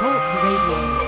Talk 0.00 0.42
Radio. 0.42 1.03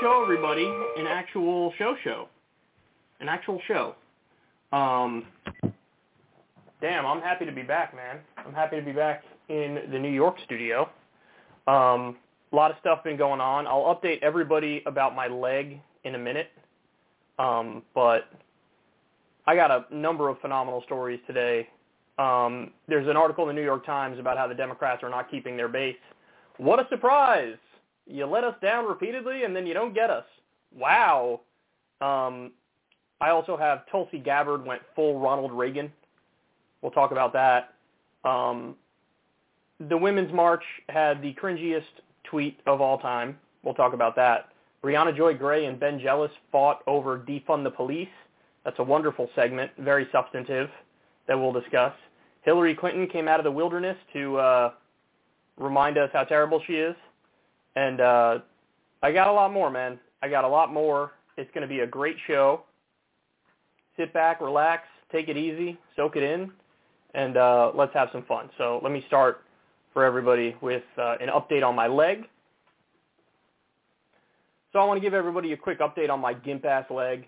Show, 0.00 0.22
everybody. 0.22 0.66
An 0.98 1.06
actual 1.06 1.72
show 1.78 1.94
show. 2.02 2.28
An 3.20 3.28
actual 3.28 3.60
show. 3.66 3.94
Um, 4.72 5.26
damn, 6.80 7.06
I'm 7.06 7.20
happy 7.20 7.46
to 7.46 7.52
be 7.52 7.62
back, 7.62 7.94
man. 7.94 8.18
I'm 8.36 8.52
happy 8.52 8.76
to 8.76 8.82
be 8.82 8.92
back 8.92 9.22
in 9.48 9.78
the 9.90 9.98
New 9.98 10.10
York 10.10 10.36
studio. 10.44 10.90
Um, 11.66 12.16
a 12.52 12.56
lot 12.56 12.70
of 12.70 12.76
stuff 12.80 13.04
been 13.04 13.16
going 13.16 13.40
on. 13.40 13.66
I'll 13.66 13.94
update 13.94 14.22
everybody 14.22 14.82
about 14.86 15.14
my 15.14 15.28
leg 15.28 15.80
in 16.04 16.14
a 16.14 16.18
minute. 16.18 16.48
Um, 17.38 17.82
but 17.94 18.28
I 19.46 19.54
got 19.54 19.70
a 19.70 19.84
number 19.94 20.28
of 20.28 20.38
phenomenal 20.40 20.82
stories 20.84 21.20
today. 21.26 21.68
Um, 22.18 22.70
there's 22.88 23.08
an 23.08 23.16
article 23.16 23.48
in 23.48 23.54
the 23.54 23.60
New 23.60 23.66
York 23.66 23.84
Times 23.84 24.18
about 24.18 24.36
how 24.38 24.46
the 24.46 24.54
Democrats 24.54 25.02
are 25.02 25.10
not 25.10 25.30
keeping 25.30 25.56
their 25.56 25.68
base. 25.68 25.96
What 26.56 26.80
a 26.80 26.88
surprise! 26.88 27.56
You 28.06 28.26
let 28.26 28.44
us 28.44 28.54
down 28.62 28.86
repeatedly, 28.86 29.44
and 29.44 29.54
then 29.54 29.66
you 29.66 29.74
don't 29.74 29.94
get 29.94 30.10
us. 30.10 30.24
Wow. 30.76 31.40
Um, 32.00 32.52
I 33.20 33.30
also 33.30 33.56
have 33.56 33.90
Tulsi 33.90 34.18
Gabbard 34.18 34.64
went 34.64 34.82
full 34.94 35.18
Ronald 35.18 35.52
Reagan. 35.52 35.92
We'll 36.82 36.92
talk 36.92 37.10
about 37.10 37.32
that. 37.32 37.74
Um, 38.24 38.76
the 39.88 39.96
Women's 39.96 40.32
March 40.32 40.62
had 40.88 41.22
the 41.22 41.34
cringiest 41.34 41.84
tweet 42.24 42.60
of 42.66 42.80
all 42.80 42.98
time. 42.98 43.38
We'll 43.62 43.74
talk 43.74 43.92
about 43.92 44.16
that. 44.16 44.50
Briahna 44.84 45.16
Joy 45.16 45.34
Gray 45.34 45.66
and 45.66 45.80
Ben 45.80 45.98
Jealous 45.98 46.30
fought 46.52 46.82
over 46.86 47.18
defund 47.18 47.64
the 47.64 47.70
police. 47.70 48.08
That's 48.64 48.78
a 48.78 48.84
wonderful 48.84 49.28
segment, 49.34 49.70
very 49.78 50.06
substantive, 50.12 50.68
that 51.26 51.38
we'll 51.38 51.52
discuss. 51.52 51.92
Hillary 52.42 52.74
Clinton 52.74 53.08
came 53.08 53.26
out 53.26 53.40
of 53.40 53.44
the 53.44 53.50
wilderness 53.50 53.96
to 54.12 54.36
uh, 54.38 54.70
remind 55.56 55.98
us 55.98 56.10
how 56.12 56.24
terrible 56.24 56.62
she 56.66 56.74
is. 56.74 56.94
And 57.76 58.00
uh, 58.00 58.38
I 59.02 59.12
got 59.12 59.28
a 59.28 59.32
lot 59.32 59.52
more, 59.52 59.70
man. 59.70 59.98
I 60.22 60.28
got 60.28 60.44
a 60.44 60.48
lot 60.48 60.72
more. 60.72 61.12
It's 61.36 61.50
going 61.52 61.62
to 61.62 61.68
be 61.68 61.80
a 61.80 61.86
great 61.86 62.16
show. 62.26 62.62
Sit 63.96 64.12
back, 64.12 64.40
relax, 64.40 64.82
take 65.12 65.28
it 65.28 65.36
easy, 65.36 65.78
soak 65.94 66.16
it 66.16 66.22
in, 66.22 66.50
and 67.14 67.36
uh, 67.36 67.72
let's 67.74 67.94
have 67.94 68.08
some 68.12 68.24
fun. 68.24 68.50
So 68.58 68.80
let 68.82 68.92
me 68.92 69.04
start 69.06 69.42
for 69.92 70.04
everybody 70.04 70.56
with 70.60 70.82
uh, 70.98 71.16
an 71.20 71.28
update 71.28 71.62
on 71.62 71.74
my 71.74 71.86
leg. 71.86 72.24
So 74.72 74.80
I 74.80 74.84
want 74.84 74.98
to 74.98 75.00
give 75.00 75.14
everybody 75.14 75.52
a 75.52 75.56
quick 75.56 75.80
update 75.80 76.10
on 76.10 76.20
my 76.20 76.34
gimp-ass 76.34 76.84
leg. 76.90 77.26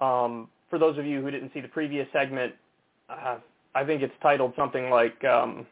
Um, 0.00 0.48
for 0.70 0.78
those 0.78 0.98
of 0.98 1.04
you 1.04 1.20
who 1.20 1.30
didn't 1.30 1.52
see 1.52 1.60
the 1.60 1.68
previous 1.68 2.06
segment, 2.12 2.54
uh, 3.10 3.36
I 3.74 3.84
think 3.84 4.02
it's 4.02 4.14
titled 4.22 4.54
something 4.56 4.88
like 4.88 5.22
um, 5.24 5.66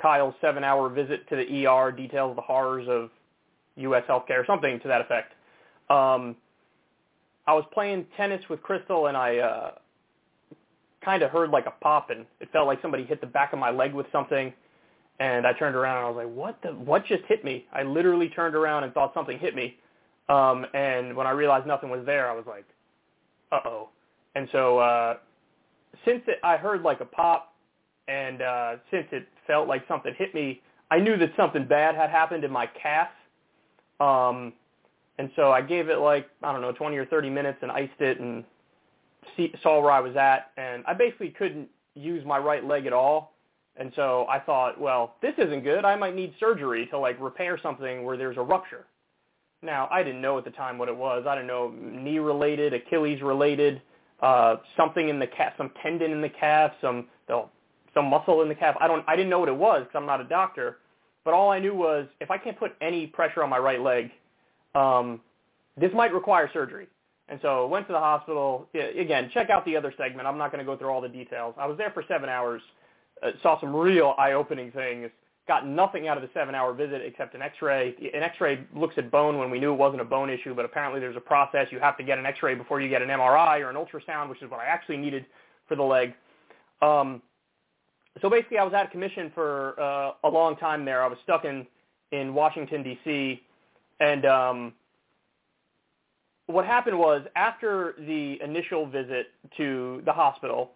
Kyle's 0.00 0.34
seven-hour 0.40 0.90
visit 0.90 1.28
to 1.28 1.36
the 1.36 1.66
ER 1.66 1.92
details 1.92 2.36
the 2.36 2.42
horrors 2.42 2.86
of 2.88 3.10
U.S. 3.76 4.04
healthcare, 4.08 4.46
something 4.46 4.80
to 4.80 4.88
that 4.88 5.00
effect. 5.00 5.32
Um, 5.90 6.36
I 7.46 7.54
was 7.54 7.64
playing 7.72 8.06
tennis 8.16 8.42
with 8.48 8.60
Krystal, 8.62 9.08
and 9.08 9.16
I 9.16 9.38
uh, 9.38 9.70
kind 11.04 11.22
of 11.22 11.30
heard 11.30 11.50
like 11.50 11.66
a 11.66 11.74
pop, 11.82 12.10
and 12.10 12.24
it 12.40 12.50
felt 12.52 12.66
like 12.66 12.80
somebody 12.80 13.04
hit 13.04 13.20
the 13.20 13.26
back 13.26 13.52
of 13.52 13.58
my 13.58 13.70
leg 13.70 13.92
with 13.92 14.06
something. 14.12 14.52
And 15.20 15.46
I 15.46 15.52
turned 15.52 15.76
around, 15.76 15.98
and 15.98 16.06
I 16.06 16.08
was 16.08 16.16
like, 16.16 16.34
"What 16.34 16.62
the? 16.62 16.70
What 16.70 17.06
just 17.06 17.22
hit 17.28 17.44
me?" 17.44 17.66
I 17.72 17.82
literally 17.82 18.28
turned 18.30 18.54
around 18.54 18.84
and 18.84 18.92
thought 18.92 19.14
something 19.14 19.38
hit 19.38 19.54
me. 19.54 19.76
Um, 20.28 20.66
and 20.74 21.14
when 21.14 21.26
I 21.26 21.30
realized 21.30 21.66
nothing 21.66 21.90
was 21.90 22.04
there, 22.04 22.28
I 22.28 22.34
was 22.34 22.44
like, 22.46 22.64
"Uh-oh." 23.52 23.90
And 24.34 24.48
so 24.50 24.78
uh, 24.78 25.16
since 26.04 26.22
it, 26.26 26.38
I 26.42 26.56
heard 26.56 26.82
like 26.82 27.00
a 27.00 27.04
pop, 27.04 27.53
and 28.08 28.42
uh, 28.42 28.76
since 28.90 29.06
it 29.12 29.26
felt 29.46 29.68
like 29.68 29.84
something 29.88 30.14
hit 30.16 30.34
me, 30.34 30.60
I 30.90 30.98
knew 30.98 31.16
that 31.16 31.32
something 31.36 31.66
bad 31.66 31.94
had 31.94 32.10
happened 32.10 32.44
in 32.44 32.50
my 32.50 32.66
calf. 32.66 33.08
Um, 34.00 34.52
and 35.18 35.30
so 35.36 35.52
I 35.52 35.62
gave 35.62 35.88
it 35.88 35.98
like, 35.98 36.28
I 36.42 36.52
don't 36.52 36.60
know, 36.60 36.72
20 36.72 36.96
or 36.96 37.06
30 37.06 37.30
minutes 37.30 37.58
and 37.62 37.70
iced 37.70 38.00
it 38.00 38.20
and 38.20 38.44
see, 39.36 39.52
saw 39.62 39.80
where 39.80 39.92
I 39.92 40.00
was 40.00 40.16
at. 40.16 40.50
And 40.56 40.84
I 40.86 40.94
basically 40.94 41.30
couldn't 41.30 41.68
use 41.94 42.24
my 42.24 42.38
right 42.38 42.64
leg 42.64 42.86
at 42.86 42.92
all. 42.92 43.32
And 43.76 43.92
so 43.96 44.26
I 44.28 44.38
thought, 44.38 44.80
well, 44.80 45.16
this 45.20 45.34
isn't 45.38 45.64
good. 45.64 45.84
I 45.84 45.96
might 45.96 46.14
need 46.14 46.34
surgery 46.38 46.86
to 46.86 46.98
like 46.98 47.20
repair 47.20 47.58
something 47.60 48.04
where 48.04 48.16
there's 48.16 48.36
a 48.36 48.42
rupture. 48.42 48.86
Now, 49.62 49.88
I 49.90 50.02
didn't 50.02 50.20
know 50.20 50.36
at 50.38 50.44
the 50.44 50.50
time 50.50 50.78
what 50.78 50.88
it 50.88 50.96
was. 50.96 51.24
I 51.26 51.34
didn't 51.34 51.48
know 51.48 51.70
knee 51.70 52.18
related, 52.18 52.74
Achilles 52.74 53.22
related, 53.22 53.80
uh, 54.20 54.56
something 54.76 55.08
in 55.08 55.18
the 55.18 55.26
calf, 55.26 55.54
some 55.56 55.70
tendon 55.82 56.12
in 56.12 56.20
the 56.20 56.28
calf, 56.28 56.72
some 56.80 57.06
some 57.94 58.06
muscle 58.06 58.42
in 58.42 58.48
the 58.48 58.54
calf. 58.54 58.76
I 58.80 58.88
don't 58.88 59.04
I 59.08 59.16
didn't 59.16 59.30
know 59.30 59.38
what 59.38 59.48
it 59.48 59.56
was 59.56 59.82
because 59.82 59.96
I'm 59.96 60.06
not 60.06 60.20
a 60.20 60.24
doctor. 60.24 60.78
But 61.24 61.32
all 61.32 61.50
I 61.50 61.58
knew 61.58 61.74
was 61.74 62.06
if 62.20 62.30
I 62.30 62.36
can't 62.36 62.58
put 62.58 62.72
any 62.82 63.06
pressure 63.06 63.42
on 63.42 63.48
my 63.48 63.58
right 63.58 63.80
leg, 63.80 64.10
um, 64.74 65.20
this 65.80 65.90
might 65.94 66.12
require 66.12 66.50
surgery. 66.52 66.86
And 67.28 67.38
so 67.40 67.66
went 67.66 67.86
to 67.86 67.92
the 67.94 67.98
hospital. 67.98 68.68
Again, 68.74 69.30
check 69.32 69.48
out 69.48 69.64
the 69.64 69.76
other 69.76 69.94
segment. 69.96 70.28
I'm 70.28 70.36
not 70.36 70.52
going 70.52 70.58
to 70.58 70.70
go 70.70 70.76
through 70.76 70.90
all 70.90 71.00
the 71.00 71.08
details. 71.08 71.54
I 71.58 71.66
was 71.66 71.78
there 71.78 71.90
for 71.90 72.04
seven 72.06 72.28
hours, 72.28 72.60
uh, 73.22 73.30
saw 73.42 73.58
some 73.60 73.74
real 73.74 74.14
eye-opening 74.18 74.72
things, 74.72 75.10
got 75.48 75.66
nothing 75.66 76.06
out 76.06 76.18
of 76.18 76.22
the 76.22 76.28
seven-hour 76.34 76.74
visit 76.74 77.00
except 77.02 77.34
an 77.34 77.40
X-ray. 77.40 77.94
An 78.14 78.22
X-ray 78.22 78.60
looks 78.74 78.96
at 78.98 79.10
bone 79.10 79.38
when 79.38 79.50
we 79.50 79.58
knew 79.58 79.72
it 79.72 79.76
wasn't 79.76 80.02
a 80.02 80.04
bone 80.04 80.28
issue, 80.28 80.54
but 80.54 80.66
apparently 80.66 81.00
there's 81.00 81.16
a 81.16 81.20
process. 81.20 81.68
You 81.70 81.80
have 81.80 81.96
to 81.96 82.04
get 82.04 82.18
an 82.18 82.26
X-ray 82.26 82.54
before 82.54 82.82
you 82.82 82.90
get 82.90 83.00
an 83.00 83.08
MRI 83.08 83.60
or 83.60 83.70
an 83.70 83.76
ultrasound, 83.76 84.28
which 84.28 84.42
is 84.42 84.50
what 84.50 84.60
I 84.60 84.66
actually 84.66 84.98
needed 84.98 85.24
for 85.66 85.76
the 85.76 85.82
leg. 85.82 86.12
Um, 86.82 87.22
so 88.20 88.30
basically, 88.30 88.58
I 88.58 88.64
was 88.64 88.72
out 88.72 88.86
of 88.86 88.90
commission 88.90 89.30
for 89.34 89.80
uh, 89.80 90.12
a 90.24 90.28
long 90.28 90.56
time 90.56 90.84
there. 90.84 91.02
I 91.02 91.08
was 91.08 91.18
stuck 91.24 91.44
in 91.44 91.66
in 92.12 92.32
Washington 92.32 92.82
D.C. 92.82 93.42
and 93.98 94.24
um, 94.24 94.72
what 96.46 96.66
happened 96.66 96.98
was 96.98 97.22
after 97.36 97.94
the 97.98 98.36
initial 98.42 98.86
visit 98.86 99.28
to 99.56 100.02
the 100.04 100.12
hospital, 100.12 100.72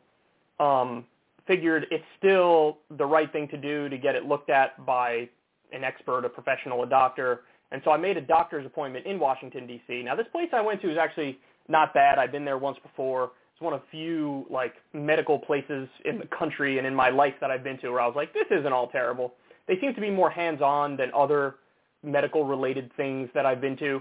um, 0.59 1.05
figured 1.47 1.87
it's 1.91 2.05
still 2.19 2.79
the 2.97 3.05
right 3.05 3.31
thing 3.33 3.49
to 3.49 3.57
do 3.57 3.89
to 3.89 3.99
get 3.99 4.15
it 4.15 4.25
looked 4.25 4.51
at 4.51 4.85
by 4.85 5.29
an 5.73 5.85
expert, 5.85 6.25
a 6.25 6.29
professional, 6.29 6.83
a 6.83 6.87
doctor. 6.87 7.43
And 7.71 7.83
so 7.85 7.91
I 7.91 7.99
made 7.99 8.17
a 8.17 8.21
doctor's 8.21 8.65
appointment 8.65 9.07
in 9.07 9.19
Washington, 9.19 9.67
D.C. 9.67 10.03
Now, 10.03 10.17
this 10.17 10.27
place 10.33 10.49
I 10.53 10.61
went 10.63 10.81
to 10.83 10.91
is 10.91 10.99
actually 10.99 11.39
not 11.69 11.93
bad. 11.93 12.19
I've 12.19 12.33
been 12.33 12.45
there 12.45 12.59
once 12.59 12.79
before. 12.83 13.33
It's 13.59 13.65
one 13.65 13.75
of 13.75 13.83
few 13.91 14.47
like 14.49 14.75
medical 14.93 15.37
places 15.37 15.89
in 16.05 16.21
the 16.21 16.27
country 16.27 16.79
and 16.79 16.87
in 16.87 16.95
my 16.95 17.11
life 17.11 17.35
that 17.41 17.51
I've 17.51 17.65
been 17.65 17.77
to 17.79 17.91
where 17.91 18.01
I 18.01 18.07
was 18.07 18.15
like, 18.15 18.33
this 18.33 18.47
isn't 18.53 18.73
all 18.73 18.87
terrible. 18.87 19.35
They 19.67 19.81
seem 19.81 19.97
to 19.97 20.01
be 20.01 20.11
more 20.11 20.31
hands-on 20.31 20.97
than 20.97 21.11
other 21.13 21.57
medical-related 22.05 22.93
things 22.97 23.29
that 23.35 23.47
I've 23.47 23.61
been 23.61 23.77
to. 23.79 24.01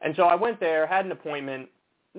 And 0.00 0.14
so 0.14 0.22
I 0.22 0.36
went 0.36 0.60
there, 0.60 0.86
had 0.86 1.04
an 1.04 1.10
appointment. 1.10 1.68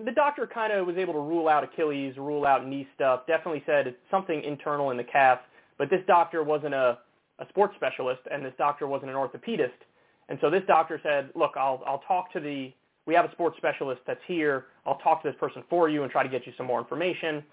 The 0.04 0.12
doctor 0.12 0.46
kind 0.46 0.74
of 0.74 0.86
was 0.86 0.98
able 0.98 1.14
to 1.14 1.20
rule 1.20 1.48
out 1.48 1.64
Achilles, 1.64 2.18
rule 2.18 2.46
out 2.46 2.68
knee 2.68 2.86
stuff. 2.94 3.22
Definitely 3.26 3.64
said 3.66 3.88
it's 3.88 3.98
something 4.12 4.44
internal 4.44 4.92
in 4.92 4.98
the 4.98 5.04
calf. 5.06 5.40
But 5.78 5.90
this 5.90 6.02
doctor 6.08 6.44
wasn't 6.44 6.74
a, 6.74 6.98
a 7.40 7.48
sports 7.48 7.76
specialist, 7.78 8.24
and 8.30 8.44
this 8.44 8.54
doctor 8.58 8.86
wasn't 8.86 9.12
an 9.12 9.16
orthopedist. 9.16 9.80
And 10.28 10.38
so 10.42 10.50
this 10.50 10.64
doctor 10.68 11.00
said, 11.02 11.30
look, 11.36 11.54
I'll, 11.56 11.82
I'll 11.88 12.04
talk 12.06 12.34
to 12.34 12.42
the, 12.42 12.74
we 13.06 13.14
have 13.14 13.26
a 13.26 13.32
sports 13.32 13.58
specialist 13.58 14.02
that's 14.08 14.22
here. 14.28 14.66
I'll 14.86 14.98
talk 14.98 15.22
to 15.24 15.30
this 15.30 15.38
person 15.40 15.64
for 15.70 15.90
you 15.90 16.04
and 16.04 16.12
try 16.12 16.24
to 16.24 16.30
get 16.30 16.46
you 16.48 16.54
some 16.58 16.66
more 16.66 16.80
information. 16.80 17.44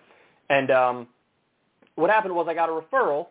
And 0.49 0.71
um, 0.71 1.07
what 1.95 2.11
happened 2.11 2.35
was 2.35 2.47
I 2.49 2.55
got 2.55 2.69
a 2.69 2.73
referral 2.73 3.29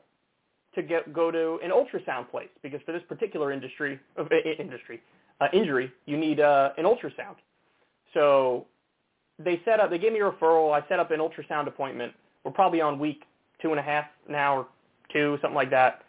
to 0.75 0.83
get, 0.83 1.11
go 1.13 1.31
to 1.31 1.59
an 1.63 1.71
ultrasound 1.71 2.29
place 2.29 2.49
because 2.61 2.79
for 2.85 2.91
this 2.91 3.01
particular 3.07 3.51
industry, 3.51 3.99
uh, 4.17 4.23
industry 4.59 5.01
uh, 5.41 5.47
injury, 5.53 5.91
you 6.05 6.17
need 6.17 6.39
uh, 6.39 6.71
an 6.77 6.85
ultrasound. 6.85 7.35
So 8.13 8.67
they 9.39 9.61
set 9.65 9.79
up, 9.79 9.89
they 9.89 9.97
gave 9.97 10.13
me 10.13 10.19
a 10.19 10.29
referral. 10.29 10.71
I 10.73 10.87
set 10.87 10.99
up 10.99 11.11
an 11.11 11.19
ultrasound 11.19 11.67
appointment. 11.67 12.13
We're 12.43 12.51
probably 12.51 12.81
on 12.81 12.99
week 12.99 13.23
two 13.61 13.71
and 13.71 13.79
a 13.79 13.83
half 13.83 14.05
now 14.29 14.57
or 14.57 14.67
two, 15.11 15.37
something 15.41 15.55
like 15.55 15.71
that. 15.71 16.03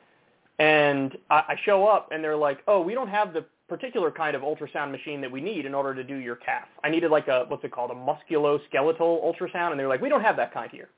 And 0.58 1.16
I, 1.30 1.36
I 1.48 1.56
show 1.64 1.86
up 1.86 2.10
and 2.12 2.22
they're 2.22 2.36
like, 2.36 2.58
oh, 2.68 2.80
we 2.80 2.94
don't 2.94 3.08
have 3.08 3.32
the 3.32 3.44
particular 3.72 4.10
kind 4.10 4.36
of 4.36 4.42
ultrasound 4.42 4.90
machine 4.90 5.22
that 5.22 5.32
we 5.32 5.40
need 5.40 5.64
in 5.64 5.72
order 5.72 5.94
to 5.94 6.04
do 6.04 6.16
your 6.16 6.36
calf. 6.36 6.68
I 6.84 6.90
needed 6.90 7.10
like 7.10 7.28
a, 7.28 7.46
what's 7.48 7.64
it 7.64 7.72
called, 7.72 7.90
a 7.90 7.94
musculoskeletal 7.94 9.00
ultrasound. 9.00 9.70
And 9.70 9.80
they're 9.80 9.88
like, 9.88 10.02
we 10.02 10.10
don't 10.10 10.20
have 10.20 10.36
that 10.36 10.52
kind 10.52 10.70
here. 10.70 10.90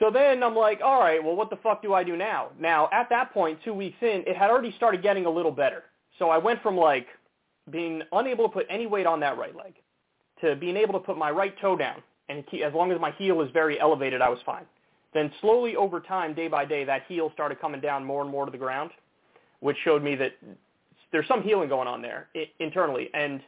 So 0.00 0.10
then 0.12 0.42
I'm 0.42 0.56
like, 0.56 0.80
all 0.84 0.98
right, 0.98 1.22
well, 1.22 1.36
what 1.36 1.48
the 1.48 1.56
fuck 1.62 1.80
do 1.80 1.94
I 1.94 2.02
do 2.02 2.16
now? 2.16 2.48
Now, 2.58 2.88
at 2.92 3.08
that 3.10 3.32
point, 3.32 3.60
two 3.64 3.72
weeks 3.72 3.96
in, 4.00 4.24
it 4.26 4.36
had 4.36 4.50
already 4.50 4.72
started 4.76 5.00
getting 5.00 5.26
a 5.26 5.30
little 5.30 5.52
better. 5.52 5.84
So 6.18 6.28
I 6.28 6.38
went 6.38 6.60
from 6.60 6.76
like 6.76 7.06
being 7.70 8.02
unable 8.10 8.48
to 8.48 8.52
put 8.52 8.66
any 8.68 8.88
weight 8.88 9.06
on 9.06 9.20
that 9.20 9.38
right 9.38 9.54
leg 9.54 9.74
to 10.40 10.56
being 10.56 10.76
able 10.76 10.94
to 10.94 10.98
put 10.98 11.16
my 11.16 11.30
right 11.30 11.54
toe 11.60 11.76
down. 11.76 12.02
And 12.28 12.42
as 12.64 12.74
long 12.74 12.90
as 12.90 13.00
my 13.00 13.12
heel 13.12 13.42
is 13.42 13.50
very 13.52 13.78
elevated, 13.78 14.20
I 14.20 14.28
was 14.28 14.40
fine. 14.44 14.64
Then 15.12 15.30
slowly 15.40 15.76
over 15.76 16.00
time, 16.00 16.34
day 16.34 16.48
by 16.48 16.64
day, 16.64 16.82
that 16.82 17.04
heel 17.06 17.30
started 17.32 17.60
coming 17.60 17.80
down 17.80 18.04
more 18.04 18.22
and 18.22 18.30
more 18.30 18.44
to 18.44 18.50
the 18.50 18.58
ground, 18.58 18.90
which 19.64 19.78
showed 19.82 20.02
me 20.02 20.14
that 20.14 20.32
there's 21.10 21.26
some 21.26 21.42
healing 21.42 21.70
going 21.70 21.88
on 21.88 22.02
there 22.02 22.28
internally. 22.60 23.08
And 23.14 23.40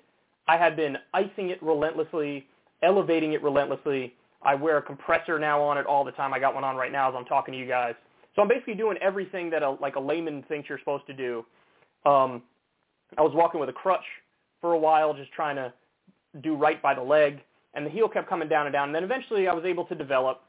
I 0.49 0.57
had 0.57 0.75
been 0.75 0.97
icing 1.13 1.51
it 1.51 1.63
relentlessly, 1.63 2.47
elevating 2.83 3.35
it 3.35 3.43
relentlessly. 3.43 4.15
I 4.41 4.55
wear 4.55 4.79
a 4.79 4.83
compressor 4.83 5.39
now 5.39 5.61
on 5.61 5.77
it 5.77 5.85
all 5.85 6.05
the 6.05 6.13
time. 6.13 6.33
I 6.33 6.39
got 6.39 6.55
one 6.55 6.65
on 6.65 6.75
right 6.75 6.91
now 6.91 7.11
as 7.11 7.15
I'm 7.15 7.27
talking 7.27 7.53
to 7.53 7.59
you 7.61 7.67
guys. 7.69 7.95
So 8.35 8.41
I'm 8.41 8.49
basically 8.49 8.77
doing 8.77 8.97
everything 9.03 9.51
that 9.51 9.63
a, 9.63 9.73
like 9.73 9.97
a 9.97 10.01
layman 10.01 10.43
thinks 10.45 10.71
you're 10.71 10.79
supposed 10.79 11.07
to 11.07 11.13
do. 11.13 11.45
Um, 12.07 12.43
I 13.19 13.21
was 13.21 13.33
walking 13.35 13.61
with 13.61 13.69
a 13.69 13.75
crutch 13.75 14.07
for 14.62 14.73
a 14.73 14.79
while, 14.79 15.12
just 15.12 15.33
trying 15.33 15.57
to 15.57 15.71
do 16.41 16.57
right 16.57 16.81
by 16.81 16.95
the 16.95 17.03
leg, 17.03 17.43
and 17.75 17.85
the 17.85 17.91
heel 17.91 18.09
kept 18.09 18.27
coming 18.27 18.49
down 18.49 18.65
and 18.65 18.73
down. 18.73 18.89
And 18.89 18.95
then 18.95 19.05
eventually 19.05 19.49
I 19.49 19.53
was 19.53 19.67
able 19.67 19.85
to 19.85 19.95
develop 19.95 20.41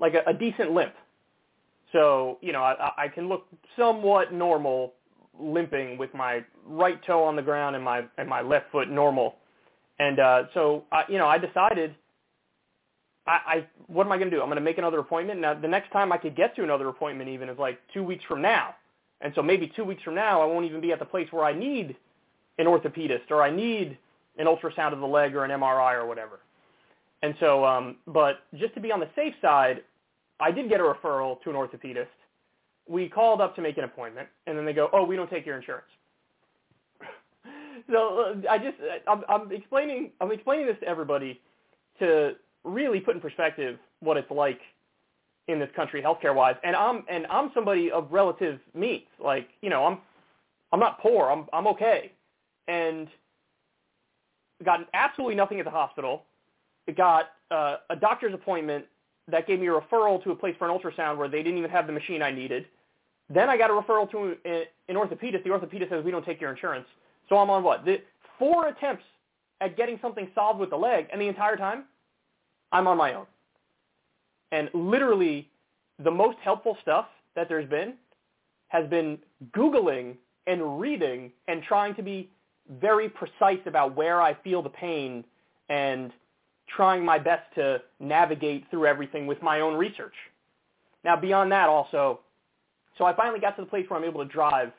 like 0.00 0.14
a, 0.14 0.28
a 0.28 0.34
decent 0.34 0.72
limp. 0.72 0.94
So, 1.92 2.38
you 2.40 2.52
know, 2.52 2.62
I, 2.62 2.92
I 2.96 3.08
can 3.08 3.28
look 3.28 3.46
somewhat 3.76 4.32
normal 4.32 4.94
limping 5.38 5.96
with 5.98 6.12
my 6.14 6.44
right 6.66 7.00
toe 7.06 7.22
on 7.24 7.36
the 7.36 7.42
ground 7.42 7.76
and 7.76 7.84
my 7.84 8.04
and 8.18 8.28
my 8.28 8.40
left 8.42 8.70
foot 8.72 8.90
normal. 8.90 9.36
And 9.98 10.20
uh, 10.20 10.44
so, 10.54 10.84
I, 10.92 11.04
you 11.08 11.18
know, 11.18 11.26
I 11.26 11.38
decided, 11.38 11.94
I, 13.26 13.38
I 13.46 13.66
what 13.86 14.06
am 14.06 14.12
I 14.12 14.18
going 14.18 14.30
to 14.30 14.36
do? 14.36 14.40
I'm 14.42 14.48
going 14.48 14.56
to 14.56 14.62
make 14.62 14.78
another 14.78 14.98
appointment. 14.98 15.40
Now, 15.40 15.54
the 15.54 15.68
next 15.68 15.90
time 15.92 16.12
I 16.12 16.18
could 16.18 16.36
get 16.36 16.54
to 16.56 16.62
another 16.62 16.88
appointment 16.88 17.28
even 17.30 17.48
is 17.48 17.58
like 17.58 17.78
two 17.92 18.02
weeks 18.02 18.24
from 18.28 18.42
now. 18.42 18.74
And 19.20 19.32
so 19.34 19.42
maybe 19.42 19.72
two 19.74 19.84
weeks 19.84 20.02
from 20.02 20.14
now, 20.14 20.40
I 20.40 20.44
won't 20.44 20.64
even 20.66 20.80
be 20.80 20.92
at 20.92 21.00
the 21.00 21.04
place 21.04 21.26
where 21.32 21.44
I 21.44 21.52
need 21.52 21.96
an 22.58 22.66
orthopedist 22.66 23.30
or 23.30 23.42
I 23.42 23.50
need 23.50 23.98
an 24.38 24.46
ultrasound 24.46 24.92
of 24.92 25.00
the 25.00 25.06
leg 25.06 25.34
or 25.34 25.44
an 25.44 25.50
MRI 25.50 25.94
or 25.94 26.06
whatever. 26.06 26.40
And 27.22 27.34
so, 27.40 27.64
um, 27.64 27.96
but 28.06 28.40
just 28.56 28.74
to 28.74 28.80
be 28.80 28.92
on 28.92 29.00
the 29.00 29.08
safe 29.16 29.34
side, 29.42 29.82
I 30.40 30.50
did 30.50 30.68
get 30.68 30.80
a 30.80 30.82
referral 30.82 31.42
to 31.42 31.50
an 31.50 31.56
orthopedist. 31.56 32.06
We 32.88 33.08
called 33.08 33.40
up 33.40 33.54
to 33.56 33.62
make 33.62 33.76
an 33.76 33.84
appointment, 33.84 34.28
and 34.46 34.56
then 34.56 34.64
they 34.64 34.72
go, 34.72 34.88
"Oh, 34.92 35.04
we 35.04 35.16
don't 35.16 35.30
take 35.30 35.44
your 35.44 35.56
insurance." 35.56 35.88
so 37.90 38.34
uh, 38.46 38.50
I 38.50 38.58
just 38.58 38.76
I'm, 39.06 39.22
I'm 39.28 39.52
explaining 39.52 40.12
I'm 40.20 40.32
explaining 40.32 40.66
this 40.66 40.76
to 40.80 40.86
everybody 40.86 41.40
to 41.98 42.32
really 42.64 43.00
put 43.00 43.14
in 43.14 43.20
perspective 43.20 43.78
what 44.00 44.16
it's 44.16 44.30
like 44.30 44.60
in 45.48 45.58
this 45.58 45.70
country 45.74 46.02
healthcare 46.02 46.34
wise. 46.34 46.56
And 46.62 46.76
I'm 46.76 47.04
and 47.10 47.26
I'm 47.26 47.50
somebody 47.54 47.90
of 47.90 48.10
relative 48.10 48.60
means. 48.74 49.06
Like, 49.22 49.48
you 49.62 49.70
know, 49.70 49.84
I'm 49.84 49.98
I'm 50.72 50.80
not 50.80 51.00
poor. 51.00 51.30
I'm 51.30 51.46
I'm 51.52 51.66
okay. 51.68 52.12
And 52.68 53.08
got 54.64 54.80
absolutely 54.94 55.34
nothing 55.34 55.58
at 55.58 55.64
the 55.64 55.70
hospital. 55.70 56.24
Got 56.96 57.26
uh, 57.50 57.76
a 57.90 57.96
doctor's 57.96 58.34
appointment 58.34 58.84
that 59.30 59.46
gave 59.46 59.60
me 59.60 59.68
a 59.68 59.70
referral 59.70 60.22
to 60.24 60.30
a 60.30 60.36
place 60.36 60.54
for 60.58 60.68
an 60.68 60.76
ultrasound 60.76 61.16
where 61.16 61.28
they 61.28 61.42
didn't 61.42 61.58
even 61.58 61.70
have 61.70 61.86
the 61.86 61.92
machine 61.92 62.22
I 62.22 62.30
needed. 62.30 62.66
Then 63.30 63.50
I 63.50 63.56
got 63.58 63.70
a 63.70 63.74
referral 63.74 64.10
to 64.10 64.36
an 64.44 64.96
orthopedist. 64.96 65.44
The 65.44 65.50
orthopedist 65.50 65.90
says 65.90 66.04
we 66.04 66.10
don't 66.10 66.24
take 66.24 66.40
your 66.40 66.50
insurance. 66.50 66.86
So 67.28 67.36
I'm 67.36 67.50
on 67.50 67.62
what? 67.62 67.84
The 67.84 68.00
four 68.38 68.68
attempts 68.68 69.04
at 69.60 69.76
getting 69.76 69.98
something 70.00 70.28
solved 70.34 70.60
with 70.60 70.70
the 70.70 70.76
leg, 70.76 71.08
and 71.12 71.20
the 71.20 71.26
entire 71.26 71.56
time, 71.56 71.84
I'm 72.72 72.86
on 72.86 72.96
my 72.96 73.14
own. 73.14 73.26
And 74.52 74.70
literally, 74.72 75.50
the 76.02 76.10
most 76.10 76.38
helpful 76.42 76.78
stuff 76.80 77.06
that 77.34 77.48
there's 77.48 77.68
been 77.68 77.94
has 78.68 78.88
been 78.88 79.18
Googling 79.52 80.14
and 80.46 80.80
reading 80.80 81.32
and 81.48 81.62
trying 81.62 81.94
to 81.96 82.02
be 82.02 82.30
very 82.80 83.08
precise 83.08 83.60
about 83.66 83.94
where 83.96 84.22
I 84.22 84.34
feel 84.34 84.62
the 84.62 84.70
pain 84.70 85.24
and 85.68 86.12
trying 86.74 87.04
my 87.04 87.18
best 87.18 87.42
to 87.54 87.78
navigate 88.00 88.64
through 88.70 88.86
everything 88.86 89.26
with 89.26 89.40
my 89.42 89.60
own 89.60 89.74
research. 89.74 90.14
Now, 91.04 91.16
beyond 91.16 91.50
that 91.52 91.68
also, 91.68 92.20
so 92.96 93.04
I 93.04 93.14
finally 93.14 93.40
got 93.40 93.56
to 93.56 93.62
the 93.62 93.68
place 93.68 93.86
where 93.88 93.98
I'm 93.98 94.04
able 94.04 94.24
to 94.24 94.30
drive. 94.30 94.72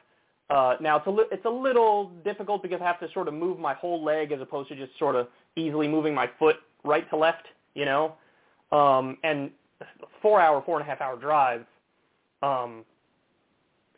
Uh, 0.50 0.76
now, 0.82 0.98
it's 0.98 1.08
a, 1.08 1.12
li- 1.12 1.28
it's 1.32 1.46
a 1.46 1.50
little 1.50 2.12
difficult 2.24 2.62
because 2.62 2.82
I 2.82 2.86
have 2.86 3.00
to 3.00 3.08
sort 3.14 3.28
of 3.28 3.34
move 3.34 3.60
my 3.60 3.74
whole 3.74 4.04
leg 4.04 4.32
as 4.32 4.42
opposed 4.42 4.70
to 4.70 4.76
just 4.76 4.98
sort 4.98 5.16
of 5.16 5.28
easily 5.56 5.88
moving 5.88 6.14
my 6.14 6.30
foot 6.40 6.58
right 6.84 7.10
to 7.10 7.16
left, 7.16 7.46
you 7.76 7.86
know. 7.86 8.16
Um, 8.72 9.18
and 9.24 9.52
four 10.22 10.42
hour, 10.42 10.62
four 10.66 10.80
and 10.80 10.88
a 10.88 10.90
half 10.90 11.02
hour 11.02 11.18
drive 11.18 11.66
um, 12.42 12.84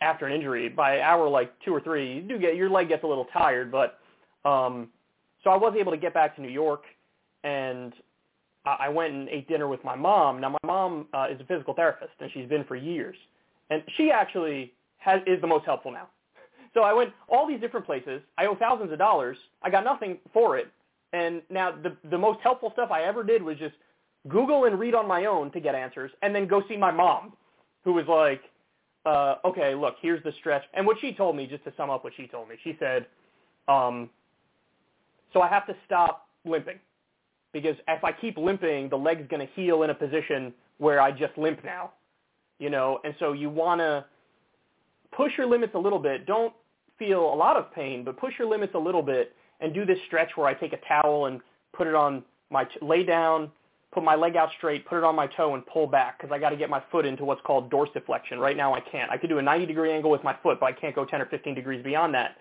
after 0.02 0.26
an 0.26 0.34
injury. 0.34 0.70
By 0.70 1.02
hour 1.02 1.28
like 1.28 1.52
two 1.64 1.74
or 1.74 1.82
three, 1.82 2.16
you 2.16 2.22
do 2.22 2.38
get 2.38 2.56
your 2.56 2.70
leg 2.70 2.90
gets 2.90 3.04
a 3.04 3.08
little 3.08 3.28
tired. 3.34 3.72
But 3.72 4.00
um, 4.48 4.90
so 5.44 5.50
I 5.50 5.58
was 5.58 5.76
able 5.80 5.92
to 5.92 5.98
get 5.98 6.14
back 6.14 6.36
to 6.36 6.42
New 6.42 6.50
York, 6.50 6.84
and 7.44 7.94
I, 8.66 8.90
went 8.90 9.14
and 9.14 9.30
ate 9.30 9.48
dinner 9.48 9.68
with 9.68 9.84
my 9.84 9.96
mom. 9.96 10.40
Now 10.40 10.50
my 10.50 10.68
mom 10.68 11.08
uh, 11.14 11.28
is 11.32 11.40
a 11.42 11.46
physical 11.46 11.74
therapist, 11.74 12.14
and 12.20 12.30
she's 12.32 12.48
been 12.48 12.64
for 12.66 12.76
years, 12.76 13.16
and 13.70 13.82
she 13.98 14.12
actually 14.12 14.74
has 14.98 15.22
is 15.26 15.42
the 15.42 15.48
most 15.48 15.66
helpful 15.66 15.92
now. 15.92 16.08
So 16.74 16.82
I 16.82 16.94
went 16.94 17.12
all 17.28 17.48
these 17.48 17.60
different 17.60 17.86
places. 17.86 18.22
I 18.38 18.46
owe 18.46 18.56
thousands 18.56 18.92
of 18.92 18.98
dollars. 18.98 19.38
I 19.62 19.70
got 19.70 19.84
nothing 19.84 20.20
for 20.32 20.58
it. 20.58 20.68
And 21.12 21.42
now 21.50 21.72
the 21.72 21.98
the 22.10 22.18
most 22.18 22.40
helpful 22.42 22.70
stuff 22.74 22.92
I 22.92 23.04
ever 23.04 23.24
did 23.24 23.42
was 23.42 23.58
just 23.58 23.76
Google 24.28 24.66
and 24.66 24.80
read 24.80 24.94
on 24.94 25.08
my 25.08 25.26
own 25.26 25.52
to 25.52 25.60
get 25.60 25.74
answers, 25.74 26.12
and 26.22 26.34
then 26.34 26.48
go 26.48 26.62
see 26.70 26.78
my 26.78 26.92
mom, 26.92 27.34
who 27.84 27.94
was 27.94 28.06
like, 28.08 28.42
uh, 29.06 29.36
okay, 29.44 29.74
look, 29.74 29.96
here's 30.02 30.24
the 30.24 30.32
stretch. 30.40 30.64
And 30.76 30.86
what 30.86 30.98
she 31.02 31.14
told 31.14 31.36
me, 31.36 31.48
just 31.48 31.64
to 31.64 31.74
sum 31.76 31.90
up 31.90 32.04
what 32.04 32.14
she 32.16 32.28
told 32.28 32.48
me, 32.48 32.56
she 32.64 32.78
said, 32.80 33.08
um, 33.68 34.10
so 35.34 35.42
I 35.42 35.48
have 35.48 35.66
to 35.66 35.76
stop 35.86 36.28
limping 36.46 36.80
because 37.54 37.76
if 37.88 38.04
I 38.04 38.12
keep 38.12 38.38
limping, 38.38 38.90
the 38.90 38.98
leg's 38.98 39.28
going 39.28 39.46
to 39.46 39.54
heal 39.54 39.84
in 39.84 39.90
a 39.90 39.96
position 39.96 40.54
where 40.78 41.02
I 41.02 41.12
just 41.12 41.38
limp 41.38 41.64
now, 41.64 41.92
you 42.60 42.70
know, 42.70 43.00
and 43.04 43.14
so 43.20 43.34
you 43.34 43.50
want 43.50 43.82
to 43.82 44.06
push 45.16 45.32
your 45.38 45.48
limits 45.48 45.74
a 45.76 45.80
little 45.80 46.00
bit. 46.00 46.26
Don't 46.26 46.54
feel 46.98 47.34
a 47.34 47.36
lot 47.36 47.58
of 47.58 47.74
pain, 47.74 48.04
but 48.04 48.18
push 48.18 48.34
your 48.40 48.48
limits 48.48 48.74
a 48.76 48.80
little 48.80 49.02
bit 49.02 49.36
and 49.60 49.74
do 49.74 49.86
this 49.86 49.98
stretch 50.08 50.32
where 50.36 50.48
I 50.48 50.54
take 50.54 50.74
a 50.74 50.80
towel 50.88 51.26
and 51.26 51.42
put 51.74 51.88
it 51.88 51.96
on 51.96 52.24
my, 52.50 52.64
t- 52.64 52.80
lay 52.82 53.04
down, 53.04 53.52
put 53.92 54.04
my 54.04 54.16
leg 54.16 54.36
out 54.36 54.50
straight, 54.58 54.86
put 54.88 54.98
it 54.98 55.04
on 55.04 55.16
my 55.16 55.28
toe, 55.28 55.54
and 55.54 55.66
pull 55.66 55.88
back 55.88 56.18
because 56.18 56.34
I 56.34 56.40
got 56.40 56.50
to 56.50 56.56
get 56.56 56.70
my 56.70 56.82
foot 56.92 57.06
into 57.06 57.26
what's 57.26 57.42
called 57.42 57.72
dorsiflexion. 57.72 58.38
Right 58.40 58.58
now 58.58 58.74
I 58.74 58.80
can't. 58.80 59.12
I 59.12 59.18
could 59.18 59.30
do 59.30 59.38
a 59.38 59.42
90 59.42 59.66
degree 59.66 59.92
angle 59.92 60.10
with 60.10 60.24
my 60.24 60.36
foot, 60.42 60.60
but 60.60 60.66
I 60.66 60.72
can't 60.72 60.96
go 60.96 61.06
10 61.06 61.22
or 61.22 61.26
15 61.26 61.56
degrees 61.56 61.84
beyond 61.84 62.14
that. 62.14 62.38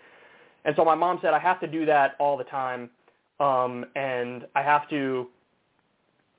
And 0.64 0.76
so 0.76 0.84
my 0.84 0.94
mom 0.94 1.18
said 1.22 1.32
I 1.34 1.38
have 1.38 1.60
to 1.60 1.66
do 1.66 1.86
that 1.86 2.16
all 2.18 2.36
the 2.36 2.44
time, 2.44 2.90
um, 3.40 3.86
and 3.96 4.46
I 4.54 4.62
have 4.62 4.88
to 4.90 5.26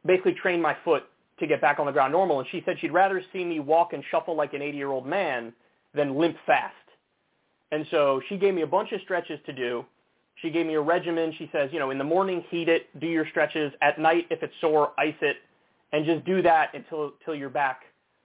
basically 0.05 0.33
train 0.33 0.61
my 0.61 0.75
foot 0.85 1.03
to 1.39 1.47
get 1.47 1.59
back 1.59 1.79
on 1.79 1.87
the 1.87 1.91
ground 1.91 2.13
normal. 2.13 2.39
And 2.39 2.47
she 2.51 2.61
said 2.65 2.77
she'd 2.79 2.93
rather 2.93 3.21
see 3.33 3.43
me 3.43 3.59
walk 3.59 3.93
and 3.93 4.03
shuffle 4.11 4.35
like 4.35 4.53
an 4.53 4.61
80-year-old 4.61 5.05
man 5.05 5.51
than 5.93 6.15
limp 6.15 6.37
fast. 6.45 6.75
And 7.71 7.85
so 7.89 8.21
she 8.29 8.37
gave 8.37 8.53
me 8.53 8.61
a 8.61 8.67
bunch 8.67 8.91
of 8.91 9.01
stretches 9.01 9.39
to 9.45 9.53
do. 9.53 9.85
She 10.35 10.49
gave 10.49 10.65
me 10.65 10.75
a 10.75 10.81
regimen. 10.81 11.33
She 11.37 11.49
says, 11.51 11.69
you 11.73 11.79
know, 11.79 11.91
in 11.91 11.97
the 11.97 12.03
morning, 12.03 12.43
heat 12.49 12.69
it, 12.69 12.87
do 12.99 13.07
your 13.07 13.25
stretches. 13.29 13.71
At 13.81 13.99
night, 13.99 14.27
if 14.29 14.43
it's 14.43 14.53
sore, 14.61 14.91
ice 14.97 15.15
it, 15.21 15.37
and 15.93 16.05
just 16.05 16.25
do 16.25 16.41
that 16.41 16.73
until 16.73 17.13
until 17.19 17.35
you're 17.35 17.49
back, 17.49 17.81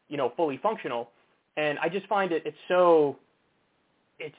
you 0.08 0.16
know, 0.16 0.32
fully 0.36 0.58
functional. 0.62 1.10
And 1.56 1.78
I 1.78 1.88
just 1.88 2.06
find 2.06 2.32
it 2.32 2.42
it's 2.46 2.56
so 2.68 3.16
it's 4.18 4.36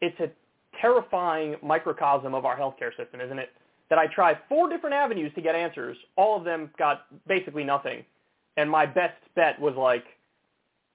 it's 0.00 0.18
a 0.20 0.30
terrifying 0.82 1.56
microcosm 1.62 2.34
of 2.34 2.44
our 2.44 2.58
healthcare 2.58 2.94
system, 2.96 3.20
isn't 3.20 3.38
it? 3.38 3.50
That 3.88 3.98
I 3.98 4.06
tried 4.06 4.38
four 4.48 4.68
different 4.68 4.94
avenues 4.94 5.32
to 5.34 5.40
get 5.40 5.54
answers. 5.54 5.96
All 6.16 6.36
of 6.36 6.44
them 6.44 6.70
got 6.78 7.06
basically 7.26 7.64
nothing. 7.64 8.04
And 8.56 8.70
my 8.70 8.84
best 8.84 9.16
bet 9.34 9.58
was 9.58 9.74
like, 9.76 10.04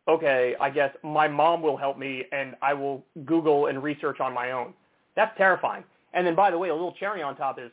okay, 0.07 0.55
I 0.59 0.69
guess 0.69 0.91
my 1.03 1.27
mom 1.27 1.61
will 1.61 1.77
help 1.77 1.97
me 1.97 2.25
and 2.31 2.55
I 2.61 2.73
will 2.73 3.03
Google 3.25 3.67
and 3.67 3.81
research 3.81 4.19
on 4.19 4.33
my 4.33 4.51
own. 4.51 4.73
That's 5.15 5.35
terrifying. 5.37 5.83
And 6.13 6.25
then, 6.25 6.35
by 6.35 6.51
the 6.51 6.57
way, 6.57 6.69
a 6.69 6.73
little 6.73 6.93
cherry 6.93 7.21
on 7.21 7.35
top 7.35 7.59
is 7.59 7.71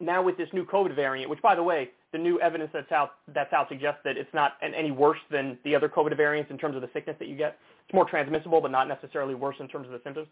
now 0.00 0.22
with 0.22 0.36
this 0.36 0.48
new 0.52 0.64
COVID 0.64 0.94
variant, 0.94 1.30
which, 1.30 1.42
by 1.42 1.54
the 1.54 1.62
way, 1.62 1.90
the 2.12 2.18
new 2.18 2.40
evidence 2.40 2.70
that's 2.72 2.90
out 2.90 3.12
that's 3.34 3.52
out 3.52 3.68
suggests 3.68 4.00
that 4.04 4.16
it's 4.16 4.32
not 4.34 4.54
any 4.62 4.90
worse 4.90 5.18
than 5.30 5.56
the 5.64 5.74
other 5.76 5.88
COVID 5.88 6.16
variants 6.16 6.50
in 6.50 6.58
terms 6.58 6.74
of 6.74 6.82
the 6.82 6.90
sickness 6.92 7.16
that 7.20 7.28
you 7.28 7.36
get. 7.36 7.56
It's 7.86 7.94
more 7.94 8.04
transmissible, 8.04 8.60
but 8.60 8.70
not 8.70 8.88
necessarily 8.88 9.34
worse 9.34 9.56
in 9.60 9.68
terms 9.68 9.86
of 9.86 9.92
the 9.92 10.00
symptoms. 10.02 10.26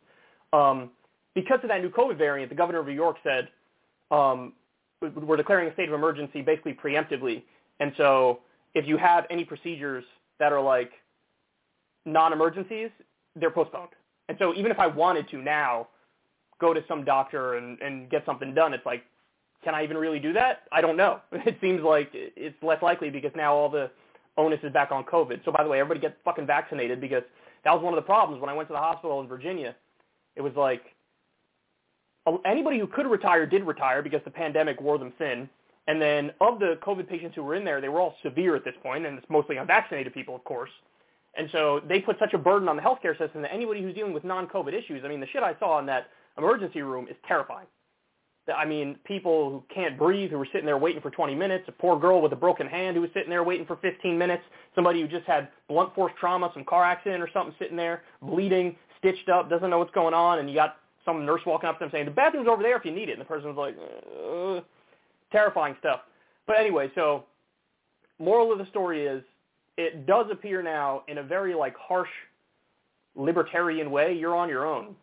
Um, 0.52 0.90
because 1.34 1.60
of 1.62 1.68
that 1.68 1.80
new 1.82 1.90
COVID 1.90 2.16
variant, 2.18 2.50
the 2.50 2.56
governor 2.56 2.80
of 2.80 2.86
New 2.86 2.92
York 2.92 3.16
said 3.22 3.48
um, 4.10 4.54
we're 5.00 5.36
declaring 5.36 5.68
a 5.68 5.72
state 5.74 5.88
of 5.88 5.94
emergency 5.94 6.42
basically 6.42 6.74
preemptively. 6.74 7.42
And 7.80 7.92
so 7.96 8.40
if 8.74 8.86
you 8.86 8.96
have 8.96 9.24
any 9.30 9.44
procedures 9.44 10.04
that 10.38 10.52
are 10.52 10.60
like 10.60 10.90
non-emergencies, 12.04 12.90
they're 13.36 13.50
postponed. 13.50 13.90
And 14.28 14.36
so 14.40 14.54
even 14.54 14.70
if 14.70 14.78
I 14.78 14.86
wanted 14.86 15.28
to 15.30 15.38
now 15.38 15.88
go 16.60 16.74
to 16.74 16.82
some 16.88 17.04
doctor 17.04 17.54
and, 17.54 17.80
and 17.80 18.10
get 18.10 18.24
something 18.26 18.54
done, 18.54 18.74
it's 18.74 18.84
like 18.84 19.04
can 19.64 19.74
I 19.74 19.82
even 19.82 19.96
really 19.96 20.20
do 20.20 20.32
that? 20.34 20.62
I 20.72 20.80
don't 20.80 20.96
know. 20.96 21.20
It 21.32 21.58
seems 21.60 21.82
like 21.82 22.10
it's 22.12 22.56
less 22.62 22.82
likely 22.82 23.10
because 23.10 23.32
now 23.34 23.54
all 23.54 23.68
the 23.68 23.90
onus 24.36 24.60
is 24.62 24.72
back 24.72 24.92
on 24.92 25.04
COVID. 25.04 25.44
So 25.44 25.52
by 25.52 25.64
the 25.64 25.68
way, 25.68 25.80
everybody 25.80 26.00
get 26.00 26.16
fucking 26.24 26.46
vaccinated 26.46 27.00
because 27.00 27.22
that 27.64 27.74
was 27.74 27.82
one 27.82 27.92
of 27.92 27.96
the 27.96 28.06
problems 28.06 28.40
when 28.40 28.48
I 28.48 28.54
went 28.54 28.68
to 28.68 28.72
the 28.72 28.78
hospital 28.78 29.20
in 29.20 29.26
Virginia. 29.26 29.74
It 30.38 30.42
was 30.42 30.54
like 30.56 30.82
anybody 32.46 32.78
who 32.78 32.86
could 32.86 33.06
retire 33.06 33.44
did 33.44 33.64
retire 33.64 34.02
because 34.02 34.20
the 34.24 34.30
pandemic 34.30 34.80
wore 34.80 34.96
them 34.96 35.12
thin. 35.18 35.50
And 35.88 36.00
then 36.00 36.30
of 36.40 36.60
the 36.60 36.78
COVID 36.82 37.08
patients 37.08 37.34
who 37.34 37.42
were 37.42 37.54
in 37.54 37.64
there, 37.64 37.80
they 37.80 37.88
were 37.88 38.00
all 38.00 38.14
severe 38.22 38.54
at 38.54 38.64
this 38.64 38.74
point, 38.82 39.04
and 39.04 39.18
it's 39.18 39.26
mostly 39.28 39.56
unvaccinated 39.56 40.14
people, 40.14 40.36
of 40.36 40.44
course. 40.44 40.70
And 41.36 41.48
so 41.50 41.80
they 41.88 42.00
put 42.00 42.18
such 42.18 42.34
a 42.34 42.38
burden 42.38 42.68
on 42.68 42.76
the 42.76 42.82
healthcare 42.82 43.18
system 43.18 43.42
that 43.42 43.52
anybody 43.52 43.82
who's 43.82 43.94
dealing 43.94 44.12
with 44.12 44.22
non-COVID 44.22 44.74
issues, 44.74 45.02
I 45.04 45.08
mean, 45.08 45.20
the 45.20 45.26
shit 45.26 45.42
I 45.42 45.56
saw 45.58 45.78
in 45.78 45.86
that 45.86 46.08
emergency 46.36 46.82
room 46.82 47.08
is 47.08 47.16
terrifying. 47.26 47.66
I 48.54 48.64
mean, 48.64 48.96
people 49.04 49.50
who 49.50 49.74
can't 49.74 49.98
breathe 49.98 50.30
who 50.30 50.38
were 50.38 50.48
sitting 50.52 50.66
there 50.66 50.78
waiting 50.78 51.02
for 51.02 51.10
20 51.10 51.34
minutes, 51.34 51.64
a 51.68 51.72
poor 51.72 51.98
girl 51.98 52.22
with 52.22 52.32
a 52.32 52.36
broken 52.36 52.66
hand 52.66 52.96
who 52.96 53.02
was 53.02 53.10
sitting 53.12 53.28
there 53.28 53.44
waiting 53.44 53.66
for 53.66 53.76
15 53.76 54.16
minutes, 54.16 54.42
somebody 54.74 55.00
who 55.00 55.08
just 55.08 55.26
had 55.26 55.48
blunt 55.68 55.94
force 55.94 56.12
trauma, 56.18 56.50
some 56.54 56.64
car 56.64 56.84
accident 56.84 57.22
or 57.22 57.28
something 57.32 57.54
sitting 57.58 57.76
there, 57.76 58.02
bleeding, 58.22 58.74
stitched 58.98 59.28
up, 59.28 59.48
doesn't 59.50 59.70
know 59.70 59.78
what's 59.78 59.94
going 59.94 60.14
on, 60.14 60.38
and 60.38 60.48
you 60.48 60.54
got 60.54 60.76
some 61.04 61.24
nurse 61.24 61.40
walking 61.46 61.68
up 61.68 61.78
to 61.78 61.84
them 61.84 61.90
saying, 61.90 62.04
the 62.04 62.10
bathroom's 62.10 62.48
over 62.48 62.62
there 62.62 62.76
if 62.76 62.84
you 62.84 62.92
need 62.92 63.08
it. 63.08 63.12
And 63.12 63.20
the 63.20 63.24
person 63.24 63.54
was 63.54 63.56
like, 63.56 63.76
uh, 63.78 64.60
terrifying 65.32 65.76
stuff. 65.80 66.00
But 66.46 66.58
anyway, 66.58 66.90
so 66.94 67.24
moral 68.18 68.52
of 68.52 68.58
the 68.58 68.66
story 68.66 69.06
is 69.06 69.22
it 69.76 70.06
does 70.06 70.26
appear 70.30 70.62
now 70.62 71.02
in 71.08 71.18
a 71.18 71.22
very 71.22 71.54
like 71.54 71.74
harsh 71.76 72.08
libertarian 73.16 73.90
way, 73.90 74.14
you're 74.14 74.36
on 74.36 74.48
your 74.48 74.66
own 74.66 74.94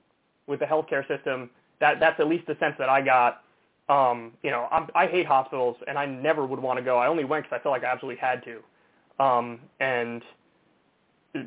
with 0.48 0.60
the 0.60 0.66
healthcare 0.66 1.08
system 1.08 1.50
that 1.80 2.00
that's 2.00 2.20
at 2.20 2.28
least 2.28 2.48
the 2.48 2.56
sense 2.60 2.76
that 2.80 2.90
I 2.90 3.02
got. 3.02 3.42
Um, 3.88 4.32
you 4.42 4.50
know, 4.50 4.68
I'm, 4.72 4.88
I 4.96 5.06
hate 5.06 5.28
hospitals, 5.28 5.78
and 5.88 5.98
I 5.98 6.06
never 6.06 6.46
would 6.46 6.60
want 6.60 6.80
to 6.80 6.84
go. 6.84 6.98
I 6.98 7.08
only 7.08 7.24
went 7.24 7.46
because 7.46 7.60
I 7.60 7.62
felt 7.62 7.74
like 7.74 7.84
I 7.84 7.92
absolutely 7.92 8.20
had 8.20 8.44
to, 8.46 9.24
um, 9.24 9.60
and 9.80 10.24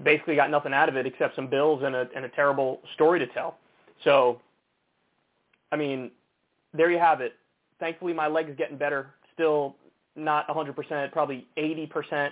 basically 0.05 0.37
got 0.37 0.51
nothing 0.51 0.73
out 0.73 0.89
of 0.89 0.97
it 0.97 1.07
except 1.07 1.37
some 1.37 1.49
bills 1.49 1.83
and 1.85 1.95
a 1.95 2.09
and 2.15 2.25
a 2.25 2.29
terrible 2.29 2.81
story 2.95 3.19
to 3.19 3.27
tell. 3.29 3.59
So, 4.05 4.41
I 5.73 5.77
mean, 5.77 6.11
there 6.73 6.91
you 6.91 6.99
have 6.99 7.21
it. 7.21 7.35
Thankfully, 7.81 8.13
my 8.13 8.29
leg 8.29 8.49
is 8.49 8.57
getting 8.57 8.77
better. 8.77 9.15
Still 9.35 9.77
not 10.17 10.49
100%, 10.49 11.13
probably 11.13 11.47
80%. 11.57 12.31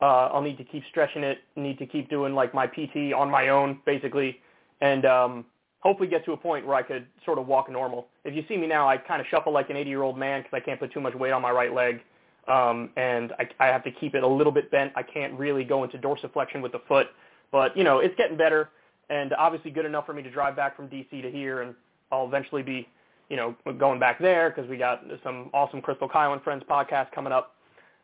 Uh, 0.00 0.04
I'll 0.04 0.42
need 0.42 0.58
to 0.58 0.64
keep 0.64 0.82
stretching 0.90 1.22
it. 1.24 1.38
Need 1.56 1.78
to 1.78 1.86
keep 1.86 2.10
doing 2.10 2.34
like 2.34 2.52
my 2.52 2.66
PT 2.66 3.12
on 3.16 3.30
my 3.30 3.48
own, 3.48 3.80
basically, 3.86 4.40
and 4.80 5.06
um, 5.06 5.44
hopefully 5.80 6.08
get 6.08 6.24
to 6.26 6.32
a 6.32 6.36
point 6.36 6.66
where 6.66 6.76
I 6.76 6.82
could 6.82 7.06
sort 7.24 7.38
of 7.38 7.46
walk 7.46 7.70
normal. 7.70 8.08
If 8.24 8.34
you 8.34 8.44
see 8.48 8.56
me 8.56 8.66
now, 8.66 8.88
I 8.88 8.96
kind 8.96 9.20
of 9.20 9.26
shuffle 9.30 9.52
like 9.52 9.70
an 9.70 9.76
80-year-old 9.76 10.18
man 10.18 10.42
because 10.42 10.54
I 10.54 10.60
can't 10.60 10.80
put 10.80 10.92
too 10.92 11.00
much 11.00 11.14
weight 11.14 11.32
on 11.32 11.40
my 11.40 11.50
right 11.50 11.72
leg, 11.72 12.00
um, 12.48 12.90
and 12.96 13.32
I, 13.38 13.48
I 13.60 13.66
have 13.66 13.84
to 13.84 13.90
keep 13.90 14.14
it 14.14 14.22
a 14.22 14.28
little 14.28 14.52
bit 14.52 14.70
bent. 14.70 14.92
I 14.96 15.02
can't 15.02 15.38
really 15.38 15.64
go 15.64 15.84
into 15.84 15.98
dorsiflexion 15.98 16.62
with 16.62 16.72
the 16.72 16.80
foot, 16.88 17.08
but 17.52 17.76
you 17.76 17.84
know 17.84 17.98
it's 17.98 18.14
getting 18.16 18.36
better, 18.36 18.70
and 19.10 19.32
obviously 19.34 19.70
good 19.70 19.86
enough 19.86 20.06
for 20.06 20.12
me 20.14 20.22
to 20.22 20.30
drive 20.30 20.56
back 20.56 20.76
from 20.76 20.88
DC 20.88 21.22
to 21.22 21.30
here, 21.30 21.62
and 21.62 21.74
I'll 22.12 22.26
eventually 22.26 22.62
be, 22.62 22.88
you 23.28 23.36
know, 23.36 23.54
going 23.78 23.98
back 23.98 24.18
there 24.18 24.50
because 24.50 24.68
we 24.68 24.76
got 24.76 25.02
some 25.22 25.50
awesome 25.52 25.80
Krystal 25.80 26.10
Kyle 26.10 26.32
and 26.32 26.42
Friends 26.42 26.62
podcast 26.68 27.12
coming 27.12 27.32
up. 27.32 27.54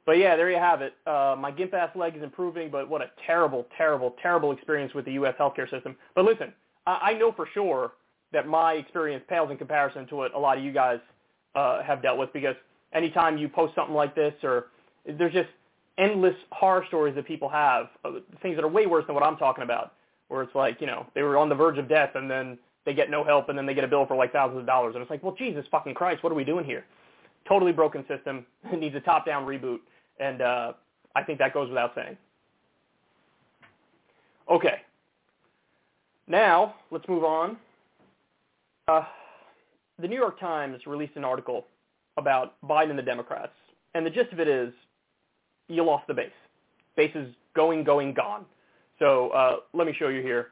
But 0.06 0.12
yeah, 0.12 0.34
there 0.34 0.50
you 0.50 0.58
have 0.58 0.80
it. 0.82 0.94
Uh, 1.06 1.36
my 1.38 1.50
gimp 1.50 1.74
ass 1.74 1.94
leg 1.94 2.16
is 2.16 2.22
improving, 2.22 2.70
but 2.70 2.88
what 2.88 3.02
a 3.02 3.10
terrible, 3.26 3.66
terrible, 3.76 4.16
terrible 4.22 4.50
experience 4.52 4.94
with 4.94 5.04
the 5.04 5.12
U.S. 5.12 5.34
healthcare 5.38 5.70
system. 5.70 5.94
But 6.14 6.24
listen, 6.24 6.52
I 6.86 6.98
I 7.02 7.12
know 7.12 7.32
for 7.32 7.46
sure 7.52 7.92
that 8.32 8.46
my 8.46 8.74
experience 8.74 9.24
pales 9.28 9.50
in 9.50 9.56
comparison 9.56 10.06
to 10.06 10.16
what 10.16 10.34
a 10.34 10.38
lot 10.38 10.56
of 10.56 10.64
you 10.64 10.72
guys 10.72 11.00
uh, 11.54 11.82
have 11.82 12.02
dealt 12.02 12.18
with 12.18 12.32
because 12.32 12.54
anytime 12.92 13.38
you 13.38 13.48
post 13.48 13.74
something 13.74 13.94
like 13.94 14.14
this 14.14 14.34
or 14.42 14.66
there's 15.06 15.32
just 15.32 15.48
endless 15.98 16.34
horror 16.50 16.84
stories 16.88 17.14
that 17.14 17.26
people 17.26 17.48
have, 17.48 17.88
things 18.42 18.56
that 18.56 18.64
are 18.64 18.68
way 18.68 18.86
worse 18.86 19.04
than 19.06 19.14
what 19.14 19.24
I'm 19.24 19.36
talking 19.36 19.64
about, 19.64 19.92
where 20.28 20.42
it's 20.42 20.54
like, 20.54 20.80
you 20.80 20.86
know, 20.86 21.06
they 21.14 21.22
were 21.22 21.36
on 21.36 21.48
the 21.48 21.54
verge 21.54 21.78
of 21.78 21.88
death 21.88 22.10
and 22.14 22.30
then 22.30 22.58
they 22.84 22.94
get 22.94 23.10
no 23.10 23.22
help 23.22 23.48
and 23.48 23.58
then 23.58 23.66
they 23.66 23.74
get 23.74 23.84
a 23.84 23.88
bill 23.88 24.06
for 24.06 24.16
like 24.16 24.32
thousands 24.32 24.60
of 24.60 24.66
dollars. 24.66 24.94
And 24.94 25.02
it's 25.02 25.10
like, 25.10 25.22
well, 25.22 25.34
Jesus 25.36 25.64
fucking 25.70 25.94
Christ, 25.94 26.22
what 26.22 26.32
are 26.32 26.36
we 26.36 26.44
doing 26.44 26.64
here? 26.64 26.84
Totally 27.48 27.72
broken 27.72 28.04
system. 28.08 28.46
It 28.72 28.78
needs 28.78 28.94
a 28.94 29.00
top-down 29.00 29.46
reboot. 29.46 29.78
And 30.18 30.42
uh, 30.42 30.72
I 31.16 31.22
think 31.22 31.38
that 31.38 31.52
goes 31.52 31.68
without 31.68 31.92
saying. 31.94 32.16
Okay. 34.50 34.82
Now, 36.26 36.76
let's 36.90 37.08
move 37.08 37.24
on. 37.24 37.56
Uh, 38.88 39.02
the 39.98 40.08
New 40.08 40.16
York 40.16 40.40
Times 40.40 40.86
released 40.86 41.16
an 41.16 41.24
article 41.24 41.66
about 42.20 42.54
Biden 42.62 42.90
and 42.90 42.98
the 42.98 43.02
Democrats, 43.02 43.52
and 43.94 44.06
the 44.06 44.10
gist 44.10 44.32
of 44.32 44.38
it 44.38 44.48
is 44.48 44.72
you 45.68 45.84
lost 45.84 46.06
the 46.06 46.14
base. 46.14 46.30
Base 46.96 47.14
is 47.14 47.34
going, 47.54 47.84
going, 47.84 48.14
gone. 48.14 48.44
So 48.98 49.30
uh, 49.30 49.56
let 49.72 49.86
me 49.86 49.94
show 49.98 50.08
you 50.08 50.22
here. 50.22 50.48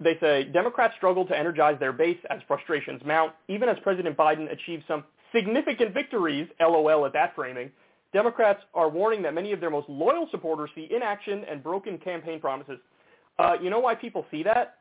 They 0.00 0.16
say 0.20 0.44
Democrats 0.44 0.94
struggle 0.96 1.26
to 1.26 1.36
energize 1.36 1.78
their 1.80 1.92
base 1.92 2.18
as 2.30 2.40
frustrations 2.46 3.02
mount, 3.04 3.32
even 3.48 3.68
as 3.68 3.76
President 3.82 4.16
Biden 4.16 4.50
achieves 4.50 4.84
some 4.86 5.04
significant 5.34 5.92
victories, 5.92 6.48
LOL 6.60 7.04
at 7.06 7.12
that 7.14 7.34
framing. 7.34 7.70
Democrats 8.12 8.62
are 8.74 8.88
warning 8.88 9.22
that 9.22 9.34
many 9.34 9.52
of 9.52 9.60
their 9.60 9.70
most 9.70 9.88
loyal 9.88 10.28
supporters 10.30 10.70
see 10.74 10.88
inaction 10.94 11.44
and 11.50 11.62
broken 11.62 11.98
campaign 11.98 12.40
promises. 12.40 12.78
Uh, 13.38 13.54
you 13.62 13.70
know 13.70 13.80
why 13.80 13.94
people 13.94 14.24
see 14.30 14.42
that? 14.42 14.76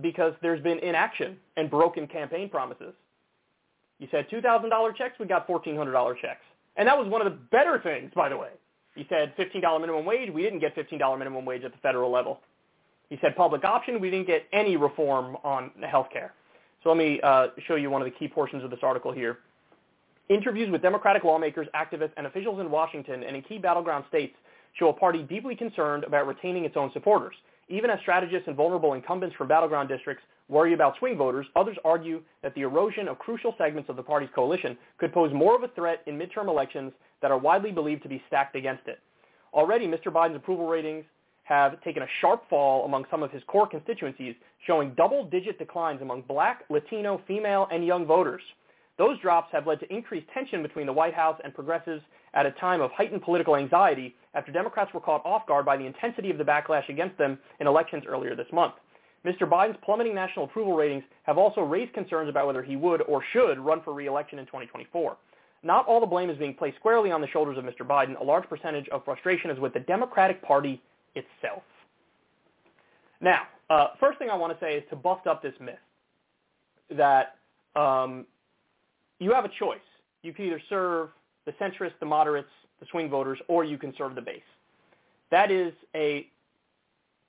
Because 0.00 0.34
there's 0.42 0.62
been 0.62 0.78
inaction 0.80 1.36
and 1.56 1.70
broken 1.70 2.06
campaign 2.06 2.48
promises. 2.50 2.92
You 3.98 4.08
said 4.10 4.28
$2,000 4.30 4.96
checks, 4.96 5.18
we 5.18 5.26
got 5.26 5.48
$1,400 5.48 6.20
checks. 6.20 6.40
And 6.76 6.86
that 6.86 6.98
was 6.98 7.08
one 7.08 7.26
of 7.26 7.32
the 7.32 7.38
better 7.50 7.80
things, 7.82 8.12
by 8.14 8.28
the 8.28 8.36
way. 8.36 8.50
You 8.94 9.04
said 9.08 9.34
$15 9.36 9.80
minimum 9.80 10.04
wage, 10.04 10.30
we 10.32 10.42
didn't 10.42 10.60
get 10.60 10.74
$15 10.76 11.18
minimum 11.18 11.44
wage 11.44 11.64
at 11.64 11.72
the 11.72 11.78
federal 11.78 12.10
level. 12.10 12.40
He 13.08 13.18
said 13.20 13.36
public 13.36 13.64
option, 13.64 14.00
we 14.00 14.10
didn't 14.10 14.26
get 14.26 14.46
any 14.52 14.76
reform 14.76 15.36
on 15.44 15.70
health 15.88 16.08
care. 16.12 16.34
So 16.82 16.90
let 16.90 16.98
me 16.98 17.20
uh, 17.22 17.48
show 17.66 17.76
you 17.76 17.90
one 17.90 18.02
of 18.02 18.06
the 18.06 18.16
key 18.18 18.28
portions 18.28 18.64
of 18.64 18.70
this 18.70 18.80
article 18.82 19.12
here. 19.12 19.38
Interviews 20.28 20.70
with 20.70 20.82
Democratic 20.82 21.24
lawmakers, 21.24 21.68
activists, 21.74 22.12
and 22.16 22.26
officials 22.26 22.60
in 22.60 22.70
Washington 22.70 23.22
and 23.22 23.36
in 23.36 23.42
key 23.42 23.58
battleground 23.58 24.04
states 24.08 24.34
show 24.78 24.88
a 24.88 24.92
party 24.92 25.22
deeply 25.22 25.54
concerned 25.54 26.04
about 26.04 26.26
retaining 26.26 26.64
its 26.64 26.76
own 26.76 26.90
supporters. 26.92 27.34
Even 27.68 27.90
as 27.90 27.98
strategists 28.00 28.46
and 28.46 28.56
vulnerable 28.56 28.94
incumbents 28.94 29.36
from 29.36 29.48
battleground 29.48 29.88
districts 29.88 30.22
worry 30.48 30.74
about 30.74 30.96
swing 30.98 31.16
voters, 31.16 31.46
others 31.56 31.76
argue 31.84 32.22
that 32.42 32.54
the 32.54 32.62
erosion 32.62 33.08
of 33.08 33.18
crucial 33.18 33.54
segments 33.58 33.90
of 33.90 33.96
the 33.96 34.02
party's 34.02 34.28
coalition 34.34 34.76
could 34.98 35.12
pose 35.12 35.32
more 35.32 35.56
of 35.56 35.62
a 35.62 35.68
threat 35.68 36.02
in 36.06 36.18
midterm 36.18 36.48
elections 36.48 36.92
that 37.22 37.30
are 37.30 37.38
widely 37.38 37.72
believed 37.72 38.02
to 38.02 38.08
be 38.08 38.22
stacked 38.28 38.56
against 38.56 38.86
it. 38.86 39.00
Already, 39.52 39.86
Mr. 39.86 40.06
Biden's 40.06 40.36
approval 40.36 40.68
ratings 40.68 41.04
have 41.44 41.82
taken 41.82 42.02
a 42.02 42.06
sharp 42.20 42.48
fall 42.50 42.84
among 42.84 43.04
some 43.10 43.22
of 43.22 43.30
his 43.30 43.42
core 43.46 43.68
constituencies, 43.68 44.34
showing 44.66 44.94
double-digit 44.96 45.58
declines 45.58 46.02
among 46.02 46.22
black, 46.22 46.64
Latino, 46.68 47.22
female, 47.26 47.68
and 47.70 47.86
young 47.86 48.04
voters. 48.04 48.42
Those 48.98 49.18
drops 49.20 49.52
have 49.52 49.66
led 49.66 49.80
to 49.80 49.94
increased 49.94 50.26
tension 50.34 50.62
between 50.62 50.86
the 50.86 50.92
White 50.92 51.14
House 51.14 51.38
and 51.44 51.54
progressives 51.54 52.02
at 52.34 52.46
a 52.46 52.50
time 52.52 52.80
of 52.80 52.90
heightened 52.92 53.22
political 53.22 53.56
anxiety 53.56 54.14
after 54.34 54.50
Democrats 54.50 54.92
were 54.92 55.00
caught 55.00 55.24
off 55.24 55.46
guard 55.46 55.64
by 55.64 55.76
the 55.76 55.84
intensity 55.84 56.30
of 56.30 56.38
the 56.38 56.44
backlash 56.44 56.88
against 56.88 57.16
them 57.16 57.38
in 57.60 57.66
elections 57.66 58.04
earlier 58.06 58.34
this 58.34 58.46
month. 58.52 58.74
Mr. 59.24 59.42
Biden's 59.42 59.78
plummeting 59.84 60.14
national 60.14 60.44
approval 60.44 60.74
ratings 60.74 61.02
have 61.24 61.38
also 61.38 61.60
raised 61.60 61.92
concerns 61.94 62.28
about 62.28 62.46
whether 62.46 62.62
he 62.62 62.76
would 62.76 63.02
or 63.02 63.22
should 63.32 63.58
run 63.58 63.82
for 63.82 63.92
re-election 63.92 64.38
in 64.38 64.46
2024. 64.46 65.16
Not 65.62 65.86
all 65.86 66.00
the 66.00 66.06
blame 66.06 66.30
is 66.30 66.38
being 66.38 66.54
placed 66.54 66.76
squarely 66.76 67.10
on 67.10 67.20
the 67.20 67.26
shoulders 67.28 67.58
of 67.58 67.64
Mr. 67.64 67.80
Biden. 67.80 68.20
A 68.20 68.24
large 68.24 68.48
percentage 68.48 68.88
of 68.90 69.04
frustration 69.04 69.50
is 69.50 69.58
with 69.58 69.72
the 69.72 69.80
Democratic 69.80 70.40
Party 70.42 70.80
itself. 71.14 71.62
Now, 73.20 73.42
uh, 73.68 73.88
first 73.98 74.18
thing 74.18 74.30
I 74.30 74.36
want 74.36 74.58
to 74.58 74.64
say 74.64 74.74
is 74.76 74.84
to 74.90 74.96
bust 74.96 75.26
up 75.26 75.42
this 75.42 75.54
myth 75.60 75.74
that 76.90 77.36
um, 77.74 78.26
you 79.18 79.32
have 79.32 79.44
a 79.44 79.50
choice. 79.58 79.78
You 80.22 80.32
can 80.32 80.44
either 80.46 80.62
serve 80.68 81.08
the 81.46 81.52
centrists, 81.52 81.98
the 82.00 82.06
moderates, 82.06 82.48
the 82.80 82.86
swing 82.90 83.08
voters, 83.08 83.38
or 83.48 83.64
you 83.64 83.78
can 83.78 83.94
serve 83.96 84.14
the 84.14 84.20
base. 84.20 84.40
That 85.30 85.50
is 85.50 85.72
a 85.94 86.28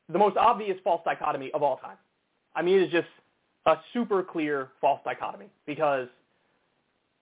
the 0.10 0.18
most 0.18 0.38
obvious 0.38 0.78
false 0.84 1.02
dichotomy 1.04 1.52
of 1.54 1.64
all 1.64 1.78
time. 1.78 1.98
I 2.56 2.62
mean, 2.62 2.80
it 2.80 2.84
is 2.84 2.92
just 2.92 3.08
a 3.66 3.76
super 3.94 4.24
clear 4.24 4.70
false 4.80 5.02
dichotomy 5.04 5.48
because 5.66 6.08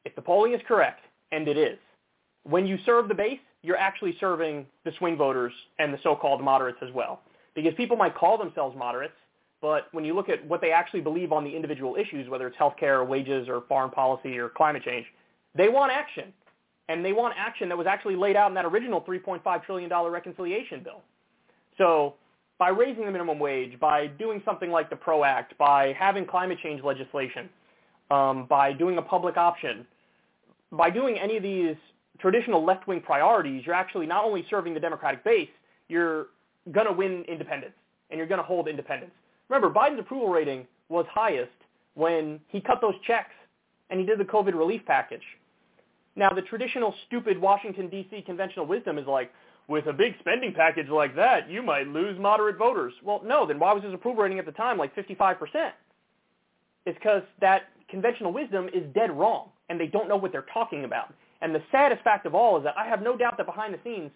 if 0.06 0.16
the 0.16 0.22
polling 0.22 0.54
is 0.54 0.62
correct, 0.68 1.02
and 1.32 1.48
it 1.48 1.58
is, 1.58 1.80
when 2.44 2.68
you 2.68 2.78
serve 2.86 3.08
the 3.08 3.16
base, 3.16 3.40
you're 3.64 3.78
actually 3.78 4.16
serving 4.20 4.66
the 4.84 4.92
swing 5.00 5.18
voters 5.18 5.52
and 5.80 5.92
the 5.92 5.98
so-called 6.04 6.44
moderates 6.44 6.78
as 6.84 6.92
well. 6.94 7.22
Because 7.56 7.74
people 7.74 7.98
might 7.98 8.16
call 8.16 8.38
themselves 8.38 8.78
moderates, 8.78 9.14
but 9.62 9.88
when 9.92 10.06
you 10.06 10.14
look 10.14 10.30
at 10.30 10.46
what 10.46 10.62
they 10.62 10.72
actually 10.72 11.02
believe 11.02 11.32
on 11.32 11.44
the 11.44 11.50
individual 11.50 11.96
issues, 11.96 12.30
whether 12.30 12.46
it's 12.46 12.58
healthcare 12.58 13.00
or 13.00 13.06
wages 13.06 13.48
or 13.50 13.64
foreign 13.68 13.90
policy 13.90 14.38
or 14.38 14.50
climate 14.50 14.84
change, 14.84 15.08
they 15.56 15.70
want 15.70 15.92
action. 15.92 16.32
And 16.88 17.04
they 17.04 17.14
want 17.14 17.34
action 17.36 17.68
that 17.70 17.78
was 17.78 17.88
actually 17.88 18.16
laid 18.16 18.36
out 18.36 18.50
in 18.50 18.54
that 18.54 18.66
original 18.66 19.02
$3.5 19.02 19.64
trillion 19.66 19.92
reconciliation 19.92 20.84
bill. 20.84 21.02
So 21.80 22.14
by 22.58 22.70
raising 22.70 23.06
the 23.06 23.12
minimum 23.12 23.40
wage, 23.40 23.80
by 23.80 24.08
doing 24.08 24.42
something 24.46 24.72
like 24.72 24.90
the 24.90 24.96
PRO 24.96 25.24
Act, 25.24 25.58
by 25.58 25.94
having 25.94 26.26
climate 26.26 26.58
change 26.64 26.84
legislation, 26.84 27.50
um, 28.12 28.46
by 28.48 28.72
doing 28.72 28.98
a 28.98 29.02
public 29.02 29.38
option, 29.38 29.86
by 30.72 30.90
doing 30.90 31.18
any 31.18 31.38
of 31.38 31.44
these 31.44 31.76
traditional 32.20 32.64
left-wing 32.64 33.02
priorities, 33.02 33.64
you're 33.66 33.76
actually 33.76 34.06
not 34.06 34.24
only 34.24 34.46
serving 34.50 34.74
the 34.74 34.80
Democratic 34.80 35.24
base, 35.24 35.50
you're 35.90 36.28
going 36.72 36.88
to 36.88 36.94
win 36.94 37.24
independence, 37.28 37.74
and 38.10 38.18
you're 38.18 38.28
going 38.28 38.40
to 38.40 38.46
hold 38.46 38.68
independence. 38.68 39.12
Remember, 39.50 39.70
Biden's 39.70 40.00
approval 40.00 40.30
rating 40.30 40.66
was 40.90 41.06
highest 41.12 41.52
when 41.96 42.40
he 42.48 42.62
cut 42.62 42.80
those 42.82 42.96
checks 43.06 43.32
and 43.90 44.00
he 44.00 44.06
did 44.06 44.20
the 44.20 44.24
COVID 44.24 44.54
relief 44.54 44.82
package. 44.86 45.22
Now, 46.16 46.30
the 46.30 46.42
traditional 46.42 46.94
stupid 47.08 47.40
Washington, 47.40 47.90
D.C. 47.90 48.24
conventional 48.26 48.66
wisdom 48.66 48.98
is 48.98 49.06
like, 49.06 49.32
with 49.68 49.88
a 49.88 49.94
big 49.94 50.14
spending 50.20 50.54
package 50.54 50.90
like 50.90 51.16
that, 51.16 51.50
you 51.50 51.64
might 51.64 51.88
lose 51.88 52.20
moderate 52.20 52.58
voters. 52.58 52.94
Well, 53.04 53.22
no, 53.26 53.46
then 53.46 53.60
why 53.60 53.74
was 53.74 53.84
his 53.84 53.94
approval 53.94 54.24
rating 54.24 54.40
at 54.40 54.46
the 54.46 54.52
time 54.52 54.78
like 54.78 54.96
55%? 54.96 55.38
It's 56.86 56.98
because 56.98 57.24
that 57.42 57.64
conventional 57.90 58.32
wisdom 58.32 58.70
is 58.74 58.84
dead 58.94 59.12
wrong, 59.12 59.50
and 59.70 59.80
they 59.80 59.88
don't 59.88 60.08
know 60.08 60.18
what 60.18 60.32
they're 60.32 60.46
talking 60.54 60.84
about. 60.84 61.14
And 61.42 61.54
the 61.54 61.64
saddest 61.72 62.04
fact 62.04 62.26
of 62.26 62.36
all 62.36 62.58
is 62.58 62.64
that 62.64 62.76
I 62.78 62.88
have 62.88 63.02
no 63.02 63.18
doubt 63.18 63.38
that 63.38 63.46
behind 63.46 63.74
the 63.74 63.80
scenes, 63.84 64.12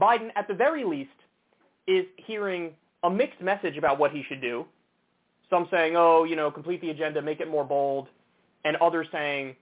Biden, 0.00 0.30
at 0.36 0.48
the 0.48 0.54
very 0.54 0.84
least, 0.84 1.10
is 1.86 2.06
hearing 2.16 2.72
a 3.02 3.10
mixed 3.10 3.40
message 3.40 3.76
about 3.76 3.98
what 3.98 4.12
he 4.12 4.22
should 4.28 4.40
do. 4.40 4.64
Some 5.50 5.68
saying, 5.70 5.94
oh, 5.96 6.24
you 6.24 6.36
know, 6.36 6.50
complete 6.50 6.80
the 6.80 6.90
agenda, 6.90 7.20
make 7.20 7.40
it 7.40 7.48
more 7.48 7.64
bold, 7.64 8.08
and 8.64 8.76
others 8.76 9.06
saying, 9.12 9.56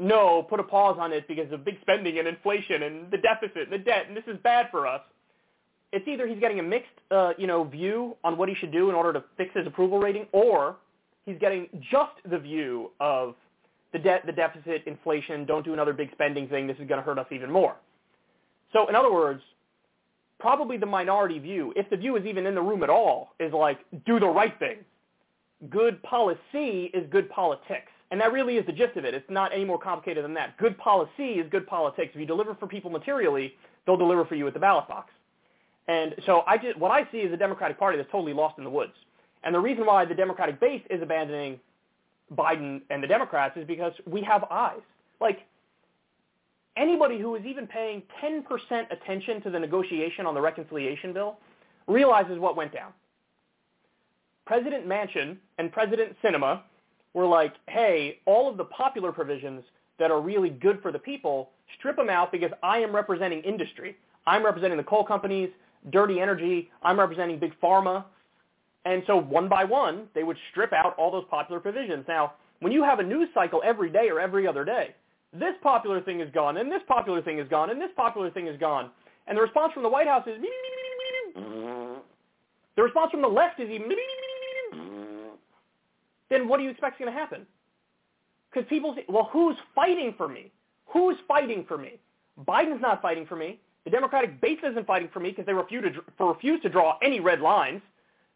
no, 0.00 0.42
put 0.42 0.58
a 0.58 0.62
pause 0.62 0.96
on 0.98 1.12
it 1.12 1.28
because 1.28 1.52
of 1.52 1.64
big 1.64 1.76
spending 1.82 2.18
and 2.18 2.26
inflation 2.26 2.82
and 2.82 3.10
the 3.10 3.18
deficit 3.18 3.64
and 3.64 3.72
the 3.72 3.78
debt, 3.78 4.06
and 4.08 4.16
this 4.16 4.24
is 4.26 4.38
bad 4.42 4.68
for 4.70 4.86
us. 4.86 5.02
It's 5.92 6.06
either 6.08 6.26
he's 6.26 6.40
getting 6.40 6.58
a 6.58 6.62
mixed, 6.62 6.88
uh, 7.10 7.32
you 7.36 7.46
know, 7.46 7.64
view 7.64 8.16
on 8.24 8.38
what 8.38 8.48
he 8.48 8.54
should 8.54 8.72
do 8.72 8.88
in 8.88 8.94
order 8.94 9.12
to 9.12 9.24
fix 9.36 9.54
his 9.54 9.66
approval 9.66 9.98
rating, 9.98 10.26
or 10.32 10.76
he's 11.26 11.38
getting 11.38 11.68
just 11.90 12.12
the 12.30 12.38
view 12.38 12.90
of 13.00 13.34
the 13.92 13.98
debt, 13.98 14.22
the 14.24 14.32
deficit, 14.32 14.84
inflation, 14.86 15.44
don't 15.44 15.64
do 15.64 15.72
another 15.72 15.92
big 15.92 16.10
spending 16.12 16.48
thing, 16.48 16.66
this 16.66 16.76
is 16.78 16.88
going 16.88 17.00
to 17.00 17.04
hurt 17.04 17.18
us 17.18 17.26
even 17.30 17.50
more. 17.50 17.76
So 18.72 18.88
in 18.88 18.94
other 18.94 19.12
words, 19.12 19.42
probably 20.38 20.76
the 20.76 20.86
minority 20.86 21.38
view, 21.38 21.72
if 21.76 21.90
the 21.90 21.96
view 21.96 22.16
is 22.16 22.24
even 22.24 22.46
in 22.46 22.54
the 22.54 22.62
room 22.62 22.82
at 22.82 22.88
all, 22.90 23.34
is 23.38 23.52
like, 23.52 23.78
do 24.06 24.18
the 24.18 24.28
right 24.28 24.56
thing. 24.58 24.78
Good 25.68 26.02
policy 26.04 26.90
is 26.94 27.04
good 27.10 27.28
politics. 27.28 27.92
And 28.10 28.20
that 28.20 28.32
really 28.32 28.56
is 28.56 28.66
the 28.66 28.72
gist 28.72 28.96
of 28.96 29.04
it. 29.04 29.14
It's 29.14 29.30
not 29.30 29.52
any 29.52 29.64
more 29.64 29.78
complicated 29.78 30.24
than 30.24 30.34
that. 30.34 30.56
Good 30.58 30.76
policy 30.78 31.34
is 31.34 31.48
good 31.50 31.66
politics. 31.66 32.10
If 32.14 32.20
you 32.20 32.26
deliver 32.26 32.54
for 32.56 32.66
people 32.66 32.90
materially, 32.90 33.54
they'll 33.86 33.96
deliver 33.96 34.24
for 34.24 34.34
you 34.34 34.46
at 34.48 34.54
the 34.54 34.60
ballot 34.60 34.88
box. 34.88 35.12
And 35.86 36.14
so 36.26 36.42
I 36.46 36.58
just, 36.58 36.76
what 36.78 36.90
I 36.90 37.08
see 37.12 37.18
is 37.18 37.32
a 37.32 37.36
Democratic 37.36 37.78
Party 37.78 37.96
that's 37.96 38.10
totally 38.10 38.32
lost 38.32 38.58
in 38.58 38.64
the 38.64 38.70
woods. 38.70 38.92
And 39.42 39.54
the 39.54 39.60
reason 39.60 39.86
why 39.86 40.04
the 40.04 40.14
Democratic 40.14 40.60
base 40.60 40.82
is 40.90 41.02
abandoning 41.02 41.58
Biden 42.34 42.82
and 42.90 43.02
the 43.02 43.06
Democrats 43.06 43.56
is 43.56 43.66
because 43.66 43.92
we 44.06 44.22
have 44.22 44.44
eyes. 44.50 44.80
Like, 45.20 45.46
anybody 46.76 47.18
who 47.18 47.34
is 47.34 47.44
even 47.44 47.66
paying 47.66 48.02
10% 48.22 48.42
attention 48.90 49.40
to 49.42 49.50
the 49.50 49.58
negotiation 49.58 50.26
on 50.26 50.34
the 50.34 50.40
reconciliation 50.40 51.12
bill 51.12 51.38
realizes 51.86 52.38
what 52.38 52.56
went 52.56 52.72
down. 52.72 52.92
President 54.46 54.86
Manchin 54.86 55.36
and 55.58 55.72
President 55.72 56.16
Sinema 56.22 56.60
were 57.14 57.26
like, 57.26 57.54
hey, 57.68 58.20
all 58.26 58.48
of 58.48 58.56
the 58.56 58.64
popular 58.64 59.12
provisions 59.12 59.62
that 59.98 60.10
are 60.10 60.20
really 60.20 60.50
good 60.50 60.80
for 60.80 60.92
the 60.92 60.98
people, 60.98 61.50
strip 61.78 61.96
them 61.96 62.10
out 62.10 62.32
because 62.32 62.50
I 62.62 62.78
am 62.78 62.94
representing 62.94 63.42
industry. 63.42 63.96
I'm 64.26 64.44
representing 64.44 64.78
the 64.78 64.84
coal 64.84 65.04
companies, 65.04 65.50
dirty 65.90 66.20
energy. 66.20 66.70
I'm 66.82 66.98
representing 66.98 67.38
big 67.38 67.52
pharma. 67.60 68.04
And 68.84 69.02
so 69.06 69.16
one 69.16 69.48
by 69.48 69.64
one, 69.64 70.08
they 70.14 70.22
would 70.22 70.38
strip 70.50 70.72
out 70.72 70.94
all 70.96 71.10
those 71.10 71.24
popular 71.30 71.60
provisions. 71.60 72.04
Now, 72.08 72.34
when 72.60 72.72
you 72.72 72.82
have 72.82 72.98
a 72.98 73.02
news 73.02 73.28
cycle 73.34 73.60
every 73.64 73.90
day 73.90 74.08
or 74.08 74.20
every 74.20 74.46
other 74.46 74.64
day, 74.64 74.94
this 75.32 75.54
popular 75.62 76.00
thing 76.00 76.20
is 76.20 76.30
gone, 76.32 76.56
and 76.56 76.70
this 76.70 76.82
popular 76.88 77.22
thing 77.22 77.38
is 77.38 77.48
gone, 77.48 77.70
and 77.70 77.80
this 77.80 77.90
popular 77.96 78.30
thing 78.30 78.46
is 78.46 78.58
gone. 78.58 78.90
And 79.26 79.36
the 79.36 79.42
response 79.42 79.72
from 79.72 79.82
the 79.82 79.88
White 79.88 80.08
House 80.08 80.26
is, 80.26 80.40
mm-hmm. 81.36 82.00
the 82.76 82.82
response 82.82 83.10
from 83.12 83.22
the 83.22 83.28
left 83.28 83.60
is, 83.60 83.68
then 86.30 86.48
what 86.48 86.58
do 86.58 86.64
you 86.64 86.70
expect 86.70 86.96
is 86.96 87.04
going 87.04 87.12
to 87.12 87.18
happen? 87.18 87.46
Because 88.50 88.68
people 88.68 88.94
say, 88.96 89.04
well, 89.08 89.28
who's 89.32 89.56
fighting 89.74 90.14
for 90.16 90.28
me? 90.28 90.50
Who's 90.86 91.16
fighting 91.28 91.64
for 91.68 91.78
me? 91.78 92.00
Biden's 92.46 92.80
not 92.80 93.02
fighting 93.02 93.26
for 93.26 93.36
me. 93.36 93.60
The 93.84 93.90
Democratic 93.90 94.40
base 94.40 94.58
isn't 94.62 94.86
fighting 94.86 95.08
for 95.12 95.20
me 95.20 95.30
because 95.30 95.46
they 95.46 95.52
refuse 95.52 95.84
to, 96.18 96.24
refuse 96.24 96.60
to 96.62 96.68
draw 96.68 96.96
any 97.02 97.20
red 97.20 97.40
lines. 97.40 97.82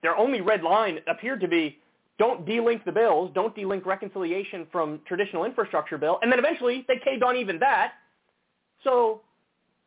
Their 0.02 0.16
only 0.16 0.40
red 0.40 0.62
line 0.62 1.00
appeared 1.06 1.40
to 1.40 1.48
be 1.48 1.78
don't 2.18 2.46
delink 2.46 2.84
the 2.84 2.92
bills, 2.92 3.30
don't 3.34 3.54
delink 3.56 3.84
reconciliation 3.86 4.66
from 4.70 5.00
traditional 5.06 5.44
infrastructure 5.44 5.98
bill, 5.98 6.18
and 6.22 6.30
then 6.30 6.38
eventually 6.38 6.84
they 6.86 6.96
caved 7.04 7.22
on 7.22 7.36
even 7.36 7.58
that. 7.58 7.94
So 8.84 9.22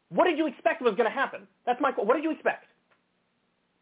what 0.09 0.25
did 0.25 0.37
you 0.37 0.47
expect 0.47 0.81
was 0.81 0.95
going 0.95 1.09
to 1.09 1.15
happen? 1.15 1.47
That's 1.65 1.79
my 1.79 1.91
question. 1.91 2.07
what 2.07 2.15
did 2.15 2.23
you 2.23 2.31
expect? 2.31 2.65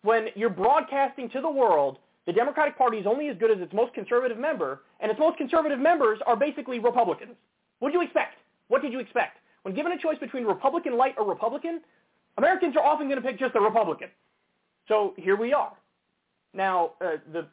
When 0.04 0.28
you're 0.36 0.50
broadcasting 0.50 1.30
to 1.32 1.42
the 1.42 1.50
world, 1.50 1.98
the 2.26 2.34
Democratic 2.34 2.78
Party 2.78 2.98
is 2.98 3.06
only 3.06 3.30
as 3.30 3.38
good 3.38 3.52
as 3.52 3.60
its 3.60 3.74
most 3.74 3.94
conservative 3.94 4.38
member, 4.38 4.82
and 5.00 5.12
its 5.12 5.20
most 5.20 5.38
conservative 5.38 5.80
members 5.80 6.20
are 6.26 6.36
basically 6.36 6.80
Republicans. 6.80 7.36
What 7.80 7.92
did 7.92 7.96
you 7.96 8.02
expect? 8.02 8.36
What 8.68 8.82
did 8.82 8.92
you 8.92 9.00
expect? 9.00 9.38
When 9.64 9.76
given 9.76 9.92
a 9.92 9.98
choice 9.98 10.18
between 10.20 10.46
Republican 10.46 10.98
light 10.98 11.16
or 11.18 11.26
Republican, 11.28 11.82
Americans 12.38 12.76
are 12.76 12.84
often 12.84 13.08
going 13.08 13.22
to 13.22 13.28
pick 13.28 13.40
just 13.40 13.54
the 13.54 13.60
Republican. 13.60 14.10
So 14.88 15.14
here 15.18 15.36
we 15.36 15.54
are. 15.54 15.74
Now, 16.54 16.92
uh, 17.02 17.18
the 17.32 17.48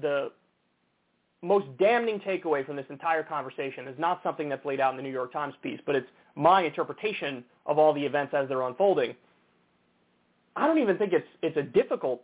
the 0.00 0.30
most 1.42 1.66
damning 1.78 2.20
takeaway 2.20 2.64
from 2.64 2.76
this 2.76 2.86
entire 2.90 3.22
conversation 3.22 3.88
is 3.88 3.98
not 3.98 4.22
something 4.22 4.48
that's 4.48 4.64
laid 4.64 4.78
out 4.78 4.92
in 4.92 4.96
the 4.96 5.02
New 5.02 5.12
York 5.12 5.32
Times 5.32 5.54
piece, 5.62 5.80
but 5.86 5.96
it's 5.96 6.06
my 6.36 6.62
interpretation 6.62 7.42
of 7.66 7.78
all 7.78 7.92
the 7.92 8.04
events 8.04 8.34
as 8.34 8.48
they're 8.48 8.62
unfolding. 8.62 9.14
I 10.54 10.66
don't 10.66 10.78
even 10.78 10.98
think 10.98 11.12
it's 11.12 11.26
it's 11.42 11.56
a 11.56 11.62
difficult 11.62 12.22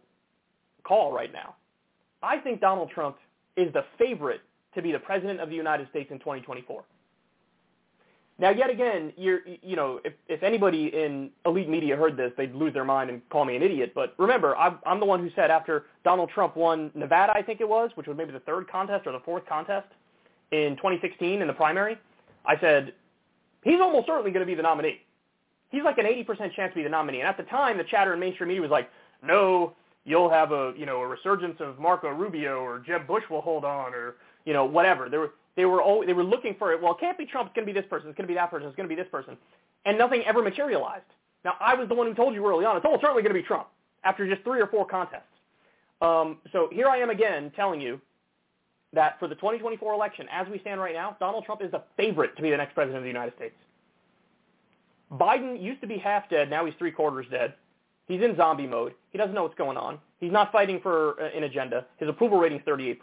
call 0.87 1.12
right 1.12 1.33
now. 1.33 1.55
I 2.22 2.38
think 2.38 2.61
Donald 2.61 2.90
Trump 2.90 3.16
is 3.57 3.72
the 3.72 3.85
favorite 3.99 4.40
to 4.75 4.83
be 4.83 4.92
the 4.92 4.99
president 4.99 5.40
of 5.40 5.49
the 5.49 5.57
United 5.57 5.88
States 5.90 6.11
in 6.11 6.18
2024. 6.18 6.85
Now, 8.38 8.51
yet 8.51 8.68
again, 8.68 9.14
you're, 9.16 9.40
you 9.62 9.77
know, 9.77 9.99
if, 10.05 10.12
if 10.29 10.42
anybody 10.42 10.88
in 10.88 11.31
elite 11.46 11.70
media 11.70 11.96
heard 11.96 12.18
this, 12.18 12.33
they'd 12.37 12.55
lose 12.55 12.75
their 12.75 12.85
mind 12.85 13.09
and 13.09 13.27
call 13.31 13.46
me 13.46 13.57
an 13.57 13.62
idiot. 13.62 13.92
But 13.94 14.14
remember, 14.18 14.55
I'm, 14.57 14.79
I'm 14.85 15.01
the 15.01 15.07
one 15.07 15.20
who 15.20 15.31
said 15.35 15.51
after 15.51 15.87
Donald 16.05 16.29
Trump 16.35 16.55
won 16.55 16.90
Nevada, 16.94 17.33
I 17.35 17.40
think 17.40 17.62
it 17.62 17.68
was, 17.68 17.90
which 17.94 18.07
was 18.07 18.16
maybe 18.16 18.33
the 18.33 18.40
third 18.40 18.68
contest 18.68 19.07
or 19.07 19.12
the 19.12 19.20
fourth 19.20 19.46
contest 19.46 19.87
in 20.53 20.77
2016 20.77 21.40
in 21.40 21.46
the 21.46 21.55
primary, 21.55 21.96
I 22.44 22.61
said, 22.61 22.92
he's 23.64 23.81
almost 23.81 24.07
certainly 24.07 24.31
going 24.31 24.44
to 24.44 24.46
be 24.46 24.55
the 24.55 24.62
nominee. 24.62 25.01
He's 25.70 25.79
he's 25.79 25.85
like 25.85 25.99
an 25.99 26.05
80% 26.05 26.55
chance 26.55 26.72
to 26.72 26.77
be 26.77 26.83
the 26.83 26.88
nominee. 26.88 27.20
And 27.20 27.29
at 27.29 27.37
the 27.37 27.42
time, 27.44 27.79
the 27.79 27.85
chatter 27.85 28.12
in 28.12 28.20
mainstream 28.20 28.49
media 28.49 28.62
was 28.62 28.70
like, 28.70 28.90
no, 29.22 29.75
you'll 30.07 30.31
have 30.31 30.53
a 30.53 30.73
you 30.79 30.87
know 30.87 31.01
a 31.01 31.07
resurgence 31.07 31.57
of 31.61 31.79
Marco 31.79 32.09
Rubio 32.09 32.61
or 32.61 32.79
Jeb 32.79 33.07
Bush 33.07 33.25
will 33.29 33.42
hold 33.42 33.64
on 33.64 33.92
or 33.92 34.14
you 34.47 34.55
know 34.55 34.64
whatever. 34.64 35.11
They 35.11 35.19
were 35.19 35.33
they 35.57 35.66
were 35.66 35.83
always, 35.83 36.07
they 36.07 36.14
were 36.14 36.25
looking 36.25 36.55
for 36.59 36.73
it. 36.73 36.81
Well, 36.81 36.92
it 36.92 37.01
can't 37.01 37.19
be 37.19 37.27
Trump. 37.27 37.49
It's 37.49 37.55
going 37.55 37.66
to 37.66 37.73
be 37.73 37.79
this 37.79 37.88
person. 37.90 38.09
It's 38.09 38.16
going 38.16 38.27
to 38.27 38.33
be 38.33 38.37
that 38.37 38.51
person. 38.51 38.69
It's 38.69 38.77
going 38.77 38.88
to 38.88 38.95
be 38.95 39.01
this 39.01 39.11
person, 39.11 39.37
and 39.85 39.99
nothing 39.99 40.23
ever 40.25 40.42
materialized. 40.42 41.05
Now 41.45 41.55
I 41.61 41.75
was 41.75 41.88
the 41.88 41.95
one 41.95 42.07
who 42.07 42.14
told 42.14 42.35
you 42.35 42.47
early 42.47 42.64
on. 42.64 42.77
It's 42.77 42.87
almost 42.87 43.03
certainly 43.03 43.23
going 43.23 43.35
to 43.35 43.40
be 43.40 43.47
Trump 43.47 43.69
after 44.05 44.27
just 44.29 44.42
three 44.45 44.61
or 44.61 44.69
four 44.69 44.87
contests. 44.87 45.25
Um, 46.01 46.38
so 46.53 46.69
here 46.73 46.87
I 46.87 46.99
am 46.99 47.11
again 47.11 47.53
telling 47.57 47.81
you 47.81 48.01
that 48.92 49.19
for 49.19 49.29
the 49.29 49.35
2024 49.35 49.92
election, 49.92 50.27
as 50.31 50.47
we 50.49 50.59
stand 50.61 50.81
right 50.81 50.95
now, 50.95 51.16
Donald 51.19 51.45
Trump 51.45 51.62
is 51.62 51.71
the 51.71 51.83
favorite 51.97 52.37
to 52.37 52.42
be 52.42 52.51
the 52.51 52.57
next 52.57 52.75
president 52.75 52.99
of 52.99 53.03
the 53.03 53.09
United 53.09 53.35
States. 53.35 53.55
Biden 55.12 55.61
used 55.61 55.81
to 55.81 55.87
be 55.87 55.99
half 55.99 56.29
dead. 56.29 56.51
Now 56.51 56.64
he's 56.64 56.75
three 56.79 56.90
quarters 56.90 57.27
dead. 57.31 57.55
He's 58.07 58.23
in 58.23 58.37
zombie 58.37 58.66
mode. 58.66 58.95
He 59.11 59.19
doesn't 59.19 59.35
know 59.35 59.42
what's 59.42 59.57
going 59.57 59.77
on. 59.77 59.99
He's 60.21 60.33
not 60.33 60.53
fighting 60.53 60.81
for 60.83 61.21
uh, 61.21 61.37
an 61.37 61.45
agenda. 61.45 61.87
His 61.99 62.09
approval 62.09 62.38
rating 62.38 62.59
is 62.59 62.64
38%. 62.64 62.99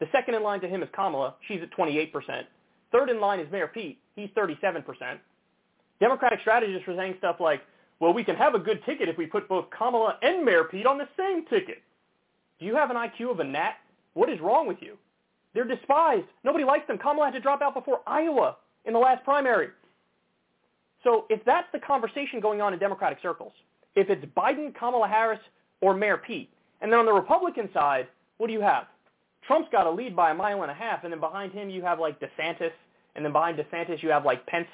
The 0.00 0.06
second 0.12 0.34
in 0.34 0.42
line 0.42 0.60
to 0.60 0.68
him 0.68 0.82
is 0.82 0.88
Kamala. 0.94 1.34
She's 1.46 1.60
at 1.62 1.70
28%. 1.76 2.12
Third 2.92 3.10
in 3.10 3.20
line 3.20 3.40
is 3.40 3.50
Mayor 3.50 3.66
Pete. 3.66 3.98
He's 4.14 4.28
37%. 4.30 4.84
Democratic 6.00 6.40
strategists 6.40 6.86
were 6.86 6.96
saying 6.96 7.14
stuff 7.18 7.36
like, 7.40 7.62
well, 8.00 8.12
we 8.12 8.22
can 8.22 8.36
have 8.36 8.54
a 8.54 8.58
good 8.58 8.84
ticket 8.84 9.08
if 9.08 9.18
we 9.18 9.26
put 9.26 9.48
both 9.48 9.66
Kamala 9.76 10.18
and 10.22 10.44
Mayor 10.44 10.64
Pete 10.64 10.86
on 10.86 10.98
the 10.98 11.08
same 11.16 11.44
ticket. 11.46 11.82
Do 12.60 12.66
you 12.66 12.76
have 12.76 12.90
an 12.90 12.96
IQ 12.96 13.32
of 13.32 13.40
a 13.40 13.44
gnat? 13.44 13.74
What 14.14 14.30
is 14.30 14.40
wrong 14.40 14.68
with 14.68 14.78
you? 14.80 14.96
They're 15.54 15.64
despised. 15.64 16.26
Nobody 16.44 16.64
likes 16.64 16.86
them. 16.86 16.98
Kamala 16.98 17.26
had 17.26 17.34
to 17.34 17.40
drop 17.40 17.62
out 17.62 17.74
before 17.74 18.00
Iowa 18.06 18.56
in 18.84 18.92
the 18.92 18.98
last 18.98 19.24
primary. 19.24 19.68
So 21.02 21.24
if 21.28 21.44
that's 21.44 21.66
the 21.72 21.80
conversation 21.80 22.40
going 22.40 22.60
on 22.60 22.72
in 22.72 22.78
Democratic 22.78 23.18
circles, 23.22 23.52
if 23.98 24.10
it's 24.10 24.24
Biden, 24.36 24.72
Kamala 24.74 25.08
Harris, 25.08 25.40
or 25.80 25.92
Mayor 25.92 26.18
Pete, 26.18 26.48
and 26.80 26.92
then 26.92 27.00
on 27.00 27.06
the 27.06 27.12
Republican 27.12 27.68
side, 27.74 28.06
what 28.36 28.46
do 28.46 28.52
you 28.52 28.60
have? 28.60 28.84
Trump's 29.44 29.68
got 29.72 29.86
a 29.86 29.90
lead 29.90 30.14
by 30.14 30.30
a 30.30 30.34
mile 30.34 30.62
and 30.62 30.70
a 30.70 30.74
half, 30.74 31.02
and 31.02 31.12
then 31.12 31.18
behind 31.18 31.52
him 31.52 31.68
you 31.68 31.82
have 31.82 31.98
like 31.98 32.20
DeSantis, 32.20 32.70
and 33.16 33.24
then 33.24 33.32
behind 33.32 33.58
DeSantis 33.58 34.00
you 34.00 34.10
have 34.10 34.24
like 34.24 34.46
Pence. 34.46 34.68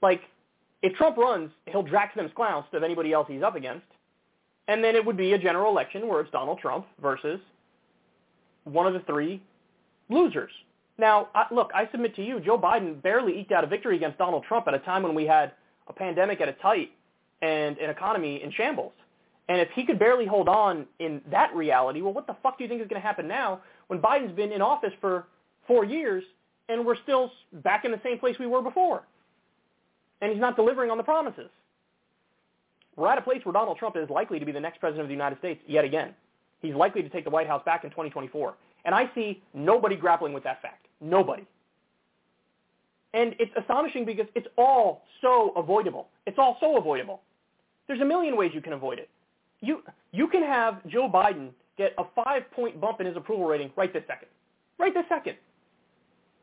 Like, 0.00 0.22
if 0.82 0.94
Trump 0.94 1.18
runs, 1.18 1.50
he'll 1.66 1.82
drax 1.82 2.14
them 2.16 2.30
clowns 2.34 2.64
of 2.72 2.82
anybody 2.82 3.12
else 3.12 3.26
he's 3.28 3.42
up 3.42 3.54
against, 3.54 3.86
and 4.66 4.82
then 4.82 4.96
it 4.96 5.04
would 5.04 5.18
be 5.18 5.34
a 5.34 5.38
general 5.38 5.70
election 5.70 6.08
where 6.08 6.22
it's 6.22 6.30
Donald 6.30 6.60
Trump 6.60 6.86
versus 7.02 7.38
one 8.64 8.86
of 8.86 8.94
the 8.94 9.00
three 9.00 9.42
losers. 10.08 10.50
Now, 10.96 11.28
I, 11.34 11.46
look, 11.50 11.70
I 11.74 11.86
submit 11.90 12.16
to 12.16 12.24
you, 12.24 12.40
Joe 12.40 12.58
Biden 12.58 13.02
barely 13.02 13.38
eked 13.40 13.52
out 13.52 13.62
a 13.62 13.66
victory 13.66 13.96
against 13.96 14.16
Donald 14.16 14.44
Trump 14.48 14.68
at 14.68 14.74
a 14.74 14.78
time 14.78 15.02
when 15.02 15.14
we 15.14 15.26
had 15.26 15.52
a 15.88 15.92
pandemic 15.92 16.40
at 16.40 16.48
its 16.48 16.62
height 16.62 16.92
and 17.42 17.78
an 17.78 17.90
economy 17.90 18.42
in 18.42 18.50
shambles. 18.52 18.92
And 19.48 19.60
if 19.60 19.68
he 19.74 19.84
could 19.84 19.98
barely 19.98 20.26
hold 20.26 20.48
on 20.48 20.86
in 20.98 21.20
that 21.30 21.54
reality, 21.54 22.00
well, 22.00 22.14
what 22.14 22.26
the 22.26 22.36
fuck 22.42 22.56
do 22.56 22.64
you 22.64 22.68
think 22.68 22.80
is 22.80 22.88
going 22.88 23.00
to 23.00 23.06
happen 23.06 23.28
now 23.28 23.60
when 23.88 24.00
Biden's 24.00 24.34
been 24.34 24.52
in 24.52 24.62
office 24.62 24.92
for 25.00 25.26
four 25.66 25.84
years 25.84 26.24
and 26.68 26.86
we're 26.86 26.96
still 27.02 27.30
back 27.52 27.84
in 27.84 27.90
the 27.90 28.00
same 28.02 28.18
place 28.18 28.36
we 28.38 28.46
were 28.46 28.62
before? 28.62 29.02
And 30.22 30.32
he's 30.32 30.40
not 30.40 30.56
delivering 30.56 30.90
on 30.90 30.96
the 30.96 31.02
promises. 31.02 31.50
We're 32.96 33.10
at 33.10 33.18
a 33.18 33.22
place 33.22 33.44
where 33.44 33.52
Donald 33.52 33.76
Trump 33.76 33.96
is 33.96 34.08
likely 34.08 34.38
to 34.38 34.46
be 34.46 34.52
the 34.52 34.60
next 34.60 34.78
president 34.78 35.02
of 35.02 35.08
the 35.08 35.14
United 35.14 35.38
States 35.38 35.60
yet 35.66 35.84
again. 35.84 36.14
He's 36.62 36.74
likely 36.74 37.02
to 37.02 37.08
take 37.08 37.24
the 37.24 37.30
White 37.30 37.46
House 37.46 37.62
back 37.66 37.84
in 37.84 37.90
2024. 37.90 38.54
And 38.86 38.94
I 38.94 39.10
see 39.14 39.42
nobody 39.52 39.96
grappling 39.96 40.32
with 40.32 40.44
that 40.44 40.62
fact. 40.62 40.86
Nobody. 41.00 41.46
And 43.14 43.34
it's 43.38 43.52
astonishing 43.56 44.04
because 44.04 44.26
it's 44.34 44.48
all 44.58 45.04
so 45.22 45.52
avoidable. 45.56 46.08
It's 46.26 46.36
all 46.38 46.58
so 46.60 46.76
avoidable. 46.76 47.22
There's 47.86 48.00
a 48.00 48.04
million 48.04 48.36
ways 48.36 48.50
you 48.52 48.60
can 48.60 48.72
avoid 48.72 48.98
it. 48.98 49.08
You, 49.60 49.82
you 50.12 50.26
can 50.28 50.42
have 50.42 50.84
Joe 50.88 51.08
Biden 51.08 51.50
get 51.78 51.94
a 51.96 52.04
five-point 52.24 52.80
bump 52.80 53.00
in 53.00 53.06
his 53.06 53.16
approval 53.16 53.46
rating 53.46 53.70
right 53.76 53.92
this 53.92 54.02
second. 54.08 54.28
Right 54.78 54.92
this 54.92 55.04
second. 55.08 55.36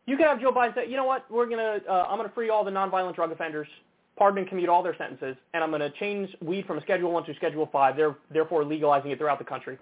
You 0.08 0.18
can 0.18 0.26
have 0.26 0.42
Joe 0.42 0.52
Biden 0.52 0.74
say, 0.74 0.90
you 0.90 0.96
know 0.96 1.06
what, 1.06 1.30
we're 1.30 1.46
gonna, 1.46 1.80
uh, 1.88 2.08
I'm 2.10 2.18
gonna 2.18 2.32
free 2.34 2.50
all 2.50 2.64
the 2.64 2.72
nonviolent 2.72 3.16
drug 3.16 3.32
offenders, 3.32 3.68
pardon 4.18 4.40
and 4.40 4.48
commute 4.48 4.70
all 4.70 4.82
their 4.82 4.96
sentences, 4.98 5.36
and 5.54 5.64
I'm 5.64 5.72
gonna 5.72 5.92
change 6.00 6.30
weed 6.42 6.66
from 6.66 6.78
a 6.78 6.82
Schedule 6.82 7.12
One 7.12 7.26
to 7.26 7.36
Schedule 7.36 7.70
Five, 7.72 8.00
therefore 8.32 8.64
legalizing 8.64 9.12
it 9.12 9.18
throughout 9.18 9.40
the 9.40 9.46
country. 9.46 9.78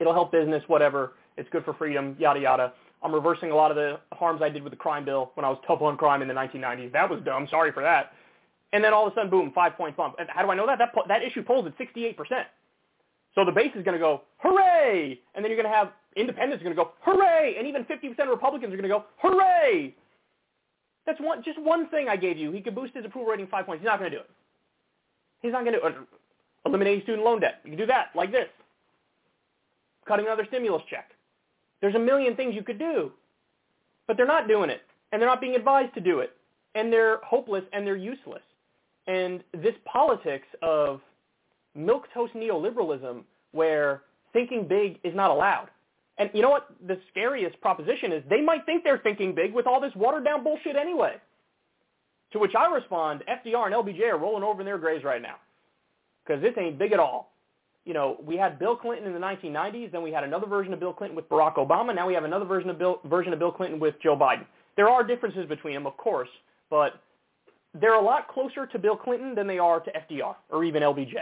It'll 0.00 0.14
help 0.14 0.32
business, 0.32 0.62
whatever. 0.66 1.12
It's 1.36 1.48
good 1.50 1.64
for 1.64 1.74
freedom, 1.74 2.16
yada 2.18 2.40
yada. 2.40 2.72
I'm 3.04 3.12
reversing 3.14 3.50
a 3.50 3.54
lot 3.54 3.70
of 3.70 3.76
the 3.76 4.00
harms 4.12 4.40
I 4.42 4.48
did 4.48 4.62
with 4.62 4.72
the 4.72 4.78
crime 4.78 5.04
bill 5.04 5.30
when 5.34 5.44
I 5.44 5.50
was 5.50 5.58
tough 5.66 5.82
on 5.82 5.96
crime 5.98 6.22
in 6.22 6.28
the 6.28 6.34
1990s. 6.34 6.90
That 6.92 7.08
was 7.08 7.20
dumb. 7.22 7.46
Sorry 7.50 7.70
for 7.70 7.82
that. 7.82 8.12
And 8.72 8.82
then 8.82 8.94
all 8.94 9.06
of 9.06 9.12
a 9.12 9.14
sudden, 9.14 9.30
boom, 9.30 9.52
five 9.54 9.76
point 9.76 9.96
bump. 9.96 10.16
And 10.18 10.28
how 10.30 10.42
do 10.42 10.50
I 10.50 10.54
know 10.54 10.66
that? 10.66 10.78
That, 10.78 10.94
that 11.06 11.22
issue 11.22 11.42
polls 11.42 11.66
at 11.66 11.78
68%. 11.78 12.16
So 13.34 13.44
the 13.44 13.52
base 13.52 13.72
is 13.76 13.84
going 13.84 13.94
to 13.94 13.98
go, 13.98 14.22
hooray! 14.38 15.20
And 15.34 15.44
then 15.44 15.50
you're 15.50 15.60
going 15.60 15.70
to 15.70 15.76
have 15.76 15.92
independents 16.16 16.62
are 16.62 16.64
going 16.64 16.76
to 16.76 16.82
go, 16.82 16.92
hooray! 17.00 17.56
And 17.58 17.66
even 17.66 17.84
50% 17.84 18.18
of 18.20 18.28
Republicans 18.28 18.72
are 18.72 18.76
going 18.76 18.88
to 18.88 18.88
go, 18.88 19.04
hooray! 19.18 19.94
That's 21.06 21.20
one, 21.20 21.42
just 21.44 21.60
one 21.60 21.88
thing 21.90 22.08
I 22.08 22.16
gave 22.16 22.38
you. 22.38 22.52
He 22.52 22.60
could 22.60 22.74
boost 22.74 22.94
his 22.94 23.04
approval 23.04 23.30
rating 23.30 23.48
five 23.48 23.66
points. 23.66 23.82
He's 23.82 23.86
not 23.86 23.98
going 23.98 24.10
to 24.10 24.16
do 24.16 24.22
it. 24.22 24.30
He's 25.42 25.52
not 25.52 25.64
going 25.64 25.78
to 25.78 25.86
it. 25.86 27.02
Student 27.02 27.24
loan 27.24 27.40
debt. 27.40 27.60
You 27.64 27.70
can 27.70 27.78
do 27.78 27.86
that 27.86 28.06
like 28.14 28.32
this. 28.32 28.48
Cutting 30.06 30.26
another 30.26 30.46
stimulus 30.48 30.82
check. 30.88 31.10
There's 31.84 31.96
a 31.96 31.98
million 31.98 32.34
things 32.34 32.54
you 32.54 32.62
could 32.62 32.78
do. 32.78 33.12
But 34.06 34.16
they're 34.16 34.24
not 34.24 34.48
doing 34.48 34.70
it. 34.70 34.80
And 35.12 35.20
they're 35.20 35.28
not 35.28 35.42
being 35.42 35.54
advised 35.54 35.92
to 35.92 36.00
do 36.00 36.20
it. 36.20 36.30
And 36.74 36.90
they're 36.90 37.18
hopeless 37.18 37.62
and 37.74 37.86
they're 37.86 37.94
useless. 37.94 38.40
And 39.06 39.44
this 39.52 39.74
politics 39.84 40.46
of 40.62 41.02
milquetoast 41.76 42.32
neoliberalism 42.34 43.22
where 43.52 44.00
thinking 44.32 44.66
big 44.66 44.98
is 45.04 45.14
not 45.14 45.30
allowed. 45.30 45.68
And 46.16 46.30
you 46.32 46.40
know 46.40 46.48
what 46.48 46.70
the 46.86 46.98
scariest 47.10 47.60
proposition 47.60 48.12
is? 48.12 48.22
They 48.30 48.40
might 48.40 48.64
think 48.64 48.82
they're 48.82 48.96
thinking 48.96 49.34
big 49.34 49.52
with 49.52 49.66
all 49.66 49.78
this 49.78 49.94
watered 49.94 50.24
down 50.24 50.42
bullshit 50.42 50.76
anyway. 50.76 51.16
To 52.32 52.38
which 52.38 52.54
I 52.54 52.74
respond, 52.74 53.24
FDR 53.28 53.66
and 53.66 53.74
LBJ 53.74 54.10
are 54.10 54.16
rolling 54.16 54.42
over 54.42 54.62
in 54.62 54.64
their 54.64 54.78
graves 54.78 55.04
right 55.04 55.20
now. 55.20 55.36
Because 56.24 56.40
this 56.40 56.54
ain't 56.58 56.78
big 56.78 56.92
at 56.92 56.98
all. 56.98 57.33
You 57.84 57.92
know, 57.92 58.16
we 58.24 58.36
had 58.36 58.58
Bill 58.58 58.76
Clinton 58.76 59.06
in 59.06 59.12
the 59.12 59.20
1990s, 59.20 59.92
then 59.92 60.02
we 60.02 60.10
had 60.10 60.24
another 60.24 60.46
version 60.46 60.72
of 60.72 60.80
Bill 60.80 60.92
Clinton 60.92 61.14
with 61.14 61.28
Barack 61.28 61.56
Obama, 61.56 61.94
now 61.94 62.06
we 62.06 62.14
have 62.14 62.24
another 62.24 62.46
version 62.46 62.70
of 62.70 62.78
Bill, 62.78 63.00
version 63.04 63.32
of 63.32 63.38
Bill 63.38 63.52
Clinton 63.52 63.78
with 63.78 63.94
Joe 64.02 64.16
Biden. 64.16 64.46
There 64.76 64.88
are 64.88 65.04
differences 65.04 65.46
between 65.46 65.74
them, 65.74 65.86
of 65.86 65.96
course, 65.96 66.28
but 66.70 67.00
they're 67.74 67.94
a 67.94 68.02
lot 68.02 68.28
closer 68.28 68.66
to 68.66 68.78
Bill 68.78 68.96
Clinton 68.96 69.34
than 69.34 69.46
they 69.46 69.58
are 69.58 69.80
to 69.80 69.90
FDR 69.90 70.34
or 70.50 70.64
even 70.64 70.82
LBJ. 70.82 71.14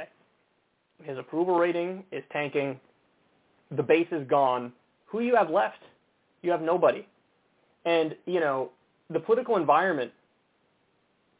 His 1.02 1.18
approval 1.18 1.58
rating 1.58 2.04
is 2.12 2.22
tanking. 2.32 2.78
The 3.76 3.82
base 3.82 4.06
is 4.12 4.26
gone. 4.28 4.72
Who 5.06 5.20
you 5.20 5.34
have 5.34 5.50
left? 5.50 5.82
You 6.42 6.50
have 6.50 6.62
nobody. 6.62 7.06
And, 7.84 8.14
you 8.26 8.38
know, 8.38 8.70
the 9.10 9.18
political 9.18 9.56
environment 9.56 10.12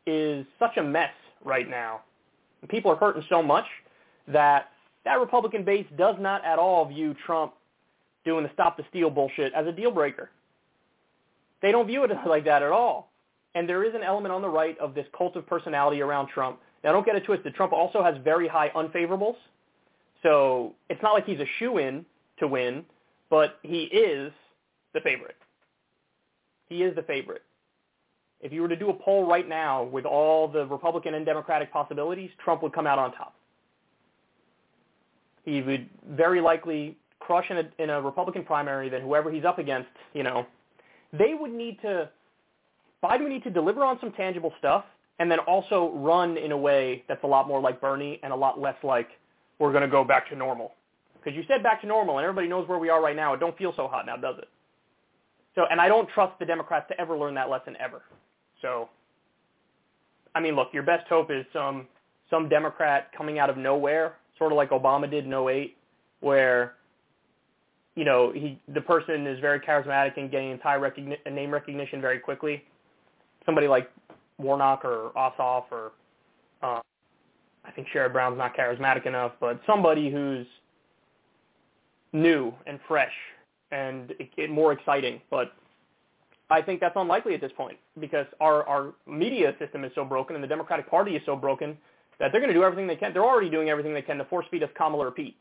is 0.06 0.44
such 0.58 0.76
a 0.78 0.82
mess 0.82 1.12
right 1.44 1.68
now. 1.68 2.00
People 2.68 2.90
are 2.90 2.96
hurting 2.96 3.22
so 3.28 3.42
much 3.42 3.64
that 4.28 4.71
that 5.04 5.18
Republican 5.20 5.64
base 5.64 5.86
does 5.96 6.16
not 6.18 6.44
at 6.44 6.58
all 6.58 6.84
view 6.86 7.14
Trump 7.26 7.54
doing 8.24 8.44
the 8.44 8.50
stop 8.52 8.76
the 8.76 8.84
steal 8.88 9.10
bullshit 9.10 9.52
as 9.54 9.66
a 9.66 9.72
deal 9.72 9.90
breaker. 9.90 10.30
They 11.60 11.72
don't 11.72 11.86
view 11.86 12.04
it 12.04 12.10
like 12.26 12.44
that 12.44 12.62
at 12.62 12.70
all. 12.70 13.10
And 13.54 13.68
there 13.68 13.84
is 13.84 13.94
an 13.94 14.02
element 14.02 14.32
on 14.32 14.42
the 14.42 14.48
right 14.48 14.78
of 14.78 14.94
this 14.94 15.06
cult 15.16 15.36
of 15.36 15.46
personality 15.46 16.00
around 16.00 16.28
Trump. 16.28 16.60
Now, 16.82 16.92
don't 16.92 17.04
get 17.04 17.16
it 17.16 17.24
twisted. 17.24 17.54
Trump 17.54 17.72
also 17.72 18.02
has 18.02 18.16
very 18.24 18.48
high 18.48 18.70
unfavorables. 18.70 19.36
So 20.22 20.74
it's 20.88 21.02
not 21.02 21.12
like 21.12 21.26
he's 21.26 21.40
a 21.40 21.46
shoe-in 21.58 22.04
to 22.38 22.48
win, 22.48 22.84
but 23.28 23.58
he 23.62 23.82
is 23.84 24.32
the 24.94 25.00
favorite. 25.00 25.36
He 26.68 26.82
is 26.82 26.94
the 26.96 27.02
favorite. 27.02 27.42
If 28.40 28.52
you 28.52 28.62
were 28.62 28.68
to 28.68 28.76
do 28.76 28.90
a 28.90 28.94
poll 28.94 29.26
right 29.26 29.48
now 29.48 29.84
with 29.84 30.04
all 30.04 30.48
the 30.48 30.66
Republican 30.66 31.14
and 31.14 31.24
Democratic 31.24 31.72
possibilities, 31.72 32.30
Trump 32.42 32.62
would 32.62 32.72
come 32.72 32.86
out 32.86 32.98
on 32.98 33.12
top. 33.12 33.34
He 35.44 35.62
would 35.62 35.88
very 36.09 36.40
likely 36.40 36.96
crush 37.18 37.46
in 37.50 37.59
a, 37.59 37.83
in 37.83 37.90
a 37.90 38.00
Republican 38.00 38.44
primary 38.44 38.88
that 38.88 39.02
whoever 39.02 39.31
he's 39.31 39.44
up 39.44 39.59
against, 39.59 39.88
you 40.12 40.22
know, 40.22 40.46
they 41.12 41.35
would 41.38 41.52
need 41.52 41.81
to 41.83 42.09
Biden 43.02 43.22
would 43.22 43.33
need 43.33 43.44
to 43.44 43.50
deliver 43.50 43.83
on 43.83 43.98
some 44.00 44.12
tangible 44.12 44.52
stuff 44.59 44.85
and 45.18 45.31
then 45.31 45.40
also 45.40 45.92
run 45.94 46.37
in 46.37 46.52
a 46.52 46.57
way 46.57 47.05
that's 47.09 47.22
a 47.24 47.26
lot 47.26 47.48
more 47.48 47.61
like 47.61 47.81
Bernie 47.81 48.20
and 48.22 48.33
a 48.33 48.37
lot 48.37 48.61
less 48.61 48.76
like 48.83 49.09
we're 49.59 49.72
going 49.72 49.83
to 49.83 49.88
go 49.88 50.05
back 50.05 50.28
to 50.31 50.37
normal. 50.37 50.72
Because 51.14 51.37
you 51.37 51.44
said 51.48 51.62
back 51.62 51.81
to 51.83 51.87
normal 51.87 52.18
and 52.18 52.24
everybody 52.24 52.48
knows 52.48 52.68
where 52.68 52.78
we 52.78 52.88
are 52.88 53.02
right 53.02 53.16
now. 53.16 53.35
It 53.35 53.40
don't 53.40 53.57
feel 53.59 53.72
so 53.76 53.88
hot 53.88 54.07
now, 54.07 54.16
does 54.16 54.37
it? 54.38 54.48
So, 55.55 55.62
and 55.70 55.81
I 55.81 55.88
don't 55.88 56.09
trust 56.09 56.38
the 56.38 56.46
Democrats 56.46 56.87
to 56.88 57.00
ever 57.00 57.16
learn 57.16 57.35
that 57.35 57.50
lesson 57.50 57.76
ever. 57.78 58.02
So, 58.62 58.88
I 60.35 60.40
mean, 60.40 60.57
look, 60.57 60.68
your 60.72 60.83
best 60.83 61.07
hope 61.09 61.31
is 61.31 61.44
some 61.52 61.87
some 62.31 62.48
Democrat 62.48 63.11
coming 63.16 63.38
out 63.38 63.50
of 63.50 63.59
nowhere, 63.59 64.14
sort 64.42 64.50
of 64.50 64.57
like 64.57 64.70
Obama 64.70 65.09
did 65.09 65.24
in 65.24 65.33
08, 65.33 65.76
where 66.18 66.74
you 67.94 68.05
know 68.05 68.33
he 68.33 68.61
the 68.74 68.81
person 68.81 69.24
is 69.24 69.38
very 69.38 69.61
charismatic 69.61 70.16
and 70.16 70.33
getting 70.33 70.50
entire 70.50 70.81
recogni- 70.81 71.33
name 71.33 71.52
recognition 71.52 72.00
very 72.00 72.18
quickly, 72.18 72.64
somebody 73.46 73.68
like 73.68 73.88
Warnock 74.38 74.85
or 74.85 75.12
Ossoff 75.16 75.64
or 75.70 75.92
uh, 76.61 76.81
I 77.64 77.70
think 77.70 77.87
Sherrod 77.94 78.12
Brown's 78.12 78.37
not 78.37 78.57
charismatic 78.57 79.07
enough, 79.07 79.31
but 79.38 79.61
somebody 79.64 80.11
who's 80.11 80.46
new 82.12 82.52
and 82.66 82.81
fresh 82.88 83.12
and 83.70 84.11
it, 84.18 84.28
it 84.37 84.50
more 84.50 84.72
exciting. 84.72 85.20
But 85.31 85.52
I 86.50 86.62
think 86.62 86.81
that's 86.81 86.96
unlikely 86.96 87.35
at 87.35 87.40
this 87.40 87.52
point 87.57 87.78
because 88.00 88.26
our, 88.40 88.64
our 88.64 88.92
media 89.07 89.55
system 89.61 89.85
is 89.85 89.92
so 89.94 90.05
broken 90.05 90.35
and 90.35 90.42
the 90.42 90.48
Democratic 90.48 90.90
Party 90.90 91.14
is 91.14 91.22
so 91.24 91.37
broken 91.37 91.78
that 92.18 92.33
they're 92.33 92.40
going 92.40 92.53
to 92.53 92.59
do 92.59 92.64
everything 92.64 92.87
they 92.87 92.96
can. 92.96 93.12
They're 93.12 93.25
already 93.25 93.51
doing 93.51 93.68
everything 93.68 93.94
they 93.94 94.03
can 94.03 94.18
to 94.18 94.25
force 94.25 94.46
feed 94.51 94.62
us 94.62 94.70
Kamala 94.77 95.07
or 95.07 95.11
Pete. 95.11 95.37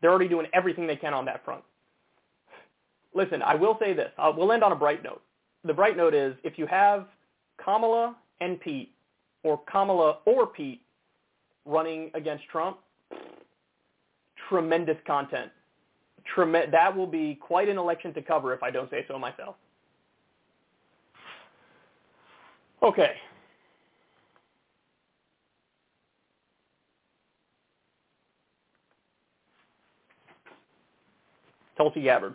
They're 0.00 0.10
already 0.10 0.28
doing 0.28 0.46
everything 0.52 0.86
they 0.86 0.96
can 0.96 1.14
on 1.14 1.24
that 1.26 1.44
front. 1.44 1.62
Listen, 3.14 3.42
I 3.42 3.54
will 3.54 3.76
say 3.80 3.92
this. 3.92 4.10
Uh, 4.18 4.32
we'll 4.34 4.52
end 4.52 4.64
on 4.64 4.72
a 4.72 4.76
bright 4.76 5.02
note. 5.02 5.22
The 5.64 5.74
bright 5.74 5.96
note 5.96 6.14
is 6.14 6.34
if 6.44 6.58
you 6.58 6.66
have 6.66 7.06
Kamala 7.62 8.16
and 8.40 8.60
Pete 8.60 8.92
or 9.42 9.60
Kamala 9.70 10.18
or 10.24 10.46
Pete 10.46 10.82
running 11.64 12.10
against 12.14 12.44
Trump, 12.48 12.78
tremendous 14.48 14.96
content. 15.06 15.50
Trem- 16.34 16.52
that 16.52 16.96
will 16.96 17.06
be 17.06 17.34
quite 17.36 17.68
an 17.68 17.78
election 17.78 18.12
to 18.14 18.22
cover 18.22 18.52
if 18.52 18.62
I 18.62 18.70
don't 18.70 18.90
say 18.90 19.04
so 19.08 19.18
myself. 19.18 19.56
Okay. 22.82 23.12
Tulsi 31.76 32.02
Gabbard. 32.02 32.34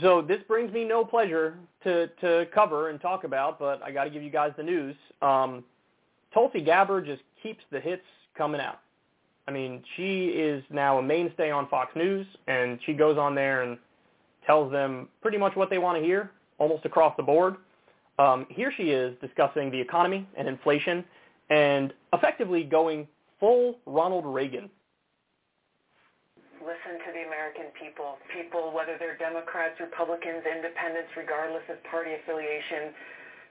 So 0.00 0.22
this 0.22 0.40
brings 0.48 0.72
me 0.72 0.84
no 0.84 1.04
pleasure 1.04 1.56
to, 1.84 2.08
to 2.20 2.46
cover 2.52 2.88
and 2.88 3.00
talk 3.00 3.22
about, 3.24 3.60
but 3.60 3.80
I 3.82 3.92
got 3.92 4.04
to 4.04 4.10
give 4.10 4.22
you 4.22 4.30
guys 4.30 4.52
the 4.56 4.62
news. 4.62 4.96
Um, 5.22 5.62
Tulsi 6.32 6.60
Gabbard 6.60 7.06
just 7.06 7.22
keeps 7.42 7.62
the 7.70 7.78
hits 7.78 8.02
coming 8.36 8.60
out. 8.60 8.80
I 9.46 9.52
mean, 9.52 9.84
she 9.96 10.26
is 10.28 10.64
now 10.70 10.98
a 10.98 11.02
mainstay 11.02 11.50
on 11.50 11.68
Fox 11.68 11.94
News, 11.94 12.26
and 12.48 12.78
she 12.86 12.94
goes 12.94 13.18
on 13.18 13.34
there 13.34 13.62
and 13.62 13.78
tells 14.46 14.72
them 14.72 15.08
pretty 15.22 15.38
much 15.38 15.54
what 15.54 15.70
they 15.70 15.78
want 15.78 15.98
to 15.98 16.04
hear, 16.04 16.30
almost 16.58 16.84
across 16.86 17.14
the 17.16 17.22
board. 17.22 17.56
Um, 18.18 18.46
here 18.48 18.72
she 18.76 18.84
is 18.84 19.14
discussing 19.20 19.70
the 19.70 19.80
economy 19.80 20.26
and 20.36 20.48
inflation 20.48 21.04
and 21.50 21.92
effectively 22.12 22.64
going 22.64 23.06
full 23.40 23.78
Ronald 23.86 24.26
Reagan 24.26 24.70
listen 26.64 26.96
to 27.04 27.12
the 27.12 27.28
American 27.28 27.68
people. 27.76 28.16
People, 28.32 28.72
whether 28.72 28.96
they're 28.96 29.20
Democrats, 29.20 29.76
Republicans, 29.78 30.42
independents, 30.48 31.12
regardless 31.12 31.62
of 31.68 31.76
party 31.92 32.16
affiliation, 32.16 32.96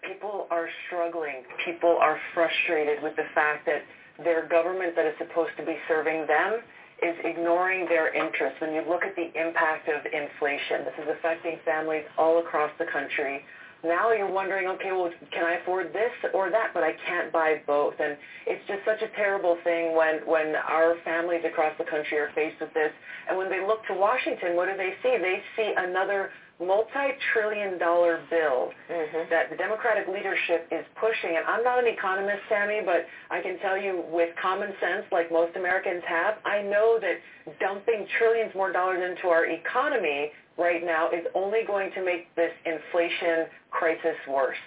people 0.01 0.49
are 0.49 0.67
struggling. 0.89 1.45
People 1.63 1.95
are 2.01 2.17
frustrated 2.33 3.01
with 3.05 3.15
the 3.15 3.29
fact 3.37 3.69
that 3.69 3.85
their 4.25 4.49
government 4.49 4.97
that 4.97 5.05
is 5.05 5.13
supposed 5.21 5.53
to 5.57 5.65
be 5.65 5.77
serving 5.87 6.25
them 6.25 6.59
is 7.01 7.15
ignoring 7.23 7.85
their 7.85 8.13
interests. 8.13 8.59
When 8.61 8.73
you 8.73 8.81
look 8.89 9.05
at 9.05 9.15
the 9.15 9.29
impact 9.37 9.89
of 9.89 10.01
inflation, 10.05 10.85
this 10.85 10.97
is 11.01 11.07
affecting 11.17 11.61
families 11.65 12.05
all 12.17 12.39
across 12.39 12.71
the 12.77 12.85
country 12.89 13.45
now 13.83 14.11
you're 14.11 14.31
wondering, 14.31 14.67
okay, 14.67 14.91
well, 14.91 15.11
can 15.31 15.43
I 15.43 15.55
afford 15.61 15.91
this 15.91 16.11
or 16.33 16.49
that? 16.49 16.71
But 16.73 16.83
I 16.83 16.93
can't 17.05 17.31
buy 17.31 17.61
both. 17.67 17.95
And 17.99 18.17
it's 18.47 18.65
just 18.67 18.79
such 18.85 19.01
a 19.01 19.13
terrible 19.15 19.57
thing 19.63 19.95
when, 19.95 20.25
when 20.25 20.55
our 20.55 20.95
families 21.03 21.43
across 21.45 21.73
the 21.77 21.83
country 21.85 22.17
are 22.17 22.31
faced 22.33 22.59
with 22.61 22.73
this. 22.73 22.91
And 23.29 23.37
when 23.37 23.49
they 23.49 23.59
look 23.65 23.85
to 23.87 23.93
Washington, 23.93 24.55
what 24.55 24.69
do 24.69 24.77
they 24.77 24.95
see? 25.03 25.17
They 25.19 25.41
see 25.55 25.73
another 25.75 26.31
multi-trillion 26.59 27.77
dollar 27.77 28.21
bill 28.29 28.69
mm-hmm. 28.89 29.29
that 29.29 29.49
the 29.49 29.57
Democratic 29.57 30.07
leadership 30.07 30.67
is 30.71 30.85
pushing. 30.99 31.35
And 31.35 31.45
I'm 31.45 31.63
not 31.63 31.79
an 31.79 31.87
economist, 31.87 32.39
Sammy, 32.47 32.81
but 32.85 33.05
I 33.31 33.41
can 33.41 33.59
tell 33.59 33.77
you 33.77 34.03
with 34.09 34.29
common 34.41 34.69
sense, 34.79 35.03
like 35.11 35.31
most 35.31 35.55
Americans 35.57 36.03
have, 36.07 36.35
I 36.45 36.61
know 36.61 36.99
that 37.01 37.19
dumping 37.59 38.07
trillions 38.17 38.53
more 38.55 38.71
dollars 38.71 39.01
into 39.03 39.27
our 39.27 39.45
economy 39.45 40.31
right 40.57 40.85
now 40.85 41.09
is 41.09 41.25
only 41.35 41.61
going 41.65 41.91
to 41.93 42.03
make 42.03 42.33
this 42.35 42.51
inflation 42.65 43.47
crisis 43.71 44.15
worse. 44.29 44.57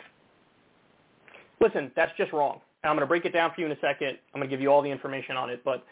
Listen, 1.60 1.90
that's 1.96 2.12
just 2.16 2.32
wrong. 2.32 2.60
And 2.82 2.90
I'm 2.90 2.96
going 2.96 3.02
to 3.02 3.08
break 3.08 3.24
it 3.24 3.32
down 3.32 3.52
for 3.54 3.60
you 3.60 3.66
in 3.66 3.72
a 3.72 3.80
second. 3.80 4.18
I'm 4.34 4.40
going 4.40 4.48
to 4.48 4.54
give 4.54 4.60
you 4.60 4.68
all 4.68 4.82
the 4.82 4.90
information 4.90 5.36
on 5.36 5.50
it. 5.50 5.62
But 5.64 5.84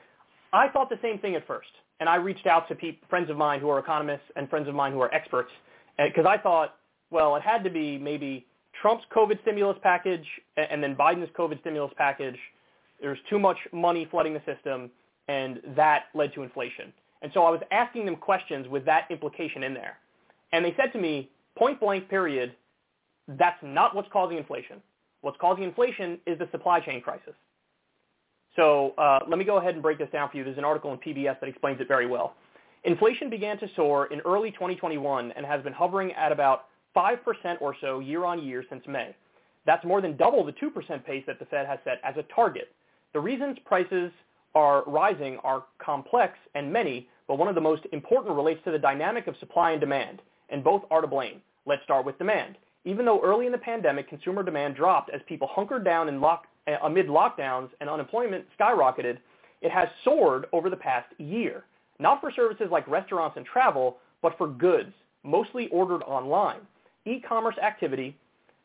I 0.52 0.68
thought 0.68 0.90
the 0.90 0.98
same 1.02 1.18
thing 1.18 1.34
at 1.34 1.46
first. 1.46 1.68
And 2.00 2.08
I 2.08 2.16
reached 2.16 2.46
out 2.46 2.68
to 2.68 2.74
pe- 2.74 2.98
friends 3.08 3.30
of 3.30 3.36
mine 3.36 3.60
who 3.60 3.68
are 3.70 3.78
economists 3.78 4.24
and 4.36 4.48
friends 4.50 4.68
of 4.68 4.74
mine 4.74 4.92
who 4.92 5.00
are 5.00 5.12
experts 5.14 5.50
because 5.96 6.26
I 6.26 6.38
thought, 6.38 6.74
well, 7.10 7.36
it 7.36 7.42
had 7.42 7.62
to 7.64 7.70
be 7.70 7.98
maybe 7.98 8.46
Trump's 8.80 9.04
COVID 9.14 9.40
stimulus 9.42 9.78
package 9.82 10.26
and 10.56 10.82
then 10.82 10.96
Biden's 10.96 11.30
COVID 11.38 11.60
stimulus 11.60 11.92
package. 11.96 12.36
There's 13.00 13.18
too 13.30 13.38
much 13.38 13.56
money 13.72 14.06
flooding 14.10 14.34
the 14.34 14.42
system, 14.44 14.90
and 15.28 15.60
that 15.76 16.04
led 16.14 16.34
to 16.34 16.42
inflation. 16.42 16.92
And 17.24 17.32
so 17.32 17.42
I 17.44 17.50
was 17.50 17.62
asking 17.70 18.04
them 18.04 18.16
questions 18.16 18.68
with 18.68 18.84
that 18.84 19.06
implication 19.10 19.62
in 19.62 19.72
there. 19.72 19.96
And 20.52 20.62
they 20.62 20.74
said 20.76 20.92
to 20.92 20.98
me, 20.98 21.30
point 21.56 21.80
blank 21.80 22.10
period, 22.10 22.54
that's 23.26 23.56
not 23.62 23.96
what's 23.96 24.10
causing 24.12 24.36
inflation. 24.36 24.82
What's 25.22 25.38
causing 25.40 25.64
inflation 25.64 26.18
is 26.26 26.38
the 26.38 26.46
supply 26.52 26.80
chain 26.80 27.00
crisis. 27.00 27.32
So 28.56 28.92
uh, 28.98 29.20
let 29.26 29.38
me 29.38 29.44
go 29.46 29.56
ahead 29.56 29.72
and 29.72 29.82
break 29.82 29.96
this 29.96 30.10
down 30.12 30.28
for 30.28 30.36
you. 30.36 30.44
There's 30.44 30.58
an 30.58 30.66
article 30.66 30.92
in 30.92 30.98
PBS 30.98 31.40
that 31.40 31.48
explains 31.48 31.80
it 31.80 31.88
very 31.88 32.06
well. 32.06 32.34
Inflation 32.84 33.30
began 33.30 33.58
to 33.58 33.70
soar 33.74 34.12
in 34.12 34.20
early 34.20 34.50
2021 34.50 35.32
and 35.32 35.46
has 35.46 35.62
been 35.62 35.72
hovering 35.72 36.12
at 36.12 36.30
about 36.30 36.66
5% 36.94 37.16
or 37.62 37.74
so 37.80 38.00
year 38.00 38.26
on 38.26 38.44
year 38.44 38.62
since 38.68 38.84
May. 38.86 39.16
That's 39.64 39.84
more 39.86 40.02
than 40.02 40.18
double 40.18 40.44
the 40.44 40.52
2% 40.52 41.06
pace 41.06 41.24
that 41.26 41.38
the 41.38 41.46
Fed 41.46 41.66
has 41.66 41.78
set 41.84 42.02
as 42.04 42.18
a 42.18 42.22
target. 42.34 42.68
The 43.14 43.20
reasons 43.20 43.56
prices 43.64 44.12
are 44.54 44.84
rising 44.86 45.38
are 45.38 45.64
complex 45.78 46.34
and 46.54 46.70
many, 46.70 47.08
but 47.26 47.38
one 47.38 47.48
of 47.48 47.54
the 47.54 47.60
most 47.60 47.82
important 47.92 48.34
relates 48.34 48.60
to 48.64 48.70
the 48.70 48.78
dynamic 48.78 49.26
of 49.26 49.36
supply 49.38 49.72
and 49.72 49.80
demand, 49.80 50.20
and 50.50 50.62
both 50.62 50.82
are 50.90 51.00
to 51.00 51.06
blame. 51.06 51.40
Let's 51.66 51.82
start 51.84 52.04
with 52.04 52.18
demand. 52.18 52.56
Even 52.84 53.06
though 53.06 53.22
early 53.22 53.46
in 53.46 53.52
the 53.52 53.58
pandemic 53.58 54.08
consumer 54.08 54.42
demand 54.42 54.76
dropped 54.76 55.10
as 55.10 55.20
people 55.26 55.48
hunkered 55.50 55.84
down 55.84 56.08
in 56.08 56.20
lock, 56.20 56.44
uh, 56.66 56.76
amid 56.82 57.08
lockdowns 57.08 57.70
and 57.80 57.88
unemployment 57.88 58.44
skyrocketed, 58.58 59.18
it 59.62 59.70
has 59.70 59.88
soared 60.04 60.46
over 60.52 60.68
the 60.68 60.76
past 60.76 61.08
year, 61.18 61.64
not 61.98 62.20
for 62.20 62.30
services 62.30 62.68
like 62.70 62.86
restaurants 62.86 63.36
and 63.36 63.46
travel, 63.46 63.98
but 64.20 64.36
for 64.36 64.48
goods, 64.48 64.92
mostly 65.22 65.68
ordered 65.68 66.02
online. 66.02 66.60
E-commerce 67.06 67.56
activity 67.62 68.16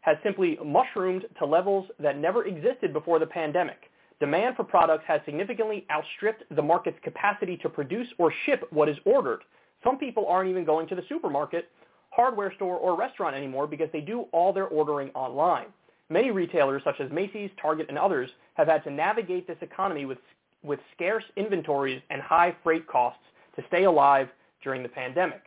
has 0.01 0.17
simply 0.23 0.57
mushroomed 0.65 1.25
to 1.37 1.45
levels 1.45 1.85
that 1.99 2.17
never 2.17 2.45
existed 2.45 2.91
before 2.93 3.19
the 3.19 3.25
pandemic. 3.25 3.88
Demand 4.19 4.55
for 4.55 4.63
products 4.63 5.05
has 5.07 5.21
significantly 5.25 5.85
outstripped 5.89 6.43
the 6.55 6.61
market's 6.61 6.99
capacity 7.03 7.55
to 7.57 7.69
produce 7.69 8.07
or 8.17 8.33
ship 8.45 8.67
what 8.71 8.89
is 8.89 8.97
ordered. 9.05 9.41
Some 9.83 9.97
people 9.97 10.27
aren't 10.27 10.49
even 10.49 10.65
going 10.65 10.87
to 10.89 10.95
the 10.95 11.03
supermarket, 11.07 11.69
hardware 12.09 12.53
store, 12.55 12.75
or 12.75 12.97
restaurant 12.97 13.35
anymore 13.35 13.65
because 13.65 13.89
they 13.93 14.01
do 14.01 14.25
all 14.33 14.51
their 14.51 14.67
ordering 14.67 15.09
online. 15.11 15.67
Many 16.09 16.31
retailers, 16.31 16.81
such 16.83 16.99
as 16.99 17.11
Macy's, 17.11 17.51
Target, 17.61 17.85
and 17.87 17.97
others, 17.97 18.29
have 18.55 18.67
had 18.67 18.83
to 18.83 18.91
navigate 18.91 19.47
this 19.47 19.57
economy 19.61 20.05
with, 20.05 20.17
with 20.63 20.79
scarce 20.95 21.23
inventories 21.37 22.01
and 22.09 22.21
high 22.21 22.55
freight 22.63 22.87
costs 22.87 23.21
to 23.55 23.63
stay 23.67 23.85
alive 23.85 24.27
during 24.63 24.83
the 24.83 24.89
pandemic. 24.89 25.43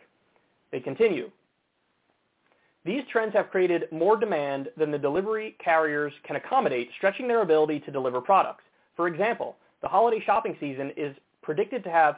They 0.71 0.81
continue. 0.81 1.31
These 2.85 3.03
trends 3.11 3.33
have 3.35 3.51
created 3.51 3.85
more 3.93 4.17
demand 4.17 4.69
than 4.77 4.91
the 4.91 4.99
delivery 4.99 5.57
carriers 5.63 6.13
can 6.25 6.37
accommodate, 6.37 6.91
stretching 6.97 7.29
their 7.29 7.43
ability 7.43 7.81
to 7.81 7.93
deliver 7.93 8.21
products. 8.21 8.65
For 8.97 9.07
example, 9.07 9.57
the 9.83 9.89
holiday 9.89 10.23
shopping 10.25 10.57
season 10.59 10.93
is 10.97 11.15
predicted 11.43 11.85
to 11.85 11.91
have 11.91 12.17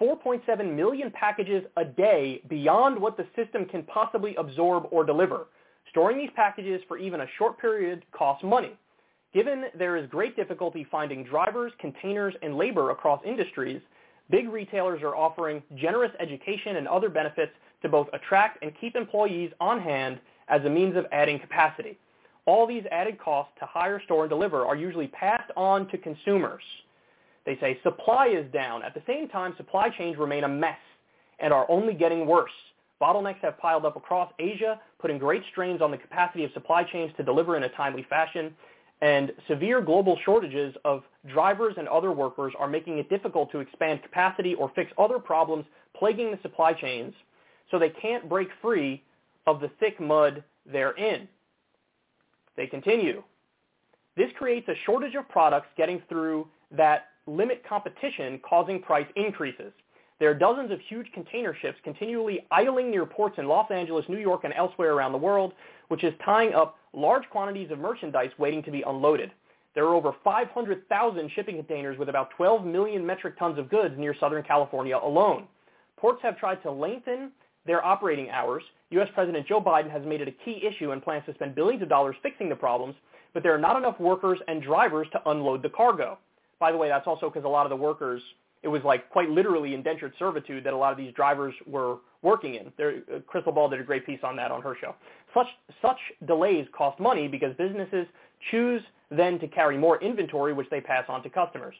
4.7 0.00 0.74
million 0.74 1.10
packages 1.10 1.64
a 1.76 1.84
day 1.84 2.42
beyond 2.48 2.98
what 2.98 3.16
the 3.16 3.26
system 3.36 3.66
can 3.66 3.82
possibly 3.84 4.34
absorb 4.36 4.84
or 4.90 5.04
deliver. 5.04 5.46
Storing 5.90 6.18
these 6.18 6.30
packages 6.34 6.82
for 6.88 6.98
even 6.98 7.20
a 7.20 7.26
short 7.38 7.58
period 7.58 8.04
costs 8.12 8.44
money. 8.44 8.72
Given 9.34 9.64
there 9.78 9.96
is 9.96 10.08
great 10.08 10.34
difficulty 10.34 10.86
finding 10.90 11.24
drivers, 11.24 11.72
containers, 11.78 12.34
and 12.42 12.56
labor 12.56 12.90
across 12.90 13.20
industries, 13.24 13.80
big 14.30 14.48
retailers 14.48 15.02
are 15.02 15.14
offering 15.14 15.62
generous 15.76 16.12
education 16.20 16.76
and 16.76 16.88
other 16.88 17.08
benefits 17.08 17.52
to 17.86 17.90
both 17.90 18.08
attract 18.12 18.62
and 18.62 18.72
keep 18.80 18.96
employees 18.96 19.52
on 19.60 19.80
hand 19.80 20.18
as 20.48 20.64
a 20.64 20.68
means 20.68 20.96
of 20.96 21.06
adding 21.12 21.38
capacity. 21.38 21.96
All 22.44 22.66
these 22.66 22.84
added 22.90 23.18
costs 23.18 23.52
to 23.60 23.66
hire, 23.66 24.00
store, 24.04 24.24
and 24.24 24.30
deliver 24.30 24.64
are 24.64 24.76
usually 24.76 25.08
passed 25.08 25.50
on 25.56 25.88
to 25.88 25.98
consumers. 25.98 26.62
They 27.44 27.56
say 27.60 27.78
supply 27.82 28.26
is 28.28 28.50
down. 28.52 28.82
At 28.82 28.94
the 28.94 29.02
same 29.06 29.28
time, 29.28 29.54
supply 29.56 29.88
chains 29.88 30.16
remain 30.18 30.44
a 30.44 30.48
mess 30.48 30.78
and 31.38 31.52
are 31.52 31.66
only 31.70 31.94
getting 31.94 32.26
worse. 32.26 32.50
Bottlenecks 33.00 33.40
have 33.42 33.58
piled 33.58 33.84
up 33.84 33.96
across 33.96 34.32
Asia, 34.38 34.80
putting 34.98 35.18
great 35.18 35.42
strains 35.50 35.80
on 35.80 35.90
the 35.90 35.98
capacity 35.98 36.44
of 36.44 36.52
supply 36.52 36.82
chains 36.82 37.12
to 37.16 37.22
deliver 37.22 37.56
in 37.56 37.64
a 37.64 37.68
timely 37.70 38.04
fashion, 38.08 38.54
and 39.00 39.32
severe 39.46 39.80
global 39.80 40.18
shortages 40.24 40.74
of 40.84 41.02
drivers 41.28 41.74
and 41.76 41.86
other 41.88 42.10
workers 42.10 42.52
are 42.58 42.66
making 42.66 42.98
it 42.98 43.08
difficult 43.10 43.52
to 43.52 43.60
expand 43.60 44.02
capacity 44.02 44.54
or 44.54 44.72
fix 44.74 44.90
other 44.98 45.18
problems 45.18 45.66
plaguing 45.94 46.30
the 46.30 46.38
supply 46.42 46.72
chains 46.72 47.12
so 47.70 47.78
they 47.78 47.90
can't 47.90 48.28
break 48.28 48.48
free 48.62 49.02
of 49.46 49.60
the 49.60 49.70
thick 49.80 50.00
mud 50.00 50.42
they're 50.64 50.96
in. 50.96 51.28
They 52.56 52.66
continue. 52.66 53.22
This 54.16 54.30
creates 54.38 54.68
a 54.68 54.74
shortage 54.84 55.14
of 55.14 55.28
products 55.28 55.68
getting 55.76 56.02
through 56.08 56.48
that 56.70 57.08
limit 57.26 57.62
competition, 57.68 58.40
causing 58.48 58.80
price 58.80 59.06
increases. 59.14 59.72
There 60.18 60.30
are 60.30 60.34
dozens 60.34 60.70
of 60.70 60.80
huge 60.88 61.12
container 61.12 61.54
ships 61.60 61.76
continually 61.84 62.46
idling 62.50 62.90
near 62.90 63.04
ports 63.04 63.36
in 63.38 63.46
Los 63.46 63.70
Angeles, 63.70 64.06
New 64.08 64.18
York, 64.18 64.44
and 64.44 64.54
elsewhere 64.54 64.94
around 64.94 65.12
the 65.12 65.18
world, 65.18 65.52
which 65.88 66.04
is 66.04 66.14
tying 66.24 66.54
up 66.54 66.78
large 66.94 67.28
quantities 67.30 67.70
of 67.70 67.78
merchandise 67.78 68.30
waiting 68.38 68.62
to 68.62 68.70
be 68.70 68.82
unloaded. 68.86 69.30
There 69.74 69.84
are 69.84 69.94
over 69.94 70.12
500,000 70.24 71.30
shipping 71.34 71.56
containers 71.56 71.98
with 71.98 72.08
about 72.08 72.30
12 72.30 72.64
million 72.64 73.04
metric 73.04 73.38
tons 73.38 73.58
of 73.58 73.68
goods 73.68 73.94
near 73.98 74.14
Southern 74.18 74.42
California 74.42 74.96
alone. 74.96 75.46
Ports 75.98 76.20
have 76.22 76.38
tried 76.38 76.62
to 76.62 76.70
lengthen 76.70 77.30
their 77.66 77.84
operating 77.84 78.30
hours. 78.30 78.62
U.S. 78.90 79.08
President 79.14 79.46
Joe 79.46 79.60
Biden 79.60 79.90
has 79.90 80.02
made 80.04 80.20
it 80.20 80.28
a 80.28 80.44
key 80.44 80.62
issue 80.66 80.92
and 80.92 81.02
plans 81.02 81.24
to 81.26 81.34
spend 81.34 81.54
billions 81.54 81.82
of 81.82 81.88
dollars 81.88 82.16
fixing 82.22 82.48
the 82.48 82.56
problems, 82.56 82.94
but 83.34 83.42
there 83.42 83.54
are 83.54 83.58
not 83.58 83.76
enough 83.76 83.98
workers 83.98 84.38
and 84.48 84.62
drivers 84.62 85.08
to 85.12 85.30
unload 85.30 85.62
the 85.62 85.68
cargo. 85.68 86.18
By 86.58 86.72
the 86.72 86.78
way, 86.78 86.88
that's 86.88 87.06
also 87.06 87.28
because 87.28 87.44
a 87.44 87.48
lot 87.48 87.66
of 87.66 87.70
the 87.70 87.76
workers, 87.76 88.22
it 88.62 88.68
was 88.68 88.82
like 88.84 89.10
quite 89.10 89.28
literally 89.28 89.74
indentured 89.74 90.12
servitude 90.18 90.64
that 90.64 90.72
a 90.72 90.76
lot 90.76 90.92
of 90.92 90.98
these 90.98 91.12
drivers 91.14 91.54
were 91.66 91.98
working 92.22 92.54
in. 92.54 92.72
There, 92.76 93.02
uh, 93.14 93.18
Krystal 93.20 93.54
Ball 93.54 93.68
did 93.68 93.80
a 93.80 93.84
great 93.84 94.06
piece 94.06 94.20
on 94.22 94.36
that 94.36 94.50
on 94.50 94.62
her 94.62 94.76
show. 94.80 94.94
Such, 95.34 95.48
such 95.82 95.98
delays 96.26 96.66
cost 96.76 96.98
money 96.98 97.28
because 97.28 97.54
businesses 97.56 98.06
choose 98.50 98.82
then 99.10 99.38
to 99.38 99.48
carry 99.48 99.76
more 99.76 100.02
inventory, 100.02 100.52
which 100.52 100.68
they 100.70 100.80
pass 100.80 101.04
on 101.08 101.22
to 101.22 101.28
customers. 101.28 101.74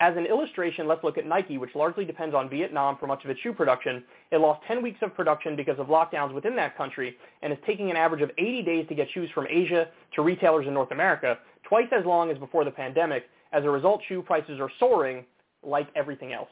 As 0.00 0.16
an 0.16 0.24
illustration, 0.24 0.88
let's 0.88 1.04
look 1.04 1.18
at 1.18 1.26
Nike, 1.26 1.58
which 1.58 1.74
largely 1.74 2.06
depends 2.06 2.34
on 2.34 2.48
Vietnam 2.48 2.96
for 2.98 3.06
much 3.06 3.22
of 3.22 3.28
its 3.28 3.38
shoe 3.40 3.52
production. 3.52 4.02
It 4.30 4.38
lost 4.38 4.62
10 4.66 4.82
weeks 4.82 4.98
of 5.02 5.14
production 5.14 5.56
because 5.56 5.78
of 5.78 5.88
lockdowns 5.88 6.32
within 6.32 6.56
that 6.56 6.74
country 6.74 7.18
and 7.42 7.52
is 7.52 7.58
taking 7.66 7.90
an 7.90 7.98
average 7.98 8.22
of 8.22 8.30
80 8.38 8.62
days 8.62 8.88
to 8.88 8.94
get 8.94 9.08
shoes 9.12 9.28
from 9.34 9.46
Asia 9.50 9.88
to 10.14 10.22
retailers 10.22 10.66
in 10.66 10.72
North 10.72 10.90
America, 10.90 11.38
twice 11.64 11.88
as 11.92 12.06
long 12.06 12.30
as 12.30 12.38
before 12.38 12.64
the 12.64 12.70
pandemic. 12.70 13.24
As 13.52 13.64
a 13.64 13.68
result, 13.68 14.00
shoe 14.08 14.22
prices 14.22 14.58
are 14.58 14.70
soaring 14.78 15.26
like 15.62 15.88
everything 15.94 16.32
else. 16.32 16.48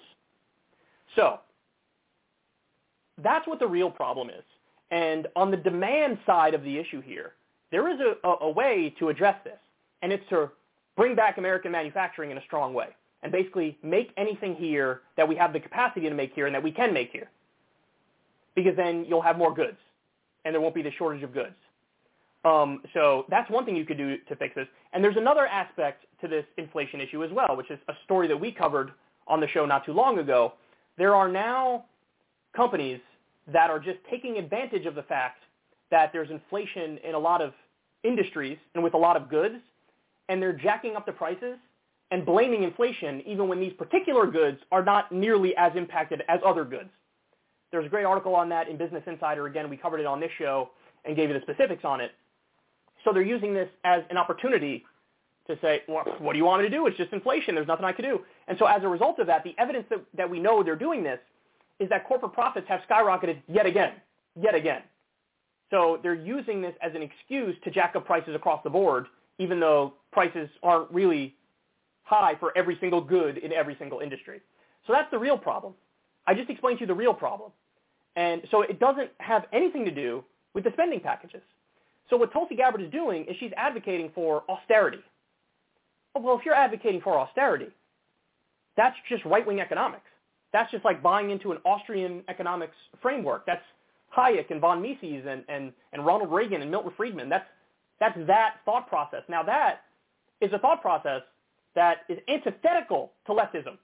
So 1.16 1.38
that's 3.22 3.46
what 3.48 3.60
the 3.60 3.66
real 3.66 3.90
problem 3.90 4.28
is. 4.28 4.44
And 4.90 5.26
on 5.36 5.50
the 5.50 5.56
demand 5.56 6.18
side 6.26 6.52
of 6.52 6.62
the 6.64 6.76
issue 6.76 7.00
here, 7.00 7.32
there 7.70 7.90
is 7.90 7.98
a, 7.98 8.28
a, 8.28 8.36
a 8.42 8.50
way 8.50 8.94
to 8.98 9.08
address 9.08 9.36
this, 9.44 9.58
and 10.02 10.12
it's 10.12 10.28
to 10.28 10.50
bring 10.96 11.14
back 11.14 11.38
American 11.38 11.72
manufacturing 11.72 12.30
in 12.30 12.36
a 12.36 12.42
strong 12.42 12.74
way 12.74 12.88
and 13.22 13.32
basically 13.32 13.76
make 13.82 14.12
anything 14.16 14.54
here 14.54 15.02
that 15.16 15.28
we 15.28 15.34
have 15.36 15.52
the 15.52 15.60
capacity 15.60 16.08
to 16.08 16.14
make 16.14 16.32
here 16.34 16.46
and 16.46 16.54
that 16.54 16.62
we 16.62 16.70
can 16.70 16.92
make 16.92 17.10
here. 17.10 17.28
Because 18.54 18.76
then 18.76 19.04
you'll 19.08 19.22
have 19.22 19.38
more 19.38 19.54
goods 19.54 19.78
and 20.44 20.54
there 20.54 20.60
won't 20.60 20.74
be 20.74 20.82
the 20.82 20.92
shortage 20.92 21.22
of 21.22 21.32
goods. 21.34 21.54
Um, 22.44 22.82
so 22.94 23.26
that's 23.28 23.50
one 23.50 23.64
thing 23.64 23.76
you 23.76 23.84
could 23.84 23.98
do 23.98 24.16
to 24.28 24.36
fix 24.36 24.54
this. 24.54 24.66
And 24.92 25.02
there's 25.02 25.16
another 25.16 25.46
aspect 25.46 26.04
to 26.20 26.28
this 26.28 26.44
inflation 26.56 27.00
issue 27.00 27.24
as 27.24 27.30
well, 27.32 27.56
which 27.56 27.70
is 27.70 27.78
a 27.88 27.94
story 28.04 28.28
that 28.28 28.36
we 28.38 28.52
covered 28.52 28.92
on 29.26 29.40
the 29.40 29.48
show 29.48 29.66
not 29.66 29.84
too 29.84 29.92
long 29.92 30.18
ago. 30.18 30.54
There 30.96 31.14
are 31.14 31.28
now 31.28 31.84
companies 32.56 33.00
that 33.52 33.70
are 33.70 33.78
just 33.78 33.98
taking 34.10 34.38
advantage 34.38 34.86
of 34.86 34.94
the 34.94 35.02
fact 35.02 35.42
that 35.90 36.12
there's 36.12 36.30
inflation 36.30 36.98
in 37.06 37.14
a 37.14 37.18
lot 37.18 37.40
of 37.42 37.52
industries 38.04 38.58
and 38.74 38.84
with 38.84 38.94
a 38.94 38.98
lot 38.98 39.16
of 39.16 39.28
goods, 39.28 39.56
and 40.28 40.40
they're 40.40 40.52
jacking 40.52 40.96
up 40.96 41.06
the 41.06 41.12
prices 41.12 41.56
and 42.10 42.24
blaming 42.24 42.62
inflation 42.62 43.22
even 43.26 43.48
when 43.48 43.60
these 43.60 43.72
particular 43.74 44.26
goods 44.26 44.58
are 44.72 44.84
not 44.84 45.12
nearly 45.12 45.54
as 45.56 45.72
impacted 45.76 46.22
as 46.28 46.40
other 46.44 46.64
goods. 46.64 46.88
There's 47.70 47.86
a 47.86 47.88
great 47.88 48.04
article 48.04 48.34
on 48.34 48.48
that 48.48 48.68
in 48.68 48.78
Business 48.78 49.02
Insider. 49.06 49.46
Again, 49.46 49.68
we 49.68 49.76
covered 49.76 50.00
it 50.00 50.06
on 50.06 50.20
this 50.20 50.30
show 50.38 50.70
and 51.04 51.16
gave 51.16 51.28
you 51.28 51.34
the 51.34 51.42
specifics 51.42 51.84
on 51.84 52.00
it. 52.00 52.12
So 53.04 53.12
they're 53.12 53.22
using 53.22 53.52
this 53.52 53.68
as 53.84 54.02
an 54.10 54.16
opportunity 54.16 54.84
to 55.46 55.58
say, 55.60 55.82
well, 55.88 56.04
what 56.18 56.32
do 56.32 56.38
you 56.38 56.44
want 56.44 56.62
me 56.62 56.68
to 56.68 56.74
do? 56.74 56.86
It's 56.86 56.96
just 56.96 57.12
inflation. 57.12 57.54
There's 57.54 57.66
nothing 57.66 57.84
I 57.84 57.92
can 57.92 58.04
do. 58.04 58.20
And 58.48 58.58
so 58.58 58.66
as 58.66 58.82
a 58.82 58.88
result 58.88 59.18
of 59.18 59.26
that, 59.26 59.44
the 59.44 59.54
evidence 59.58 59.86
that, 59.90 60.00
that 60.16 60.28
we 60.28 60.40
know 60.40 60.62
they're 60.62 60.76
doing 60.76 61.02
this 61.02 61.18
is 61.78 61.88
that 61.90 62.06
corporate 62.06 62.32
profits 62.32 62.66
have 62.68 62.80
skyrocketed 62.88 63.40
yet 63.48 63.66
again, 63.66 63.92
yet 64.40 64.54
again. 64.54 64.82
So 65.70 65.98
they're 66.02 66.14
using 66.14 66.60
this 66.60 66.74
as 66.82 66.92
an 66.94 67.02
excuse 67.02 67.54
to 67.64 67.70
jack 67.70 67.94
up 67.94 68.06
prices 68.06 68.34
across 68.34 68.62
the 68.64 68.70
board, 68.70 69.06
even 69.38 69.60
though 69.60 69.94
prices 70.12 70.48
aren't 70.62 70.90
really 70.90 71.34
high 72.08 72.34
for 72.40 72.56
every 72.56 72.76
single 72.80 73.00
good 73.00 73.38
in 73.38 73.52
every 73.52 73.76
single 73.78 74.00
industry. 74.00 74.40
So 74.86 74.92
that's 74.92 75.10
the 75.10 75.18
real 75.18 75.38
problem. 75.38 75.74
I 76.26 76.34
just 76.34 76.50
explained 76.50 76.78
to 76.78 76.82
you 76.82 76.86
the 76.86 76.94
real 76.94 77.14
problem. 77.14 77.52
And 78.16 78.42
so 78.50 78.62
it 78.62 78.80
doesn't 78.80 79.10
have 79.18 79.44
anything 79.52 79.84
to 79.84 79.90
do 79.90 80.24
with 80.54 80.64
the 80.64 80.70
spending 80.72 81.00
packages. 81.00 81.42
So 82.10 82.16
what 82.16 82.32
Tulsi 82.32 82.56
Gabbard 82.56 82.82
is 82.82 82.90
doing 82.90 83.24
is 83.26 83.36
she's 83.38 83.52
advocating 83.56 84.10
for 84.14 84.42
austerity. 84.48 84.98
Oh, 86.14 86.20
well, 86.20 86.38
if 86.38 86.44
you're 86.44 86.54
advocating 86.54 87.00
for 87.00 87.18
austerity, 87.18 87.68
that's 88.76 88.96
just 89.08 89.24
right-wing 89.24 89.60
economics. 89.60 90.06
That's 90.52 90.70
just 90.70 90.84
like 90.84 91.02
buying 91.02 91.30
into 91.30 91.52
an 91.52 91.58
Austrian 91.64 92.22
economics 92.28 92.76
framework. 93.02 93.44
That's 93.44 93.62
Hayek 94.16 94.50
and 94.50 94.60
von 94.60 94.80
Mises 94.80 95.26
and, 95.28 95.44
and, 95.48 95.72
and 95.92 96.06
Ronald 96.06 96.32
Reagan 96.32 96.62
and 96.62 96.70
Milton 96.70 96.92
Friedman. 96.96 97.28
That's, 97.28 97.46
that's 98.00 98.18
that 98.26 98.54
thought 98.64 98.88
process. 98.88 99.22
Now 99.28 99.42
that 99.42 99.82
is 100.40 100.52
a 100.52 100.58
thought 100.58 100.80
process 100.80 101.22
that 101.78 101.98
is 102.08 102.18
antithetical 102.28 103.12
to 103.24 103.32
leftism. 103.32 103.78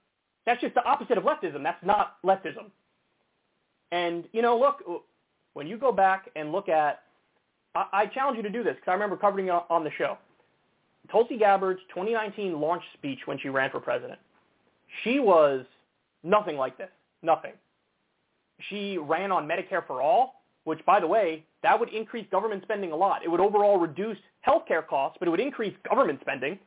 That's 0.47 0.61
just 0.61 0.75
the 0.75 0.85
opposite 0.85 1.17
of 1.17 1.23
leftism. 1.23 1.63
That's 1.63 1.83
not 1.85 2.17
leftism. 2.27 2.73
And, 3.93 4.25
you 4.33 4.43
know, 4.43 4.59
look, 4.59 5.05
when 5.53 5.69
you 5.69 5.79
go 5.79 5.93
back 5.93 6.29
and 6.35 6.51
look 6.51 6.69
at, 6.69 7.03
I, 7.77 7.85
I 7.93 8.07
challenge 8.07 8.37
you 8.37 8.43
to 8.43 8.51
do 8.51 8.65
this 8.65 8.75
because 8.75 8.89
I 8.89 8.95
remember 8.95 9.17
covering 9.17 9.47
it 9.47 9.53
on 9.71 9.85
the 9.85 9.93
show. 9.97 10.19
Tulsi 11.09 11.39
Gabbard's 11.39 11.79
2019 11.91 12.61
launch 12.61 12.83
speech 12.95 13.21
when 13.27 13.39
she 13.39 13.49
ran 13.49 13.71
for 13.71 13.79
president. 13.79 14.19
She 15.05 15.21
was 15.21 15.65
nothing 16.25 16.57
like 16.57 16.77
this. 16.77 16.91
Nothing. 17.23 17.53
She 18.71 18.99
ran 18.99 19.31
on 19.31 19.47
Medicare 19.47 19.87
for 19.87 20.03
all, 20.03 20.43
which, 20.65 20.85
by 20.85 20.99
the 20.99 21.07
way, 21.07 21.45
that 21.63 21.79
would 21.79 21.91
increase 21.91 22.27
government 22.33 22.65
spending 22.65 22.91
a 22.91 22.97
lot. 22.97 23.23
It 23.25 23.31
would 23.31 23.41
overall 23.41 23.79
reduce 23.79 24.19
healthcare 24.45 24.85
costs, 24.85 25.17
but 25.21 25.29
it 25.29 25.31
would 25.31 25.39
increase 25.39 25.75
government 25.89 26.19
spending 26.23 26.59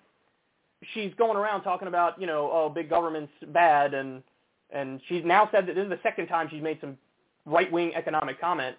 she's 0.94 1.13
going 1.16 1.38
around 1.38 1.63
talking 1.63 1.88
about, 1.88 2.20
you 2.20 2.28
know, 2.28 2.50
oh, 2.52 2.70
big 2.70 2.90
government's 2.90 3.32
bad, 3.48 3.94
and 3.94 4.24
and 4.70 5.00
she's 5.08 5.24
now 5.24 5.48
said 5.52 5.66
that 5.68 5.76
this 5.76 5.84
is 5.84 5.90
the 5.90 6.00
second 6.04 6.28
time 6.28 6.48
she's 6.50 6.62
made 6.62 6.78
some 6.82 6.98
right-wing 7.46 7.94
economic 7.96 8.40
comment. 8.40 8.76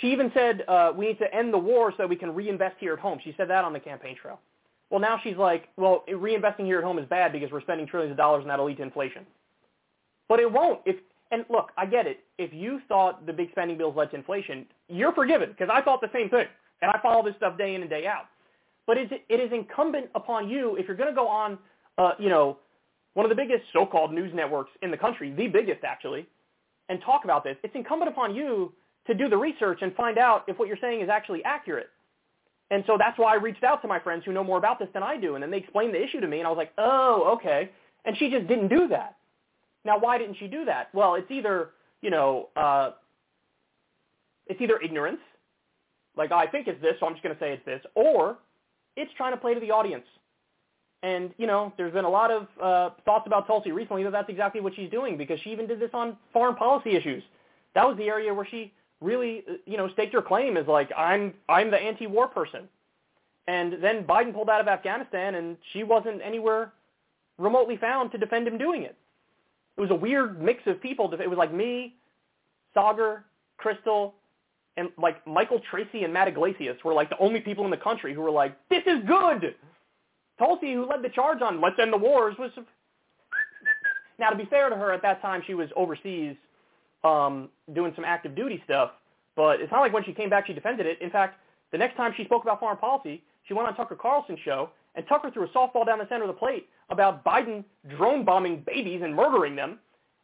She 0.00 0.10
even 0.12 0.30
said 0.32 0.64
uh, 0.66 0.92
we 0.96 1.08
need 1.08 1.18
to 1.18 1.34
end 1.34 1.52
the 1.52 1.58
war 1.58 1.92
so 1.96 2.06
we 2.06 2.16
can 2.16 2.34
reinvest 2.34 2.76
here 2.78 2.94
at 2.94 2.98
home. 2.98 3.18
She 3.22 3.34
said 3.36 3.50
that 3.50 3.64
on 3.64 3.72
the 3.74 3.80
campaign 3.80 4.16
trail. 4.16 4.40
Well, 4.90 5.00
now 5.00 5.20
she's 5.22 5.36
like, 5.36 5.68
well, 5.76 6.04
reinvesting 6.08 6.64
here 6.64 6.78
at 6.78 6.84
home 6.84 6.98
is 6.98 7.06
bad 7.06 7.32
because 7.32 7.50
we're 7.50 7.60
spending 7.60 7.86
trillions 7.86 8.12
of 8.12 8.16
dollars 8.16 8.42
and 8.42 8.50
that'll 8.50 8.64
lead 8.64 8.78
to 8.78 8.82
inflation. 8.82 9.26
But 10.28 10.40
it 10.40 10.50
won't. 10.50 10.80
If 10.86 10.96
and 11.30 11.44
look, 11.50 11.72
I 11.76 11.84
get 11.84 12.06
it. 12.06 12.20
If 12.38 12.54
you 12.54 12.80
thought 12.88 13.26
the 13.26 13.32
big 13.32 13.50
spending 13.50 13.76
bills 13.76 13.94
led 13.96 14.10
to 14.10 14.16
inflation, 14.16 14.64
you're 14.88 15.12
forgiven 15.12 15.50
because 15.50 15.68
I 15.70 15.82
thought 15.82 16.00
the 16.00 16.10
same 16.12 16.30
thing, 16.30 16.46
and 16.80 16.90
I 16.90 16.98
follow 17.02 17.22
this 17.22 17.36
stuff 17.36 17.58
day 17.58 17.74
in 17.74 17.82
and 17.82 17.90
day 17.90 18.06
out. 18.06 18.26
But 18.88 18.96
it 18.96 19.12
is 19.28 19.52
incumbent 19.52 20.06
upon 20.14 20.48
you, 20.48 20.76
if 20.76 20.88
you're 20.88 20.96
going 20.96 21.10
to 21.10 21.14
go 21.14 21.28
on, 21.28 21.58
uh, 21.98 22.12
you 22.18 22.30
know, 22.30 22.56
one 23.12 23.26
of 23.26 23.28
the 23.28 23.36
biggest 23.36 23.64
so-called 23.74 24.14
news 24.14 24.32
networks 24.34 24.70
in 24.80 24.90
the 24.90 24.96
country, 24.96 25.30
the 25.30 25.46
biggest 25.46 25.84
actually, 25.84 26.26
and 26.88 26.98
talk 27.02 27.24
about 27.24 27.44
this, 27.44 27.56
it's 27.62 27.74
incumbent 27.76 28.10
upon 28.10 28.34
you 28.34 28.72
to 29.06 29.12
do 29.12 29.28
the 29.28 29.36
research 29.36 29.80
and 29.82 29.94
find 29.94 30.16
out 30.16 30.44
if 30.48 30.58
what 30.58 30.68
you're 30.68 30.78
saying 30.80 31.02
is 31.02 31.10
actually 31.10 31.44
accurate. 31.44 31.90
And 32.70 32.82
so 32.86 32.96
that's 32.98 33.18
why 33.18 33.34
I 33.34 33.36
reached 33.36 33.62
out 33.62 33.82
to 33.82 33.88
my 33.88 34.00
friends 34.00 34.24
who 34.24 34.32
know 34.32 34.42
more 34.42 34.56
about 34.56 34.78
this 34.78 34.88
than 34.94 35.02
I 35.02 35.18
do. 35.18 35.34
And 35.34 35.42
then 35.42 35.50
they 35.50 35.58
explained 35.58 35.92
the 35.92 36.02
issue 36.02 36.20
to 36.20 36.26
me, 36.26 36.38
and 36.38 36.46
I 36.46 36.50
was 36.50 36.56
like, 36.56 36.72
oh, 36.78 37.36
okay. 37.36 37.70
And 38.06 38.16
she 38.16 38.30
just 38.30 38.46
didn't 38.46 38.68
do 38.68 38.88
that. 38.88 39.16
Now, 39.84 39.98
why 39.98 40.16
didn't 40.16 40.36
she 40.38 40.46
do 40.46 40.64
that? 40.64 40.88
Well, 40.94 41.14
it's 41.14 41.30
either, 41.30 41.70
you 42.00 42.08
know, 42.08 42.48
uh, 42.56 42.92
it's 44.46 44.62
either 44.62 44.80
ignorance, 44.80 45.20
like 46.16 46.32
I 46.32 46.46
think 46.46 46.68
it's 46.68 46.80
this, 46.80 46.94
so 47.00 47.06
I'm 47.06 47.12
just 47.12 47.22
going 47.22 47.34
to 47.34 47.40
say 47.40 47.52
it's 47.52 47.64
this, 47.66 47.82
or 47.94 48.38
it's 48.98 49.12
trying 49.16 49.32
to 49.32 49.36
play 49.38 49.54
to 49.54 49.60
the 49.60 49.70
audience. 49.70 50.04
And, 51.02 51.32
you 51.38 51.46
know, 51.46 51.72
there's 51.76 51.92
been 51.92 52.04
a 52.04 52.10
lot 52.10 52.30
of 52.32 52.48
uh, 52.60 52.90
thoughts 53.04 53.26
about 53.26 53.46
Tulsi 53.46 53.70
recently 53.70 54.02
that 54.02 54.10
that's 54.10 54.28
exactly 54.28 54.60
what 54.60 54.74
she's 54.74 54.90
doing 54.90 55.16
because 55.16 55.38
she 55.40 55.50
even 55.50 55.66
did 55.68 55.78
this 55.78 55.90
on 55.94 56.16
foreign 56.32 56.56
policy 56.56 56.96
issues. 56.96 57.22
That 57.74 57.86
was 57.86 57.96
the 57.96 58.08
area 58.08 58.34
where 58.34 58.46
she 58.50 58.72
really, 59.00 59.44
uh, 59.48 59.54
you 59.64 59.76
know, 59.76 59.88
staked 59.90 60.12
her 60.14 60.22
claim 60.22 60.56
as 60.56 60.66
like, 60.66 60.90
I'm, 60.96 61.34
I'm 61.48 61.70
the 61.70 61.78
anti-war 61.78 62.26
person. 62.28 62.68
And 63.46 63.74
then 63.80 64.04
Biden 64.04 64.34
pulled 64.34 64.50
out 64.50 64.60
of 64.60 64.66
Afghanistan 64.66 65.36
and 65.36 65.56
she 65.72 65.84
wasn't 65.84 66.20
anywhere 66.22 66.72
remotely 67.38 67.76
found 67.76 68.10
to 68.12 68.18
defend 68.18 68.48
him 68.48 68.58
doing 68.58 68.82
it. 68.82 68.96
It 69.76 69.80
was 69.80 69.90
a 69.90 69.94
weird 69.94 70.42
mix 70.42 70.64
of 70.66 70.82
people. 70.82 71.14
It 71.14 71.30
was 71.30 71.38
like 71.38 71.54
me, 71.54 71.94
Saagar, 72.76 73.22
Krystal, 73.64 74.12
and 74.78 74.90
like 74.96 75.26
Michael 75.26 75.60
Tracey 75.70 76.04
and 76.04 76.12
Matt 76.12 76.28
Yglesias 76.28 76.76
were 76.84 76.94
like 76.94 77.10
the 77.10 77.18
only 77.18 77.40
people 77.40 77.64
in 77.64 77.70
the 77.70 77.76
country 77.76 78.14
who 78.14 78.20
were 78.20 78.30
like, 78.30 78.56
this 78.70 78.82
is 78.86 79.00
good. 79.06 79.56
Tulsi, 80.38 80.72
who 80.72 80.88
led 80.88 81.02
the 81.02 81.08
charge 81.08 81.42
on 81.42 81.60
let's 81.60 81.76
end 81.80 81.92
the 81.92 81.98
wars, 81.98 82.36
was. 82.38 82.50
Now, 84.20 84.30
to 84.30 84.36
be 84.36 84.46
fair 84.46 84.68
to 84.68 84.74
her, 84.74 84.92
at 84.92 85.00
that 85.02 85.22
time 85.22 85.42
she 85.46 85.54
was 85.54 85.68
overseas 85.76 86.34
um, 87.04 87.50
doing 87.72 87.92
some 87.94 88.04
active 88.04 88.34
duty 88.34 88.60
stuff. 88.64 88.90
But 89.36 89.60
it's 89.60 89.70
not 89.70 89.78
like 89.78 89.92
when 89.92 90.02
she 90.02 90.12
came 90.12 90.28
back 90.28 90.48
she 90.48 90.52
defended 90.52 90.86
it. 90.86 91.00
In 91.00 91.10
fact, 91.10 91.38
the 91.70 91.78
next 91.78 91.96
time 91.96 92.12
she 92.16 92.24
spoke 92.24 92.42
about 92.42 92.58
foreign 92.58 92.78
policy, 92.78 93.22
she 93.46 93.54
went 93.54 93.68
on 93.68 93.76
Tucker 93.76 93.94
Carlson's 93.94 94.40
show, 94.44 94.70
and 94.96 95.06
Tucker 95.08 95.30
threw 95.30 95.44
a 95.44 95.48
softball 95.50 95.86
down 95.86 95.98
the 95.98 96.08
center 96.08 96.24
of 96.24 96.28
the 96.28 96.34
plate 96.34 96.68
about 96.90 97.24
Biden 97.24 97.62
drone 97.96 98.24
bombing 98.24 98.64
babies 98.66 99.02
and 99.04 99.14
murdering 99.14 99.54
them. 99.54 99.78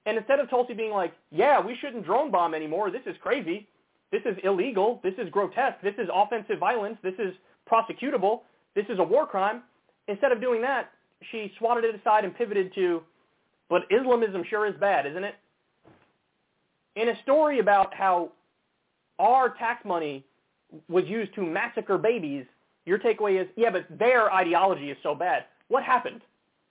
And 0.06 0.18
instead 0.18 0.40
of 0.40 0.50
Tulsi 0.50 0.74
being 0.74 0.90
like, 0.90 1.12
yeah, 1.30 1.64
we 1.64 1.76
shouldn't 1.80 2.04
drone 2.04 2.32
bomb 2.32 2.52
anymore, 2.52 2.90
this 2.90 3.02
is 3.06 3.14
crazy, 3.22 3.68
this 4.12 4.22
is 4.24 4.36
illegal, 4.44 5.00
this 5.02 5.14
is 5.18 5.28
grotesque, 5.30 5.80
this 5.82 5.94
is 5.98 6.08
offensive 6.12 6.58
violence, 6.58 6.96
this 7.02 7.14
is 7.18 7.34
prosecutable, 7.70 8.40
this 8.74 8.86
is 8.88 8.98
a 8.98 9.02
war 9.02 9.26
crime, 9.26 9.62
instead 10.08 10.32
of 10.32 10.40
doing 10.40 10.60
that, 10.62 10.90
she 11.30 11.52
swatted 11.58 11.84
it 11.84 11.94
aside 11.94 12.24
and 12.24 12.36
pivoted 12.36 12.74
to, 12.74 13.02
but 13.68 13.82
Islamism 13.90 14.44
sure 14.48 14.66
is 14.66 14.74
bad, 14.78 15.06
isn't 15.06 15.24
it? 15.24 15.34
In 16.96 17.08
a 17.08 17.22
story 17.22 17.58
about 17.58 17.92
how 17.94 18.30
our 19.18 19.54
tax 19.56 19.84
money 19.84 20.24
was 20.88 21.04
used 21.06 21.34
to 21.34 21.42
massacre 21.42 21.98
babies, 21.98 22.44
your 22.84 22.98
takeaway 22.98 23.40
is, 23.40 23.48
yeah, 23.56 23.70
but 23.70 23.86
their 23.98 24.32
ideology 24.32 24.90
is 24.90 24.98
so 25.02 25.14
bad. 25.14 25.44
What 25.68 25.82
happened? 25.82 26.20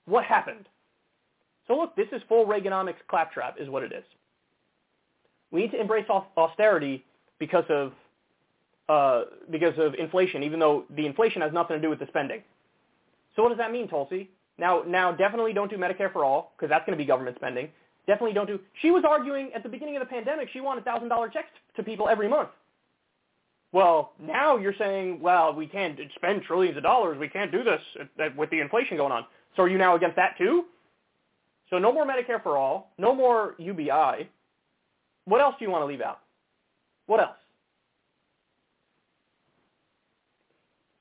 What 0.05 0.23
happened? 0.23 0.67
So 1.67 1.75
look, 1.75 1.95
this 1.95 2.07
is 2.11 2.21
full 2.27 2.45
Reaganomics 2.45 2.95
claptrap 3.07 3.59
is 3.59 3.69
what 3.69 3.83
it 3.83 3.91
is. 3.91 4.03
We 5.51 5.61
need 5.61 5.71
to 5.71 5.79
embrace 5.79 6.05
austerity 6.09 7.05
because 7.45 7.65
of 7.69 7.91
uh, 8.87 9.23
because 9.51 9.77
of 9.77 9.95
inflation, 9.95 10.43
even 10.43 10.59
though 10.59 10.85
the 10.95 11.05
inflation 11.05 11.41
has 11.41 11.51
nothing 11.51 11.75
to 11.75 11.81
do 11.81 11.89
with 11.89 11.99
the 11.99 12.07
spending. 12.07 12.41
So 13.35 13.43
what 13.43 13.49
does 13.49 13.57
that 13.57 13.71
mean, 13.71 13.87
Tulsi? 13.87 14.29
Now, 14.57 14.83
now 14.85 15.11
definitely 15.11 15.53
don't 15.53 15.69
do 15.69 15.77
Medicare 15.77 16.11
for 16.11 16.23
all 16.23 16.53
because 16.55 16.69
that's 16.69 16.85
going 16.85 16.97
to 16.97 17.01
be 17.01 17.07
government 17.07 17.35
spending. 17.37 17.69
Definitely 18.07 18.33
don't 18.33 18.47
do. 18.47 18.59
She 18.81 18.91
was 18.91 19.03
arguing 19.07 19.51
at 19.53 19.63
the 19.63 19.69
beginning 19.69 19.95
of 19.97 20.01
the 20.01 20.05
pandemic 20.05 20.49
she 20.53 20.61
wanted 20.61 20.85
thousand 20.85 21.09
dollar 21.09 21.27
checks 21.29 21.49
to 21.75 21.83
people 21.83 22.07
every 22.07 22.29
month. 22.29 22.49
Well, 23.71 24.13
now 24.21 24.57
you're 24.57 24.75
saying, 24.77 25.19
well, 25.19 25.53
we 25.53 25.65
can't 25.65 25.99
spend 26.15 26.43
trillions 26.43 26.77
of 26.77 26.83
dollars. 26.83 27.17
We 27.17 27.27
can't 27.27 27.51
do 27.51 27.63
this 27.63 27.81
with 28.37 28.49
the 28.51 28.59
inflation 28.59 28.97
going 28.97 29.11
on. 29.11 29.25
So 29.55 29.63
are 29.63 29.69
you 29.69 29.77
now 29.77 29.95
against 29.95 30.15
that 30.17 30.37
too? 30.37 30.65
So 31.69 31.79
no 31.79 31.91
more 31.91 32.05
Medicare 32.05 32.41
for 32.43 32.57
all, 32.57 32.91
no 32.97 33.15
more 33.15 33.55
UBI. 33.57 34.29
What 35.25 35.41
else 35.41 35.55
do 35.57 35.65
you 35.65 35.71
want 35.71 35.81
to 35.81 35.87
leave 35.87 36.01
out? 36.01 36.19
What 37.07 37.19
else? 37.19 37.37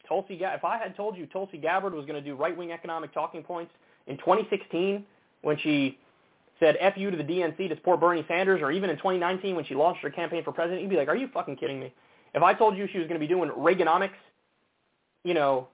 Tulsi, 0.08 0.38
if 0.40 0.64
I 0.64 0.78
had 0.78 0.96
told 0.96 1.16
you 1.16 1.26
Tulsi 1.26 1.58
Gabbard 1.58 1.94
was 1.94 2.04
going 2.04 2.22
to 2.22 2.28
do 2.28 2.34
right-wing 2.34 2.72
economic 2.72 3.14
talking 3.14 3.42
points 3.42 3.72
in 4.06 4.18
2016 4.18 5.04
when 5.42 5.56
she 5.58 5.98
said 6.60 6.76
F 6.80 6.96
you 6.96 7.10
to 7.10 7.16
the 7.16 7.24
DNC 7.24 7.68
to 7.68 7.76
support 7.76 8.00
Bernie 8.00 8.24
Sanders, 8.28 8.60
or 8.62 8.70
even 8.70 8.90
in 8.90 8.96
2019 8.96 9.56
when 9.56 9.64
she 9.64 9.74
launched 9.74 10.02
her 10.02 10.10
campaign 10.10 10.44
for 10.44 10.52
president, 10.52 10.82
you'd 10.82 10.90
be 10.90 10.96
like, 10.96 11.08
are 11.08 11.16
you 11.16 11.28
fucking 11.32 11.56
kidding 11.56 11.80
me? 11.80 11.92
If 12.34 12.42
I 12.42 12.54
told 12.54 12.76
you 12.76 12.86
she 12.92 12.98
was 12.98 13.08
going 13.08 13.20
to 13.20 13.26
be 13.26 13.32
doing 13.32 13.50
Reaganomics, 13.50 14.10
you 15.24 15.34
know, 15.34 15.68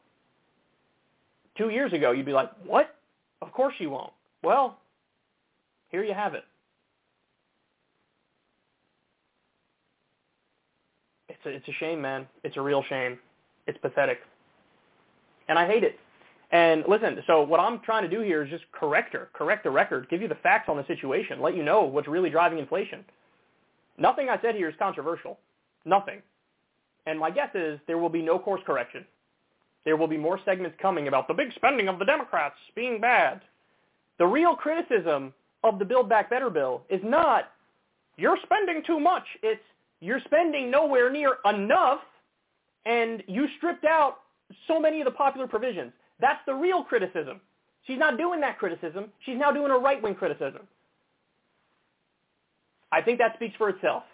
two 1.57 1.71
years 1.71 1.93
ago, 1.93 2.13
you'd 2.13 2.27
be 2.27 2.33
like, 2.33 2.51
what? 2.65 2.97
Of 3.43 3.53
course 3.53 3.75
she 3.79 3.87
won't. 3.87 4.13
Well, 4.43 4.79
here 5.91 6.05
you 6.05 6.15
have 6.15 6.35
it. 6.35 6.45
A, 11.49 11.57
it's 11.57 11.69
a 11.69 11.73
shame, 11.81 12.01
man. 12.01 12.27
It's 12.45 12.57
a 12.57 12.61
real 12.61 12.83
shame. 12.89 13.19
It's 13.67 13.79
pathetic. 13.79 14.19
And 15.49 15.59
I 15.59 15.67
hate 15.67 15.85
it. 15.85 15.99
And 16.51 16.85
listen, 16.89 17.19
so 17.27 17.43
what 17.43 17.61
I'm 17.61 17.81
trying 17.81 18.09
to 18.09 18.09
do 18.09 18.23
here 18.23 18.43
is 18.43 18.51
just 18.51 18.65
correct 18.73 19.13
her, 19.13 19.29
correct 19.35 19.65
the 19.65 19.71
record, 19.71 20.09
give 20.09 20.23
you 20.23 20.29
the 20.29 20.37
facts 20.37 20.69
on 20.69 20.77
the 20.77 20.87
situation, 20.87 21.43
let 21.43 21.55
you 21.55 21.63
know 21.63 21.83
what's 21.83 22.09
really 22.09 22.31
driving 22.31 22.59
inflation. 22.59 23.05
Nothing 23.99 24.31
I 24.31 24.41
said 24.41 24.55
here 24.55 24.69
is 24.69 24.75
controversial. 24.79 25.39
Nothing. 25.85 26.23
And 27.07 27.19
my 27.19 27.31
guess 27.31 27.51
is 27.55 27.79
there 27.87 27.99
will 27.99 28.09
be 28.09 28.23
no 28.23 28.39
course 28.39 28.63
correction. 28.67 29.05
There 29.85 29.97
will 29.97 30.09
be 30.09 30.17
more 30.17 30.39
segments 30.45 30.77
coming 30.81 31.09
about 31.09 31.29
the 31.29 31.35
big 31.35 31.53
spending 31.55 31.89
of 31.89 31.99
the 31.99 32.05
Democrats 32.05 32.57
being 32.75 33.01
bad. 33.01 33.41
The 34.19 34.27
real 34.27 34.55
criticism 34.55 35.33
of 35.65 35.79
the 35.79 35.85
Build 35.85 36.09
Back 36.09 36.31
Better 36.31 36.51
bill 36.51 36.83
is 36.89 37.01
not 37.05 37.51
you're 38.19 38.39
spending 38.43 38.83
too 38.85 39.01
much. 39.01 39.23
It's 39.43 39.63
you're 40.01 40.21
spending 40.25 40.71
nowhere 40.71 41.11
near 41.11 41.37
enough 41.45 42.01
and 42.87 43.23
you 43.27 43.47
stripped 43.57 43.85
out 43.85 44.19
so 44.67 44.81
many 44.81 45.01
of 45.01 45.05
the 45.05 45.11
popular 45.11 45.47
provisions. 45.47 45.93
That's 46.21 46.41
the 46.47 46.55
real 46.55 46.83
criticism. 46.85 47.41
She's 47.87 47.99
not 47.99 48.19
doing 48.19 48.41
that 48.41 48.59
criticism. 48.59 49.07
She's 49.25 49.37
now 49.39 49.51
doing 49.51 49.71
a 49.71 49.79
right-wing 49.79 50.15
criticism. 50.15 50.63
I 52.91 53.03
think 53.03 53.19
that 53.19 53.35
speaks 53.37 53.55
for 53.57 53.69
itself. 53.69 54.05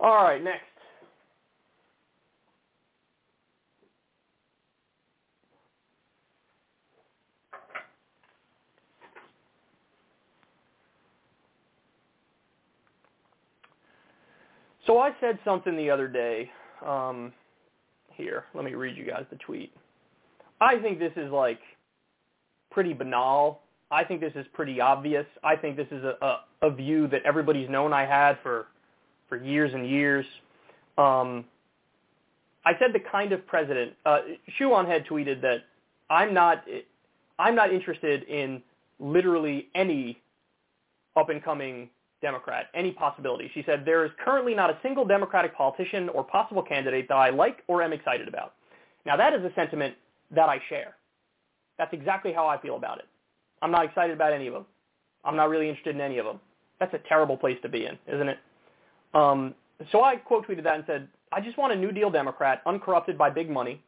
All 0.00 0.24
right, 0.24 0.42
next. 0.42 0.71
So 14.86 14.98
I 14.98 15.12
said 15.20 15.38
something 15.44 15.76
the 15.76 15.90
other 15.90 16.08
day. 16.08 16.50
Um, 16.84 17.32
here, 18.14 18.44
let 18.54 18.64
me 18.64 18.74
read 18.74 18.96
you 18.96 19.06
guys 19.06 19.24
the 19.30 19.36
tweet. 19.36 19.72
I 20.60 20.78
think 20.78 20.98
this 20.98 21.12
is 21.16 21.30
like 21.30 21.60
pretty 22.70 22.92
banal. 22.92 23.60
I 23.90 24.04
think 24.04 24.20
this 24.20 24.32
is 24.34 24.46
pretty 24.52 24.80
obvious. 24.80 25.26
I 25.44 25.56
think 25.56 25.76
this 25.76 25.86
is 25.90 26.02
a, 26.02 26.16
a, 26.24 26.68
a 26.68 26.70
view 26.70 27.06
that 27.08 27.22
everybody's 27.24 27.68
known 27.68 27.92
I 27.92 28.06
had 28.06 28.38
for 28.42 28.66
for 29.28 29.36
years 29.36 29.72
and 29.72 29.88
years. 29.88 30.26
Um, 30.98 31.44
I 32.64 32.72
said 32.78 32.92
the 32.92 33.00
kind 33.10 33.32
of 33.32 33.46
president. 33.46 33.94
Uh, 34.04 34.20
had 34.58 35.06
tweeted 35.06 35.40
that 35.42 35.58
I'm 36.10 36.34
not 36.34 36.64
I'm 37.38 37.54
not 37.54 37.72
interested 37.72 38.24
in 38.24 38.62
literally 38.98 39.68
any 39.74 40.20
up 41.16 41.28
and 41.28 41.42
coming 41.42 41.88
Democrat, 42.22 42.66
any 42.74 42.92
possibility. 42.92 43.50
She 43.52 43.62
said, 43.66 43.82
there 43.84 44.04
is 44.04 44.10
currently 44.24 44.54
not 44.54 44.70
a 44.70 44.78
single 44.82 45.04
Democratic 45.04 45.54
politician 45.54 46.08
or 46.08 46.24
possible 46.24 46.62
candidate 46.62 47.08
that 47.08 47.16
I 47.16 47.30
like 47.30 47.58
or 47.66 47.82
am 47.82 47.92
excited 47.92 48.28
about. 48.28 48.54
Now, 49.04 49.16
that 49.16 49.34
is 49.34 49.44
a 49.44 49.52
sentiment 49.54 49.94
that 50.30 50.48
I 50.48 50.58
share. 50.68 50.94
That's 51.78 51.92
exactly 51.92 52.32
how 52.32 52.46
I 52.46 52.60
feel 52.60 52.76
about 52.76 52.98
it. 52.98 53.06
I'm 53.60 53.70
not 53.70 53.84
excited 53.84 54.14
about 54.14 54.32
any 54.32 54.46
of 54.46 54.54
them. 54.54 54.66
I'm 55.24 55.36
not 55.36 55.48
really 55.48 55.68
interested 55.68 55.94
in 55.94 56.00
any 56.00 56.18
of 56.18 56.24
them. 56.24 56.40
That's 56.80 56.94
a 56.94 57.00
terrible 57.08 57.36
place 57.36 57.58
to 57.62 57.68
be 57.68 57.86
in, 57.86 57.98
isn't 58.12 58.28
it? 58.28 58.38
Um, 59.14 59.54
so 59.90 60.02
I 60.02 60.16
quote 60.16 60.46
tweeted 60.46 60.64
that 60.64 60.76
and 60.76 60.84
said, 60.86 61.08
I 61.32 61.40
just 61.40 61.58
want 61.58 61.72
a 61.72 61.76
New 61.76 61.92
Deal 61.92 62.10
Democrat 62.10 62.62
uncorrupted 62.66 63.16
by 63.16 63.30
big 63.30 63.50
money 63.50 63.82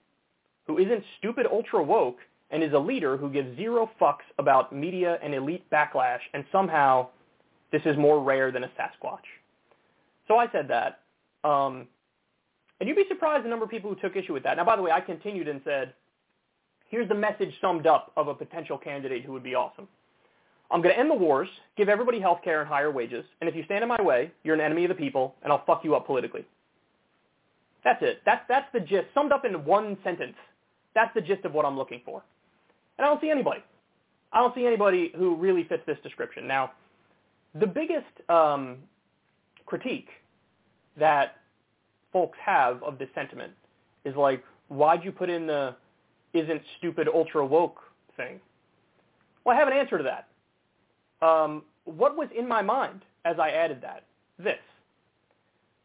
who 0.66 0.78
isn't 0.78 1.02
stupid 1.18 1.46
ultra 1.50 1.82
woke 1.82 2.18
and 2.50 2.62
is 2.62 2.72
a 2.72 2.78
leader 2.78 3.16
who 3.16 3.30
gives 3.30 3.56
zero 3.56 3.90
fucks 4.00 4.24
about 4.38 4.72
media 4.72 5.18
and 5.22 5.34
elite 5.34 5.68
backlash 5.70 6.20
and 6.32 6.44
somehow 6.52 7.08
this 7.72 7.82
is 7.84 7.96
more 7.96 8.22
rare 8.22 8.52
than 8.52 8.64
a 8.64 8.68
Sasquatch. 8.68 9.24
So 10.28 10.36
I 10.36 10.50
said 10.52 10.68
that. 10.68 11.00
Um, 11.48 11.86
and 12.80 12.88
you'd 12.88 12.96
be 12.96 13.04
surprised 13.08 13.44
the 13.44 13.48
number 13.48 13.64
of 13.64 13.70
people 13.70 13.92
who 13.92 14.00
took 14.00 14.16
issue 14.16 14.32
with 14.32 14.42
that. 14.42 14.56
Now, 14.56 14.64
by 14.64 14.76
the 14.76 14.82
way, 14.82 14.90
I 14.90 15.00
continued 15.00 15.48
and 15.48 15.60
said, 15.64 15.94
here's 16.88 17.08
the 17.08 17.14
message 17.14 17.52
summed 17.60 17.86
up 17.86 18.12
of 18.16 18.28
a 18.28 18.34
potential 18.34 18.78
candidate 18.78 19.24
who 19.24 19.32
would 19.32 19.42
be 19.42 19.54
awesome. 19.54 19.88
I'm 20.70 20.80
going 20.80 20.94
to 20.94 20.98
end 20.98 21.10
the 21.10 21.14
wars, 21.14 21.48
give 21.76 21.88
everybody 21.88 22.20
health 22.20 22.40
care 22.42 22.60
and 22.60 22.68
higher 22.68 22.90
wages, 22.90 23.24
and 23.40 23.48
if 23.48 23.54
you 23.54 23.64
stand 23.64 23.82
in 23.82 23.88
my 23.88 24.00
way, 24.00 24.32
you're 24.42 24.54
an 24.54 24.60
enemy 24.60 24.84
of 24.84 24.88
the 24.88 24.94
people, 24.94 25.34
and 25.42 25.52
I'll 25.52 25.64
fuck 25.64 25.84
you 25.84 25.94
up 25.94 26.06
politically. 26.06 26.44
That's 27.84 28.02
it. 28.02 28.22
That's, 28.24 28.42
that's 28.48 28.66
the 28.72 28.80
gist, 28.80 29.06
summed 29.14 29.30
up 29.30 29.44
in 29.44 29.64
one 29.64 29.98
sentence. 30.02 30.34
That's 30.94 31.12
the 31.14 31.20
gist 31.20 31.44
of 31.44 31.52
what 31.52 31.66
I'm 31.66 31.76
looking 31.76 32.00
for. 32.04 32.22
And 32.98 33.06
I 33.06 33.10
don't 33.10 33.20
see 33.20 33.30
anybody. 33.30 33.62
I 34.32 34.38
don't 34.38 34.54
see 34.54 34.66
anybody 34.66 35.12
who 35.16 35.36
really 35.36 35.64
fits 35.64 35.82
this 35.86 35.98
description. 36.02 36.48
Now, 36.48 36.72
the 37.58 37.66
biggest 37.66 38.28
um, 38.28 38.78
critique 39.66 40.08
that 40.96 41.36
folks 42.12 42.38
have 42.44 42.82
of 42.82 42.98
this 42.98 43.08
sentiment 43.14 43.52
is 44.04 44.14
like, 44.16 44.42
why'd 44.68 45.04
you 45.04 45.12
put 45.12 45.30
in 45.30 45.46
the 45.46 45.74
isn't 46.32 46.62
stupid 46.78 47.08
ultra 47.12 47.44
woke 47.44 47.80
thing? 48.16 48.40
Well, 49.44 49.56
I 49.56 49.58
have 49.58 49.68
an 49.68 49.74
answer 49.74 49.98
to 49.98 50.04
that. 50.04 51.26
Um, 51.26 51.62
what 51.84 52.16
was 52.16 52.28
in 52.36 52.46
my 52.48 52.62
mind 52.62 53.02
as 53.24 53.36
I 53.38 53.50
added 53.50 53.80
that? 53.82 54.04
This. 54.38 54.58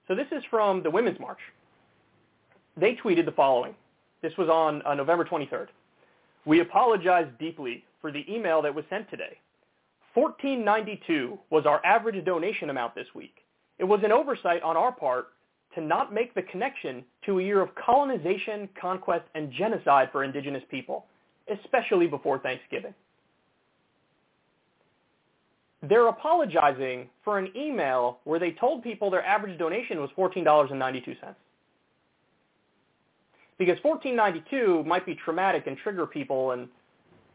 So 0.08 0.16
this 0.16 0.28
is 0.32 0.44
from 0.50 0.82
the 0.82 0.90
Women's 0.90 1.20
March. 1.20 1.40
They 2.78 2.96
tweeted 2.96 3.26
the 3.26 3.32
following. 3.32 3.76
This 4.22 4.36
was 4.38 4.50
on 4.50 4.82
uh, 4.86 4.96
November 4.96 5.24
23rd. 5.24 5.68
We 6.46 6.62
apologize 6.62 7.28
deeply 7.40 7.84
for 8.02 8.12
the 8.12 8.26
email 8.32 8.62
that 8.62 8.74
was 8.74 8.86
sent 8.90 9.10
today. 9.10 9.38
1492 10.20 11.40
was 11.50 11.66
our 11.66 11.84
average 11.86 12.26
donation 12.26 12.70
amount 12.70 12.94
this 12.94 13.08
week. 13.16 13.36
It 13.78 13.86
was 13.86 14.02
an 14.04 14.12
oversight 14.12 14.62
on 14.64 14.76
our 14.76 14.92
part 14.92 15.28
to 15.76 15.82
not 15.82 16.14
make 16.14 16.34
the 16.36 16.42
connection 16.42 17.06
to 17.26 17.40
a 17.40 17.44
year 17.44 17.62
of 17.62 17.70
colonization, 17.76 18.68
conquest, 18.80 19.24
and 19.34 19.50
genocide 19.54 20.10
for 20.12 20.26
indigenous 20.26 20.64
people, 20.70 21.06
especially 21.48 22.06
before 22.06 22.38
Thanksgiving. 22.40 22.94
They're 25.88 26.08
apologizing 26.08 27.08
for 27.24 27.40
an 27.40 27.54
email 27.56 28.20
where 28.26 28.40
they 28.40 28.52
told 28.52 28.84
people 28.84 29.10
their 29.10 29.26
average 29.26 29.58
donation 29.58 30.02
was 30.02 30.10
$14.92. 30.18 31.16
Because 33.58 33.78
1492 33.84 34.84
might 34.86 35.06
be 35.06 35.16
traumatic 35.16 35.68
and 35.68 35.78
trigger 35.78 36.06
people 36.06 36.52
and 36.52 36.68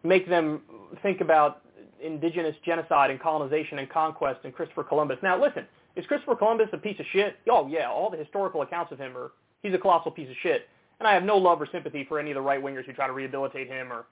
make 0.03 0.28
them 0.28 0.61
think 1.03 1.22
about 1.22 1.63
indigenous 2.03 2.57
genocide 2.64 3.11
and 3.11 3.20
colonization 3.20 3.78
and 3.78 3.88
conquest 3.88 4.40
and 4.45 4.55
Christopher 4.55 4.84
Columbus. 4.84 5.18
Now 5.22 5.40
listen, 5.40 5.66
is 5.97 6.07
Christopher 6.07 6.36
Columbus 6.36 6.68
a 6.72 6.78
piece 6.78 6.99
of 7.01 7.07
shit? 7.12 7.36
Oh 7.51 7.66
yeah, 7.66 7.88
all 7.90 8.11
the 8.11 8.16
historical 8.16 8.62
accounts 8.62 8.92
of 8.92 8.99
him 8.99 9.16
are 9.16 9.32
he's 9.62 9.74
a 9.74 9.78
colossal 9.78 10.11
piece 10.11 10.28
of 10.28 10.36
shit. 10.42 10.68
And 11.01 11.09
I 11.09 11.14
have 11.14 11.24
no 11.24 11.36
love 11.36 11.61
or 11.61 11.68
sympathy 11.70 12.05
for 12.09 12.18
any 12.18 12.30
of 12.30 12.36
the 12.36 12.40
right 12.40 12.62
wingers 12.62 12.84
who 12.84 12.92
try 12.92 13.07
to 13.07 13.12
rehabilitate 13.12 13.68
him 13.68 13.92
or 13.92 14.07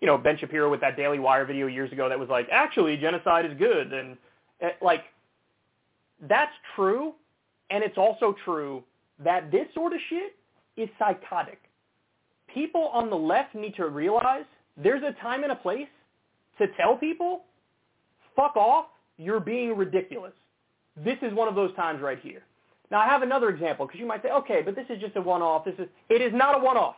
you 0.00 0.06
know, 0.06 0.18
Ben 0.18 0.36
Shapiro 0.36 0.70
with 0.70 0.80
that 0.82 0.96
Daily 0.96 1.18
Wire 1.18 1.46
video 1.46 1.66
years 1.68 1.90
ago 1.90 2.08
that 2.08 2.18
was 2.18 2.28
like, 2.28 2.48
actually 2.50 2.96
genocide 2.98 3.46
is 3.46 3.52
good 3.58 3.92
and 3.92 4.16
eh, 4.60 4.70
like 4.82 5.04
that's 6.28 6.52
true 6.74 7.14
and 7.70 7.82
it's 7.82 7.98
also 7.98 8.34
true 8.44 8.82
that 9.18 9.50
this 9.50 9.66
sort 9.74 9.92
of 9.92 9.98
shit 10.08 10.36
is 10.76 10.88
psychotic. 10.98 11.60
People 12.52 12.88
on 12.92 13.10
the 13.10 13.16
left 13.16 13.54
need 13.54 13.74
to 13.76 13.88
realize 13.88 14.44
there's 14.76 15.02
a 15.02 15.12
time 15.20 15.42
and 15.42 15.52
a 15.52 15.56
place 15.56 15.88
to 16.58 16.66
tell 16.76 16.96
people, 16.96 17.44
fuck 18.34 18.56
off, 18.56 18.86
you're 19.18 19.40
being 19.40 19.76
ridiculous. 19.76 20.32
This 21.04 21.18
is 21.22 21.32
one 21.34 21.48
of 21.48 21.54
those 21.54 21.74
times 21.74 22.00
right 22.00 22.18
here. 22.22 22.42
Now 22.90 23.00
I 23.00 23.06
have 23.06 23.22
another 23.22 23.48
example 23.48 23.86
because 23.86 24.00
you 24.00 24.06
might 24.06 24.22
say, 24.22 24.30
okay, 24.30 24.62
but 24.64 24.74
this 24.74 24.86
is 24.88 25.00
just 25.00 25.16
a 25.16 25.20
one-off. 25.20 25.64
This 25.64 25.74
is, 25.78 25.88
it 26.08 26.22
is 26.22 26.32
not 26.34 26.58
a 26.58 26.62
one-off. 26.62 26.96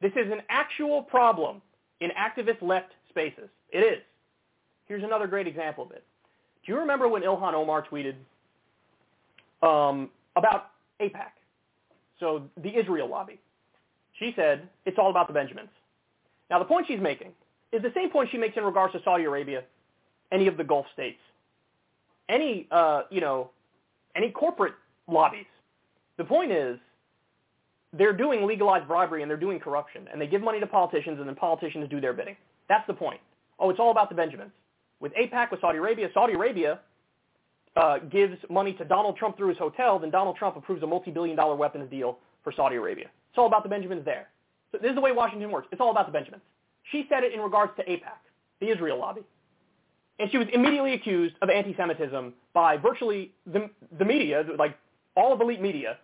This 0.00 0.12
is 0.12 0.30
an 0.32 0.42
actual 0.48 1.02
problem 1.02 1.60
in 2.00 2.10
activist 2.10 2.62
left 2.62 2.92
spaces. 3.10 3.48
It 3.70 3.80
is. 3.80 4.02
Here's 4.86 5.04
another 5.04 5.26
great 5.26 5.46
example 5.46 5.84
of 5.84 5.90
it. 5.90 6.04
Do 6.64 6.72
you 6.72 6.78
remember 6.78 7.08
when 7.08 7.22
Ilhan 7.22 7.54
Omar 7.54 7.84
tweeted 7.90 8.14
um, 9.62 10.10
about 10.36 10.70
AIPAC, 11.00 11.30
so 12.20 12.42
the 12.62 12.70
Israel 12.78 13.08
lobby? 13.08 13.38
She 14.18 14.32
said, 14.34 14.68
it's 14.86 14.98
all 14.98 15.10
about 15.10 15.28
the 15.28 15.34
Benjamins. 15.34 15.68
Now, 16.50 16.58
the 16.58 16.64
point 16.64 16.86
she's 16.88 17.00
making 17.00 17.32
is 17.72 17.82
the 17.82 17.92
same 17.94 18.10
point 18.10 18.30
she 18.30 18.38
makes 18.38 18.56
in 18.56 18.64
regards 18.64 18.92
to 18.94 19.00
Saudi 19.04 19.24
Arabia, 19.24 19.62
any 20.32 20.46
of 20.46 20.56
the 20.56 20.64
Gulf 20.64 20.86
states, 20.92 21.18
any, 22.28 22.66
uh, 22.70 23.02
you 23.10 23.20
know, 23.20 23.50
any 24.16 24.30
corporate 24.30 24.74
lobbies. 25.06 25.46
The 26.16 26.24
point 26.24 26.52
is, 26.52 26.78
they're 27.92 28.12
doing 28.12 28.46
legalized 28.46 28.86
bribery 28.86 29.22
and 29.22 29.30
they're 29.30 29.38
doing 29.38 29.58
corruption, 29.58 30.08
and 30.12 30.20
they 30.20 30.26
give 30.26 30.42
money 30.42 30.60
to 30.60 30.66
politicians, 30.66 31.18
and 31.18 31.28
then 31.28 31.34
politicians 31.34 31.88
do 31.88 32.00
their 32.00 32.12
bidding. 32.12 32.36
That's 32.68 32.86
the 32.86 32.94
point. 32.94 33.20
Oh, 33.58 33.70
it's 33.70 33.80
all 33.80 33.90
about 33.90 34.08
the 34.08 34.14
Benjamins. 34.14 34.52
With 35.00 35.12
AIPAC, 35.14 35.50
with 35.50 35.60
Saudi 35.60 35.78
Arabia, 35.78 36.08
Saudi 36.12 36.34
Arabia 36.34 36.80
uh, 37.76 37.98
gives 37.98 38.36
money 38.50 38.72
to 38.74 38.84
Donald 38.84 39.16
Trump 39.16 39.36
through 39.36 39.48
his 39.48 39.58
hotel, 39.58 39.98
then 39.98 40.10
Donald 40.10 40.36
Trump 40.36 40.56
approves 40.56 40.82
a 40.82 40.86
multi-billion 40.86 41.36
dollar 41.36 41.54
weapons 41.54 41.88
deal 41.90 42.18
for 42.42 42.52
Saudi 42.52 42.76
Arabia. 42.76 43.06
It's 43.30 43.38
all 43.38 43.46
about 43.46 43.62
the 43.62 43.68
Benjamins 43.68 44.04
there. 44.04 44.28
So 44.72 44.78
this 44.78 44.90
is 44.90 44.94
the 44.94 45.00
way 45.00 45.12
Washington 45.12 45.50
works. 45.50 45.68
It's 45.72 45.80
all 45.80 45.90
about 45.90 46.06
the 46.06 46.12
Benjamins. 46.12 46.42
She 46.90 47.06
said 47.08 47.24
it 47.24 47.32
in 47.32 47.40
regards 47.40 47.72
to 47.76 47.84
AIPAC, 47.84 48.18
the 48.60 48.70
Israel 48.70 48.98
lobby. 48.98 49.22
And 50.18 50.30
she 50.30 50.38
was 50.38 50.48
immediately 50.52 50.94
accused 50.94 51.34
of 51.42 51.50
anti-Semitism 51.50 52.34
by 52.52 52.76
virtually 52.76 53.32
the, 53.46 53.70
the 53.98 54.04
media, 54.04 54.44
like 54.58 54.76
all 55.16 55.32
of 55.32 55.40
elite 55.40 55.60
media, 55.60 55.98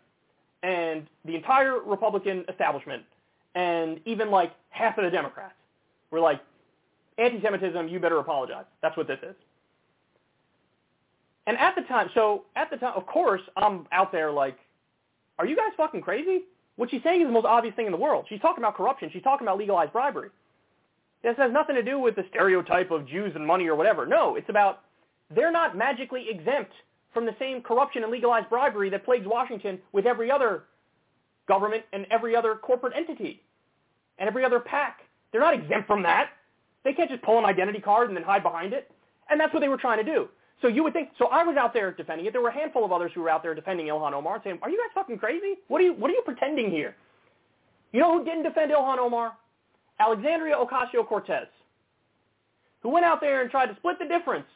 and 0.62 1.07
the 1.24 1.35
entire 1.35 1.80
Republican 1.80 2.45
establishment, 2.49 3.03
and 3.55 4.01
even 4.05 4.30
like 4.30 4.53
half 4.70 4.97
of 4.99 5.05
the 5.05 5.11
Democrats 5.11 5.55
were 6.11 6.20
like, 6.20 6.41
anti-Semitism, 7.18 7.89
you 7.89 8.01
better 8.01 8.18
apologize. 8.18 8.64
That's 8.82 8.97
what 8.97 9.07
this 9.07 9.18
is. 9.22 9.35
And 11.47 11.59
at 11.59 11.74
the 11.74 11.82
time, 11.82 12.09
so 12.14 12.45
at 12.57 12.70
the 12.70 12.76
time, 12.76 12.95
of 12.97 13.07
course, 13.07 13.43
I'm 13.57 13.87
out 13.93 14.12
there 14.12 14.30
like, 14.30 14.57
are 15.39 15.47
you 15.47 15.57
guys 15.57 15.72
fucking 15.76 16.01
crazy? 16.01 16.43
What 16.76 16.91
she's 16.91 17.03
saying 17.03 17.20
is 17.20 17.26
the 17.26 17.32
most 17.32 17.45
obvious 17.45 17.74
thing 17.74 17.87
in 17.87 17.93
the 17.93 17.99
world. 17.99 18.26
She's 18.28 18.41
talking 18.41 18.62
about 18.62 18.76
corruption. 18.76 19.11
She's 19.12 19.22
talking 19.22 19.47
about 19.47 19.59
legalized 19.59 19.93
bribery. 19.93 20.30
This 21.25 21.37
has 21.39 21.51
nothing 21.51 21.75
to 21.75 21.83
do 21.83 21.99
with 21.99 22.16
the 22.16 22.25
stereotype 22.29 22.91
of 22.91 23.09
Jews 23.09 23.33
and 23.35 23.47
money 23.47 23.66
or 23.66 23.75
whatever. 23.75 24.05
No, 24.05 24.37
it's 24.37 24.51
about 24.51 24.81
they're 25.35 25.51
not 25.51 25.75
magically 25.75 26.27
exempt 26.29 26.70
from 27.14 27.25
the 27.25 27.35
same 27.39 27.62
corruption 27.62 28.03
and 28.03 28.12
legalized 28.12 28.51
bribery 28.51 28.91
that 28.91 29.07
plagues 29.07 29.27
Washington 29.27 29.79
with 29.93 30.05
every 30.05 30.31
other 30.31 30.64
government 31.49 31.83
and 31.95 32.07
every 32.11 32.37
other 32.37 32.57
corporate 32.57 32.93
entity 32.95 33.43
and 34.18 34.29
every 34.29 34.45
other 34.45 34.61
PAC. 34.61 35.01
They're 35.33 35.41
not 35.41 35.55
exempt 35.55 35.87
from 35.87 36.03
that. 36.03 36.29
They 36.85 36.93
can't 36.93 37.11
just 37.11 37.22
pull 37.22 37.39
an 37.39 37.47
identity 37.47 37.81
card 37.81 38.09
and 38.09 38.16
then 38.16 38.25
hide 38.25 38.43
behind 38.43 38.75
it. 38.75 38.91
And 39.31 39.41
that's 39.41 39.55
what 39.55 39.61
they 39.61 39.68
were 39.68 39.79
trying 39.79 40.05
to 40.05 40.12
do. 40.12 40.29
So 40.61 40.68
you 40.68 40.85
would 40.85 40.93
think, 40.93 41.09
so 41.18 41.29
I 41.29 41.43
was 41.43 41.57
out 41.57 41.72
there 41.72 41.91
defending 41.91 42.27
it. 42.27 42.33
There 42.33 42.43
were 42.43 42.51
a 42.51 42.55
handful 42.55 42.85
of 42.85 42.93
others 42.93 43.12
who 43.14 43.22
were 43.22 43.31
out 43.31 43.43
there 43.43 43.55
defending 43.55 43.87
Ilhan 43.87 44.12
Omar 44.12 44.43
saying, 44.45 44.59
are 44.61 44.68
you 44.68 44.77
guys 44.77 44.93
fucking 44.95 45.18
crazy? 45.18 45.55
What 45.68 45.81
are 45.81 45.85
you, 45.85 45.95
what 45.95 46.11
are 46.11 46.14
you 46.14 46.22
pretending 46.22 46.70
here? 46.70 46.95
You 47.93 48.01
know 48.01 48.18
who 48.18 48.25
didn't 48.25 48.43
defend 48.43 48.70
Ilhan 48.70 48.99
Omar? 48.99 49.33
Alexandria 50.01 50.57
Ocasio-Cortez, 50.57 51.47
who 52.82 52.88
went 52.90 53.05
out 53.05 53.20
there 53.20 53.42
and 53.42 53.51
tried 53.51 53.66
to 53.66 53.76
split 53.76 53.99
the 53.99 54.07
difference. 54.07 54.47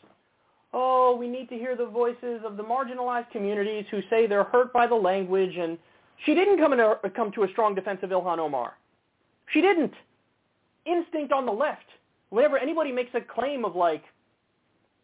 Oh, 0.75 1.17
we 1.17 1.29
need 1.29 1.49
to 1.49 1.55
hear 1.55 1.77
the 1.77 1.87
voices 1.87 2.43
of 2.45 2.57
the 2.57 2.63
marginalized 2.63 3.31
communities 3.31 3.87
who 3.91 4.01
say 4.11 4.27
they're 4.27 4.45
hurt 4.45 4.73
by 4.73 4.87
the 4.87 4.95
language, 4.95 5.57
and 5.57 5.79
she 6.27 6.35
didn't 6.35 6.59
come, 6.59 6.73
a, 6.73 6.99
come 7.15 7.33
to 7.33 7.45
a 7.45 7.49
strong 7.49 7.75
defense 7.75 8.01
of 8.03 8.11
Ilhan 8.11 8.39
Omar. 8.39 8.75
She 9.53 9.61
didn't. 9.61 9.95
Instinct 10.85 11.33
on 11.33 11.47
the 11.47 11.53
left. 11.53 11.87
Whenever 12.31 12.59
anybody 12.59 12.93
makes 12.93 13.11
a 13.15 13.21
claim 13.21 13.65
of 13.65 13.75
like 13.75 14.03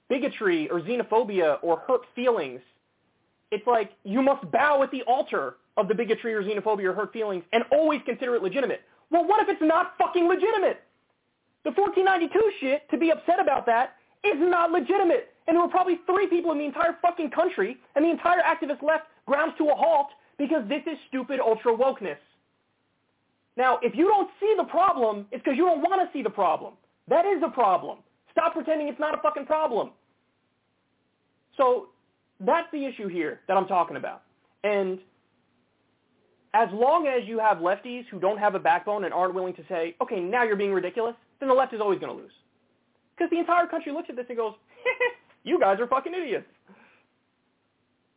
bigotry 0.09 0.69
or 0.71 0.81
xenophobia 0.81 1.59
or 1.63 1.79
hurt 1.79 2.03
feelings, 2.15 2.61
it's 3.51 3.67
like 3.67 3.93
you 4.05 4.21
must 4.21 4.51
bow 4.51 4.83
at 4.83 4.91
the 4.91 5.03
altar 5.03 5.55
of 5.77 5.89
the 5.89 5.95
bigotry 5.95 6.35
or 6.35 6.43
xenophobia 6.43 6.85
or 6.85 6.93
hurt 6.93 7.13
feelings 7.13 7.45
and 7.53 7.65
always 7.73 8.01
consider 8.05 8.35
it 8.35 8.43
legitimate. 8.43 8.83
Well, 9.11 9.27
what 9.27 9.43
if 9.43 9.49
it's 9.49 9.63
not 9.63 9.95
fucking 9.99 10.27
legitimate? 10.27 10.83
The 11.65 11.71
1492 11.71 12.53
shit, 12.61 12.91
to 12.91 12.99
be 12.99 13.11
upset 13.11 13.41
about 13.41 13.67
that, 13.67 13.97
is 14.25 14.37
not 14.37 14.71
legitimate. 14.71 15.33
And 15.47 15.57
there 15.57 15.63
were 15.63 15.71
probably 15.71 16.01
three 16.07 16.27
people 16.27 16.53
in 16.53 16.59
the 16.59 16.65
entire 16.65 16.97
fucking 17.01 17.31
country, 17.31 17.77
and 17.95 18.05
the 18.05 18.11
entire 18.11 18.41
activist 18.41 18.83
left 18.83 19.05
grounds 19.27 19.55
to 19.59 19.69
a 19.69 19.75
halt 19.75 20.09
because 20.39 20.67
this 20.69 20.83
is 20.87 20.99
stupid 21.09 21.41
ultra 21.41 21.73
wokeness. 21.73 22.19
Now, 23.57 23.79
if 23.83 23.95
you 23.95 24.09
don't 24.09 24.31
see 24.41 24.55
the 24.57 24.65
problem, 24.65 25.27
it's 25.31 25.43
because 25.43 25.57
you 25.57 25.65
don't 25.65 25.81
want 25.81 26.01
to 26.01 26.09
see 26.17 26.23
the 26.23 26.31
problem. 26.31 26.75
That 27.09 27.25
is 27.25 27.43
a 27.45 27.51
problem. 27.51 27.99
Stop 28.33 28.55
pretending 28.55 28.89
it's 28.89 28.99
not 28.99 29.17
a 29.17 29.23
fucking 29.23 29.47
problem. 29.47 29.91
So 31.57 31.89
that's 32.41 32.67
the 32.73 32.85
issue 32.85 33.07
here 33.07 33.41
that 33.47 33.57
I'm 33.57 33.67
talking 33.67 33.97
about. 33.97 34.23
And 34.65 34.99
as 36.55 36.69
long 36.73 37.09
as 37.09 37.27
you 37.27 37.41
have 37.41 37.59
lefties 37.59 38.05
who 38.11 38.21
don't 38.21 38.39
have 38.39 38.55
a 38.55 38.61
backbone 38.61 39.05
and 39.05 39.13
aren't 39.13 39.35
willing 39.35 39.55
to 39.55 39.63
say, 39.69 39.97
okay, 40.01 40.21
now 40.21 40.45
you're 40.45 40.57
being 40.57 40.73
ridiculous, 40.73 41.17
then 41.41 41.49
the 41.49 41.55
left 41.55 41.75
is 41.75 41.81
always 41.81 41.99
going 41.99 42.17
to 42.17 42.23
lose. 42.23 42.33
Because 43.17 43.29
the 43.31 43.39
entire 43.41 43.67
country 43.67 43.93
looks 43.93 44.09
at 44.09 44.15
this 44.15 44.27
and 44.29 44.39
goes, 44.39 44.55
you 45.45 45.59
guys 45.59 45.81
are 45.81 45.89
fucking 45.89 46.15
idiots. 46.15 46.47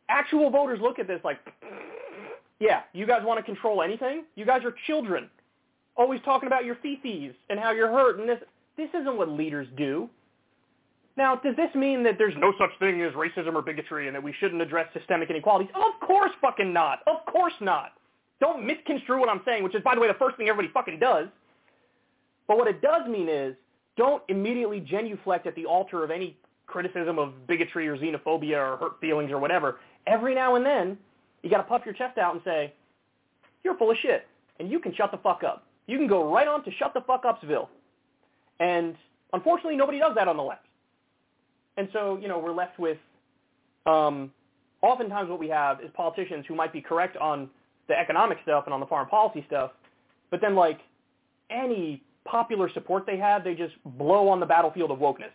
Actual 0.08 0.50
voters 0.50 0.78
look 0.80 1.00
at 1.00 1.08
this 1.08 1.20
like, 1.24 1.38
yeah, 2.60 2.82
you 2.92 3.06
guys 3.06 3.22
want 3.24 3.38
to 3.38 3.42
control 3.42 3.82
anything? 3.82 4.22
You 4.36 4.46
guys 4.46 4.64
are 4.64 4.72
children. 4.86 5.28
Always 5.96 6.20
talking 6.24 6.46
about 6.46 6.64
your 6.64 6.76
fifis 6.76 7.34
and 7.50 7.58
how 7.58 7.72
you're 7.72 7.90
hurt 7.90 8.20
and 8.20 8.28
this. 8.28 8.38
This 8.76 8.88
isn't 8.94 9.16
what 9.16 9.28
leaders 9.28 9.66
do. 9.76 10.08
Now, 11.16 11.34
does 11.34 11.56
this 11.56 11.74
mean 11.74 12.04
that 12.04 12.14
there's 12.16 12.36
no 12.38 12.52
such 12.56 12.70
thing 12.78 13.02
as 13.02 13.12
racism 13.14 13.54
or 13.54 13.62
bigotry 13.62 14.06
and 14.06 14.14
that 14.14 14.22
we 14.22 14.32
shouldn't 14.38 14.62
address 14.62 14.86
systemic 14.96 15.28
inequalities? 15.28 15.72
Of 15.74 16.06
course 16.06 16.30
fucking 16.40 16.72
not. 16.72 17.00
Of 17.08 17.26
course 17.26 17.54
not. 17.60 17.94
Don't 18.40 18.64
misconstrue 18.64 19.18
what 19.18 19.28
I'm 19.28 19.42
saying, 19.44 19.64
which 19.64 19.74
is, 19.74 19.82
by 19.82 19.94
the 19.94 20.00
way, 20.00 20.08
the 20.08 20.14
first 20.14 20.36
thing 20.36 20.48
everybody 20.48 20.72
fucking 20.72 20.98
does. 20.98 21.26
But 22.46 22.56
what 22.56 22.68
it 22.68 22.80
does 22.80 23.08
mean 23.08 23.28
is 23.28 23.54
don't 23.96 24.22
immediately 24.28 24.80
genuflect 24.80 25.46
at 25.46 25.54
the 25.54 25.66
altar 25.66 26.04
of 26.04 26.10
any 26.10 26.36
criticism 26.66 27.18
of 27.18 27.46
bigotry 27.46 27.88
or 27.88 27.96
xenophobia 27.96 28.56
or 28.56 28.76
hurt 28.76 29.00
feelings 29.00 29.30
or 29.32 29.38
whatever. 29.38 29.80
Every 30.06 30.34
now 30.34 30.54
and 30.54 30.64
then, 30.64 30.96
you 31.42 31.50
got 31.50 31.58
to 31.58 31.62
puff 31.64 31.82
your 31.84 31.94
chest 31.94 32.18
out 32.18 32.34
and 32.34 32.42
say, 32.44 32.72
you're 33.64 33.76
full 33.76 33.90
of 33.90 33.96
shit, 33.98 34.26
and 34.60 34.70
you 34.70 34.78
can 34.78 34.94
shut 34.94 35.10
the 35.10 35.18
fuck 35.18 35.42
up. 35.44 35.64
You 35.86 35.98
can 35.98 36.06
go 36.06 36.32
right 36.32 36.46
on 36.46 36.64
to 36.64 36.70
shut 36.78 36.94
the 36.94 37.00
fuck 37.00 37.24
upsville. 37.24 37.68
And 38.60 38.94
unfortunately, 39.32 39.76
nobody 39.76 39.98
does 39.98 40.14
that 40.14 40.28
on 40.28 40.36
the 40.36 40.42
left. 40.42 40.64
And 41.76 41.88
so, 41.92 42.18
you 42.20 42.28
know, 42.28 42.38
we're 42.38 42.52
left 42.52 42.78
with, 42.78 42.98
um, 43.86 44.32
oftentimes 44.82 45.28
what 45.30 45.38
we 45.38 45.48
have 45.48 45.80
is 45.80 45.90
politicians 45.94 46.44
who 46.46 46.54
might 46.54 46.72
be 46.72 46.80
correct 46.80 47.16
on 47.16 47.48
the 47.88 47.98
economic 47.98 48.38
stuff 48.42 48.64
and 48.66 48.74
on 48.74 48.80
the 48.80 48.86
foreign 48.86 49.08
policy 49.08 49.44
stuff, 49.46 49.72
but 50.30 50.40
then 50.40 50.54
like 50.54 50.80
any 51.50 52.02
popular 52.24 52.70
support 52.72 53.06
they 53.06 53.16
have, 53.16 53.44
they 53.44 53.54
just 53.54 53.74
blow 53.84 54.28
on 54.28 54.40
the 54.40 54.46
battlefield 54.46 54.90
of 54.90 54.98
wokeness. 54.98 55.32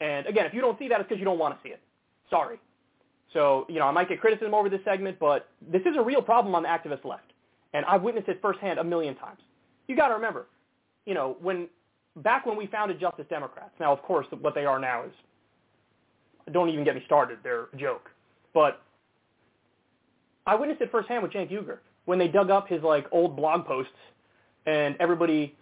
And 0.00 0.26
again, 0.26 0.46
if 0.46 0.54
you 0.54 0.60
don't 0.60 0.78
see 0.78 0.88
that, 0.88 1.00
it's 1.00 1.08
because 1.08 1.18
you 1.18 1.24
don't 1.24 1.38
want 1.38 1.56
to 1.56 1.60
see 1.66 1.72
it. 1.72 1.80
Sorry. 2.30 2.58
So, 3.32 3.66
you 3.68 3.78
know, 3.80 3.86
I 3.86 3.90
might 3.90 4.08
get 4.08 4.20
criticism 4.20 4.54
over 4.54 4.68
this 4.68 4.80
segment, 4.84 5.18
but 5.18 5.48
this 5.72 5.82
is 5.82 5.96
a 5.98 6.02
real 6.02 6.22
problem 6.22 6.54
on 6.54 6.62
the 6.62 6.68
activist 6.68 7.04
left. 7.04 7.32
And 7.72 7.84
I've 7.86 8.02
witnessed 8.02 8.28
it 8.28 8.38
firsthand 8.40 8.78
a 8.78 8.84
million 8.84 9.16
times. 9.16 9.40
You 9.88 9.96
got 9.96 10.08
to 10.08 10.14
remember, 10.14 10.46
you 11.04 11.14
know, 11.14 11.36
when 11.40 11.68
back 12.16 12.46
when 12.46 12.56
we 12.56 12.66
founded 12.68 13.00
Justice 13.00 13.26
Democrats. 13.28 13.72
Now, 13.80 13.92
of 13.92 14.02
course, 14.02 14.26
what 14.40 14.54
they 14.54 14.64
are 14.64 14.78
now 14.78 15.04
is 15.04 15.12
don't 16.52 16.68
even 16.68 16.84
get 16.84 16.94
me 16.94 17.02
started. 17.06 17.38
They're 17.42 17.64
a 17.72 17.76
joke. 17.76 18.10
But 18.52 18.82
I 20.46 20.54
witnessed 20.54 20.80
it 20.82 20.90
firsthand 20.90 21.22
with 21.22 21.32
Cenk 21.32 21.50
Uygur 21.50 21.78
when 22.04 22.18
they 22.18 22.28
dug 22.28 22.50
up 22.50 22.68
his 22.68 22.82
like 22.82 23.06
old 23.12 23.36
blog 23.36 23.66
posts 23.66 23.92
and 24.66 24.96
everybody, 25.00 25.56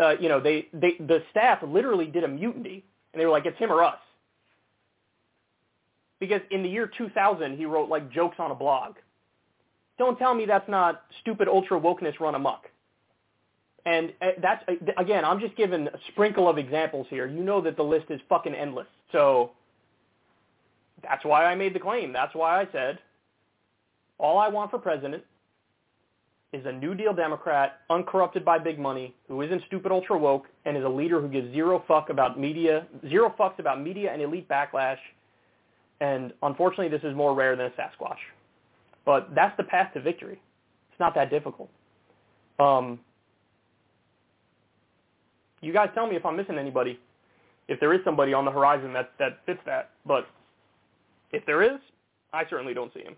uh, 0.00 0.14
you 0.20 0.28
know, 0.28 0.40
they, 0.40 0.68
they 0.72 0.94
the 1.00 1.22
staff 1.30 1.62
literally 1.62 2.06
did 2.06 2.24
a 2.24 2.28
mutiny 2.28 2.84
and 3.12 3.20
they 3.20 3.26
were 3.26 3.32
like, 3.32 3.46
it's 3.46 3.58
him 3.58 3.72
or 3.72 3.82
us. 3.82 3.98
Because 6.18 6.40
in 6.50 6.62
the 6.62 6.68
year 6.68 6.90
2000, 6.96 7.56
he 7.56 7.66
wrote 7.66 7.90
like 7.90 8.10
jokes 8.10 8.36
on 8.38 8.50
a 8.50 8.54
blog. 8.54 8.94
Don't 9.98 10.18
tell 10.18 10.34
me 10.34 10.46
that's 10.46 10.68
not 10.68 11.02
stupid 11.20 11.48
ultra 11.48 11.78
wokeness 11.78 12.18
run 12.20 12.34
amok. 12.34 12.66
And 13.84 14.12
uh, 14.20 14.28
that's 14.42 14.64
uh, 14.68 14.92
again, 14.98 15.24
I'm 15.24 15.40
just 15.40 15.56
giving 15.56 15.86
a 15.86 15.98
sprinkle 16.08 16.48
of 16.48 16.58
examples 16.58 17.06
here. 17.10 17.26
You 17.26 17.42
know 17.42 17.60
that 17.60 17.76
the 17.76 17.82
list 17.82 18.06
is 18.10 18.20
fucking 18.28 18.54
endless. 18.54 18.86
So 19.12 19.52
that's 21.02 21.24
why 21.24 21.44
I 21.44 21.54
made 21.54 21.74
the 21.74 21.80
claim. 21.80 22.12
That's 22.12 22.34
why 22.34 22.60
I 22.62 22.68
said 22.72 22.98
all 24.18 24.38
I 24.38 24.48
want 24.48 24.70
for 24.70 24.78
president 24.78 25.22
is 26.52 26.64
a 26.64 26.72
New 26.72 26.94
Deal 26.94 27.12
Democrat, 27.12 27.80
uncorrupted 27.90 28.44
by 28.44 28.58
big 28.58 28.78
money, 28.78 29.14
who 29.28 29.42
isn't 29.42 29.62
stupid 29.66 29.92
ultra 29.92 30.16
woke, 30.16 30.46
and 30.64 30.76
is 30.76 30.84
a 30.84 30.88
leader 30.88 31.20
who 31.20 31.28
gives 31.28 31.52
zero 31.52 31.84
fuck 31.86 32.08
about 32.08 32.38
media, 32.38 32.86
zero 33.08 33.34
fucks 33.38 33.58
about 33.58 33.82
media 33.82 34.12
and 34.12 34.22
elite 34.22 34.48
backlash. 34.48 34.98
And 36.00 36.32
unfortunately, 36.42 36.88
this 36.88 37.04
is 37.04 37.14
more 37.16 37.34
rare 37.34 37.56
than 37.56 37.66
a 37.66 37.70
Sasquatch. 37.70 38.16
But 39.04 39.34
that's 39.34 39.56
the 39.56 39.64
path 39.64 39.92
to 39.94 40.00
victory. 40.00 40.40
It's 40.90 41.00
not 41.00 41.14
that 41.14 41.30
difficult. 41.30 41.68
Um, 42.58 43.00
you 45.60 45.72
guys 45.72 45.90
tell 45.94 46.06
me 46.06 46.16
if 46.16 46.24
I'm 46.24 46.36
missing 46.36 46.58
anybody, 46.58 46.98
if 47.68 47.80
there 47.80 47.92
is 47.92 48.00
somebody 48.04 48.32
on 48.32 48.44
the 48.44 48.50
horizon 48.50 48.92
that, 48.92 49.12
that 49.18 49.38
fits 49.46 49.60
that. 49.66 49.90
But 50.06 50.26
if 51.32 51.44
there 51.44 51.62
is, 51.62 51.80
I 52.32 52.44
certainly 52.48 52.74
don't 52.74 52.92
see 52.94 53.02
him. 53.02 53.14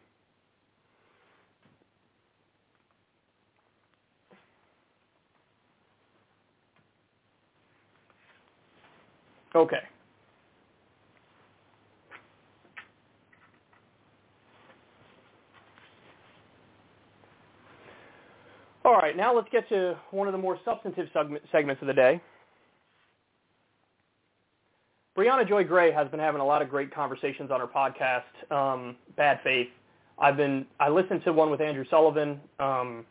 Okay. 9.55 9.77
All 18.85 18.95
right, 18.95 19.17
now 19.17 19.35
let's 19.35 19.49
get 19.53 19.69
to 19.69 19.99
one 20.13 20.29
of 20.29 20.33
the 20.33 20.39
more 20.39 20.59
substantive 20.65 21.09
segments 21.53 21.83
of 21.83 21.87
the 21.87 21.93
day. 21.93 22.23
Briahna 25.17 25.47
Joy 25.49 25.65
Gray 25.65 25.91
has 25.91 26.09
been 26.09 26.21
having 26.21 26.41
a 26.41 26.47
lot 26.47 26.63
of 26.63 26.71
great 26.71 26.95
conversations 26.95 27.51
on 27.51 27.61
her 27.61 27.67
podcast, 27.67 28.23
um, 28.51 28.97
Bad 29.17 29.41
Faith. 29.43 29.67
I've 30.19 30.37
been 30.37 30.65
I 30.81 30.89
listened 30.89 31.23
to 31.25 31.33
one 31.33 31.51
with 31.51 31.61
Andrew 31.61 31.85
Sullivan. 31.91 32.41
Um, 32.61 33.05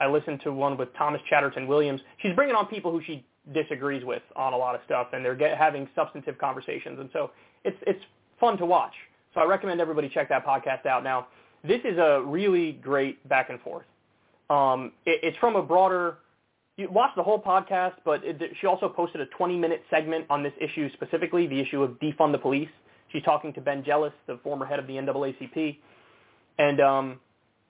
I 0.00 0.08
listened 0.08 0.40
to 0.44 0.52
one 0.52 0.76
with 0.76 0.88
Thomas 0.96 1.20
Chatterton 1.28 1.66
Williams. 1.66 2.00
She's 2.20 2.34
bringing 2.34 2.54
on 2.54 2.66
people 2.66 2.90
who 2.90 3.00
she 3.06 3.24
disagrees 3.52 4.04
with 4.04 4.22
on 4.36 4.52
a 4.52 4.56
lot 4.56 4.74
of 4.74 4.80
stuff, 4.84 5.08
and 5.12 5.24
they're 5.24 5.34
get, 5.34 5.56
having 5.58 5.88
substantive 5.94 6.38
conversations, 6.38 6.98
and 7.00 7.10
so 7.12 7.30
it's 7.64 7.76
it's 7.86 8.00
fun 8.40 8.56
to 8.58 8.66
watch. 8.66 8.94
So 9.34 9.40
I 9.40 9.44
recommend 9.44 9.80
everybody 9.80 10.08
check 10.08 10.28
that 10.28 10.46
podcast 10.46 10.86
out. 10.86 11.04
Now, 11.04 11.26
this 11.66 11.80
is 11.84 11.98
a 11.98 12.22
really 12.24 12.72
great 12.72 13.26
back 13.28 13.50
and 13.50 13.60
forth. 13.60 13.84
Um, 14.48 14.92
it, 15.06 15.20
it's 15.22 15.38
from 15.38 15.56
a 15.56 15.62
broader. 15.62 16.18
You 16.76 16.90
watch 16.90 17.10
the 17.16 17.22
whole 17.22 17.40
podcast, 17.40 17.94
but 18.04 18.24
it, 18.24 18.40
she 18.60 18.66
also 18.66 18.88
posted 18.88 19.20
a 19.20 19.26
20-minute 19.26 19.84
segment 19.90 20.26
on 20.28 20.42
this 20.42 20.52
issue 20.60 20.90
specifically, 20.92 21.46
the 21.46 21.60
issue 21.60 21.82
of 21.82 21.92
defund 22.00 22.32
the 22.32 22.38
police. 22.38 22.68
She's 23.12 23.22
talking 23.22 23.52
to 23.52 23.60
Ben 23.60 23.84
Jealous, 23.84 24.12
the 24.26 24.40
former 24.42 24.66
head 24.66 24.80
of 24.80 24.88
the 24.88 24.94
NAACP, 24.94 25.76
and 26.58 26.80
um, 26.80 27.20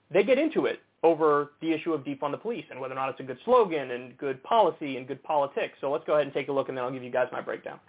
they 0.09 0.23
get 0.23 0.39
into 0.39 0.65
it 0.65 0.79
over 1.05 1.51
the 1.61 1.71
issue 1.71 1.93
of 1.93 2.01
defund 2.01 2.31
the 2.31 2.37
police 2.37 2.65
and 2.71 2.81
whether 2.81 2.93
or 2.93 2.97
not 2.97 3.09
it's 3.09 3.19
a 3.19 3.23
good 3.23 3.37
slogan 3.45 3.91
and 3.91 4.17
good 4.17 4.41
policy 4.41 4.97
and 4.97 5.07
good 5.07 5.21
politics. 5.23 5.77
So 5.79 5.91
let's 5.91 6.03
go 6.05 6.13
ahead 6.13 6.25
and 6.25 6.33
take 6.33 6.49
a 6.49 6.51
look, 6.51 6.67
and 6.67 6.75
then 6.75 6.83
I'll 6.83 6.91
give 6.91 7.03
you 7.03 7.11
guys 7.11 7.27
my 7.31 7.41
breakdown. 7.41 7.79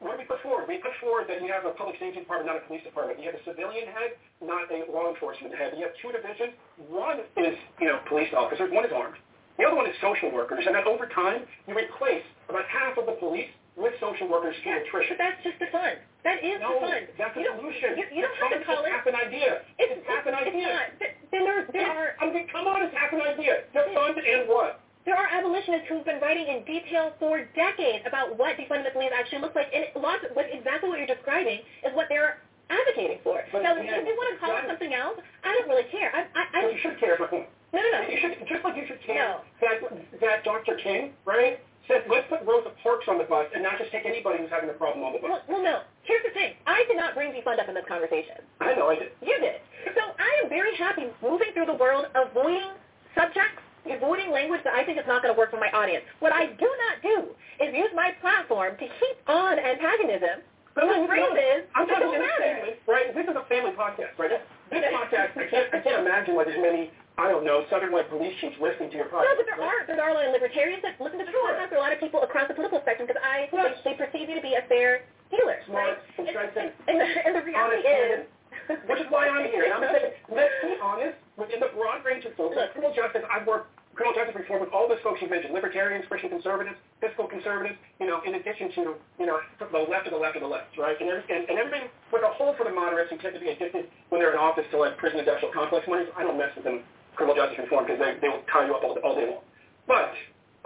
What 0.00 0.12
do 0.12 0.18
we 0.18 0.24
put 0.24 0.42
forward? 0.42 0.66
We 0.66 0.78
put 0.78 0.90
forward 1.00 1.24
that 1.28 1.40
you 1.40 1.50
have 1.54 1.64
a 1.64 1.70
public 1.70 1.96
safety 2.02 2.18
department, 2.20 2.50
not 2.50 2.58
a 2.58 2.66
police 2.66 2.82
department. 2.82 3.22
You 3.22 3.30
have 3.30 3.38
a 3.38 3.44
civilian 3.46 3.86
head, 3.86 4.18
not 4.42 4.66
a 4.74 4.90
law 4.90 5.08
enforcement 5.08 5.54
head. 5.54 5.72
You 5.78 5.86
have 5.86 5.94
two 6.02 6.10
divisions. 6.10 6.52
One 6.90 7.22
is, 7.38 7.54
you 7.80 7.86
know, 7.86 8.02
police 8.10 8.28
officers. 8.36 8.68
One 8.74 8.84
is 8.84 8.92
armed. 8.92 9.16
The 9.56 9.64
other 9.64 9.76
one 9.76 9.86
is 9.86 9.94
social 10.02 10.34
workers. 10.34 10.66
And 10.66 10.74
then 10.74 10.84
over 10.84 11.06
time, 11.06 11.46
you 11.66 11.78
replace 11.78 12.26
about 12.50 12.66
half 12.66 12.98
of 12.98 13.06
the 13.06 13.16
police 13.22 13.48
with 13.76 13.92
social 14.00 14.26
workers 14.26 14.56
attrition. 14.56 15.16
But 15.16 15.20
that's 15.20 15.40
just 15.44 15.58
the 15.60 15.68
fun. 15.70 16.00
That 16.24 16.42
is 16.42 16.58
no, 16.58 16.80
the 16.80 16.88
fun. 16.88 17.02
that's 17.20 17.36
a 17.36 17.40
you 17.40 17.52
solution. 17.54 17.88
You, 18.00 18.04
you 18.10 18.22
don't 18.24 18.36
have 18.40 18.52
to 18.56 18.64
call 18.64 18.82
it. 18.82 18.90
half 18.90 19.06
an 19.06 19.14
idea. 19.14 19.62
It's, 19.78 19.92
It's, 20.00 20.06
half 20.08 20.26
an 20.26 20.34
it's 20.34 20.48
idea. 20.48 20.68
not. 20.72 20.86
Then 21.30 21.44
there, 21.44 21.60
there 21.70 21.90
are 21.92 22.08
I 22.18 22.32
mean, 22.32 22.48
come 22.48 22.66
on, 22.66 22.82
it's 22.82 22.96
half 22.96 23.12
an 23.12 23.20
idea. 23.22 23.68
Defund 23.76 24.16
and 24.18 24.48
what? 24.48 24.80
there 25.06 25.14
are 25.14 25.30
abolitionists 25.30 25.86
who've 25.86 26.04
been 26.04 26.18
writing 26.18 26.50
in 26.50 26.66
detail 26.66 27.14
for 27.22 27.46
decades 27.54 28.02
about 28.10 28.34
what 28.34 28.58
defunding 28.58 28.90
the 28.90 28.90
police 28.90 29.14
actually 29.14 29.38
looks 29.38 29.54
like, 29.54 29.70
and 29.70 29.86
lots 29.94 30.26
of, 30.26 30.34
what, 30.34 30.50
exactly 30.50 30.90
what 30.90 30.98
you're 30.98 31.06
describing 31.06 31.62
is 31.86 31.94
what 31.94 32.10
they're 32.10 32.42
advocating 32.68 33.22
for. 33.22 33.38
But 33.54 33.62
now, 33.62 33.78
again, 33.78 34.02
if 34.02 34.04
they 34.04 34.16
want 34.18 34.34
to 34.34 34.38
call 34.42 34.58
it 34.58 34.66
something 34.66 34.90
else, 34.92 35.22
I 35.46 35.54
don't 35.54 35.70
really 35.70 35.86
care. 35.94 36.10
I, 36.10 36.26
I, 36.34 36.42
I 36.50 36.58
Well, 36.66 36.72
you 36.74 36.80
should 36.82 36.98
care, 36.98 37.14
no, 37.22 37.78
no, 37.78 37.78
no. 37.78 38.08
you 38.10 38.18
should 38.18 38.34
just 38.50 38.64
like 38.64 38.74
you 38.74 38.86
should 38.90 39.02
care 39.06 39.14
No. 39.14 39.40
that 39.62 39.78
that 40.20 40.44
Dr. 40.44 40.74
King, 40.82 41.12
right, 41.24 41.60
said 41.88 42.04
let's 42.10 42.26
put 42.28 42.42
Rosa 42.46 42.70
Parks 42.82 43.06
on 43.08 43.18
the 43.18 43.24
bus 43.24 43.46
and 43.54 43.62
not 43.62 43.78
just 43.78 43.90
take 43.90 44.04
anybody 44.04 44.38
who's 44.42 44.50
having 44.50 44.70
a 44.70 44.76
problem 44.78 45.04
on 45.04 45.12
the 45.12 45.18
bus. 45.18 45.30
Well, 45.30 45.42
well, 45.48 45.62
no. 45.62 45.76
Here's 46.02 46.22
the 46.22 46.34
thing. 46.34 46.54
I 46.66 46.84
did 46.86 46.96
not 46.96 47.14
bring 47.14 47.32
defund 47.32 47.58
up 47.58 47.68
in 47.68 47.74
this 47.74 47.86
conversation. 47.88 48.42
I 48.60 48.74
know 48.74 48.88
I 48.90 48.96
did. 48.96 49.10
You 49.22 49.38
did. 49.40 49.62
So 49.94 50.02
I 50.18 50.30
am 50.42 50.48
very 50.48 50.76
happy 50.76 51.06
moving 51.22 51.54
through 51.54 51.66
the 51.66 51.78
world, 51.78 52.06
avoiding 52.14 52.74
subjects, 53.14 53.62
avoiding 53.86 54.30
language 54.30 54.60
that 54.64 54.74
I 54.74 54.84
think 54.84 54.98
is 54.98 55.06
not 55.06 55.22
going 55.22 55.32
to 55.34 55.38
work 55.38 55.50
for 55.50 55.60
my 55.62 55.70
audience. 55.70 56.04
What 56.18 56.32
I 56.32 56.46
do 56.58 56.66
not 56.66 57.02
do 57.02 57.30
is 57.62 57.74
use 57.74 57.90
my 57.94 58.12
platform 58.20 58.76
to 58.78 58.84
heap 58.84 59.18
on 59.26 59.58
antagonism 59.58 60.42
But 60.76 60.84
with 60.92 61.08
listen, 61.08 61.08
phrases 61.08 61.64
I'm 61.72 61.88
talking 61.88 62.12
about 62.20 62.36
family, 62.36 62.76
right? 62.84 63.08
This 63.16 63.24
is 63.24 63.32
a 63.32 63.44
family 63.48 63.72
podcast, 63.72 64.12
right? 64.20 64.28
This 64.68 64.84
podcast, 64.92 65.32
I 65.40 65.48
can't, 65.48 65.68
I 65.72 65.80
can't 65.80 66.04
imagine 66.04 66.36
why 66.36 66.44
there's 66.44 66.60
many, 66.60 66.92
I 67.16 67.32
don't 67.32 67.48
know, 67.48 67.64
Southern 67.72 67.96
white 67.96 68.12
police 68.12 68.36
chiefs 68.44 68.60
listening 68.60 68.92
to 68.92 68.96
your 69.00 69.08
podcast. 69.08 69.24
No, 69.24 69.40
but 69.40 69.46
there 69.48 69.56
are 69.64 69.78
there 69.88 69.96
are 70.04 70.12
a 70.12 70.16
lot 70.20 70.28
of 70.28 70.36
libertarians 70.36 70.84
that 70.84 71.00
listen 71.00 71.16
to 71.16 71.24
this 71.24 71.32
Sure. 71.32 71.48
podcast. 71.48 71.72
There 71.72 71.80
are 71.80 71.82
a 71.82 71.86
lot 71.88 71.96
of 71.96 72.00
people 72.04 72.20
across 72.20 72.46
the 72.48 72.54
political 72.54 72.84
spectrum 72.84 73.08
because 73.08 73.22
I 73.24 73.48
Yes. 73.48 73.80
they, 73.88 73.92
they 73.92 73.96
perceive 73.96 74.28
you 74.28 74.36
to 74.36 74.44
be 74.44 74.52
a 74.52 74.68
fair 74.68 75.08
dealer, 75.32 75.64
Smart, 75.64 75.96
right? 75.96 75.98
And, 76.20 76.28
and, 76.28 76.70
and, 76.92 76.96
the, 77.00 77.08
and 77.24 77.32
the 77.40 77.42
reality 77.48 77.80
honest, 77.88 78.28
is, 78.68 78.78
which 78.84 79.00
is 79.00 79.08
why 79.08 79.32
I'm 79.32 79.48
here. 79.48 79.64
And 79.64 79.72
I'm 79.80 79.88
saying, 79.96 80.12
let's 80.28 80.54
be 80.60 80.76
honest, 80.76 81.16
within 81.40 81.60
the 81.64 81.72
broad 81.72 82.04
range 82.04 82.28
of 82.28 82.36
folks, 82.36 82.52
Look. 82.52 82.76
criminal 82.76 82.92
justice, 82.94 83.24
I've 83.32 83.48
worked 83.48 83.72
criminal 83.96 84.12
justice 84.12 84.36
reform 84.36 84.60
with 84.60 84.68
all 84.76 84.84
those 84.84 85.00
folks 85.00 85.24
you 85.24 85.28
mentioned, 85.28 85.56
libertarians, 85.56 86.04
Christian 86.04 86.28
conservatives, 86.28 86.76
fiscal 87.00 87.26
conservatives, 87.26 87.80
you 87.98 88.06
know, 88.06 88.20
in 88.28 88.36
addition 88.36 88.68
to, 88.76 88.82
you 89.18 89.24
know, 89.24 89.40
the 89.58 89.82
left 89.88 90.04
of 90.04 90.12
the 90.12 90.20
left 90.20 90.36
of 90.36 90.44
the 90.44 90.48
left, 90.48 90.76
right? 90.76 91.00
And, 91.00 91.08
and, 91.08 91.48
and 91.48 91.56
everything, 91.56 91.88
with 92.12 92.22
a 92.22 92.32
whole 92.36 92.52
for 92.60 92.68
the 92.68 92.70
moderates 92.76 93.08
who 93.08 93.16
tend 93.16 93.32
to 93.32 93.40
be 93.40 93.48
addicted 93.48 93.88
when 94.12 94.20
they're 94.20 94.36
in 94.36 94.38
office 94.38 94.68
to 94.70 94.76
like 94.76 95.00
prison 95.00 95.18
industrial 95.18 95.52
complex 95.52 95.88
money. 95.88 96.04
I 96.12 96.22
don't 96.22 96.36
mess 96.36 96.52
with 96.54 96.68
them, 96.68 96.84
criminal 97.16 97.40
justice 97.40 97.64
reform, 97.64 97.88
because 97.88 97.98
they, 97.98 98.20
they 98.20 98.28
will 98.28 98.44
tie 98.52 98.68
you 98.68 98.76
up 98.76 98.84
all, 98.84 99.00
all 99.00 99.16
day 99.16 99.32
long. 99.32 99.40
But 99.88 100.12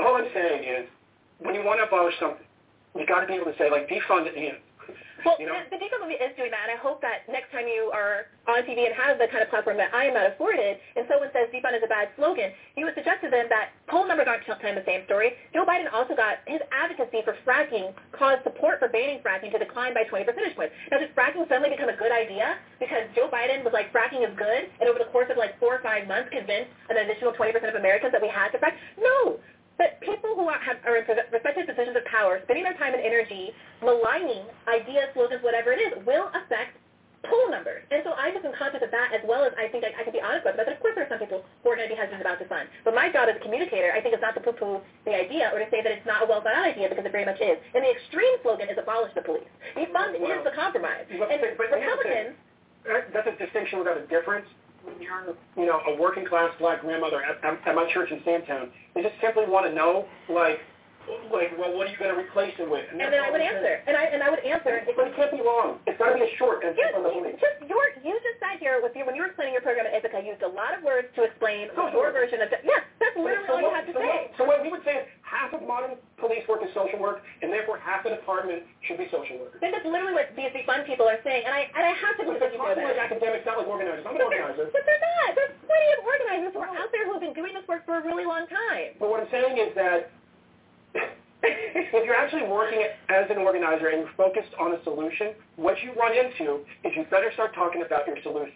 all 0.02 0.18
I'm 0.18 0.26
saying 0.34 0.66
is, 0.66 0.90
when 1.38 1.54
you 1.54 1.62
want 1.62 1.78
to 1.78 1.86
abolish 1.86 2.18
something, 2.18 2.44
you 2.98 3.06
got 3.06 3.22
to 3.22 3.30
be 3.30 3.38
able 3.38 3.46
to 3.46 3.56
say, 3.56 3.70
like, 3.70 3.86
defund 3.86 4.26
it, 4.26 4.34
you 4.34 4.58
Well, 5.24 5.36
you 5.38 5.46
know? 5.46 5.58
the 5.68 5.76
Deco 5.76 6.00
movie 6.00 6.16
is 6.16 6.32
doing 6.36 6.50
that, 6.50 6.68
and 6.68 6.72
I 6.74 6.80
hope 6.80 7.00
that 7.02 7.28
next 7.28 7.52
time 7.52 7.68
you 7.68 7.90
are 7.92 8.32
on 8.48 8.64
TV 8.64 8.88
and 8.88 8.94
have 8.96 9.18
the 9.20 9.28
kind 9.28 9.42
of 9.44 9.50
platform 9.50 9.76
that 9.76 9.92
I 9.92 10.08
am 10.08 10.14
not 10.14 10.26
afforded, 10.26 10.78
and 10.96 11.04
someone 11.08 11.28
says 11.32 11.52
defund 11.52 11.76
is 11.76 11.84
a 11.84 11.90
bad 11.90 12.10
slogan, 12.16 12.52
you 12.76 12.84
would 12.88 12.94
suggest 12.94 13.20
to 13.24 13.30
them 13.30 13.46
that 13.52 13.76
poll 13.88 14.06
numbers 14.08 14.26
aren't 14.28 14.44
telling 14.44 14.74
the 14.74 14.86
same 14.86 15.04
story. 15.04 15.36
Joe 15.52 15.64
Biden 15.64 15.92
also 15.92 16.16
got 16.16 16.40
his 16.46 16.60
advocacy 16.72 17.20
for 17.24 17.36
fracking 17.44 17.92
caused 18.12 18.42
support 18.44 18.80
for 18.80 18.88
banning 18.88 19.20
fracking 19.20 19.52
to 19.52 19.58
decline 19.60 19.92
by 19.92 20.04
20 20.04 20.24
percentage 20.24 20.56
points. 20.56 20.72
Now, 20.90 20.98
did 20.98 21.14
fracking 21.14 21.46
suddenly 21.48 21.70
become 21.70 21.88
a 21.88 21.96
good 21.96 22.12
idea 22.12 22.56
because 22.78 23.04
Joe 23.14 23.28
Biden 23.28 23.64
was 23.64 23.72
like, 23.72 23.92
fracking 23.92 24.24
is 24.24 24.32
good, 24.36 24.68
and 24.80 24.88
over 24.88 24.98
the 24.98 25.10
course 25.12 25.28
of 25.30 25.36
like 25.36 25.58
four 25.60 25.74
or 25.76 25.82
five 25.82 26.08
months 26.08 26.30
convinced 26.32 26.72
an 26.88 26.96
additional 26.96 27.32
20% 27.32 27.56
of 27.68 27.76
Americans 27.76 28.12
that 28.12 28.22
we 28.22 28.28
had 28.28 28.50
to 28.52 28.58
frack? 28.58 28.74
No. 28.98 29.38
But 29.80 29.96
people 30.04 30.36
who 30.36 30.44
are, 30.44 30.60
have, 30.60 30.76
are 30.84 31.00
in 31.00 31.08
respective 31.32 31.64
positions 31.64 31.96
of 31.96 32.04
power, 32.04 32.44
spending 32.44 32.68
their 32.68 32.76
time 32.76 32.92
and 32.92 33.00
energy 33.00 33.56
maligning 33.80 34.44
ideas, 34.68 35.08
slogans, 35.16 35.40
whatever 35.40 35.72
it 35.72 35.80
is, 35.80 35.96
will 36.04 36.28
affect 36.36 36.76
poll 37.24 37.48
numbers. 37.48 37.80
And 37.88 38.04
so 38.04 38.12
I'm 38.12 38.36
just 38.36 38.44
in 38.44 38.52
contact 38.52 38.84
of 38.84 38.92
that 38.92 39.16
as 39.16 39.24
well 39.24 39.40
as 39.40 39.56
I 39.56 39.72
think 39.72 39.88
I, 39.88 39.96
I 39.96 40.04
can 40.04 40.12
be 40.12 40.20
honest 40.20 40.44
with. 40.44 40.60
But 40.60 40.68
of 40.68 40.76
course 40.84 41.00
there 41.00 41.08
are 41.08 41.12
some 41.12 41.16
people 41.16 41.40
who 41.40 41.72
important 41.72 41.88
idea 41.88 41.96
has 41.96 42.12
been 42.12 42.20
about 42.20 42.36
defund. 42.36 42.68
But 42.84 42.92
my 42.92 43.08
job 43.08 43.32
as 43.32 43.40
a 43.40 43.42
communicator, 43.44 43.88
I 43.96 44.04
think, 44.04 44.12
is 44.12 44.20
not 44.20 44.36
to 44.36 44.44
poo-poo 44.44 44.84
the 45.08 45.16
idea 45.16 45.48
or 45.48 45.64
to 45.64 45.68
say 45.72 45.80
that 45.80 45.88
it's 45.88 46.04
not 46.04 46.24
a 46.24 46.26
well-thought-out 46.28 46.76
idea 46.76 46.92
because 46.92 47.08
it 47.08 47.12
very 47.16 47.24
much 47.24 47.40
is. 47.40 47.56
And 47.72 47.80
the 47.80 47.88
extreme 47.88 48.36
slogan 48.44 48.68
is 48.68 48.76
abolish 48.76 49.16
the 49.16 49.24
police. 49.24 49.48
Defund 49.80 50.20
well, 50.20 50.28
is 50.28 50.44
the 50.44 50.52
compromise. 50.52 51.08
But, 51.08 51.32
and 51.32 51.40
but 51.40 51.56
Republicans... 51.56 52.36
That's 52.84 53.28
a 53.28 53.36
distinction 53.36 53.80
without 53.80 54.00
a 54.00 54.06
difference 54.08 54.48
when 54.84 55.00
you're, 55.00 55.34
you 55.56 55.66
know, 55.66 55.80
a 55.86 55.96
working 56.00 56.26
class 56.26 56.50
black 56.58 56.80
grandmother 56.82 57.22
at, 57.22 57.44
at 57.44 57.74
my 57.74 57.90
church 57.92 58.10
in 58.10 58.20
Sandtown, 58.24 58.70
they 58.94 59.02
just 59.02 59.14
simply 59.20 59.44
want 59.46 59.66
to 59.66 59.74
know, 59.74 60.06
like, 60.28 60.60
like, 61.32 61.56
well, 61.56 61.72
what 61.74 61.88
are 61.88 61.92
you 61.92 61.98
going 61.98 62.12
to 62.12 62.18
replace 62.20 62.54
it 62.58 62.68
with? 62.68 62.84
And, 62.92 63.00
and 63.00 63.12
then 63.12 63.22
I 63.22 63.30
would 63.32 63.40
answer, 63.40 63.82
and 63.86 63.96
I 63.96 64.04
and 64.12 64.20
I 64.22 64.28
would 64.30 64.44
answer. 64.44 64.84
But 64.94 65.10
it 65.10 65.16
can't 65.16 65.32
be 65.32 65.42
long. 65.42 65.80
It's 65.88 65.96
got 65.96 66.12
to 66.12 66.16
be 66.18 66.26
a 66.26 66.32
short 66.36 66.62
and 66.62 66.76
from 66.76 67.02
the. 67.02 67.34
Just 67.40 67.56
your, 67.66 67.84
you 68.04 68.14
just 68.20 68.38
sat 68.38 68.60
here 68.60 68.78
with 68.84 68.92
you 68.94 69.06
when 69.08 69.16
you 69.16 69.22
were 69.24 69.32
explaining 69.32 69.56
your 69.56 69.64
program 69.64 69.88
at 69.88 69.94
Ithaca, 69.96 70.20
used 70.20 70.44
a 70.44 70.52
lot 70.52 70.76
of 70.76 70.84
words 70.84 71.08
to 71.16 71.24
explain 71.24 71.72
social 71.72 71.90
your 71.96 72.12
work. 72.12 72.18
version 72.18 72.44
of. 72.44 72.52
it. 72.52 72.62
yes, 72.62 72.84
that's 73.00 73.16
literally 73.16 73.48
so 73.48 73.56
all 73.56 73.62
what, 73.64 73.70
you 73.70 73.74
have 73.74 73.88
to 73.88 73.94
so 73.96 74.00
say. 74.02 74.06
What, 74.06 74.38
so 74.38 74.42
what 74.44 74.58
we 74.62 74.68
would 74.70 74.84
say 74.84 75.02
is 75.02 75.04
half 75.24 75.50
of 75.56 75.64
modern 75.64 75.96
police 76.20 76.44
work 76.46 76.60
is 76.62 76.70
social 76.76 77.00
work, 77.00 77.24
and 77.40 77.48
therefore 77.48 77.80
half 77.80 78.04
the 78.04 78.12
department 78.12 78.62
should 78.84 79.00
be 79.00 79.08
social 79.08 79.40
workers. 79.40 79.58
This 79.64 79.72
is 79.72 79.84
literally 79.88 80.14
what 80.14 80.30
these 80.36 80.52
fun 80.68 80.84
people 80.84 81.08
are 81.08 81.18
saying, 81.24 81.48
and 81.48 81.54
I 81.54 81.70
and 81.72 81.84
I 81.86 81.94
have 81.96 82.14
to 82.20 82.22
believe 82.28 82.42
that 82.44 82.52
you 82.52 82.60
know 82.60 82.70
that. 82.70 82.84
like 82.84 83.00
academics, 83.00 83.48
not 83.48 83.56
like 83.58 83.70
organizers. 83.70 84.04
I'm 84.04 84.14
an 84.14 84.22
organizer. 84.22 84.68
But 84.68 84.84
they're 84.84 85.00
not. 85.00 85.32
There's 85.34 85.56
plenty 85.64 85.88
of 85.96 86.00
organizers 86.04 86.52
who 86.54 86.60
are 86.60 86.74
out 86.76 86.90
there 86.92 87.04
who 87.08 87.16
have 87.16 87.24
been 87.24 87.36
doing 87.36 87.56
this 87.56 87.66
work 87.66 87.82
for 87.88 87.98
a 87.98 88.02
really 88.04 88.28
long 88.28 88.44
time. 88.46 88.94
But 89.00 89.08
what 89.08 89.24
I'm 89.24 89.30
saying 89.32 89.56
is 89.56 89.72
that 89.74 90.12
if 91.42 92.04
you're 92.04 92.14
actually 92.14 92.44
working 92.44 92.84
as 93.08 93.30
an 93.30 93.38
organizer 93.38 93.88
and 93.88 94.02
you're 94.02 94.16
focused 94.16 94.52
on 94.58 94.74
a 94.74 94.82
solution, 94.84 95.34
what 95.56 95.76
you 95.82 95.92
run 95.98 96.12
into 96.16 96.60
is 96.84 96.92
you 96.96 97.04
better 97.10 97.30
start 97.34 97.54
talking 97.54 97.82
about 97.82 98.06
your 98.06 98.16
solution. 98.22 98.54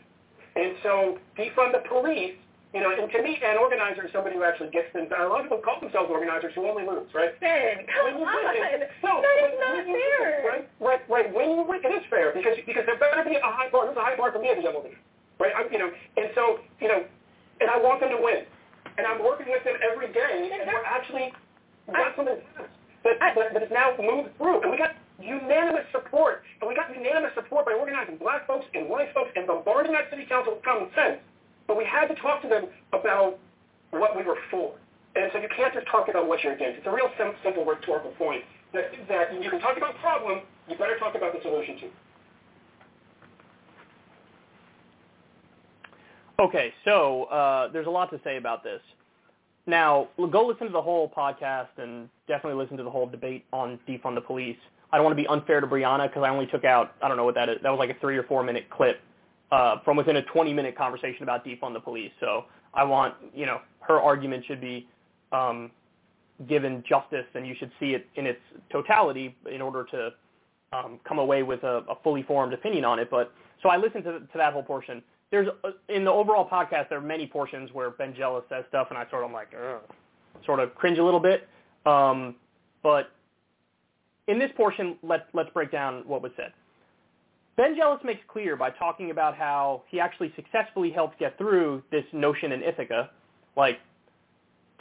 And 0.56 0.74
so 0.82 1.18
defund 1.38 1.72
the 1.72 1.82
police, 1.88 2.34
you 2.74 2.80
know, 2.80 2.90
and 2.90 3.10
to 3.10 3.22
me, 3.22 3.38
an 3.42 3.58
organizer 3.58 4.06
is 4.06 4.12
somebody 4.12 4.34
who 4.34 4.42
actually 4.42 4.70
gets 4.70 4.90
done. 4.92 5.06
A 5.10 5.26
lot 5.30 5.40
of 5.40 5.46
people 5.46 5.62
call 5.62 5.78
themselves 5.78 6.10
organizers 6.10 6.52
who 6.54 6.66
only 6.66 6.82
lose, 6.82 7.06
right? 7.14 7.38
Ben, 7.38 7.86
come 7.86 8.22
on. 8.22 8.26
No, 9.02 9.22
that 9.22 9.36
is 9.46 9.54
not 9.62 9.86
fair. 9.86 10.42
Right, 10.42 10.66
right, 10.82 11.02
right. 11.06 11.28
When 11.30 11.54
you 11.54 11.62
win, 11.62 11.82
it 11.82 11.94
is 11.94 12.02
fair 12.10 12.34
because 12.34 12.58
because 12.66 12.82
there 12.86 12.98
better 12.98 13.22
be 13.22 13.38
a 13.38 13.46
high 13.46 13.70
bar. 13.70 13.86
There's 13.86 13.96
a 13.98 14.02
high 14.02 14.16
bar 14.18 14.30
for 14.34 14.42
me 14.42 14.50
as 14.50 14.58
a 14.58 14.66
leader, 14.66 14.98
right? 15.38 15.54
I'm, 15.54 15.70
you 15.70 15.78
know, 15.78 15.90
and 16.18 16.30
so 16.34 16.58
you 16.82 16.88
know, 16.90 17.06
and 17.62 17.70
I 17.70 17.78
want 17.78 18.02
them 18.02 18.10
to 18.10 18.18
win, 18.18 18.42
and 18.98 19.06
I'm 19.06 19.22
working 19.22 19.46
with 19.50 19.62
them 19.62 19.78
every 19.78 20.10
day, 20.10 20.50
and 20.50 20.66
we're 20.66 20.82
actually 20.82 21.30
we 21.86 21.94
got 21.94 22.16
something 22.16 22.38
that, 23.04 23.18
that, 23.20 23.34
that 23.36 23.62
is 23.62 23.70
now 23.70 23.94
moved 24.00 24.36
through. 24.38 24.62
And 24.62 24.70
we 24.70 24.78
got 24.78 24.96
unanimous 25.20 25.84
support. 25.92 26.42
And 26.60 26.68
we 26.68 26.74
got 26.74 26.94
unanimous 26.94 27.32
support 27.34 27.66
by 27.66 27.72
organizing 27.72 28.16
black 28.16 28.46
folks 28.46 28.66
and 28.74 28.88
white 28.88 29.12
folks 29.12 29.30
and 29.36 29.46
bombarding 29.46 29.92
that 29.92 30.10
city 30.10 30.24
council 30.24 30.54
with 30.54 30.64
common 30.64 30.88
sense. 30.94 31.18
But 31.66 31.76
we 31.76 31.84
had 31.84 32.08
to 32.08 32.14
talk 32.16 32.42
to 32.42 32.48
them 32.48 32.66
about 32.92 33.38
what 33.90 34.16
we 34.16 34.22
were 34.22 34.38
for. 34.50 34.74
And 35.16 35.30
so 35.32 35.38
you 35.38 35.48
can't 35.54 35.72
just 35.72 35.86
talk 35.86 36.08
about 36.08 36.26
what 36.26 36.42
you're 36.42 36.54
against. 36.54 36.78
It's 36.78 36.86
a 36.86 36.90
real 36.90 37.10
sim- 37.16 37.36
simple 37.44 37.64
rhetorical 37.64 38.10
point 38.12 38.42
that, 38.72 38.90
that 39.08 39.42
you 39.42 39.48
can 39.50 39.60
talk 39.60 39.76
about 39.76 39.96
problem, 39.98 40.40
you 40.68 40.76
better 40.76 40.98
talk 40.98 41.14
about 41.14 41.32
the 41.32 41.40
solution 41.42 41.78
too. 41.78 41.90
Okay, 46.40 46.74
so 46.84 47.24
uh, 47.24 47.68
there's 47.70 47.86
a 47.86 47.90
lot 47.90 48.10
to 48.10 48.20
say 48.24 48.38
about 48.38 48.64
this. 48.64 48.80
Now, 49.66 50.08
go 50.30 50.46
listen 50.46 50.66
to 50.66 50.72
the 50.72 50.82
whole 50.82 51.08
podcast 51.08 51.68
and 51.78 52.08
definitely 52.28 52.62
listen 52.62 52.76
to 52.76 52.82
the 52.82 52.90
whole 52.90 53.06
debate 53.06 53.46
on 53.52 53.78
defund 53.88 54.14
the 54.14 54.20
police. 54.20 54.58
I 54.92 54.98
don't 54.98 55.04
want 55.04 55.16
to 55.16 55.22
be 55.22 55.26
unfair 55.26 55.60
to 55.60 55.66
Briahna 55.66 56.08
because 56.08 56.22
I 56.22 56.28
only 56.28 56.46
took 56.46 56.64
out, 56.64 56.94
I 57.02 57.08
don't 57.08 57.16
know 57.16 57.24
what 57.24 57.34
that 57.34 57.48
is, 57.48 57.56
that 57.62 57.70
was 57.70 57.78
like 57.78 57.90
a 57.90 57.98
three 58.00 58.16
or 58.16 58.24
four 58.24 58.42
minute 58.42 58.68
clip 58.70 59.00
uh, 59.50 59.76
from 59.84 59.96
within 59.96 60.16
a 60.16 60.22
20 60.22 60.52
minute 60.52 60.76
conversation 60.76 61.22
about 61.22 61.44
defund 61.44 61.72
the 61.72 61.80
police. 61.80 62.12
So 62.20 62.44
I 62.74 62.84
want, 62.84 63.14
you 63.34 63.46
know, 63.46 63.60
her 63.80 64.00
argument 64.00 64.44
should 64.46 64.60
be 64.60 64.86
um, 65.32 65.70
given 66.46 66.84
justice 66.86 67.26
and 67.34 67.46
you 67.46 67.54
should 67.58 67.70
see 67.80 67.94
it 67.94 68.06
in 68.16 68.26
its 68.26 68.40
totality 68.70 69.34
in 69.50 69.62
order 69.62 69.84
to 69.90 70.10
um, 70.72 71.00
come 71.08 71.18
away 71.18 71.42
with 71.42 71.62
a, 71.62 71.84
a 71.88 71.96
fully 72.02 72.22
formed 72.22 72.52
opinion 72.52 72.84
on 72.84 72.98
it. 72.98 73.10
But 73.10 73.32
so 73.62 73.70
I 73.70 73.78
listened 73.78 74.04
to, 74.04 74.20
to 74.20 74.36
that 74.36 74.52
whole 74.52 74.62
portion 74.62 75.02
there's 75.30 75.48
in 75.88 76.04
the 76.04 76.10
overall 76.10 76.48
podcast 76.48 76.88
there 76.88 76.98
are 76.98 77.02
many 77.02 77.26
portions 77.26 77.70
where 77.72 77.90
Ben 77.90 78.14
Jealous 78.16 78.44
says 78.48 78.64
stuff 78.68 78.88
and 78.90 78.98
I 78.98 79.08
sort 79.10 79.24
of 79.24 79.30
like 79.30 79.48
Ugh, 79.54 79.80
sort 80.44 80.60
of 80.60 80.74
cringe 80.74 80.98
a 80.98 81.04
little 81.04 81.20
bit. 81.20 81.48
Um, 81.86 82.36
but 82.82 83.10
in 84.28 84.38
this 84.38 84.50
portion, 84.56 84.96
let's 85.02 85.24
let's 85.32 85.50
break 85.50 85.70
down 85.70 86.02
what 86.06 86.22
was 86.22 86.32
said. 86.36 86.52
Ben 87.56 87.76
Jealous 87.76 88.00
makes 88.04 88.20
clear 88.28 88.56
by 88.56 88.70
talking 88.70 89.10
about 89.10 89.36
how 89.36 89.82
he 89.88 90.00
actually 90.00 90.32
successfully 90.34 90.90
helped 90.90 91.18
get 91.18 91.38
through 91.38 91.82
this 91.92 92.04
notion 92.12 92.52
in 92.52 92.62
Ithaca, 92.62 93.10
like 93.56 93.78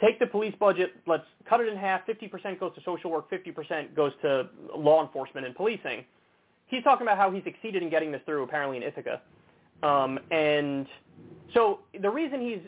take 0.00 0.18
the 0.18 0.26
police 0.26 0.54
budget, 0.58 0.92
let's 1.06 1.24
cut 1.48 1.60
it 1.60 1.68
in 1.68 1.76
half, 1.76 2.06
50% 2.06 2.58
goes 2.58 2.74
to 2.74 2.80
social 2.84 3.10
work, 3.10 3.30
50% 3.30 3.94
goes 3.94 4.12
to 4.22 4.48
law 4.76 5.02
enforcement 5.02 5.46
and 5.46 5.54
policing. 5.54 6.04
He's 6.66 6.82
talking 6.82 7.06
about 7.06 7.16
how 7.16 7.30
he 7.30 7.42
succeeded 7.42 7.82
in 7.82 7.90
getting 7.90 8.10
this 8.10 8.20
through 8.26 8.42
apparently 8.42 8.76
in 8.76 8.82
Ithaca. 8.82 9.20
Um, 9.84 10.18
and 10.30 10.86
so 11.52 11.80
the 12.00 12.10
reason 12.10 12.40
he's 12.40 12.60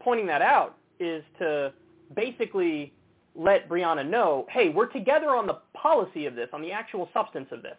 pointing 0.00 0.26
that 0.26 0.42
out 0.42 0.76
is 1.00 1.24
to 1.38 1.72
basically 2.14 2.92
let 3.34 3.68
Briahna 3.68 4.08
know, 4.08 4.46
hey, 4.50 4.68
we're 4.68 4.86
together 4.86 5.30
on 5.30 5.46
the 5.46 5.58
policy 5.74 6.26
of 6.26 6.34
this, 6.34 6.48
on 6.52 6.62
the 6.62 6.70
actual 6.70 7.08
substance 7.12 7.48
of 7.50 7.62
this. 7.62 7.76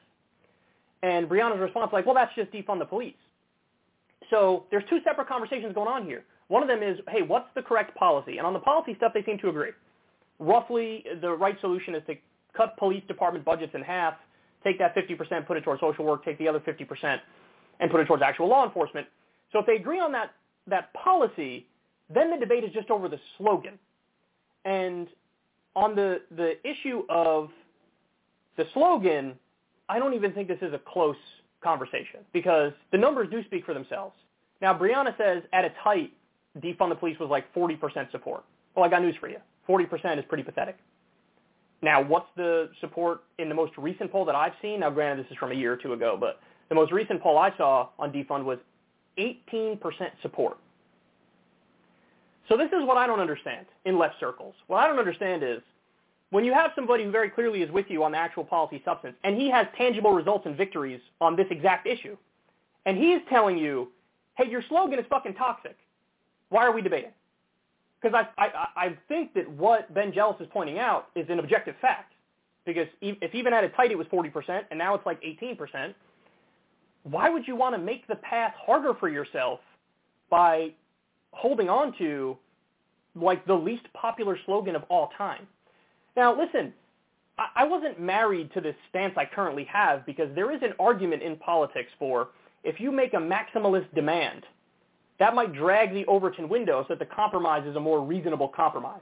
And 1.04 1.30
Briahna's 1.30 1.60
response 1.60 1.92
like, 1.94 2.06
well, 2.06 2.16
that's 2.16 2.34
just 2.36 2.52
defund 2.52 2.80
the 2.80 2.86
police. 2.86 3.14
So 4.30 4.66
there's 4.72 4.84
two 4.90 5.00
separate 5.06 5.28
conversations 5.28 5.74
going 5.74 5.88
on 5.88 6.06
here. 6.06 6.24
One 6.48 6.64
of 6.64 6.68
them 6.68 6.82
is, 6.82 6.98
hey, 7.10 7.22
what's 7.22 7.48
the 7.56 7.62
correct 7.62 7.96
policy? 7.96 8.38
And 8.38 8.48
on 8.48 8.54
the 8.54 8.60
policy 8.60 8.96
stuff, 8.96 9.12
they 9.14 9.24
seem 9.24 9.38
to 9.40 9.50
agree. 9.50 9.72
Roughly, 10.40 11.06
the 11.22 11.32
right 11.32 11.60
solution 11.62 11.96
is 11.96 12.02
to 12.08 12.16
cut 12.58 12.76
police 12.78 13.04
department 13.08 13.46
budgets 13.46 13.74
in 13.76 13.82
half, 13.82 14.16
take 14.64 14.80
that 14.80 14.96
50%, 14.96 15.46
put 15.46 15.58
it 15.58 15.64
towards 15.64 15.80
social 15.82 16.06
work, 16.06 16.26
take 16.26 16.38
the 16.40 16.48
other 16.48 16.60
50%, 16.60 17.20
and 17.80 17.92
put 17.92 18.00
it 18.00 18.06
towards 18.06 18.24
actual 18.24 18.48
law 18.48 18.66
enforcement. 18.66 19.08
So 19.52 19.60
if 19.60 19.66
they 19.66 19.76
agree 19.76 20.00
on 20.00 20.12
that, 20.14 20.32
that 20.68 20.94
policy, 20.94 21.68
then 22.14 22.32
the 22.32 22.38
debate 22.38 22.64
is 22.64 22.72
just 22.74 22.90
over 22.90 23.08
the 23.08 23.20
slogan. 23.38 23.78
And 24.64 25.08
on 25.76 25.96
the, 25.96 26.22
the 26.36 26.54
issue 26.68 27.04
of 27.10 27.50
the 28.58 28.66
slogan, 28.74 29.34
I 29.90 30.00
don't 30.00 30.14
even 30.14 30.32
think 30.34 30.48
this 30.48 30.62
is 30.62 30.74
a 30.74 30.80
close 30.80 31.18
conversation 31.64 32.22
because 32.34 32.72
the 32.92 32.98
numbers 32.98 33.28
do 33.30 33.44
speak 33.44 33.66
for 33.66 33.74
themselves. 33.74 34.16
Now, 34.62 34.78
Briahna 34.78 35.16
says 35.18 35.44
at 35.54 35.66
its 35.66 35.76
height, 35.78 36.12
defund 36.60 36.90
the 36.90 36.96
police 36.96 37.20
was 37.20 37.30
like 37.30 37.54
40% 37.54 38.12
support. 38.12 38.44
Well, 38.76 38.86
I 38.86 38.90
got 38.90 39.02
news 39.02 39.16
for 39.20 39.28
you. 39.28 39.38
40% 39.68 40.18
is 40.18 40.26
pretty 40.28 40.44
pathetic. 40.44 40.78
Now, 41.82 42.02
what's 42.02 42.28
the 42.36 42.70
support 42.80 43.24
in 43.38 43.50
the 43.50 43.56
most 43.56 43.74
recent 43.78 44.12
poll 44.12 44.26
that 44.26 44.36
I've 44.36 44.54
seen? 44.62 44.80
Now, 44.80 44.90
granted, 44.90 45.26
this 45.26 45.32
is 45.32 45.38
from 45.38 45.52
a 45.52 45.56
year 45.56 45.74
or 45.74 45.78
two 45.78 45.94
ago, 45.94 46.18
but 46.20 46.40
the 46.70 46.76
most 46.76 46.92
recent 46.92 47.22
poll 47.22 47.38
I 47.38 47.56
saw 47.58 47.90
on 48.00 48.12
defund 48.12 48.44
was 48.44 48.60
18% 49.18 49.80
support. 50.22 50.58
So 52.50 52.58
this 52.58 52.68
is 52.68 52.86
what 52.86 52.98
I 52.98 53.08
don't 53.08 53.20
understand 53.20 53.66
in 53.86 53.98
left 53.98 54.20
circles. 54.20 54.54
What 54.68 54.78
I 54.78 54.88
don't 54.88 55.00
understand 55.00 55.44
is 55.44 55.62
when 56.30 56.44
you 56.44 56.54
have 56.54 56.72
somebody 56.76 57.04
who 57.04 57.12
very 57.12 57.30
clearly 57.30 57.62
is 57.62 57.72
with 57.72 57.86
you 57.90 58.04
on 58.04 58.12
the 58.12 58.18
actual 58.18 58.44
policy 58.44 58.82
substance, 58.86 59.16
and 59.24 59.40
he 59.40 59.50
has 59.50 59.68
tangible 59.78 60.12
results 60.12 60.46
and 60.46 60.56
victories 60.56 61.02
on 61.22 61.36
this 61.36 61.48
exact 61.50 61.88
issue, 61.88 62.18
and 62.86 62.98
he's 62.98 63.20
telling 63.30 63.58
you, 63.58 63.90
hey, 64.38 64.50
your 64.50 64.62
slogan 64.68 65.00
is 65.00 65.06
fucking 65.10 65.34
toxic. 65.36 65.78
Why 66.50 66.66
are 66.66 66.72
we 66.72 66.82
debating? 66.82 67.12
Because 68.02 68.26
I, 68.38 68.46
I, 68.46 68.68
I 68.76 68.98
think 69.08 69.34
that 69.34 69.50
what 69.50 69.92
Ben 69.94 70.14
Jealous 70.14 70.40
is 70.40 70.48
pointing 70.52 70.78
out 70.78 71.08
is 71.16 71.26
an 71.30 71.40
objective 71.40 71.76
fact. 71.82 72.14
Because 72.66 72.88
if 73.02 73.34
even 73.34 73.54
at 73.54 73.64
its 73.64 73.76
height 73.76 73.92
it 73.92 73.98
was 73.98 74.08
40%, 74.08 74.64
and 74.70 74.78
now 74.78 74.94
it's 74.96 75.06
like 75.06 75.22
18%, 75.22 75.94
why 77.10 77.30
would 77.30 77.48
you 77.48 77.56
want 77.56 77.76
to 77.76 77.82
make 77.82 78.08
the 78.08 78.16
path 78.16 78.54
harder 78.66 78.94
for 79.00 79.10
yourself 79.10 79.60
by 80.30 80.72
holding 81.32 81.70
on 81.70 81.96
to 82.00 82.36
like 83.16 83.46
the 83.46 83.54
least 83.54 83.84
popular 83.94 84.38
slogan 84.46 84.76
of 84.76 84.84
all 84.90 85.12
time? 85.18 85.48
Now, 86.18 86.36
listen, 86.38 86.74
I 87.56 87.66
wasn't 87.66 88.00
married 88.00 88.52
to 88.54 88.62
this 88.62 88.76
stance 88.90 89.14
I 89.18 89.26
currently 89.26 89.66
have 89.66 90.06
because 90.06 90.30
there 90.34 90.52
is 90.52 90.62
an 90.64 90.74
argument 90.80 91.22
in 91.22 91.36
politics 91.38 91.90
for 92.00 92.30
if 92.64 92.80
you 92.80 92.92
make 92.92 93.14
a 93.14 93.18
maximalist 93.18 93.94
demand, 93.94 94.44
that 95.20 95.36
might 95.36 95.54
drag 95.54 95.94
the 95.94 96.06
Overton 96.08 96.50
window 96.50 96.84
so 96.88 96.96
that 96.96 97.00
the 97.00 97.14
compromise 97.14 97.68
is 97.68 97.76
a 97.76 97.80
more 97.80 98.04
reasonable 98.04 98.48
compromise. 98.48 99.02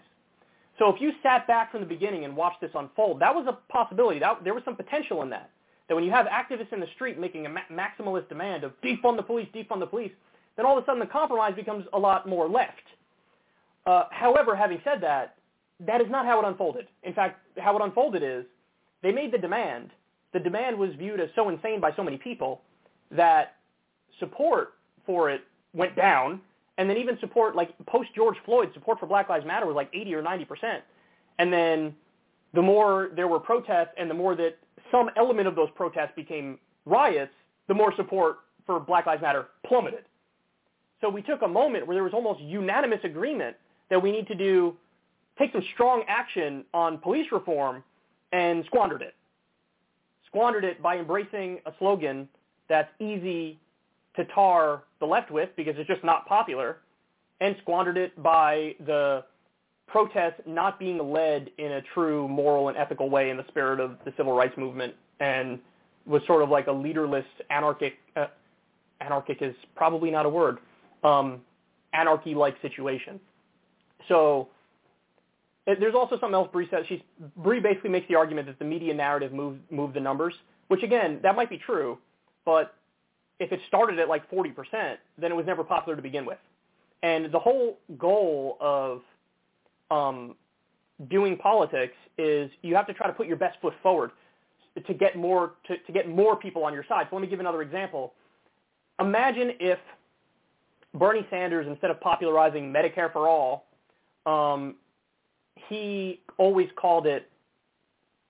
So 0.78 0.94
if 0.94 1.00
you 1.00 1.12
sat 1.24 1.48
back 1.48 1.72
from 1.72 1.80
the 1.80 1.88
beginning 1.88 2.26
and 2.26 2.36
watched 2.36 2.60
this 2.60 2.72
unfold, 2.76 3.22
that 3.22 3.34
was 3.34 3.46
a 3.48 3.72
possibility. 3.72 4.20
That, 4.20 4.44
there 4.44 4.54
was 4.54 4.64
some 4.66 4.76
potential 4.76 5.22
in 5.22 5.30
that 5.30 5.52
that 5.88 5.96
when 5.96 6.04
you 6.04 6.12
have 6.12 6.28
activists 6.28 6.72
in 6.72 6.80
the 6.80 6.88
street 6.96 7.20
making 7.20 7.46
a 7.46 7.50
ma- 7.50 7.62
maximalist 7.72 8.30
demand 8.30 8.64
of 8.64 8.72
defund 8.82 9.18
the 9.18 9.24
police, 9.24 9.48
defund 9.54 9.80
the 9.80 9.88
police, 9.88 10.12
then 10.56 10.66
all 10.66 10.78
of 10.78 10.84
a 10.84 10.86
sudden 10.86 11.00
the 11.00 11.06
compromise 11.06 11.54
becomes 11.56 11.86
a 11.94 12.00
lot 12.00 12.28
more 12.28 12.48
left. 12.48 12.84
Uh, 13.86 14.06
however, 14.12 14.56
having 14.56 14.80
said 14.84 15.02
that, 15.02 15.36
that 15.80 16.00
is 16.00 16.08
not 16.10 16.26
how 16.26 16.40
it 16.40 16.46
unfolded. 16.48 16.88
In 17.04 17.14
fact, 17.14 17.40
how 17.58 17.76
it 17.76 17.82
unfolded 17.84 18.24
is 18.24 18.46
they 19.02 19.12
made 19.12 19.32
the 19.32 19.38
demand. 19.38 19.90
The 20.32 20.40
demand 20.40 20.78
was 20.78 20.92
viewed 20.96 21.20
as 21.20 21.30
so 21.36 21.50
insane 21.50 21.82
by 21.82 21.92
so 21.96 22.04
many 22.04 22.18
people 22.18 22.62
that 23.12 23.56
support 24.20 24.74
for 25.06 25.30
it 25.30 25.42
went 25.74 25.96
down, 25.96 26.40
And 26.78 26.90
then 26.90 26.98
even 26.98 27.20
support, 27.20 27.56
like 27.56 27.74
post 27.86 28.10
George 28.16 28.38
Floyd, 28.46 28.70
support 28.74 29.00
for 29.00 29.06
Black 29.06 29.30
Lives 29.30 29.46
Matter 29.46 29.66
was 29.66 29.76
like 29.76 29.90
80 29.94 30.16
or 30.16 30.22
90 30.22 30.46
percent. 30.46 30.84
And 31.40 31.52
then 31.52 31.96
the 32.54 32.62
more 32.62 33.10
there 33.16 33.28
were 33.28 33.40
protests 33.40 33.94
and 33.98 34.10
the 34.10 34.14
more 34.14 34.36
that 34.36 34.58
some 34.94 35.10
element 35.18 35.48
of 35.48 35.56
those 35.56 35.70
protests 35.76 36.12
became 36.16 36.60
riots, 36.86 37.32
the 37.68 37.74
more 37.74 37.94
support 37.96 38.38
for 38.66 38.80
Black 38.80 39.08
Lives 39.08 39.24
Matter 39.24 39.48
plummeted. 39.66 40.04
So 41.02 41.10
we 41.10 41.24
took 41.24 41.42
a 41.42 41.48
moment 41.48 41.88
where 41.88 41.96
there 41.96 42.04
was 42.04 42.14
almost 42.14 42.40
unanimous 42.42 43.00
agreement 43.04 43.56
that 43.90 44.02
we 44.02 44.12
need 44.12 44.28
to 44.28 44.36
do, 44.36 44.76
take 45.40 45.52
some 45.52 45.64
strong 45.74 46.04
action 46.08 46.64
on 46.74 47.00
police 47.00 47.26
reform 47.32 47.84
and 48.32 48.64
squandered 48.66 49.02
it. 49.02 49.16
Squandered 50.28 50.64
it 50.64 50.82
by 50.82 50.98
embracing 50.98 51.60
a 51.66 51.74
slogan 51.80 52.30
that's 52.70 52.90
easy 53.00 53.60
to 54.16 54.26
tar 54.26 54.84
the 55.00 55.06
left 55.06 55.32
with 55.32 55.50
because 55.58 55.74
it's 55.78 55.88
just 55.88 56.04
not 56.04 56.28
popular 56.28 56.78
and 57.42 57.56
squandered 57.62 57.98
it 57.98 58.22
by 58.22 58.76
the 58.86 59.24
protests 59.94 60.42
not 60.48 60.80
being 60.80 60.98
led 61.14 61.52
in 61.60 61.74
a 61.74 61.82
true 61.94 62.28
moral 62.28 62.70
and 62.70 62.76
ethical 62.76 63.12
way 63.12 63.30
in 63.30 63.38
the 63.38 63.46
spirit 63.48 63.80
of 63.80 63.98
the 64.06 64.14
civil 64.18 64.34
rights 64.34 64.58
movement 64.58 64.92
and 65.20 65.60
was 66.08 66.24
sort 66.26 66.42
of 66.42 66.50
like 66.50 66.66
a 66.66 66.72
leaderless 66.72 67.24
anarchic 67.52 67.94
uh, 68.16 68.26
anarchic 69.02 69.38
is 69.42 69.54
probably 69.76 70.10
not 70.10 70.26
a 70.26 70.30
word 70.30 70.58
um, 71.04 71.42
anarchy-like 71.94 72.60
situation. 72.64 73.20
So 74.08 74.48
there's 75.68 75.94
also 75.94 76.18
something 76.20 76.34
else 76.34 76.50
Bree 76.52 76.68
says. 76.72 76.86
She's 76.90 77.02
Bree 77.38 77.60
basically 77.60 77.92
makes 77.92 78.08
the 78.08 78.16
argument 78.16 78.48
that 78.48 78.58
the 78.58 78.66
media 78.66 78.96
narrative 78.96 79.32
moved 79.32 79.60
moved 79.70 79.94
the 79.94 80.00
numbers, 80.00 80.34
which 80.70 80.82
again 80.82 81.20
that 81.22 81.36
might 81.36 81.52
be 81.52 81.60
true, 81.60 82.00
but 82.46 82.74
if 83.40 83.52
it 83.52 83.60
started 83.68 84.00
at 84.00 84.10
like 84.10 84.30
40%, 84.32 84.56
then 85.20 85.32
it 85.32 85.36
was 85.36 85.46
never 85.46 85.64
popular 85.64 85.96
to 85.96 86.02
begin 86.02 86.26
with. 86.26 86.38
And 87.04 87.32
the 87.32 87.40
whole 87.40 87.78
goal 87.98 88.58
of 88.60 89.02
um, 89.92 90.36
doing 91.10 91.38
politics 91.38 91.96
is 92.18 92.50
you 92.62 92.76
have 92.76 92.88
to 92.88 92.94
try 92.94 93.08
to 93.08 93.14
put 93.14 93.28
your 93.28 93.38
best 93.38 93.58
foot 93.62 93.74
forward 93.82 94.12
to 94.88 94.94
get 94.94 95.16
more 95.16 95.54
to, 95.68 95.78
to 95.78 95.92
get 95.92 96.10
more 96.10 96.36
people 96.36 96.64
on 96.64 96.74
your 96.74 96.86
side. 96.88 97.08
So 97.10 97.16
let 97.16 97.22
me 97.22 97.28
give 97.28 97.40
another 97.40 97.62
example. 97.62 98.14
Imagine 99.00 99.52
if 99.60 99.80
Bernie 100.94 101.26
Sanders, 101.30 101.68
instead 101.68 101.92
of 101.92 102.00
popularizing 102.00 102.72
Medicare 102.72 103.12
for 103.12 103.28
all, 103.28 103.66
um, 104.26 104.76
he 105.68 106.22
always 106.38 106.68
called 106.76 107.08
it 107.08 107.30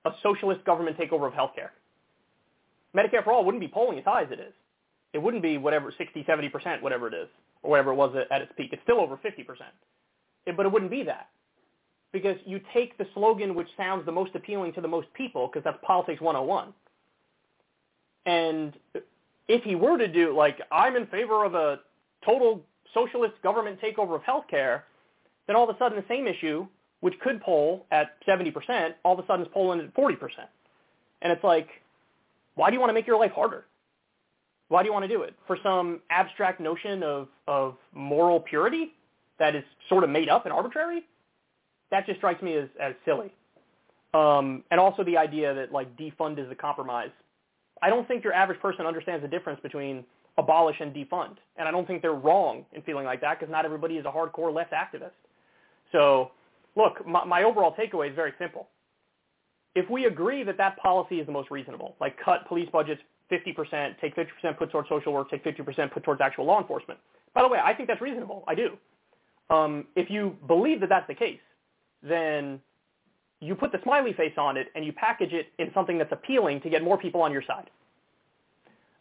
a 0.05 0.11
socialist 0.21 0.63
government 0.65 0.97
takeover 0.97 1.27
of 1.27 1.33
healthcare. 1.33 1.69
Medicare 2.95 3.23
for 3.23 3.31
all 3.31 3.45
wouldn't 3.45 3.61
be 3.61 3.67
polling 3.67 3.97
as 3.97 4.05
high 4.05 4.23
as 4.23 4.31
it 4.31 4.39
is. 4.39 4.53
It 5.13 5.19
wouldn't 5.19 5.43
be 5.43 5.57
whatever 5.57 5.93
60, 5.97 6.23
70%, 6.23 6.81
whatever 6.81 7.07
it 7.07 7.13
is, 7.13 7.27
or 7.61 7.71
whatever 7.71 7.91
it 7.91 7.95
was 7.95 8.15
at 8.31 8.41
its 8.41 8.51
peak. 8.57 8.69
It's 8.71 8.81
still 8.83 8.99
over 8.99 9.17
50%. 9.17 9.45
But 10.55 10.65
it 10.65 10.71
wouldn't 10.71 10.91
be 10.91 11.03
that. 11.03 11.29
Because 12.13 12.37
you 12.45 12.61
take 12.73 12.97
the 12.97 13.07
slogan 13.13 13.55
which 13.55 13.67
sounds 13.75 14.05
the 14.05 14.11
most 14.11 14.35
appealing 14.35 14.71
to 14.73 14.81
the 14.81 14.87
most 14.87 15.07
people, 15.13 15.47
because 15.47 15.63
that's 15.63 15.77
politics 15.85 16.21
101. 16.21 16.73
And 18.25 18.73
if 19.47 19.63
he 19.63 19.75
were 19.75 19.97
to 19.97 20.07
do, 20.07 20.35
like, 20.35 20.61
I'm 20.71 20.95
in 20.95 21.07
favor 21.07 21.43
of 21.43 21.55
a 21.55 21.79
total 22.23 22.61
socialist 22.93 23.33
government 23.41 23.79
takeover 23.81 24.15
of 24.15 24.21
healthcare, 24.21 24.83
then 25.47 25.55
all 25.55 25.69
of 25.69 25.75
a 25.75 25.79
sudden 25.79 25.97
the 25.97 26.05
same 26.07 26.27
issue, 26.27 26.67
which 27.01 27.19
could 27.19 27.41
poll 27.41 27.85
at 27.91 28.11
70%, 28.25 28.93
all 29.03 29.17
of 29.17 29.23
a 29.23 29.27
sudden 29.27 29.45
is 29.45 29.51
polling 29.53 29.79
at 29.79 29.93
40%. 29.93 30.17
And 31.21 31.33
it's 31.33 31.43
like, 31.43 31.67
why 32.55 32.69
do 32.69 32.75
you 32.75 32.79
want 32.79 32.91
to 32.91 32.93
make 32.93 33.07
your 33.07 33.17
life 33.19 33.31
harder? 33.31 33.65
Why 34.69 34.83
do 34.83 34.87
you 34.87 34.93
want 34.93 35.03
to 35.03 35.09
do 35.09 35.23
it? 35.23 35.33
For 35.47 35.57
some 35.63 36.01
abstract 36.09 36.59
notion 36.59 37.03
of, 37.03 37.27
of 37.47 37.75
moral 37.93 38.39
purity 38.39 38.93
that 39.39 39.55
is 39.55 39.63
sort 39.89 40.03
of 40.03 40.09
made 40.09 40.29
up 40.29 40.45
and 40.45 40.53
arbitrary? 40.53 41.03
That 41.93 42.07
just 42.07 42.17
strikes 42.17 42.41
me 42.41 42.55
as, 42.55 42.67
as 42.81 42.95
silly. 43.05 43.31
Um, 44.15 44.63
and 44.71 44.79
also 44.79 45.03
the 45.03 45.15
idea 45.15 45.53
that 45.53 45.71
like 45.71 45.95
defund 45.95 46.43
is 46.43 46.51
a 46.51 46.55
compromise. 46.55 47.11
I 47.83 47.89
don't 47.91 48.07
think 48.07 48.23
your 48.23 48.33
average 48.33 48.59
person 48.59 48.87
understands 48.87 49.21
the 49.21 49.27
difference 49.27 49.59
between 49.61 50.03
abolish 50.39 50.77
and 50.79 50.91
defund. 50.91 51.35
And 51.55 51.67
I 51.67 51.71
don't 51.71 51.85
think 51.85 52.01
they're 52.01 52.13
wrong 52.13 52.65
in 52.73 52.81
feeling 52.81 53.05
like 53.05 53.21
that 53.21 53.39
because 53.39 53.51
not 53.51 53.63
everybody 53.63 53.97
is 53.97 54.05
a 54.05 54.11
hardcore 54.11 54.51
left 54.51 54.73
activist. 54.73 55.11
So 55.91 56.31
look, 56.75 57.05
my, 57.05 57.25
my 57.25 57.43
overall 57.43 57.75
takeaway 57.75 58.09
is 58.09 58.15
very 58.15 58.33
simple. 58.39 58.69
If 59.75 59.87
we 59.87 60.05
agree 60.05 60.43
that 60.45 60.57
that 60.57 60.77
policy 60.77 61.19
is 61.19 61.27
the 61.27 61.31
most 61.31 61.51
reasonable, 61.51 61.95
like 62.01 62.17
cut 62.25 62.47
police 62.47 62.69
budgets 62.71 63.01
50%, 63.31 63.99
take 64.01 64.15
50% 64.15 64.57
put 64.57 64.71
towards 64.71 64.89
social 64.89 65.13
work, 65.13 65.29
take 65.29 65.45
50% 65.45 65.93
put 65.93 66.03
towards 66.03 66.21
actual 66.21 66.45
law 66.45 66.59
enforcement. 66.59 66.99
By 67.35 67.43
the 67.43 67.47
way, 67.47 67.59
I 67.63 67.71
think 67.75 67.87
that's 67.87 68.01
reasonable. 68.01 68.43
I 68.47 68.55
do. 68.55 68.77
Um, 69.51 69.85
if 69.95 70.09
you 70.09 70.35
believe 70.47 70.79
that 70.79 70.89
that's 70.89 71.07
the 71.07 71.13
case, 71.13 71.39
then 72.07 72.59
you 73.39 73.55
put 73.55 73.71
the 73.71 73.79
smiley 73.83 74.13
face 74.13 74.33
on 74.37 74.57
it 74.57 74.67
and 74.75 74.85
you 74.85 74.93
package 74.93 75.33
it 75.33 75.47
in 75.59 75.71
something 75.73 75.97
that's 75.97 76.11
appealing 76.11 76.61
to 76.61 76.69
get 76.69 76.83
more 76.83 76.97
people 76.97 77.21
on 77.21 77.31
your 77.31 77.43
side. 77.45 77.69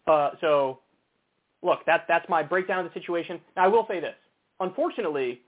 Uh, 0.06 0.30
so, 0.40 0.80
look, 1.62 1.84
that, 1.86 2.04
that's 2.08 2.28
my 2.28 2.42
breakdown 2.42 2.84
of 2.84 2.92
the 2.92 2.98
situation. 2.98 3.40
Now, 3.56 3.64
I 3.64 3.68
will 3.68 3.86
say 3.88 4.00
this. 4.00 4.14
Unfortunately, 4.58 5.40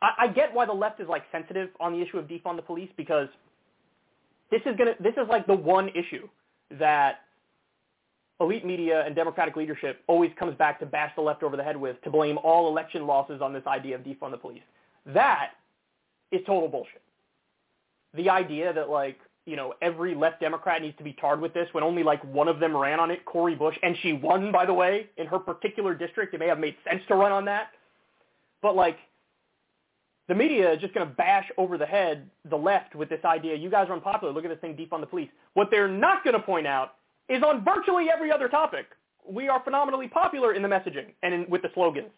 I, 0.00 0.10
I 0.20 0.28
get 0.28 0.52
why 0.54 0.66
the 0.66 0.72
left 0.72 1.00
is 1.00 1.08
like 1.08 1.24
sensitive 1.32 1.70
on 1.80 1.92
the 1.92 2.00
issue 2.00 2.18
of 2.18 2.26
defund 2.26 2.56
the 2.56 2.62
police 2.62 2.90
because 2.96 3.28
this 4.50 4.60
is 4.66 4.76
gonna 4.76 4.92
this 5.00 5.14
is 5.14 5.26
like 5.28 5.46
the 5.46 5.54
one 5.54 5.88
issue 5.90 6.28
that 6.78 7.20
elite 8.40 8.66
media 8.66 9.04
and 9.06 9.14
democratic 9.14 9.56
leadership 9.56 10.02
always 10.08 10.30
comes 10.38 10.56
back 10.56 10.78
to 10.80 10.86
bash 10.86 11.12
the 11.16 11.22
left 11.22 11.42
over 11.42 11.56
the 11.56 11.62
head 11.62 11.76
with 11.76 12.00
to 12.02 12.10
blame 12.10 12.38
all 12.38 12.68
election 12.68 13.06
losses 13.06 13.40
on 13.40 13.52
this 13.52 13.62
idea 13.66 13.94
of 13.94 14.02
defund 14.02 14.32
the 14.32 14.36
police. 14.36 14.62
That 15.06 15.52
is 16.32 16.40
total 16.46 16.68
bullshit. 16.68 17.02
The 18.14 18.28
idea 18.28 18.72
that 18.72 18.88
like, 18.88 19.18
you 19.46 19.56
know, 19.56 19.74
every 19.82 20.14
left 20.14 20.40
Democrat 20.40 20.82
needs 20.82 20.96
to 20.98 21.04
be 21.04 21.12
tarred 21.14 21.40
with 21.40 21.54
this 21.54 21.68
when 21.72 21.84
only 21.84 22.02
like 22.02 22.22
one 22.24 22.48
of 22.48 22.58
them 22.58 22.76
ran 22.76 22.98
on 22.98 23.10
it, 23.10 23.24
Cori 23.24 23.54
Bush, 23.54 23.76
and 23.82 23.96
she 24.02 24.12
won, 24.12 24.50
by 24.50 24.66
the 24.66 24.74
way, 24.74 25.08
in 25.16 25.26
her 25.26 25.38
particular 25.38 25.94
district. 25.94 26.34
It 26.34 26.38
may 26.38 26.48
have 26.48 26.58
made 26.58 26.76
sense 26.88 27.02
to 27.08 27.14
run 27.14 27.32
on 27.32 27.44
that. 27.46 27.68
But 28.60 28.76
like, 28.76 28.98
the 30.28 30.34
media 30.34 30.72
is 30.72 30.80
just 30.80 30.94
going 30.94 31.06
to 31.06 31.14
bash 31.14 31.50
over 31.58 31.76
the 31.76 31.86
head 31.86 32.30
the 32.48 32.56
left 32.56 32.94
with 32.94 33.08
this 33.08 33.24
idea, 33.24 33.56
you 33.56 33.68
guys 33.68 33.88
are 33.88 33.94
unpopular, 33.94 34.32
look 34.32 34.44
at 34.44 34.50
this 34.50 34.60
thing, 34.60 34.76
defund 34.76 35.00
the 35.00 35.06
police. 35.06 35.28
What 35.54 35.68
they're 35.70 35.88
not 35.88 36.24
going 36.24 36.34
to 36.34 36.42
point 36.42 36.66
out 36.66 36.94
is 37.28 37.42
on 37.42 37.64
virtually 37.64 38.06
every 38.12 38.30
other 38.30 38.48
topic. 38.48 38.86
We 39.28 39.48
are 39.48 39.62
phenomenally 39.62 40.08
popular 40.08 40.54
in 40.54 40.62
the 40.62 40.68
messaging 40.68 41.12
and 41.22 41.34
in, 41.34 41.46
with 41.48 41.62
the 41.62 41.70
slogans, 41.74 42.10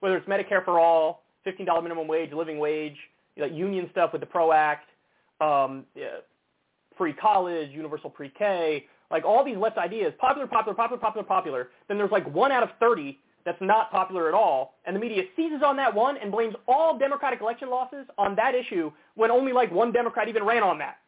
whether 0.00 0.16
it's 0.16 0.26
Medicare 0.26 0.64
for 0.64 0.78
all, 0.80 1.22
$15 1.46 1.82
minimum 1.82 2.08
wage, 2.08 2.32
living 2.32 2.58
wage, 2.58 2.96
like 3.38 3.52
union 3.52 3.88
stuff 3.90 4.12
with 4.12 4.20
the 4.20 4.26
PRO 4.26 4.52
Act, 4.52 4.88
um, 5.40 5.84
free 6.96 7.12
college, 7.12 7.70
universal 7.70 8.10
pre-K, 8.10 8.84
like 9.10 9.24
all 9.24 9.44
these 9.44 9.56
left 9.56 9.78
ideas, 9.78 10.12
popular, 10.18 10.46
popular, 10.46 10.74
popular, 10.74 11.00
popular, 11.00 11.24
popular. 11.24 11.68
Then 11.86 11.96
there's 11.96 12.10
like 12.10 12.28
one 12.32 12.52
out 12.52 12.62
of 12.62 12.70
30 12.80 13.18
that's 13.44 13.60
not 13.60 13.90
popular 13.90 14.28
at 14.28 14.34
all, 14.34 14.74
and 14.84 14.94
the 14.94 15.00
media 15.00 15.22
seizes 15.36 15.62
on 15.64 15.76
that 15.76 15.94
one 15.94 16.16
and 16.18 16.30
blames 16.30 16.54
all 16.66 16.98
Democratic 16.98 17.40
election 17.40 17.70
losses 17.70 18.06
on 18.18 18.36
that 18.36 18.54
issue 18.54 18.90
when 19.14 19.30
only 19.30 19.52
like 19.52 19.72
one 19.72 19.92
Democrat 19.92 20.28
even 20.28 20.44
ran 20.44 20.62
on 20.62 20.78
that. 20.78 20.98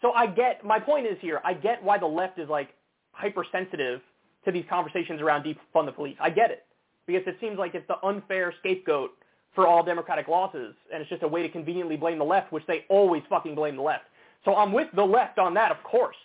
So 0.00 0.12
I 0.12 0.26
get, 0.26 0.64
my 0.64 0.78
point 0.78 1.06
is 1.06 1.16
here, 1.20 1.40
I 1.44 1.54
get 1.54 1.82
why 1.82 1.98
the 1.98 2.06
left 2.06 2.38
is 2.38 2.48
like 2.48 2.70
hypersensitive 3.12 4.00
to 4.44 4.52
these 4.52 4.64
conversations 4.68 5.20
around 5.20 5.44
defund 5.44 5.86
the 5.86 5.92
police. 5.92 6.16
I 6.20 6.30
get 6.30 6.50
it. 6.50 6.64
Because 7.06 7.22
it 7.26 7.36
seems 7.40 7.58
like 7.58 7.74
it's 7.74 7.86
the 7.86 8.02
unfair 8.06 8.54
scapegoat 8.60 9.10
for 9.54 9.66
all 9.66 9.82
Democratic 9.82 10.28
losses, 10.28 10.74
and 10.92 11.00
it's 11.00 11.10
just 11.10 11.22
a 11.22 11.28
way 11.28 11.42
to 11.42 11.48
conveniently 11.48 11.96
blame 11.96 12.18
the 12.18 12.24
left, 12.24 12.52
which 12.52 12.66
they 12.66 12.84
always 12.88 13.22
fucking 13.28 13.54
blame 13.54 13.76
the 13.76 13.82
left. 13.82 14.04
So 14.44 14.54
I'm 14.56 14.72
with 14.72 14.88
the 14.94 15.04
left 15.04 15.38
on 15.38 15.54
that, 15.54 15.70
of 15.70 15.82
course. 15.84 16.16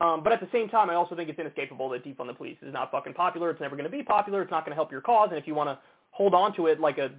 Um, 0.00 0.22
but 0.22 0.32
at 0.32 0.40
the 0.40 0.48
same 0.52 0.68
time, 0.68 0.90
I 0.90 0.94
also 0.94 1.16
think 1.16 1.28
it's 1.28 1.38
inescapable 1.38 1.88
that 1.90 2.04
defund 2.04 2.28
the 2.28 2.34
police 2.34 2.56
is 2.62 2.72
not 2.72 2.90
fucking 2.90 3.14
popular. 3.14 3.50
It's 3.50 3.60
never 3.60 3.76
going 3.76 3.90
to 3.90 3.96
be 3.96 4.02
popular. 4.02 4.42
It's 4.42 4.50
not 4.50 4.64
going 4.64 4.70
to 4.70 4.76
help 4.76 4.92
your 4.92 5.00
cause. 5.00 5.28
And 5.30 5.38
if 5.38 5.46
you 5.46 5.54
want 5.54 5.68
to 5.68 5.78
hold 6.12 6.34
on 6.34 6.54
to 6.56 6.66
it 6.66 6.80
like 6.80 6.98
a 6.98 7.10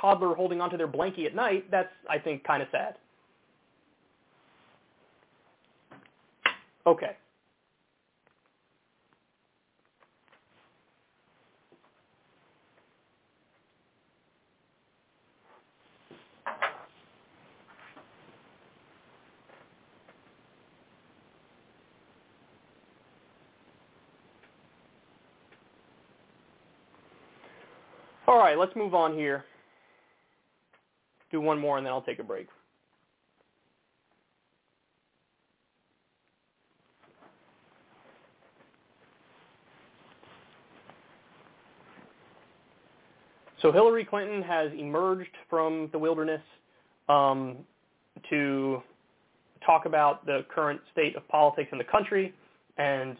toddler 0.00 0.34
holding 0.34 0.60
onto 0.60 0.76
their 0.76 0.88
blankie 0.88 1.26
at 1.26 1.34
night, 1.34 1.70
that's, 1.70 1.90
I 2.10 2.18
think, 2.18 2.44
kind 2.44 2.62
of 2.62 2.68
sad. 2.72 2.96
Okay. 6.86 7.16
All 28.26 28.38
right, 28.38 28.56
let's 28.56 28.74
move 28.74 28.94
on 28.94 29.14
here. 29.14 29.44
Do 31.30 31.40
one 31.40 31.58
more 31.58 31.76
and 31.76 31.86
then 31.86 31.92
I'll 31.92 32.02
take 32.02 32.18
a 32.18 32.24
break. 32.24 32.46
So 43.60 43.72
Hillary 43.72 44.04
Clinton 44.04 44.42
has 44.42 44.70
emerged 44.78 45.30
from 45.48 45.88
the 45.92 45.98
wilderness 45.98 46.42
um, 47.08 47.58
to 48.28 48.82
talk 49.64 49.86
about 49.86 50.26
the 50.26 50.44
current 50.54 50.80
state 50.92 51.16
of 51.16 51.26
politics 51.28 51.70
in 51.72 51.78
the 51.78 51.84
country, 51.84 52.34
and 52.76 53.16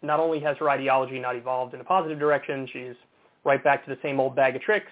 not 0.00 0.20
only 0.20 0.38
has 0.38 0.56
her 0.58 0.70
ideology 0.70 1.18
not 1.18 1.34
evolved 1.34 1.74
in 1.74 1.80
a 1.80 1.84
positive 1.84 2.20
direction, 2.20 2.68
she's 2.72 2.94
right 3.44 3.62
back 3.62 3.84
to 3.84 3.90
the 3.90 3.98
same 4.02 4.20
old 4.20 4.36
bag 4.36 4.56
of 4.56 4.62
tricks. 4.62 4.90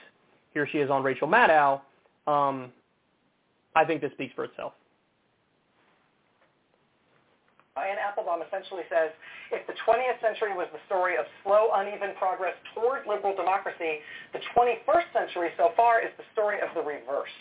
Here 0.54 0.66
she 0.70 0.78
is 0.78 0.90
on 0.90 1.02
Rachel 1.02 1.28
Maddow. 1.28 1.80
Um, 2.26 2.72
I 3.74 3.84
think 3.84 4.00
this 4.00 4.12
speaks 4.12 4.34
for 4.34 4.44
itself. 4.44 4.72
Anne 7.80 7.96
Applebaum 7.96 8.44
essentially 8.44 8.84
says, 8.92 9.08
if 9.50 9.64
the 9.66 9.72
20th 9.88 10.20
century 10.20 10.52
was 10.52 10.68
the 10.72 10.82
story 10.84 11.16
of 11.16 11.24
slow, 11.42 11.70
uneven 11.72 12.12
progress 12.18 12.52
toward 12.74 13.08
liberal 13.08 13.34
democracy, 13.34 14.04
the 14.36 14.40
21st 14.52 15.08
century 15.16 15.48
so 15.56 15.72
far 15.76 16.04
is 16.04 16.12
the 16.18 16.24
story 16.36 16.60
of 16.60 16.68
the 16.74 16.82
reverse. 16.82 17.32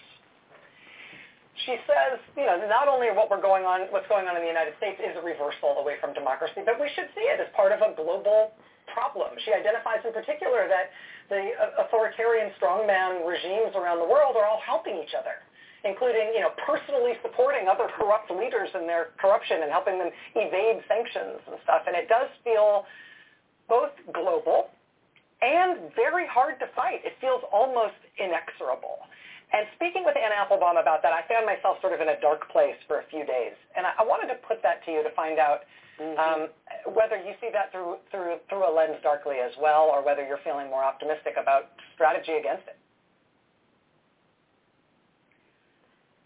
She 1.66 1.76
says, 1.84 2.20
you 2.39 2.47
know, 2.47 2.55
not 2.72 2.88
only 2.88 3.12
what 3.12 3.28
we're 3.28 3.43
going 3.43 3.68
on, 3.68 3.91
what's 3.91 4.07
going 4.07 4.28
on 4.28 4.36
in 4.39 4.43
the 4.43 4.51
United 4.51 4.78
States 4.80 4.95
is 5.03 5.18
a 5.20 5.24
reversal 5.24 5.76
away 5.76 5.99
from 5.99 6.16
democracy, 6.16 6.64
but 6.64 6.80
we 6.80 6.88
should 6.95 7.12
see 7.12 7.28
it 7.28 7.39
as 7.39 7.51
part 7.51 7.76
of 7.76 7.84
a 7.84 7.91
global 7.99 8.55
problem. 8.88 9.36
She 9.43 9.51
identifies 9.51 9.99
in 10.07 10.16
particular 10.16 10.72
that 10.72 10.95
the 11.28 11.53
uh, 11.60 11.84
authoritarian 11.84 12.55
strongman 12.57 13.28
regimes 13.28 13.76
around 13.76 13.99
the 13.99 14.07
world 14.07 14.39
are 14.39 14.47
all 14.47 14.64
helping 14.64 14.97
each 15.03 15.14
other 15.14 15.43
including, 15.84 16.36
you 16.36 16.41
know, 16.41 16.51
personally 16.68 17.14
supporting 17.24 17.68
other 17.68 17.88
corrupt 17.95 18.30
leaders 18.32 18.68
in 18.76 18.84
their 18.88 19.16
corruption 19.16 19.64
and 19.64 19.72
helping 19.72 19.97
them 19.97 20.12
evade 20.36 20.84
sanctions 20.88 21.39
and 21.47 21.55
stuff. 21.64 21.84
And 21.88 21.95
it 21.95 22.10
does 22.10 22.28
feel 22.43 22.84
both 23.68 23.95
global 24.12 24.72
and 25.41 25.93
very 25.95 26.28
hard 26.28 26.60
to 26.60 26.68
fight. 26.76 26.99
It 27.05 27.14
feels 27.22 27.41
almost 27.53 27.95
inexorable. 28.20 28.99
And 29.52 29.66
speaking 29.76 30.06
with 30.06 30.16
Anne 30.16 30.32
Applebaum 30.32 30.78
about 30.78 31.02
that, 31.02 31.12
I 31.12 31.26
found 31.26 31.45
myself 31.45 31.82
sort 31.82 31.93
of 31.93 32.02
in 32.02 32.10
a 32.10 32.20
dark 32.22 32.50
place 32.52 32.78
for 32.88 33.00
a 33.02 33.06
few 33.10 33.26
days. 33.26 33.58
And 33.76 33.86
I, 33.86 33.97
I 34.00 34.04
wanted 34.06 34.30
to 34.34 34.38
put 34.45 34.62
that 34.62 34.86
to 34.86 34.91
you 34.91 35.02
to 35.02 35.10
find 35.16 35.39
out 35.39 35.66
mm-hmm. 35.97 36.18
um, 36.22 36.41
whether 36.93 37.18
you 37.18 37.34
see 37.41 37.50
that 37.52 37.72
through, 37.72 37.97
through, 38.12 38.38
through 38.47 38.70
a 38.70 38.72
lens 38.72 39.02
darkly 39.02 39.38
as 39.41 39.52
well, 39.60 39.89
or 39.89 40.06
whether 40.06 40.26
you're 40.26 40.43
feeling 40.43 40.70
more 40.70 40.84
optimistic 40.84 41.34
about 41.41 41.74
strategy 41.95 42.34
against 42.34 42.68
it. 42.68 42.78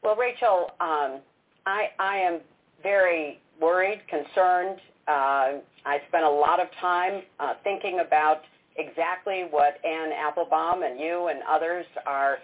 Well, 0.04 0.18
Rachel, 0.18 0.72
um, 0.82 1.24
I, 1.66 1.96
I 1.98 2.18
am 2.18 2.42
very 2.84 3.40
worried, 3.62 4.02
concerned. 4.10 4.80
Uh, 5.08 5.64
I 5.86 6.00
spent 6.10 6.26
a 6.26 6.30
lot 6.30 6.60
of 6.60 6.68
time 6.82 7.24
uh, 7.40 7.54
thinking 7.64 8.02
about 8.06 8.42
exactly 8.76 9.46
what 9.50 9.80
Anne 9.86 10.12
Applebaum 10.12 10.84
and 10.84 11.00
you 11.00 11.28
and 11.28 11.40
others 11.50 11.86
are 12.06 12.40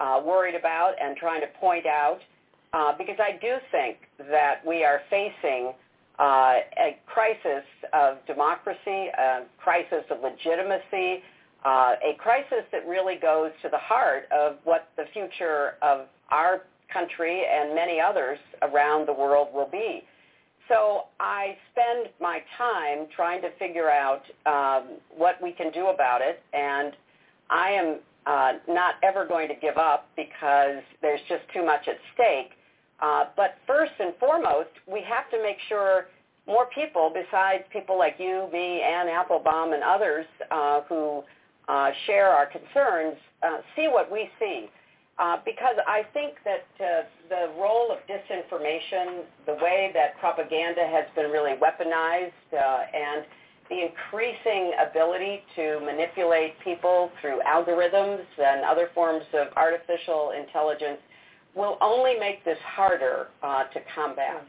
uh, 0.00 0.20
worried 0.24 0.54
about 0.54 0.94
and 1.00 1.16
trying 1.16 1.40
to 1.40 1.46
point 1.60 1.86
out, 1.86 2.18
uh, 2.72 2.92
because 2.98 3.16
I 3.18 3.38
do 3.40 3.56
think 3.70 3.98
that 4.30 4.64
we 4.66 4.84
are 4.84 5.00
facing 5.10 5.72
uh, 6.18 6.54
a 6.78 6.98
crisis 7.06 7.64
of 7.92 8.18
democracy, 8.26 9.08
a 9.18 9.42
crisis 9.58 10.04
of 10.10 10.18
legitimacy, 10.22 11.22
uh, 11.64 11.94
a 12.04 12.14
crisis 12.18 12.64
that 12.72 12.86
really 12.86 13.16
goes 13.16 13.50
to 13.62 13.68
the 13.68 13.78
heart 13.78 14.24
of 14.30 14.56
what 14.64 14.88
the 14.96 15.04
future 15.12 15.74
of 15.82 16.06
our 16.30 16.62
country 16.92 17.44
and 17.50 17.74
many 17.74 18.00
others 18.00 18.38
around 18.62 19.08
the 19.08 19.12
world 19.12 19.48
will 19.52 19.68
be. 19.70 20.04
So 20.68 21.04
I 21.20 21.56
spend 21.72 22.08
my 22.20 22.42
time 22.56 23.06
trying 23.14 23.42
to 23.42 23.50
figure 23.58 23.90
out 23.90 24.22
um, 24.46 24.96
what 25.14 25.42
we 25.42 25.52
can 25.52 25.70
do 25.72 25.88
about 25.88 26.20
it, 26.22 26.42
and 26.54 26.92
I 27.50 27.70
am 27.70 27.98
uh, 28.26 28.52
not 28.68 28.94
ever 29.02 29.26
going 29.26 29.48
to 29.48 29.54
give 29.54 29.76
up 29.76 30.08
because 30.16 30.82
there's 31.02 31.20
just 31.28 31.42
too 31.52 31.64
much 31.64 31.86
at 31.88 31.96
stake. 32.14 32.52
Uh, 33.00 33.24
but 33.36 33.56
first 33.66 33.92
and 33.98 34.14
foremost, 34.18 34.70
we 34.90 35.02
have 35.02 35.30
to 35.30 35.42
make 35.42 35.56
sure 35.68 36.06
more 36.46 36.66
people, 36.74 37.12
besides 37.12 37.64
people 37.72 37.98
like 37.98 38.16
you, 38.18 38.48
me, 38.52 38.82
Anne 38.82 39.08
Applebaum, 39.08 39.72
and 39.72 39.82
others 39.82 40.26
uh, 40.50 40.82
who 40.82 41.22
uh, 41.68 41.90
share 42.06 42.28
our 42.28 42.46
concerns, 42.46 43.16
uh, 43.42 43.58
see 43.74 43.88
what 43.88 44.10
we 44.10 44.28
see. 44.38 44.68
Uh, 45.16 45.36
because 45.44 45.76
I 45.86 46.02
think 46.12 46.34
that 46.44 46.66
uh, 46.80 47.06
the 47.28 47.52
role 47.60 47.92
of 47.92 47.98
disinformation, 48.10 49.22
the 49.46 49.54
way 49.54 49.92
that 49.94 50.18
propaganda 50.18 50.86
has 50.90 51.04
been 51.14 51.30
really 51.30 51.52
weaponized, 51.52 52.32
uh, 52.52 52.78
and 52.92 53.24
the 53.70 53.86
increasing 53.86 54.72
ability 54.90 55.42
to 55.56 55.80
manipulate 55.80 56.58
people 56.60 57.10
through 57.20 57.40
algorithms 57.46 58.24
and 58.38 58.64
other 58.64 58.90
forms 58.94 59.24
of 59.32 59.48
artificial 59.56 60.32
intelligence 60.38 60.98
will 61.54 61.78
only 61.80 62.18
make 62.18 62.44
this 62.44 62.58
harder 62.64 63.28
uh, 63.42 63.64
to 63.64 63.80
combat. 63.94 64.46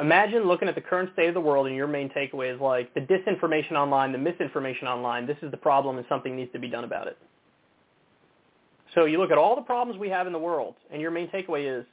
Imagine 0.00 0.44
looking 0.46 0.68
at 0.68 0.74
the 0.74 0.80
current 0.80 1.10
state 1.12 1.28
of 1.28 1.34
the 1.34 1.40
world 1.40 1.66
and 1.66 1.76
your 1.76 1.86
main 1.86 2.08
takeaway 2.10 2.52
is 2.52 2.60
like 2.60 2.92
the 2.94 3.00
disinformation 3.00 3.72
online, 3.72 4.12
the 4.12 4.18
misinformation 4.18 4.88
online, 4.88 5.26
this 5.26 5.36
is 5.42 5.50
the 5.50 5.56
problem 5.56 5.98
and 5.98 6.06
something 6.08 6.34
needs 6.36 6.52
to 6.52 6.58
be 6.58 6.68
done 6.68 6.84
about 6.84 7.06
it. 7.06 7.16
So 8.94 9.06
you 9.06 9.18
look 9.18 9.30
at 9.30 9.38
all 9.38 9.56
the 9.56 9.62
problems 9.62 9.98
we 9.98 10.08
have 10.08 10.26
in 10.26 10.32
the 10.32 10.38
world, 10.38 10.74
and 10.92 11.00
your 11.00 11.10
main 11.10 11.28
takeaway 11.28 11.80
is 11.80 11.84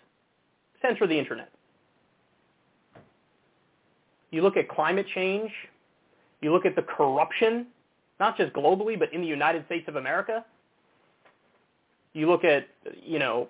censor 0.81 1.07
the 1.07 1.17
internet. 1.17 1.51
You 4.31 4.41
look 4.41 4.57
at 4.57 4.69
climate 4.69 5.05
change. 5.13 5.51
You 6.41 6.51
look 6.51 6.65
at 6.65 6.75
the 6.75 6.81
corruption, 6.81 7.67
not 8.19 8.35
just 8.35 8.51
globally, 8.53 8.97
but 8.97 9.13
in 9.13 9.21
the 9.21 9.27
United 9.27 9.65
States 9.65 9.87
of 9.87 9.95
America. 9.95 10.43
You 12.13 12.29
look 12.29 12.43
at, 12.43 12.67
you 13.01 13.19
know, 13.19 13.47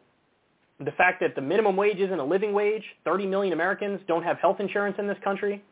the 0.79 0.91
fact 0.91 1.19
that 1.21 1.35
the 1.35 1.41
minimum 1.41 1.75
wage 1.75 1.97
isn't 1.97 2.19
a 2.19 2.23
living 2.23 2.53
wage. 2.53 2.83
30 3.05 3.27
million 3.27 3.53
Americans 3.53 4.01
don't 4.07 4.23
have 4.23 4.37
health 4.39 4.59
insurance 4.59 4.95
in 4.99 5.07
this 5.07 5.17
country. 5.23 5.63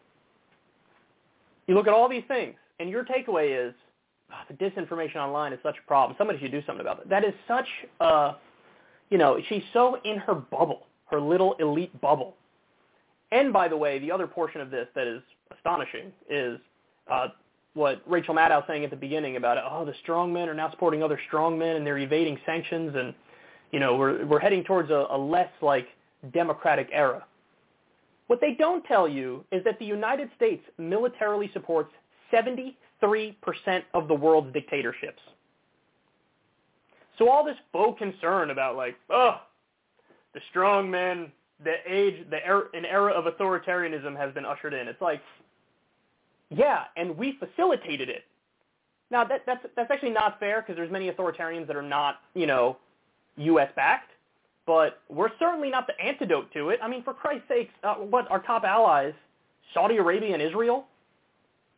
You 1.68 1.76
look 1.76 1.88
at 1.88 1.94
all 1.94 2.10
these 2.10 2.24
things, 2.28 2.56
and 2.80 2.90
your 2.90 3.04
takeaway 3.04 3.68
is 3.68 3.76
oh, 4.32 4.36
the 4.50 4.54
disinformation 4.56 5.18
online 5.18 5.54
is 5.54 5.60
such 5.62 5.76
a 5.84 5.88
problem. 5.88 6.16
Somebody 6.18 6.40
should 6.40 6.52
do 6.52 6.62
something 6.66 6.82
about 6.82 7.00
it. 7.02 7.10
That 7.10 7.24
is 7.24 7.34
such 7.48 7.68
a, 8.00 8.36
you 9.10 9.18
know, 9.18 9.40
she's 9.50 9.64
so 9.74 9.98
in 10.04 10.18
her 10.18 10.34
bubble, 10.34 10.88
her 11.12 11.20
little 11.20 11.54
elite 11.60 12.00
bubble. 12.02 12.36
And 13.32 13.54
by 13.54 13.68
the 13.68 13.78
way, 13.78 14.00
the 14.00 14.12
other 14.12 14.28
portion 14.28 14.62
of 14.62 14.72
this 14.72 14.88
that 14.96 15.08
is 15.08 15.22
astonishing 15.56 16.12
is 16.30 16.60
uh, 17.12 17.28
what 17.74 18.02
Rachel 18.08 18.34
Maddow 18.34 18.66
saying 18.68 18.84
at 18.84 18.90
the 18.90 18.96
beginning 18.96 19.36
about, 19.36 19.58
oh, 19.58 19.86
the 19.86 19.94
strong 20.02 20.34
men 20.34 20.50
are 20.50 20.54
now 20.54 20.72
supporting 20.72 21.04
other 21.04 21.20
strong 21.28 21.58
men 21.58 21.76
and 21.76 21.86
they're 21.86 21.98
evading 21.98 22.40
sanctions 22.46 22.96
and, 22.96 23.14
you 23.72 23.80
know, 23.80 23.96
we're, 23.96 24.26
we're 24.26 24.40
heading 24.40 24.64
towards 24.64 24.90
a, 24.90 25.06
a 25.12 25.18
less 25.18 25.52
like 25.62 25.88
democratic 26.34 26.90
era. 26.92 27.26
What 28.28 28.42
they 28.42 28.56
don't 28.58 28.84
tell 28.86 29.08
you 29.08 29.44
is 29.52 29.64
that 29.64 29.80
the 29.80 29.86
United 29.86 30.30
States 30.36 30.64
militarily 30.78 31.50
supports 31.54 31.92
70 32.32 32.78
3% 33.02 33.36
of 33.94 34.08
the 34.08 34.14
world's 34.14 34.54
dictatorships. 34.54 35.22
So 37.18 37.30
all 37.30 37.44
this 37.44 37.58
faux 37.72 37.98
concern 37.98 38.50
about 38.50 38.76
like, 38.76 38.96
oh, 39.10 39.42
the 40.34 40.40
strong 40.50 40.90
men, 40.90 41.32
the 41.64 41.74
age, 41.88 42.26
the 42.30 42.46
era, 42.46 42.66
an 42.74 42.86
era 42.86 43.12
of 43.12 43.26
authoritarianism 43.26 44.16
has 44.16 44.34
been 44.34 44.46
ushered 44.46 44.74
in. 44.74 44.88
It's 44.88 45.02
like, 45.02 45.22
yeah, 46.50 46.86
and 46.96 47.18
we 47.18 47.38
facilitated 47.38 48.10
it. 48.10 48.24
Now 49.12 49.24
that, 49.24 49.44
that's 49.46 49.66
that's 49.76 49.92
actually 49.92 50.12
not 50.12 50.40
fair 50.40 50.62
because 50.62 50.76
there's 50.76 50.92
many 50.92 51.10
authoritarians 51.10 51.68
that 51.68 51.76
are 51.76 51.82
not, 51.82 52.18
you 52.34 52.46
know, 52.46 52.78
U.S. 53.38 53.70
backed, 53.76 54.12
but 54.66 55.02
we're 55.10 55.32
certainly 55.40 55.70
not 55.70 55.88
the 55.88 56.00
antidote 56.00 56.52
to 56.54 56.70
it. 56.70 56.80
I 56.82 56.88
mean, 56.88 57.04
for 57.04 57.14
Christ's 57.14 57.48
sakes, 57.48 57.74
uh, 57.84 57.96
what 57.96 58.30
our 58.30 58.40
top 58.40 58.64
allies, 58.64 59.14
Saudi 59.74 59.98
Arabia 59.98 60.34
and 60.34 60.42
Israel, 60.42 60.86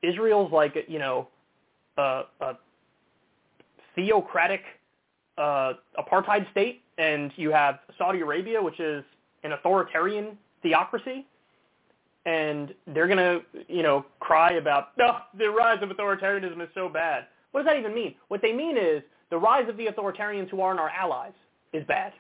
Israel's 0.02 0.52
like 0.52 0.76
you 0.88 1.00
know 1.00 1.28
a, 1.98 2.24
a 2.42 2.58
theocratic 3.96 4.62
uh, 5.38 5.74
apartheid 5.98 6.50
state, 6.52 6.82
and 6.98 7.32
you 7.36 7.52
have 7.52 7.80
Saudi 7.98 8.20
Arabia, 8.20 8.62
which 8.62 8.80
is 8.80 9.04
an 9.44 9.54
authoritarian 9.54 10.38
theocracy, 10.62 11.26
and 12.26 12.74
they're 12.88 13.08
gonna 13.08 13.40
you 13.68 13.84
know 13.84 14.06
cry 14.20 14.54
about 14.54 14.90
oh, 15.00 15.20
the 15.38 15.50
rise 15.50 15.82
of 15.82 15.90
authoritarianism 15.90 16.62
is 16.62 16.70
so 16.74 16.90
bad. 16.90 17.26
What 17.52 17.62
does 17.62 17.72
that 17.72 17.78
even 17.78 17.94
mean? 17.94 18.16
What 18.28 18.42
they 18.42 18.54
mean 18.54 18.78
is 18.78 19.02
the 19.30 19.38
rise 19.38 19.68
of 19.68 19.78
the 19.78 19.88
authoritarians 19.88 20.50
who 20.50 20.62
aren't 20.62 20.80
our 20.80 20.90
allies 20.90 21.34
is 21.74 21.86
bad. 21.86 22.14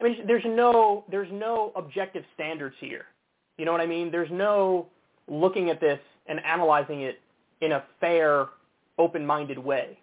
I 0.00 0.04
mean, 0.04 0.26
there's 0.26 0.44
no 0.44 1.04
there's 1.10 1.30
no 1.32 1.72
objective 1.76 2.24
standards 2.34 2.74
here. 2.80 3.06
You 3.58 3.64
know 3.64 3.72
what 3.72 3.80
I 3.80 3.86
mean? 3.86 4.10
There's 4.10 4.30
no 4.30 4.88
looking 5.28 5.70
at 5.70 5.80
this 5.80 6.00
and 6.26 6.40
analyzing 6.44 7.02
it 7.02 7.20
in 7.60 7.72
a 7.72 7.84
fair, 8.00 8.46
open-minded 8.98 9.58
way. 9.58 9.98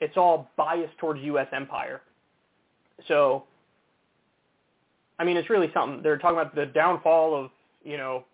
It's 0.00 0.16
all 0.16 0.50
biased 0.56 0.96
towards 0.98 1.20
U.S. 1.22 1.46
empire. 1.52 2.02
So, 3.08 3.44
I 5.18 5.24
mean, 5.24 5.36
it's 5.36 5.50
really 5.50 5.70
something. 5.72 6.02
They're 6.02 6.18
talking 6.18 6.38
about 6.38 6.54
the 6.54 6.66
downfall 6.66 7.44
of, 7.44 7.50
you 7.84 7.96
know, 7.96 8.24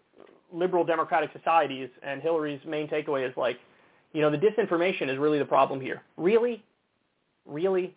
liberal 0.53 0.85
democratic 0.85 1.31
societies, 1.37 1.89
and 2.03 2.21
Hillary's 2.23 2.61
main 2.67 2.89
takeaway 2.89 3.29
is 3.29 3.37
like, 3.37 3.59
You 4.13 4.23
know, 4.23 4.31
the 4.31 4.39
disinformation 4.39 5.09
is 5.09 5.19
really 5.19 5.39
the 5.39 5.45
problem 5.45 5.81
here. 5.81 6.03
Really? 6.17 6.65
Really? 7.47 7.95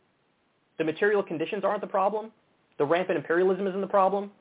The 0.78 0.84
material 0.84 1.24
conditions 1.24 1.64
aren't 1.64 1.82
the 1.82 1.88
problem? 1.88 2.32
The 2.78 2.86
rampant 2.86 3.18
imperialism 3.18 3.68
isn't 3.68 3.82
the 3.82 3.88
problem? 3.88 4.32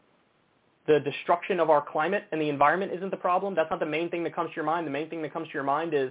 The 0.86 1.00
destruction 1.00 1.60
of 1.60 1.70
our 1.70 1.80
climate 1.80 2.24
and 2.32 2.40
the 2.40 2.48
environment 2.48 2.92
isn't 2.92 3.10
the 3.10 3.16
problem? 3.16 3.54
That's 3.54 3.70
not 3.70 3.80
the 3.80 3.86
main 3.86 4.10
thing 4.10 4.24
that 4.24 4.34
comes 4.34 4.50
to 4.50 4.56
your 4.56 4.64
mind. 4.64 4.86
The 4.86 4.90
main 4.90 5.08
thing 5.08 5.22
that 5.22 5.32
comes 5.32 5.48
to 5.48 5.54
your 5.54 5.62
mind 5.62 5.94
is 5.94 6.10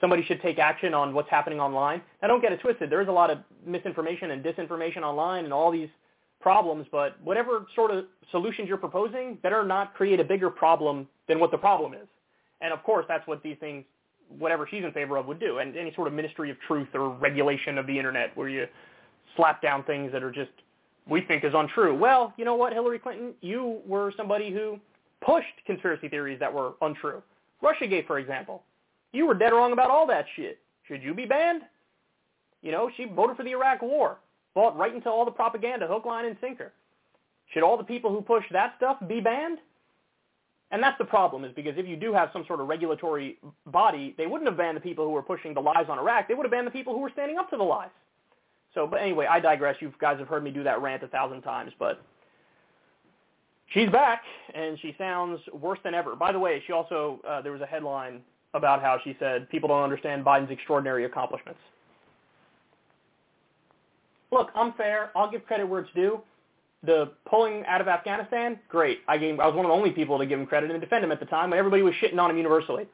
somebody 0.00 0.24
should 0.24 0.40
take 0.40 0.58
action 0.58 0.94
on 0.94 1.12
what's 1.12 1.28
happening 1.28 1.60
online. 1.60 2.00
Now, 2.22 2.28
don't 2.28 2.40
get 2.40 2.52
it 2.52 2.60
twisted. 2.60 2.88
There 2.90 3.02
is 3.02 3.08
a 3.08 3.12
lot 3.12 3.30
of 3.30 3.38
misinformation 3.66 4.30
and 4.30 4.42
disinformation 4.42 5.02
online 5.02 5.44
and 5.44 5.52
all 5.52 5.70
these 5.70 5.90
problems, 6.40 6.86
but 6.90 7.20
whatever 7.22 7.66
sort 7.74 7.90
of 7.90 8.06
solutions 8.30 8.68
you're 8.68 8.78
proposing 8.78 9.38
better 9.42 9.64
not 9.64 9.94
create 9.94 10.20
a 10.20 10.24
bigger 10.24 10.50
problem 10.50 11.06
than 11.28 11.38
what 11.38 11.50
the 11.50 11.58
problem 11.58 11.94
is. 11.94 12.08
And 12.60 12.72
of 12.72 12.82
course, 12.82 13.04
that's 13.08 13.26
what 13.26 13.42
these 13.42 13.56
things, 13.60 13.84
whatever 14.38 14.66
she's 14.70 14.84
in 14.84 14.92
favor 14.92 15.16
of, 15.16 15.26
would 15.26 15.40
do. 15.40 15.58
And 15.58 15.76
any 15.76 15.92
sort 15.94 16.08
of 16.08 16.14
ministry 16.14 16.50
of 16.50 16.56
truth 16.66 16.88
or 16.94 17.10
regulation 17.10 17.78
of 17.78 17.86
the 17.86 17.96
internet 17.96 18.36
where 18.36 18.48
you 18.48 18.66
slap 19.36 19.62
down 19.62 19.84
things 19.84 20.12
that 20.12 20.22
are 20.22 20.32
just 20.32 20.50
we 21.08 21.20
think 21.22 21.44
is 21.44 21.52
untrue. 21.54 21.94
Well, 21.94 22.32
you 22.36 22.44
know 22.44 22.54
what, 22.54 22.72
Hillary 22.72 22.98
Clinton, 22.98 23.34
you 23.40 23.80
were 23.86 24.12
somebody 24.16 24.52
who 24.52 24.78
pushed 25.20 25.46
conspiracy 25.66 26.08
theories 26.08 26.38
that 26.40 26.52
were 26.52 26.72
untrue. 26.82 27.22
Russiagate, 27.62 28.06
for 28.06 28.18
example. 28.18 28.62
You 29.12 29.26
were 29.26 29.34
dead 29.34 29.52
wrong 29.52 29.72
about 29.72 29.90
all 29.90 30.06
that 30.06 30.24
shit. 30.36 30.58
Should 30.86 31.02
you 31.02 31.14
be 31.14 31.26
banned? 31.26 31.62
You 32.62 32.72
know, 32.72 32.90
she 32.96 33.06
voted 33.06 33.36
for 33.36 33.42
the 33.42 33.50
Iraq 33.50 33.82
War, 33.82 34.18
bought 34.54 34.76
right 34.76 34.94
into 34.94 35.08
all 35.08 35.24
the 35.24 35.30
propaganda, 35.30 35.86
hook, 35.86 36.04
line, 36.04 36.24
and 36.24 36.36
sinker. 36.40 36.72
Should 37.52 37.62
all 37.62 37.76
the 37.76 37.84
people 37.84 38.10
who 38.10 38.20
push 38.20 38.44
that 38.52 38.74
stuff 38.76 38.96
be 39.06 39.20
banned? 39.20 39.58
And 40.72 40.82
that's 40.82 40.98
the 40.98 41.04
problem, 41.04 41.44
is 41.44 41.52
because 41.54 41.74
if 41.76 41.86
you 41.86 41.96
do 41.96 42.12
have 42.12 42.30
some 42.32 42.44
sort 42.46 42.60
of 42.60 42.68
regulatory 42.68 43.38
body, 43.66 44.14
they 44.16 44.26
wouldn't 44.26 44.48
have 44.48 44.56
banned 44.56 44.76
the 44.76 44.80
people 44.80 45.04
who 45.04 45.10
were 45.10 45.22
pushing 45.22 45.52
the 45.52 45.60
lies 45.60 45.86
on 45.88 45.98
Iraq. 45.98 46.28
They 46.28 46.34
would 46.34 46.44
have 46.44 46.52
banned 46.52 46.66
the 46.66 46.70
people 46.70 46.94
who 46.94 47.00
were 47.00 47.10
standing 47.10 47.38
up 47.38 47.50
to 47.50 47.56
the 47.56 47.64
lies. 47.64 47.90
So, 48.72 48.86
but 48.86 49.00
anyway, 49.00 49.26
I 49.28 49.40
digress. 49.40 49.76
You 49.80 49.92
guys 50.00 50.18
have 50.20 50.28
heard 50.28 50.44
me 50.44 50.52
do 50.52 50.62
that 50.62 50.80
rant 50.80 51.02
a 51.02 51.08
thousand 51.08 51.42
times, 51.42 51.72
but 51.76 52.00
she's 53.74 53.90
back, 53.90 54.22
and 54.54 54.78
she 54.80 54.94
sounds 54.96 55.40
worse 55.52 55.80
than 55.82 55.92
ever. 55.92 56.14
By 56.14 56.30
the 56.30 56.38
way, 56.38 56.62
she 56.64 56.72
also, 56.72 57.20
uh, 57.26 57.42
there 57.42 57.50
was 57.50 57.62
a 57.62 57.66
headline 57.66 58.20
about 58.54 58.80
how 58.80 58.98
she 59.02 59.16
said 59.18 59.50
people 59.50 59.68
don't 59.68 59.82
understand 59.82 60.24
Biden's 60.24 60.52
extraordinary 60.52 61.04
accomplishments. 61.04 61.60
Look, 64.32 64.50
I'm 64.54 64.72
fair. 64.74 65.10
I'll 65.16 65.30
give 65.30 65.44
credit 65.46 65.68
where 65.68 65.80
it's 65.80 65.90
due. 65.94 66.20
The 66.82 67.12
pulling 67.28 67.64
out 67.66 67.80
of 67.80 67.88
Afghanistan, 67.88 68.58
great. 68.68 69.00
I 69.06 69.18
gave 69.18 69.38
I 69.38 69.46
was 69.46 69.54
one 69.54 69.66
of 69.66 69.70
the 69.70 69.74
only 69.74 69.90
people 69.90 70.18
to 70.18 70.24
give 70.24 70.40
him 70.40 70.46
credit 70.46 70.70
and 70.70 70.80
defend 70.80 71.04
him 71.04 71.12
at 71.12 71.20
the 71.20 71.26
time 71.26 71.50
when 71.50 71.58
everybody 71.58 71.82
was 71.82 71.92
shitting 72.02 72.18
on 72.18 72.30
him 72.30 72.36
universally. 72.38 72.88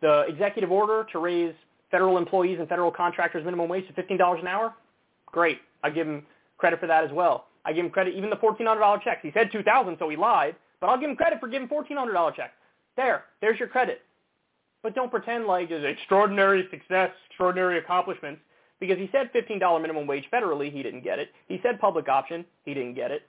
The 0.00 0.24
executive 0.28 0.72
order 0.72 1.06
to 1.12 1.18
raise 1.18 1.54
federal 1.90 2.18
employees 2.18 2.58
and 2.58 2.68
federal 2.68 2.90
contractors 2.90 3.44
minimum 3.44 3.68
wage 3.68 3.86
to 3.86 3.92
$15 3.92 4.40
an 4.40 4.46
hour, 4.46 4.74
great. 5.26 5.58
I 5.84 5.90
give 5.90 6.06
him 6.06 6.24
credit 6.58 6.80
for 6.80 6.86
that 6.86 7.04
as 7.04 7.12
well. 7.12 7.46
I 7.64 7.72
give 7.72 7.84
him 7.84 7.90
credit 7.90 8.14
even 8.14 8.30
the 8.30 8.36
$1,400 8.36 9.02
checks. 9.02 9.20
He 9.22 9.30
said 9.32 9.50
2000 9.52 9.96
so 9.98 10.08
he 10.08 10.16
lied, 10.16 10.56
but 10.80 10.88
I'll 10.88 10.98
give 10.98 11.10
him 11.10 11.16
credit 11.16 11.38
for 11.38 11.48
giving 11.48 11.68
$1,400 11.68 12.34
checks. 12.34 12.52
There, 12.96 13.24
there's 13.40 13.58
your 13.58 13.68
credit. 13.68 14.02
But 14.82 14.94
don't 14.94 15.10
pretend 15.10 15.46
like 15.46 15.70
it's 15.70 15.84
extraordinary 15.84 16.66
success, 16.70 17.10
extraordinary 17.28 17.78
accomplishments 17.78 18.40
because 18.80 18.98
he 18.98 19.08
said 19.12 19.30
$15 19.32 19.80
minimum 19.80 20.06
wage 20.06 20.24
federally, 20.32 20.72
he 20.72 20.82
didn't 20.82 21.02
get 21.02 21.18
it. 21.18 21.30
He 21.48 21.58
said 21.62 21.80
public 21.80 22.08
option, 22.08 22.44
he 22.64 22.74
didn't 22.74 22.94
get 22.94 23.10
it. 23.10 23.22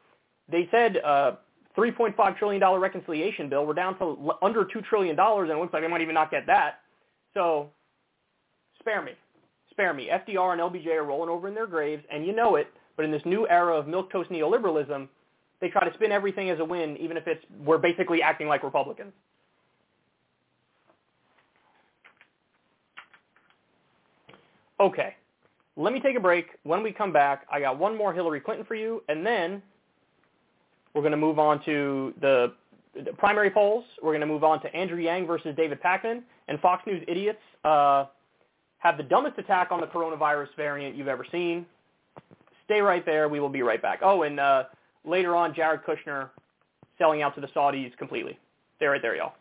They 0.52 0.68
said 0.72 0.97
uh, 0.97 1.34
$3.5 1.78 2.38
trillion 2.38 2.64
reconciliation 2.80 3.50
bill. 3.50 3.66
We're 3.66 3.74
down 3.74 3.97
to 4.00 4.32
under 4.41 4.66
$2 4.66 4.84
trillion, 4.86 5.18
and 5.20 5.50
it 5.50 5.58
looks 5.58 5.74
like 5.74 5.84
they 5.84 5.88
might 5.88 6.02
even 6.02 6.16
not 6.16 6.32
get 6.32 6.45
that. 6.47 6.82
So 7.34 7.70
spare 8.80 9.02
me. 9.02 9.14
Spare 9.72 9.93
me. 9.93 10.10
FDR 10.12 10.54
and 10.54 10.62
LBJ 10.62 10.88
are 10.88 11.04
rolling 11.04 11.30
over 11.30 11.47
in 11.47 11.56
their 11.56 11.68
graves, 11.68 12.04
and 12.12 12.26
you 12.26 12.36
know 12.36 12.56
it, 12.56 12.68
but 12.95 13.06
in 13.06 13.12
this 13.12 13.22
new 13.26 13.47
era 13.47 13.76
of 13.76 13.86
milquetoast 13.86 14.30
neoliberalism, 14.30 15.08
they 15.62 15.70
try 15.70 15.88
to 15.88 15.93
spin 15.95 16.12
everything 16.12 16.50
as 16.50 16.60
a 16.60 16.66
win, 16.66 16.97
even 16.97 17.18
if 17.18 17.28
it's 17.28 17.43
we're 17.64 17.78
basically 17.78 18.22
acting 18.22 18.47
like 18.47 18.64
Republicans. 18.64 19.14
Okay, 24.80 25.16
let 25.80 25.94
me 25.94 26.02
take 26.02 26.18
a 26.18 26.20
break. 26.20 26.48
When 26.64 26.84
we 26.84 26.92
come 26.92 27.14
back, 27.14 27.48
I 27.50 27.62
got 27.62 27.80
one 27.80 27.98
more 27.98 28.14
Hillary 28.14 28.42
Clinton 28.42 28.66
for 28.66 28.76
you, 28.76 29.02
and 29.08 29.26
then 29.26 29.62
we're 30.94 31.02
going 31.02 31.12
to 31.12 31.18
move 31.18 31.40
on 31.40 31.64
to 31.64 32.14
the, 32.20 32.54
the 32.94 33.14
primary 33.14 33.50
polls. 33.50 33.86
We're 34.04 34.12
going 34.12 34.20
to 34.20 34.28
move 34.28 34.44
on 34.44 34.62
to 34.64 34.76
Andrew 34.76 35.00
Yang 35.00 35.28
versus 35.28 35.56
David 35.56 35.82
Pakman, 35.82 36.22
and 36.50 36.60
Fox 36.60 36.86
News 36.86 37.02
idiots 37.08 37.40
uh, 37.64 38.06
have 38.80 38.98
the 38.98 39.04
dumbest 39.04 39.40
attack 39.40 39.72
on 39.72 39.80
the 39.80 39.88
coronavirus 39.88 40.50
variant 40.58 40.98
you've 40.98 41.08
ever 41.08 41.26
seen. 41.32 41.66
Stay 42.66 42.82
right 42.82 43.06
there. 43.06 43.30
We 43.30 43.40
will 43.40 43.50
be 43.50 43.62
right 43.62 43.82
back. 43.82 44.00
Oh, 44.04 44.24
and 44.24 44.38
uh, 44.38 44.64
later 45.06 45.34
on, 45.34 45.56
Jared 45.56 45.84
Kushner 45.84 46.30
selling 46.98 47.22
out 47.22 47.36
to 47.36 47.42
the 47.42 47.48
Saudis 47.48 47.96
completely. 47.98 48.38
Stay 48.76 48.88
right 48.88 49.02
there, 49.02 49.16
y'all. 49.16 49.34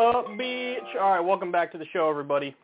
Of 0.00 0.24
bitch. 0.28 0.96
All 0.98 1.10
right, 1.10 1.20
welcome 1.20 1.52
back 1.52 1.70
to 1.72 1.78
the 1.78 1.84
show, 1.92 2.08
everybody. 2.08 2.56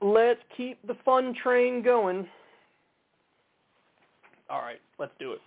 Let's 0.00 0.40
keep 0.56 0.78
the 0.86 0.96
fun 1.04 1.34
train 1.42 1.82
going. 1.82 2.26
All 4.48 4.62
right, 4.62 4.80
let's 4.98 5.12
do 5.18 5.32
it. 5.32 5.40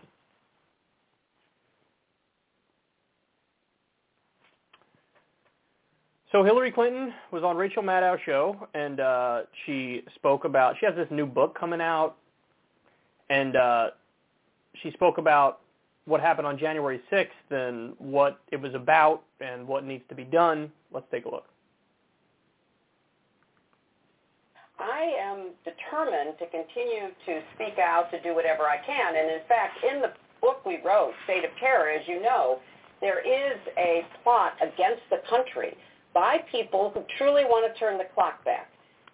So 6.32 6.44
Hillary 6.44 6.72
Clinton 6.72 7.12
was 7.32 7.42
on 7.42 7.58
Rachel 7.58 7.82
Maddow's 7.82 8.20
show, 8.28 8.68
and 8.76 9.00
uh, 9.00 9.42
she 9.66 10.04
spoke 10.14 10.46
about. 10.46 10.76
She 10.80 10.86
has 10.86 10.94
this 10.94 11.08
new 11.10 11.26
book 11.26 11.58
coming 11.60 11.82
out, 11.82 12.18
and 13.32 13.56
uh, 13.56 13.88
she 14.84 14.92
spoke 14.92 15.18
about 15.18 15.62
what 16.06 16.22
happened 16.22 16.48
on 16.48 16.58
January 16.58 17.02
6th 17.12 17.28
and 17.52 17.94
what 17.98 18.40
it 18.52 18.60
was 18.62 18.74
about 18.74 19.24
and 19.40 19.68
what 19.68 19.86
needs 19.86 20.04
to 20.10 20.16
be 20.16 20.24
done. 20.24 20.72
Let's 20.92 21.06
take 21.12 21.26
a 21.26 21.30
look. 21.30 21.46
I 24.80 25.14
am 25.18 25.52
determined 25.64 26.38
to 26.40 26.46
continue 26.48 27.14
to 27.26 27.42
speak 27.56 27.80
out, 27.80 28.12
to 28.12 28.22
do 28.22 28.36
whatever 28.36 28.64
I 28.64 28.78
can. 28.86 29.16
And 29.16 29.32
in 29.32 29.48
fact, 29.48 29.80
in 29.84 30.02
the 30.02 30.12
book 30.42 30.66
we 30.66 30.80
wrote, 30.84 31.14
State 31.24 31.46
of 31.46 31.52
Terror, 31.60 31.90
as 31.90 32.06
you 32.08 32.22
know, 32.22 32.60
there 33.00 33.20
is 33.20 33.60
a 33.78 34.06
plot 34.24 34.54
against 34.62 35.04
the 35.10 35.22
country 35.30 35.78
by 36.14 36.40
people 36.52 36.92
who 36.94 37.04
truly 37.18 37.44
want 37.46 37.72
to 37.72 37.80
turn 37.80 37.98
the 37.98 38.08
clock 38.14 38.44
back. 38.44 38.70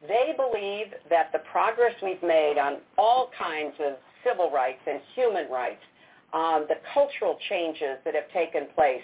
They 0.07 0.33
believe 0.35 0.93
that 1.09 1.31
the 1.33 1.39
progress 1.51 1.93
we've 2.01 2.23
made 2.23 2.57
on 2.57 2.77
all 2.97 3.29
kinds 3.37 3.75
of 3.79 3.97
civil 4.25 4.51
rights 4.51 4.81
and 4.87 4.99
human 5.13 5.49
rights, 5.51 5.81
um, 6.33 6.65
the 6.67 6.75
cultural 6.93 7.37
changes 7.49 7.97
that 8.05 8.13
have 8.15 8.29
taken 8.31 8.67
place, 8.75 9.01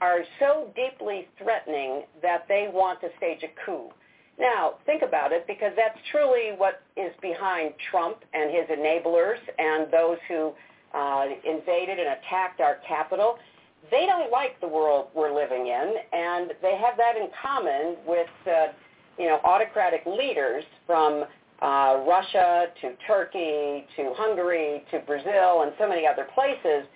are 0.00 0.20
so 0.38 0.72
deeply 0.76 1.26
threatening 1.42 2.02
that 2.22 2.46
they 2.48 2.68
want 2.72 3.00
to 3.00 3.08
stage 3.16 3.42
a 3.42 3.66
coup. 3.66 3.90
Now, 4.38 4.74
think 4.86 5.02
about 5.02 5.32
it, 5.32 5.46
because 5.48 5.72
that's 5.76 5.98
truly 6.12 6.52
what 6.56 6.82
is 6.96 7.10
behind 7.20 7.74
Trump 7.90 8.18
and 8.32 8.54
his 8.54 8.66
enablers 8.68 9.38
and 9.58 9.90
those 9.90 10.18
who 10.28 10.52
uh, 10.94 11.26
invaded 11.44 11.98
and 11.98 12.16
attacked 12.18 12.60
our 12.60 12.78
Capitol. 12.86 13.38
They 13.90 14.06
don't 14.06 14.30
like 14.30 14.60
the 14.60 14.68
world 14.68 15.08
we're 15.14 15.34
living 15.34 15.66
in, 15.66 15.94
and 16.12 16.52
they 16.62 16.76
have 16.76 16.96
that 16.96 17.16
in 17.16 17.28
common 17.42 17.96
with, 18.06 18.28
uh, 18.46 18.68
you 19.18 19.26
know, 19.26 19.40
autocratic 19.44 20.02
leaders 20.06 20.64
from 20.86 21.24
uh, 21.60 22.04
Russia 22.06 22.66
to 22.80 22.94
Turkey 23.06 23.86
to 23.96 24.12
Hungary 24.16 24.84
to 24.90 25.00
Brazil 25.00 25.62
and 25.62 25.72
so 25.78 25.88
many 25.88 26.06
other 26.06 26.26
places 26.34 26.86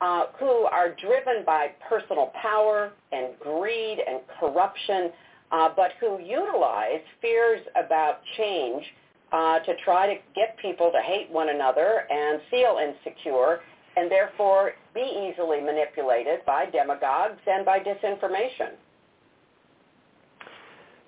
uh, 0.00 0.26
who 0.38 0.64
are 0.64 0.94
driven 0.94 1.44
by 1.44 1.68
personal 1.88 2.32
power 2.40 2.92
and 3.12 3.38
greed 3.38 3.98
and 4.06 4.20
corruption, 4.40 5.10
uh, 5.52 5.68
but 5.74 5.92
who 6.00 6.18
utilize 6.20 7.00
fears 7.20 7.60
about 7.76 8.20
change 8.36 8.84
uh, 9.32 9.58
to 9.60 9.74
try 9.84 10.06
to 10.06 10.20
get 10.34 10.56
people 10.58 10.90
to 10.92 11.00
hate 11.00 11.30
one 11.30 11.48
another 11.48 12.04
and 12.10 12.40
feel 12.50 12.78
insecure 12.82 13.60
and 13.96 14.10
therefore 14.10 14.72
be 14.94 15.30
easily 15.32 15.60
manipulated 15.60 16.40
by 16.46 16.66
demagogues 16.66 17.40
and 17.46 17.64
by 17.64 17.78
disinformation. 17.78 18.72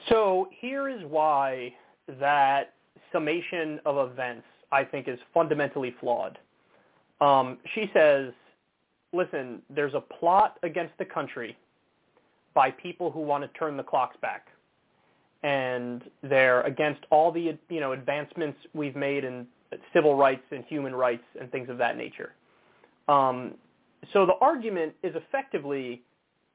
So 0.09 0.49
here 0.61 0.89
is 0.89 1.03
why 1.07 1.75
that 2.19 2.75
summation 3.13 3.81
of 3.85 4.11
events 4.11 4.45
I 4.71 4.85
think 4.85 5.09
is 5.09 5.19
fundamentally 5.33 5.95
flawed. 6.01 6.39
Um, 7.21 7.59
she 7.75 7.91
says, 7.95 8.33
listen, 9.13 9.63
there's 9.71 9.95
a 9.95 10.01
plot 10.01 10.59
against 10.63 10.97
the 10.99 11.05
country 11.05 11.57
by 12.55 12.71
people 12.71 13.11
who 13.11 13.21
want 13.21 13.45
to 13.45 13.59
turn 13.59 13.77
the 13.77 13.83
clocks 13.83 14.17
back. 14.21 14.49
And 15.43 16.03
they're 16.23 16.63
against 16.63 17.03
all 17.11 17.31
the 17.31 17.57
you 17.69 17.81
know 17.81 17.93
advancements 17.93 18.59
we've 18.75 18.97
made 18.97 19.23
in 19.23 19.47
civil 19.93 20.17
rights 20.17 20.43
and 20.51 20.65
human 20.65 20.95
rights 20.95 21.23
and 21.41 21.51
things 21.53 21.69
of 21.69 21.79
that 21.79 21.97
nature. 21.97 22.35
Um, 23.07 23.55
so 24.13 24.27
the 24.27 24.35
argument 24.41 24.95
is 25.05 25.15
effectively 25.15 26.03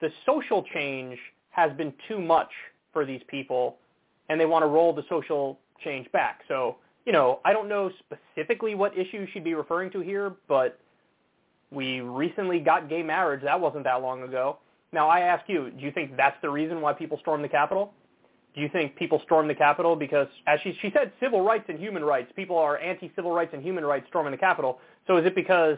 the 0.02 0.10
social 0.26 0.66
change 0.74 1.18
has 1.52 1.72
been 1.78 1.94
too 2.10 2.20
much 2.20 2.50
for 2.92 3.06
these 3.06 3.22
people, 3.28 3.78
and 4.28 4.40
they 4.40 4.46
want 4.46 4.64
to 4.64 4.68
roll 4.68 4.94
the 4.94 5.04
social 5.08 5.60
change 5.84 6.11
back. 6.11 6.41
So, 6.47 6.77
you 7.05 7.11
know, 7.11 7.39
I 7.43 7.53
don't 7.53 7.68
know 7.68 7.91
specifically 7.99 8.76
what 8.76 8.97
issue 8.97 9.26
she'd 9.34 9.43
be 9.43 9.53
referring 9.53 9.91
to 9.91 9.99
here, 9.99 10.34
but 10.47 10.80
we 11.72 12.01
recently 12.01 12.60
got 12.60 12.89
gay 12.89 13.03
marriage. 13.03 13.41
That 13.43 13.60
wasn't 13.60 13.84
that 13.85 14.01
long 14.01 14.23
ago. 14.23 14.57
Now, 14.91 15.10
I 15.10 15.22
ask 15.22 15.49
you, 15.49 15.72
do 15.72 15.84
you 15.84 15.91
think 15.91 16.15
that's 16.15 16.38
the 16.41 16.49
reason 16.49 16.80
why 16.81 16.93
people 16.93 17.18
stormed 17.19 17.43
the 17.43 17.49
Capitol? 17.49 17.93
Do 18.53 18.61
you 18.61 18.69
think 18.69 18.95
people 18.95 19.19
stormed 19.26 19.49
the 19.49 19.55
Capitol 19.55 19.95
because, 19.95 20.27
as 20.45 20.60
she, 20.61 20.77
she 20.81 20.91
said, 20.93 21.11
civil 21.19 21.41
rights 21.41 21.65
and 21.68 21.80
human 21.80 22.03
rights, 22.03 22.31
people 22.35 22.57
are 22.57 22.77
anti-civil 22.77 23.31
rights 23.31 23.51
and 23.53 23.64
human 23.64 23.84
rights 23.84 24.05
storming 24.10 24.31
the 24.31 24.38
Capitol. 24.38 24.80
So 25.07 25.18
is 25.18 25.26
it 25.26 25.34
because 25.34 25.77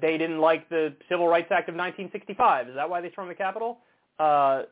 they 0.00 0.16
didn't 0.16 0.38
like 0.38 0.68
the 0.68 0.94
Civil 1.08 1.26
Rights 1.26 1.48
Act 1.50 1.68
of 1.68 1.74
1965? 1.74 2.68
Is 2.68 2.74
that 2.76 2.88
why 2.88 3.00
they 3.00 3.10
stormed 3.10 3.32
the 3.32 3.34
Capitol? 3.34 3.78
Uh, 4.20 4.62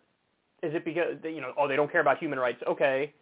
is 0.62 0.74
it 0.74 0.84
because, 0.84 1.16
you 1.24 1.40
know, 1.40 1.52
oh, 1.58 1.66
they 1.66 1.74
don't 1.74 1.90
care 1.90 2.00
about 2.00 2.18
human 2.18 2.38
rights? 2.38 2.62
Okay. 2.68 3.12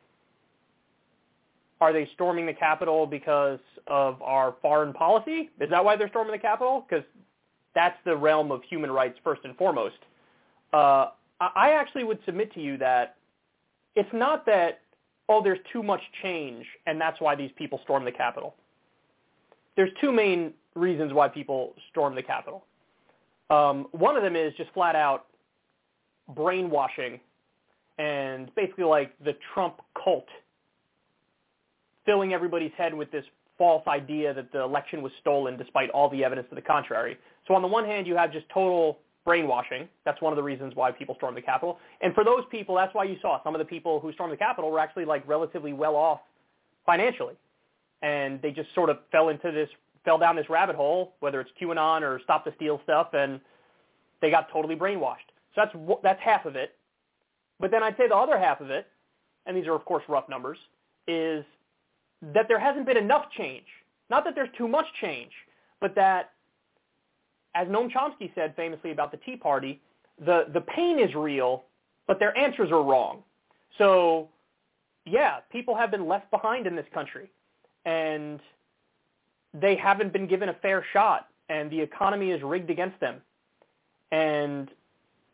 Are 1.80 1.92
they 1.92 2.08
storming 2.14 2.46
the 2.46 2.54
Capitol 2.54 3.06
because 3.06 3.58
of 3.86 4.20
our 4.22 4.54
foreign 4.62 4.92
policy? 4.92 5.50
Is 5.60 5.70
that 5.70 5.84
why 5.84 5.96
they're 5.96 6.08
storming 6.08 6.32
the 6.32 6.38
Capitol? 6.38 6.86
Because 6.88 7.04
that's 7.74 7.98
the 8.04 8.16
realm 8.16 8.52
of 8.52 8.62
human 8.62 8.90
rights 8.90 9.18
first 9.24 9.42
and 9.44 9.56
foremost. 9.56 9.96
Uh, 10.72 11.08
I 11.40 11.70
actually 11.70 12.04
would 12.04 12.18
submit 12.24 12.52
to 12.54 12.60
you 12.60 12.78
that 12.78 13.16
it's 13.96 14.08
not 14.12 14.46
that, 14.46 14.80
oh, 15.28 15.42
there's 15.42 15.58
too 15.72 15.82
much 15.82 16.00
change 16.22 16.64
and 16.86 17.00
that's 17.00 17.20
why 17.20 17.34
these 17.34 17.50
people 17.56 17.80
storm 17.82 18.04
the 18.04 18.12
Capitol. 18.12 18.54
There's 19.76 19.90
two 20.00 20.12
main 20.12 20.52
reasons 20.74 21.12
why 21.12 21.28
people 21.28 21.74
storm 21.90 22.14
the 22.14 22.22
Capitol. 22.22 22.64
Um, 23.50 23.88
one 23.92 24.16
of 24.16 24.22
them 24.22 24.36
is 24.36 24.54
just 24.56 24.70
flat 24.72 24.96
out 24.96 25.26
brainwashing 26.34 27.20
and 27.98 28.52
basically 28.54 28.84
like 28.84 29.12
the 29.24 29.36
Trump 29.52 29.80
cult 30.02 30.26
filling 32.06 32.32
everybody's 32.32 32.72
head 32.76 32.94
with 32.94 33.10
this 33.10 33.24
false 33.56 33.86
idea 33.86 34.34
that 34.34 34.50
the 34.52 34.60
election 34.62 35.02
was 35.02 35.12
stolen 35.20 35.56
despite 35.56 35.90
all 35.90 36.08
the 36.10 36.24
evidence 36.24 36.48
to 36.48 36.54
the 36.54 36.62
contrary. 36.62 37.16
So 37.46 37.54
on 37.54 37.62
the 37.62 37.68
one 37.68 37.84
hand, 37.84 38.06
you 38.06 38.16
have 38.16 38.32
just 38.32 38.48
total 38.52 38.98
brainwashing. 39.24 39.88
That's 40.04 40.20
one 40.20 40.32
of 40.32 40.36
the 40.36 40.42
reasons 40.42 40.74
why 40.74 40.90
people 40.92 41.14
stormed 41.16 41.36
the 41.36 41.42
Capitol. 41.42 41.78
And 42.00 42.14
for 42.14 42.24
those 42.24 42.42
people, 42.50 42.74
that's 42.74 42.94
why 42.94 43.04
you 43.04 43.16
saw 43.22 43.42
some 43.42 43.54
of 43.54 43.58
the 43.58 43.64
people 43.64 44.00
who 44.00 44.12
stormed 44.12 44.32
the 44.32 44.36
Capitol 44.36 44.70
were 44.70 44.80
actually 44.80 45.04
like 45.04 45.26
relatively 45.26 45.72
well 45.72 45.96
off 45.96 46.20
financially. 46.84 47.34
And 48.02 48.40
they 48.42 48.50
just 48.50 48.74
sort 48.74 48.90
of 48.90 48.98
fell 49.10 49.30
into 49.30 49.50
this, 49.50 49.68
fell 50.04 50.18
down 50.18 50.36
this 50.36 50.50
rabbit 50.50 50.76
hole, 50.76 51.14
whether 51.20 51.40
it's 51.40 51.50
QAnon 51.60 52.02
or 52.02 52.20
Stop 52.24 52.44
the 52.44 52.52
Steal 52.56 52.80
stuff, 52.84 53.08
and 53.14 53.40
they 54.20 54.30
got 54.30 54.50
totally 54.52 54.76
brainwashed. 54.76 55.30
So 55.54 55.62
that's, 55.64 55.76
that's 56.02 56.20
half 56.22 56.44
of 56.44 56.56
it. 56.56 56.74
But 57.60 57.70
then 57.70 57.82
I'd 57.82 57.96
say 57.96 58.08
the 58.08 58.16
other 58.16 58.38
half 58.38 58.60
of 58.60 58.70
it, 58.70 58.86
and 59.46 59.56
these 59.56 59.66
are 59.66 59.74
of 59.74 59.84
course 59.84 60.04
rough 60.08 60.28
numbers, 60.28 60.58
is 61.06 61.44
that 62.32 62.48
there 62.48 62.58
hasn't 62.58 62.86
been 62.86 62.96
enough 62.96 63.26
change. 63.36 63.66
Not 64.10 64.24
that 64.24 64.34
there's 64.34 64.50
too 64.56 64.68
much 64.68 64.86
change, 65.00 65.32
but 65.80 65.94
that, 65.94 66.30
as 67.54 67.68
Noam 67.68 67.90
Chomsky 67.90 68.34
said 68.34 68.54
famously 68.56 68.90
about 68.90 69.10
the 69.10 69.18
Tea 69.18 69.36
Party, 69.36 69.80
the, 70.24 70.46
the 70.52 70.60
pain 70.60 70.98
is 70.98 71.14
real, 71.14 71.64
but 72.06 72.18
their 72.18 72.36
answers 72.36 72.70
are 72.70 72.82
wrong. 72.82 73.22
So, 73.78 74.28
yeah, 75.06 75.40
people 75.50 75.74
have 75.76 75.90
been 75.90 76.06
left 76.06 76.30
behind 76.30 76.66
in 76.66 76.76
this 76.76 76.86
country, 76.94 77.30
and 77.84 78.40
they 79.52 79.76
haven't 79.76 80.12
been 80.12 80.26
given 80.26 80.48
a 80.48 80.54
fair 80.54 80.84
shot, 80.92 81.28
and 81.48 81.70
the 81.70 81.80
economy 81.80 82.30
is 82.30 82.42
rigged 82.42 82.70
against 82.70 82.98
them. 83.00 83.16
And 84.12 84.70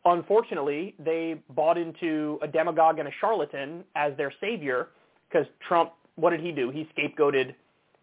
unfortunately, 0.05 0.95
they 0.99 1.41
bought 1.49 1.77
into 1.77 2.39
a 2.41 2.47
demagogue 2.47 2.99
and 2.99 3.07
a 3.07 3.11
charlatan 3.19 3.83
as 3.95 4.15
their 4.17 4.33
savior 4.41 4.89
because 5.29 5.47
Trump 5.67 5.91
what 6.15 6.31
did 6.31 6.41
he 6.41 6.51
do? 6.51 6.69
He 6.69 6.87
scapegoated 6.95 7.55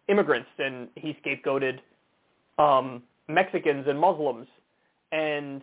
immigrants 0.07 0.49
and 0.57 0.87
he 0.95 1.17
scapegoated 1.23 1.79
um, 2.57 3.03
Mexicans 3.27 3.85
and 3.87 3.99
Muslims. 3.99 4.47
And 5.11 5.61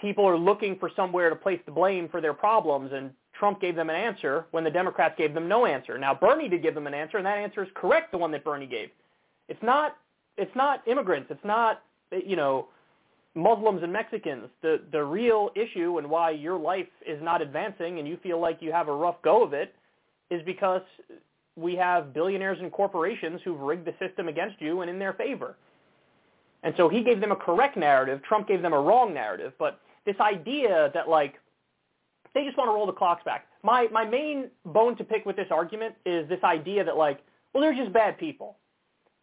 people 0.00 0.24
are 0.26 0.36
looking 0.36 0.76
for 0.78 0.90
somewhere 0.96 1.30
to 1.30 1.36
place 1.36 1.60
the 1.66 1.72
blame 1.72 2.08
for 2.08 2.20
their 2.20 2.34
problems, 2.34 2.90
and 2.92 3.10
Trump 3.38 3.60
gave 3.60 3.76
them 3.76 3.90
an 3.90 3.96
answer 3.96 4.46
when 4.50 4.64
the 4.64 4.70
Democrats 4.70 5.14
gave 5.16 5.34
them 5.34 5.48
no 5.48 5.66
answer. 5.66 5.98
Now 5.98 6.14
Bernie 6.14 6.48
did 6.48 6.62
give 6.62 6.74
them 6.74 6.86
an 6.86 6.94
answer, 6.94 7.16
and 7.18 7.26
that 7.26 7.38
answer 7.38 7.62
is 7.62 7.68
correct, 7.74 8.12
the 8.12 8.18
one 8.18 8.30
that 8.32 8.44
Bernie 8.44 8.66
gave. 8.66 8.90
It's 9.48 9.62
not. 9.62 9.96
It's 10.36 10.54
not 10.54 10.86
immigrants. 10.86 11.28
It's 11.30 11.44
not. 11.44 11.82
You 12.10 12.36
know. 12.36 12.68
Muslims 13.34 13.82
and 13.84 13.92
Mexicans. 13.92 14.48
The 14.62 14.80
the 14.90 15.02
real 15.02 15.50
issue 15.54 15.98
and 15.98 16.10
why 16.10 16.30
your 16.30 16.58
life 16.58 16.88
is 17.06 17.22
not 17.22 17.40
advancing 17.40 17.98
and 17.98 18.08
you 18.08 18.16
feel 18.22 18.40
like 18.40 18.58
you 18.60 18.72
have 18.72 18.88
a 18.88 18.94
rough 18.94 19.20
go 19.22 19.44
of 19.44 19.52
it 19.52 19.74
is 20.30 20.42
because 20.44 20.82
we 21.56 21.74
have 21.76 22.14
billionaires 22.14 22.58
and 22.60 22.70
corporations 22.70 23.40
who've 23.44 23.60
rigged 23.60 23.86
the 23.86 23.94
system 23.98 24.28
against 24.28 24.60
you 24.60 24.80
and 24.80 24.90
in 24.90 24.98
their 24.98 25.12
favor. 25.12 25.56
And 26.62 26.74
so 26.76 26.88
he 26.88 27.02
gave 27.02 27.20
them 27.20 27.32
a 27.32 27.36
correct 27.36 27.76
narrative. 27.76 28.20
Trump 28.22 28.48
gave 28.48 28.62
them 28.62 28.72
a 28.72 28.80
wrong 28.80 29.14
narrative. 29.14 29.52
But 29.58 29.80
this 30.06 30.16
idea 30.20 30.90
that 30.94 31.08
like 31.08 31.34
they 32.34 32.44
just 32.44 32.56
want 32.56 32.68
to 32.68 32.72
roll 32.72 32.86
the 32.86 32.92
clocks 32.92 33.24
back. 33.24 33.46
My 33.62 33.88
my 33.92 34.04
main 34.04 34.50
bone 34.64 34.96
to 34.96 35.04
pick 35.04 35.26
with 35.26 35.36
this 35.36 35.48
argument 35.50 35.94
is 36.04 36.28
this 36.28 36.42
idea 36.44 36.84
that 36.84 36.96
like, 36.96 37.20
well, 37.52 37.62
they're 37.62 37.74
just 37.74 37.92
bad 37.92 38.18
people. 38.18 38.56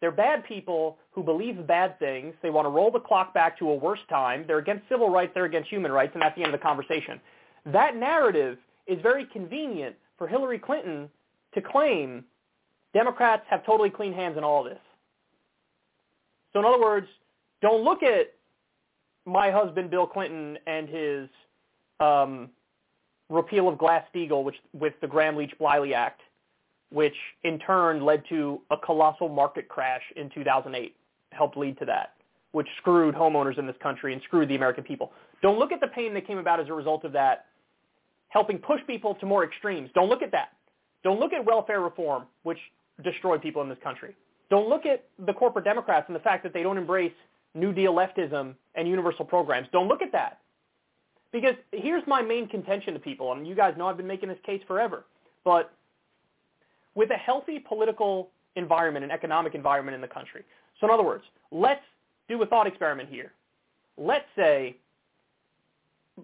They're 0.00 0.10
bad 0.12 0.44
people 0.44 0.98
who 1.10 1.22
believe 1.22 1.66
bad 1.66 1.98
things. 1.98 2.34
They 2.42 2.50
want 2.50 2.66
to 2.66 2.70
roll 2.70 2.90
the 2.90 3.00
clock 3.00 3.32
back 3.32 3.58
to 3.60 3.70
a 3.70 3.74
worse 3.74 4.00
time. 4.10 4.44
They're 4.46 4.58
against 4.58 4.86
civil 4.90 5.08
rights. 5.08 5.32
They're 5.34 5.46
against 5.46 5.70
human 5.70 5.90
rights, 5.90 6.12
and 6.14 6.22
that's 6.22 6.36
the 6.36 6.42
end 6.42 6.54
of 6.54 6.60
the 6.60 6.64
conversation. 6.64 7.18
That 7.64 7.96
narrative 7.96 8.58
is 8.86 9.00
very 9.02 9.24
convenient 9.26 9.96
for 10.18 10.26
Hillary 10.26 10.58
Clinton 10.58 11.08
to 11.54 11.62
claim 11.62 12.24
Democrats 12.94 13.42
have 13.50 13.64
totally 13.64 13.90
clean 13.90 14.12
hands 14.12 14.38
in 14.38 14.44
all 14.44 14.64
this. 14.64 14.78
So 16.52 16.60
in 16.60 16.64
other 16.64 16.80
words, 16.80 17.06
don't 17.60 17.84
look 17.84 18.02
at 18.02 18.32
my 19.26 19.50
husband 19.50 19.90
Bill 19.90 20.06
Clinton 20.06 20.56
and 20.66 20.88
his 20.88 21.28
um, 22.00 22.50
repeal 23.28 23.68
of 23.68 23.76
Glass-Steagall, 23.76 24.44
which 24.44 24.56
with 24.72 24.94
the 25.00 25.06
Gramm-Leach-Bliley 25.06 25.92
Act, 25.92 26.20
which 26.90 27.14
in 27.44 27.58
turn 27.58 28.04
led 28.04 28.22
to 28.28 28.60
a 28.70 28.76
colossal 28.76 29.28
market 29.28 29.68
crash 29.68 30.02
in 30.14 30.30
2008, 30.30 30.94
helped 31.32 31.56
lead 31.56 31.78
to 31.78 31.84
that, 31.84 32.14
which 32.52 32.68
screwed 32.78 33.14
homeowners 33.14 33.58
in 33.58 33.66
this 33.66 33.76
country 33.82 34.12
and 34.12 34.22
screwed 34.22 34.48
the 34.48 34.54
American 34.54 34.84
people. 34.84 35.12
Don't 35.42 35.58
look 35.58 35.72
at 35.72 35.80
the 35.80 35.88
pain 35.88 36.14
that 36.14 36.26
came 36.26 36.38
about 36.38 36.60
as 36.60 36.68
a 36.68 36.72
result 36.72 37.04
of 37.04 37.12
that, 37.12 37.46
helping 38.28 38.58
push 38.58 38.80
people 38.86 39.14
to 39.16 39.26
more 39.26 39.44
extremes. 39.44 39.90
Don't 39.94 40.08
look 40.08 40.22
at 40.22 40.32
that. 40.32 40.50
Don't 41.04 41.20
look 41.20 41.32
at 41.32 41.44
welfare 41.44 41.80
reform, 41.80 42.24
which 42.42 42.58
destroyed 43.04 43.42
people 43.42 43.62
in 43.62 43.68
this 43.68 43.78
country. 43.82 44.14
Don't 44.50 44.68
look 44.68 44.86
at 44.86 45.04
the 45.26 45.32
corporate 45.32 45.64
Democrats 45.64 46.04
and 46.08 46.16
the 46.16 46.20
fact 46.20 46.42
that 46.42 46.52
they 46.52 46.62
don't 46.62 46.78
embrace 46.78 47.12
New 47.54 47.72
Deal 47.72 47.94
leftism 47.94 48.54
and 48.74 48.88
universal 48.88 49.24
programs. 49.24 49.68
Don't 49.72 49.88
look 49.88 50.02
at 50.02 50.12
that. 50.12 50.38
Because 51.32 51.54
here's 51.72 52.02
my 52.06 52.22
main 52.22 52.48
contention 52.48 52.94
to 52.94 53.00
people, 53.00 53.32
and 53.32 53.46
you 53.46 53.54
guys 53.54 53.74
know 53.76 53.88
I've 53.88 53.96
been 53.96 54.06
making 54.06 54.28
this 54.28 54.38
case 54.44 54.62
forever, 54.66 55.04
but 55.44 55.72
with 56.94 57.10
a 57.10 57.16
healthy 57.16 57.58
political 57.58 58.30
environment 58.54 59.02
and 59.02 59.12
economic 59.12 59.54
environment 59.54 59.94
in 59.94 60.00
the 60.00 60.08
country. 60.08 60.44
So 60.80 60.86
in 60.86 60.92
other 60.92 61.02
words, 61.02 61.24
let's 61.50 61.82
do 62.28 62.40
a 62.42 62.46
thought 62.46 62.66
experiment 62.66 63.08
here. 63.08 63.32
Let's 63.98 64.24
say 64.34 64.76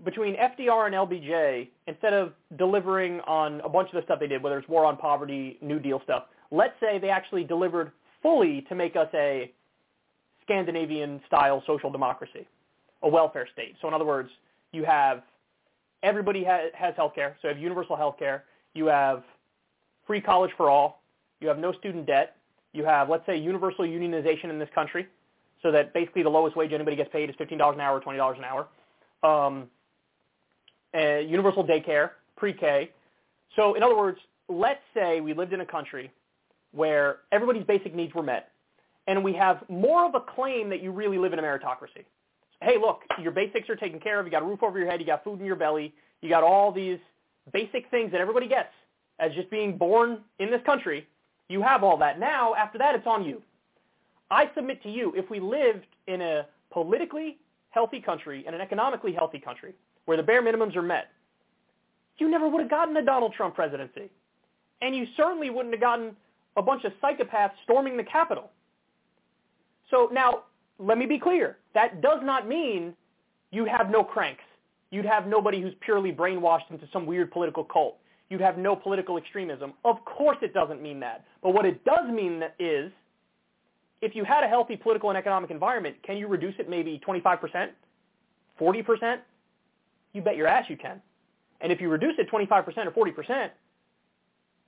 between 0.05 0.37
FDR 0.37 0.87
and 0.87 0.95
LBJ, 0.95 1.69
instead 1.87 2.13
of 2.13 2.33
delivering 2.59 3.21
on 3.21 3.61
a 3.61 3.69
bunch 3.69 3.89
of 3.89 3.95
the 3.95 4.03
stuff 4.05 4.19
they 4.21 4.27
did, 4.27 4.43
whether 4.43 4.59
it's 4.59 4.69
war 4.69 4.85
on 4.85 4.97
poverty, 4.97 5.59
New 5.61 5.79
Deal 5.79 6.01
stuff, 6.05 6.25
let's 6.51 6.75
say 6.81 6.99
they 6.99 7.11
actually 7.11 7.45
delivered 7.45 7.93
fully 8.23 8.65
to 8.69 8.75
make 8.75 8.97
us 8.97 9.09
a 9.15 9.53
Scandinavian-style 10.45 11.63
social 11.67 11.91
democracy, 11.91 12.47
a 13.03 13.09
welfare 13.09 13.47
state. 13.53 13.75
So 13.81 13.89
in 13.89 13.95
other 13.95 14.05
words, 14.05 14.31
you 14.73 14.85
have 14.85 15.23
everybody 16.03 16.45
ha- 16.45 16.71
has 16.75 16.95
health 16.97 17.15
care, 17.15 17.37
so 17.41 17.49
you 17.49 17.55
have 17.55 17.63
universal 17.63 17.97
health 17.97 18.19
care. 18.19 18.45
You 18.75 18.87
have 18.87 19.23
free 20.07 20.21
college 20.21 20.51
for 20.57 20.71
all. 20.71 21.03
You 21.41 21.49
have 21.49 21.59
no 21.59 21.73
student 21.73 22.07
debt. 22.07 22.37
You 22.73 22.85
have, 22.85 23.11
let's 23.11 23.27
say, 23.27 23.37
universal 23.37 23.85
unionization 23.85 24.49
in 24.49 24.59
this 24.59 24.69
country, 24.75 25.07
so 25.63 25.71
that 25.71 25.93
basically 25.93 26.23
the 26.23 26.31
lowest 26.31 26.57
wage 26.57 26.73
anybody 26.73 26.97
gets 26.97 27.13
paid 27.13 27.29
is 27.29 27.37
$15 27.37 27.75
an 27.75 27.81
hour 27.81 27.99
or 27.99 28.01
$20 28.01 28.39
an 28.39 28.45
hour. 28.45 28.69
Um, 29.23 29.69
Uh, 30.95 31.19
universal 31.19 31.65
daycare, 31.65 32.11
pre-K. 32.37 32.91
So 33.57 33.75
in 33.75 33.83
other 33.83 33.97
words, 33.97 34.19
let's 34.49 34.83
say 34.95 35.21
we 35.21 35.33
lived 35.33 35.53
in 35.53 35.63
a 35.63 35.67
country 35.67 36.13
where 36.73 37.19
everybody's 37.33 37.65
basic 37.65 37.95
needs 37.95 38.15
were 38.15 38.23
met, 38.23 38.51
and 39.07 39.25
we 39.25 39.33
have 39.33 39.65
more 39.69 40.05
of 40.05 40.15
a 40.15 40.21
claim 40.21 40.69
that 40.71 40.83
you 40.83 40.91
really 40.91 41.19
live 41.19 41.33
in 41.33 41.39
a 41.39 41.43
meritocracy. 41.43 42.05
Hey, 42.61 42.77
look, 42.79 43.01
your 43.21 43.33
basics 43.33 43.69
are 43.69 43.77
taken 43.77 44.01
care 44.01 44.21
of. 44.21 44.27
You 44.27 44.31
got 44.31 44.43
a 44.43 44.47
roof 44.47 44.63
over 44.63 44.79
your 44.79 44.89
head. 44.89 45.01
You 45.01 45.07
got 45.07 45.25
food 45.25 45.41
in 45.41 45.47
your 45.47 45.57
belly. 45.57 45.93
You 46.21 46.29
got 46.29 46.45
all 46.45 46.71
these 46.71 46.99
basic 47.53 47.91
things 47.91 48.13
that 48.13 48.21
everybody 48.21 48.47
gets 48.47 48.73
as 49.19 49.33
just 49.33 49.51
being 49.51 49.77
born 49.77 50.19
in 50.39 50.51
this 50.51 50.61
country. 50.65 51.07
You 51.49 51.63
have 51.63 51.83
all 51.83 51.97
that. 51.99 52.21
Now, 52.21 52.55
after 52.55 52.79
that, 52.79 52.95
it's 52.95 53.07
on 53.07 53.25
you. 53.25 53.43
I 54.31 54.51
submit 54.55 54.83
to 54.85 54.91
you, 54.91 55.13
if 55.17 55.29
we 55.29 55.41
lived 55.41 55.85
in 56.07 56.21
a 56.21 56.47
politically 56.71 57.39
healthy 57.71 58.01
country 58.01 58.45
and 58.47 58.55
an 58.55 58.61
economically 58.61 59.13
healthy 59.13 59.39
country 59.39 59.75
where 60.05 60.17
the 60.17 60.23
bare 60.23 60.43
minimums 60.43 60.77
are 60.77 60.83
met, 60.83 61.09
you 62.19 62.31
never 62.31 62.49
would 62.49 62.61
have 62.61 62.71
gotten 62.71 62.97
a 62.97 63.05
Donald 63.05 63.35
Trump 63.35 63.55
presidency. 63.55 64.11
And 64.81 64.95
you 64.95 65.07
certainly 65.17 65.51
wouldn't 65.51 65.75
have 65.75 65.81
gotten 65.81 66.17
a 66.57 66.63
bunch 66.63 66.85
of 66.85 66.93
psychopaths 67.03 67.53
storming 67.65 67.97
the 67.97 68.05
Capitol. 68.05 68.51
So 69.91 70.09
now, 70.13 70.45
let 70.79 70.99
me 70.99 71.07
be 71.07 71.19
clear. 71.19 71.59
That 71.75 72.01
does 72.01 72.21
not 72.23 72.49
mean 72.49 72.95
you'd 73.51 73.69
have 73.69 73.91
no 73.91 74.03
cranks. 74.03 74.43
You'd 74.91 75.07
have 75.07 75.27
nobody 75.27 75.61
who's 75.61 75.75
purely 75.81 76.13
brainwashed 76.13 76.71
into 76.71 76.87
some 76.93 77.07
weird 77.07 77.31
political 77.31 77.65
cult. 77.65 77.99
You'd 78.29 78.41
have 78.41 78.59
no 78.59 78.75
political 78.75 79.17
extremism. 79.17 79.75
Of 79.85 80.05
course 80.05 80.39
it 80.43 80.55
doesn't 80.55 80.83
mean 80.83 81.01
that. 81.01 81.25
But 81.43 81.51
what 81.51 81.65
it 81.65 81.85
does 81.85 82.11
mean 82.11 82.43
is, 82.59 82.93
if 84.01 84.17
you 84.17 84.25
had 84.25 84.43
a 84.43 84.49
healthy 84.49 84.77
political 84.77 85.11
and 85.11 85.19
economic 85.19 85.51
environment, 85.51 85.97
can 86.03 86.17
you 86.17 86.27
reduce 86.27 86.55
it 86.59 86.69
maybe 86.69 87.01
25%? 87.07 87.69
40%? 88.61 89.19
You 90.13 90.23
bet 90.23 90.37
your 90.37 90.47
ass 90.47 90.67
you 90.69 90.77
can. 90.77 91.01
And 91.61 91.73
if 91.73 91.81
you 91.81 91.89
reduce 91.89 92.15
it 92.19 92.31
25% 92.31 92.95
or 92.97 93.13
40%, 93.13 93.51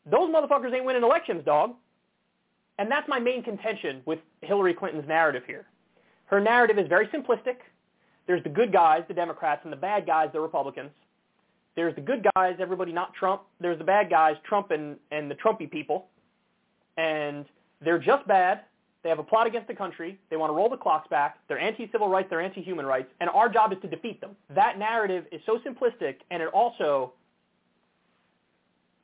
those 0.06 0.30
motherfuckers 0.30 0.72
ain't 0.72 0.84
winning 0.84 1.02
elections, 1.02 1.44
dog. 1.44 1.74
And 2.78 2.90
that's 2.90 3.08
my 3.08 3.18
main 3.18 3.42
contention 3.42 4.02
with 4.04 4.18
Hillary 4.42 4.74
Clinton's 4.74 5.06
narrative 5.06 5.42
here. 5.46 5.66
Her 6.26 6.40
narrative 6.40 6.78
is 6.78 6.88
very 6.88 7.06
simplistic. 7.08 7.56
There's 8.26 8.42
the 8.42 8.48
good 8.48 8.72
guys, 8.72 9.04
the 9.06 9.14
Democrats, 9.14 9.60
and 9.64 9.72
the 9.72 9.76
bad 9.76 10.06
guys, 10.06 10.30
the 10.32 10.40
Republicans. 10.40 10.90
There's 11.76 11.94
the 11.94 12.00
good 12.00 12.26
guys, 12.34 12.56
everybody 12.60 12.92
not 12.92 13.12
Trump. 13.14 13.42
There's 13.60 13.78
the 13.78 13.84
bad 13.84 14.08
guys, 14.08 14.36
Trump 14.44 14.70
and, 14.70 14.96
and 15.10 15.30
the 15.30 15.34
Trumpy 15.34 15.70
people. 15.70 16.06
And 16.96 17.44
they're 17.80 17.98
just 17.98 18.26
bad. 18.26 18.62
They 19.04 19.10
have 19.10 19.18
a 19.18 19.22
plot 19.22 19.46
against 19.46 19.68
the 19.68 19.74
country. 19.74 20.18
They 20.30 20.36
want 20.36 20.50
to 20.50 20.54
roll 20.54 20.70
the 20.70 20.78
clocks 20.78 21.06
back. 21.08 21.38
They're 21.46 21.58
anti-civil 21.58 22.08
rights. 22.08 22.28
They're 22.30 22.40
anti-human 22.40 22.86
rights. 22.86 23.08
And 23.20 23.28
our 23.30 23.50
job 23.50 23.70
is 23.72 23.78
to 23.82 23.88
defeat 23.88 24.18
them. 24.20 24.34
That 24.48 24.78
narrative 24.78 25.26
is 25.30 25.42
so 25.44 25.58
simplistic, 25.58 26.16
and 26.30 26.42
it 26.42 26.48
also 26.48 27.12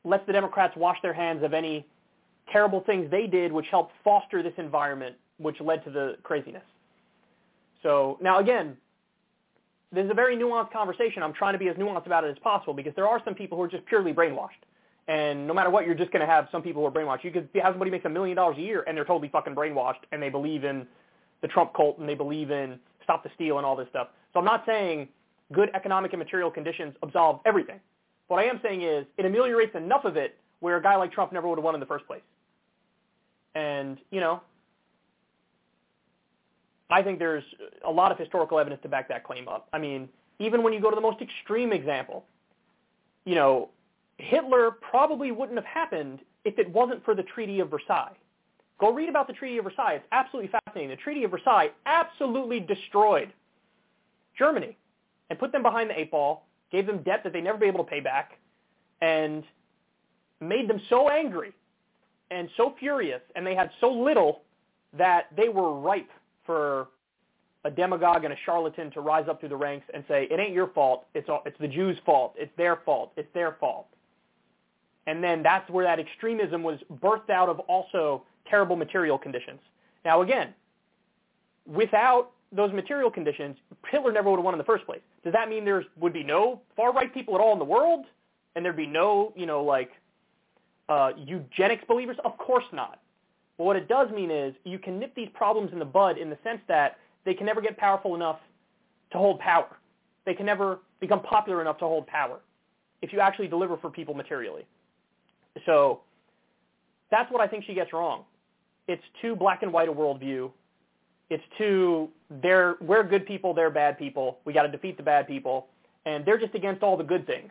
lets 0.03 0.27
the 0.27 0.33
Democrats 0.33 0.75
wash 0.75 0.97
their 1.03 1.13
hands 1.13 1.45
of 1.45 1.53
any 1.53 1.87
terrible 2.51 2.81
things 2.81 3.11
they 3.11 3.27
did 3.27 3.53
which 3.53 3.67
helped 3.71 3.93
foster 4.03 4.43
this 4.43 4.55
environment 4.57 5.15
which 5.37 5.61
led 5.61 5.85
to 5.85 5.91
the 5.91 6.17
craziness. 6.23 6.65
So 7.83 8.19
now 8.21 8.39
again, 8.39 8.77
this 9.93 10.05
is 10.05 10.11
a 10.11 10.15
very 10.15 10.37
nuanced 10.37 10.73
conversation. 10.73 11.23
I'm 11.23 11.33
trying 11.35 11.53
to 11.53 11.59
be 11.59 11.69
as 11.69 11.77
nuanced 11.77 12.07
about 12.07 12.25
it 12.25 12.31
as 12.31 12.39
possible 12.39 12.75
because 12.75 12.95
there 12.95 13.07
are 13.07 13.21
some 13.25 13.35
people 13.35 13.59
who 13.59 13.65
are 13.65 13.69
just 13.69 13.85
purely 13.87 14.13
brainwashed. 14.13 14.65
And 15.11 15.45
no 15.49 15.53
matter 15.53 15.71
what, 15.71 15.87
you're 15.87 15.97
just 15.97 16.13
going 16.13 16.25
to 16.25 16.33
have 16.33 16.47
some 16.53 16.63
people 16.63 16.83
who 16.83 16.87
are 16.87 16.93
brainwashed. 16.93 17.25
You 17.25 17.33
could 17.33 17.49
have 17.61 17.73
somebody 17.73 17.91
makes 17.91 18.05
a 18.05 18.09
million 18.09 18.37
dollars 18.37 18.57
a 18.59 18.61
year 18.61 18.85
and 18.87 18.97
they're 18.97 19.05
totally 19.05 19.29
fucking 19.29 19.57
brainwashed 19.57 20.05
and 20.13 20.23
they 20.23 20.29
believe 20.29 20.63
in 20.63 20.87
the 21.43 21.49
Trump 21.49 21.75
cult 21.75 21.99
and 21.99 22.09
they 22.09 22.15
believe 22.15 22.53
in 22.53 22.79
stop 23.03 23.25
the 23.25 23.31
steal 23.35 23.57
and 23.57 23.67
all 23.67 23.75
this 23.75 23.89
stuff. 23.91 24.07
So 24.33 24.39
I'm 24.39 24.45
not 24.45 24.63
saying 24.67 25.09
good 25.53 25.69
economic 25.75 26.13
and 26.13 26.21
material 26.21 26.49
conditions 26.49 26.95
absolve 27.03 27.41
everything. 27.45 27.81
What 28.29 28.39
I 28.39 28.45
am 28.45 28.61
saying 28.63 28.83
is 28.83 29.05
it 29.19 29.27
ameliorates 29.27 29.75
enough 29.75 30.05
of 30.05 30.17
it 30.17 30.39
where 30.61 30.77
a 30.77 30.83
guy 30.83 30.95
like 30.95 31.11
Trump 31.11 31.33
never 31.33 31.49
would 31.49 31.59
have 31.59 31.65
won 31.65 31.75
in 31.75 31.81
the 31.81 31.87
first 31.87 32.07
place. 32.07 32.23
And, 33.57 33.99
you 34.13 34.21
know, 34.21 34.41
I 36.89 37.03
think 37.03 37.19
there's 37.19 37.43
a 37.85 37.91
lot 37.91 38.13
of 38.13 38.19
historical 38.19 38.61
evidence 38.61 38.81
to 38.83 38.89
back 38.89 39.09
that 39.09 39.25
claim 39.25 39.49
up. 39.49 39.67
I 39.73 39.79
mean, 39.79 40.09
even 40.39 40.63
when 40.63 40.73
you 40.73 40.81
go 40.81 40.89
to 40.89 40.95
the 40.95 41.03
most 41.03 41.21
extreme 41.21 41.73
example, 41.73 42.27
you 43.25 43.35
know, 43.35 43.71
Hitler 44.21 44.71
probably 44.71 45.33
wouldn't 45.33 45.59
have 45.59 45.65
happened 45.65 46.21
if 46.45 46.59
it 46.59 46.71
wasn't 46.71 47.05
for 47.05 47.15
the 47.15 47.23
Treaty 47.23 47.61
of 47.61 47.71
Versailles. 47.71 48.17
Go 48.79 48.93
read 48.93 49.09
about 49.09 49.27
the 49.27 49.33
Treaty 49.33 49.59
of 49.59 49.65
Versailles. 49.65 49.95
It's 49.95 50.07
absolutely 50.13 50.51
fascinating. 50.51 50.91
The 50.91 51.03
Treaty 51.03 51.25
of 51.25 51.31
Versailles 51.31 51.71
absolutely 51.87 52.61
destroyed 52.61 53.33
Germany 54.39 54.77
and 55.29 55.39
put 55.39 55.53
them 55.53 55.63
behind 55.63 55.91
the 55.91 55.99
eight 55.99 56.11
ball 56.11 56.47
gave 56.71 56.87
them 56.87 57.03
debt 57.03 57.23
that 57.25 57.33
they'd 57.33 57.45
never 57.45 57.59
be 57.59 57.67
able 57.67 57.85
to 57.85 57.91
pay 57.91 58.01
back, 58.01 58.39
and 59.03 59.45
made 60.41 60.69
them 60.69 60.81
so 60.89 61.09
angry 61.09 61.53
and 62.31 62.49
so 62.57 62.75
furious, 62.79 63.21
and 63.35 63.47
they 63.47 63.55
had 63.55 63.71
so 63.81 63.91
little 63.91 64.43
that 64.97 65.27
they 65.37 65.49
were 65.49 65.79
ripe 65.79 66.11
for 66.47 66.89
a 67.65 67.71
demagogue 67.71 68.25
and 68.25 68.33
a 68.33 68.37
charlatan 68.45 68.91
to 68.91 69.01
rise 69.01 69.29
up 69.29 69.41
through 69.41 69.49
the 69.49 69.57
ranks 69.57 69.87
and 69.93 70.05
say, 70.09 70.27
it 70.31 70.41
ain't 70.41 70.53
your 70.53 70.69
fault, 70.69 71.07
it's, 71.15 71.29
all, 71.29 71.43
it's 71.45 71.59
the 71.61 71.69
Jews' 71.69 71.99
fault, 72.07 72.35
it's 72.39 72.53
their 72.57 72.77
fault, 72.85 73.13
it's 73.17 73.29
their 73.35 73.57
fault. 73.61 73.89
And 75.07 75.23
then 75.25 75.43
that's 75.43 75.69
where 75.71 75.85
that 75.85 75.99
extremism 75.99 76.63
was 76.63 76.79
birthed 77.03 77.31
out 77.31 77.49
of 77.49 77.59
also 77.61 78.23
terrible 78.49 78.77
material 78.77 79.19
conditions. 79.19 79.61
Now 80.05 80.23
again, 80.23 80.55
without 81.67 82.33
those 82.53 82.73
material 82.73 83.11
conditions, 83.11 83.57
Hitler 83.89 84.13
never 84.13 84.31
would 84.31 84.37
have 84.37 84.45
won 84.45 84.55
in 84.55 84.59
the 84.59 84.65
first 84.65 84.85
place. 84.85 85.01
Does 85.25 85.33
that 85.33 85.49
mean 85.49 85.65
there 85.65 85.85
would 85.99 86.13
be 86.13 86.25
no 86.25 86.61
far-right 86.77 87.15
people 87.15 87.35
at 87.35 87.41
all 87.41 87.53
in 87.53 87.59
the 87.59 87.65
world? 87.65 88.07
And 88.55 88.65
there'd 88.65 88.77
be 88.77 88.87
no, 88.87 89.33
you 89.37 89.47
know, 89.47 89.63
like 89.63 89.93
uh, 90.89 91.13
eugenics 91.17 91.85
believers? 91.87 92.17
Of 92.25 92.37
course 92.39 92.65
not. 92.73 93.01
But 93.57 93.65
what 93.65 93.77
it 93.77 93.89
does 93.89 94.11
mean 94.11 94.31
is 94.31 94.55
you 94.65 94.79
can 94.79 94.99
nip 94.99 95.15
these 95.15 95.29
problems 95.35 95.73
in 95.73 95.79
the 95.79 95.85
bud 95.85 96.19
in 96.19 96.31
the 96.31 96.39
sense 96.43 96.61
that 96.67 96.99
they 97.25 97.35
can 97.35 97.47
never 97.47 97.61
get 97.61 97.77
powerful 97.77 98.15
enough 98.15 98.41
to 99.13 99.19
hold 99.19 99.39
power. 99.41 99.77
they 100.25 100.35
can 100.35 100.47
never 100.47 100.81
become 101.01 101.23
popular 101.23 101.61
enough 101.61 101.79
to 101.79 101.85
hold 101.85 102.07
power 102.07 102.41
if 103.03 103.13
you 103.13 103.21
actually 103.21 103.49
deliver 103.49 103.77
for 103.77 103.91
people 103.91 104.15
materially. 104.15 104.67
So 105.67 106.01
that's 107.11 107.31
what 107.31 107.41
I 107.41 107.47
think 107.47 107.65
she 107.65 107.75
gets 107.75 107.93
wrong. 107.93 108.25
It's 108.89 109.03
too 109.21 109.37
black 109.37 109.63
and 109.63 109.73
white 109.73 109.89
a 109.89 109.93
worldview. 109.93 110.51
It's 111.29 111.45
too 111.59 112.09
they're 112.43 112.77
we're 112.81 113.05
good 113.05 113.27
people, 113.27 113.55
they're 113.55 113.71
bad 113.71 113.99
people. 113.99 114.39
We 114.45 114.53
got 114.53 114.63
to 114.63 114.69
defeat 114.69 114.97
the 114.97 115.03
bad 115.03 115.27
people, 115.27 115.69
and 116.07 116.25
they're 116.25 116.39
just 116.39 116.55
against 116.55 116.83
all 116.83 116.97
the 116.97 117.05
good 117.05 117.27
things. 117.27 117.51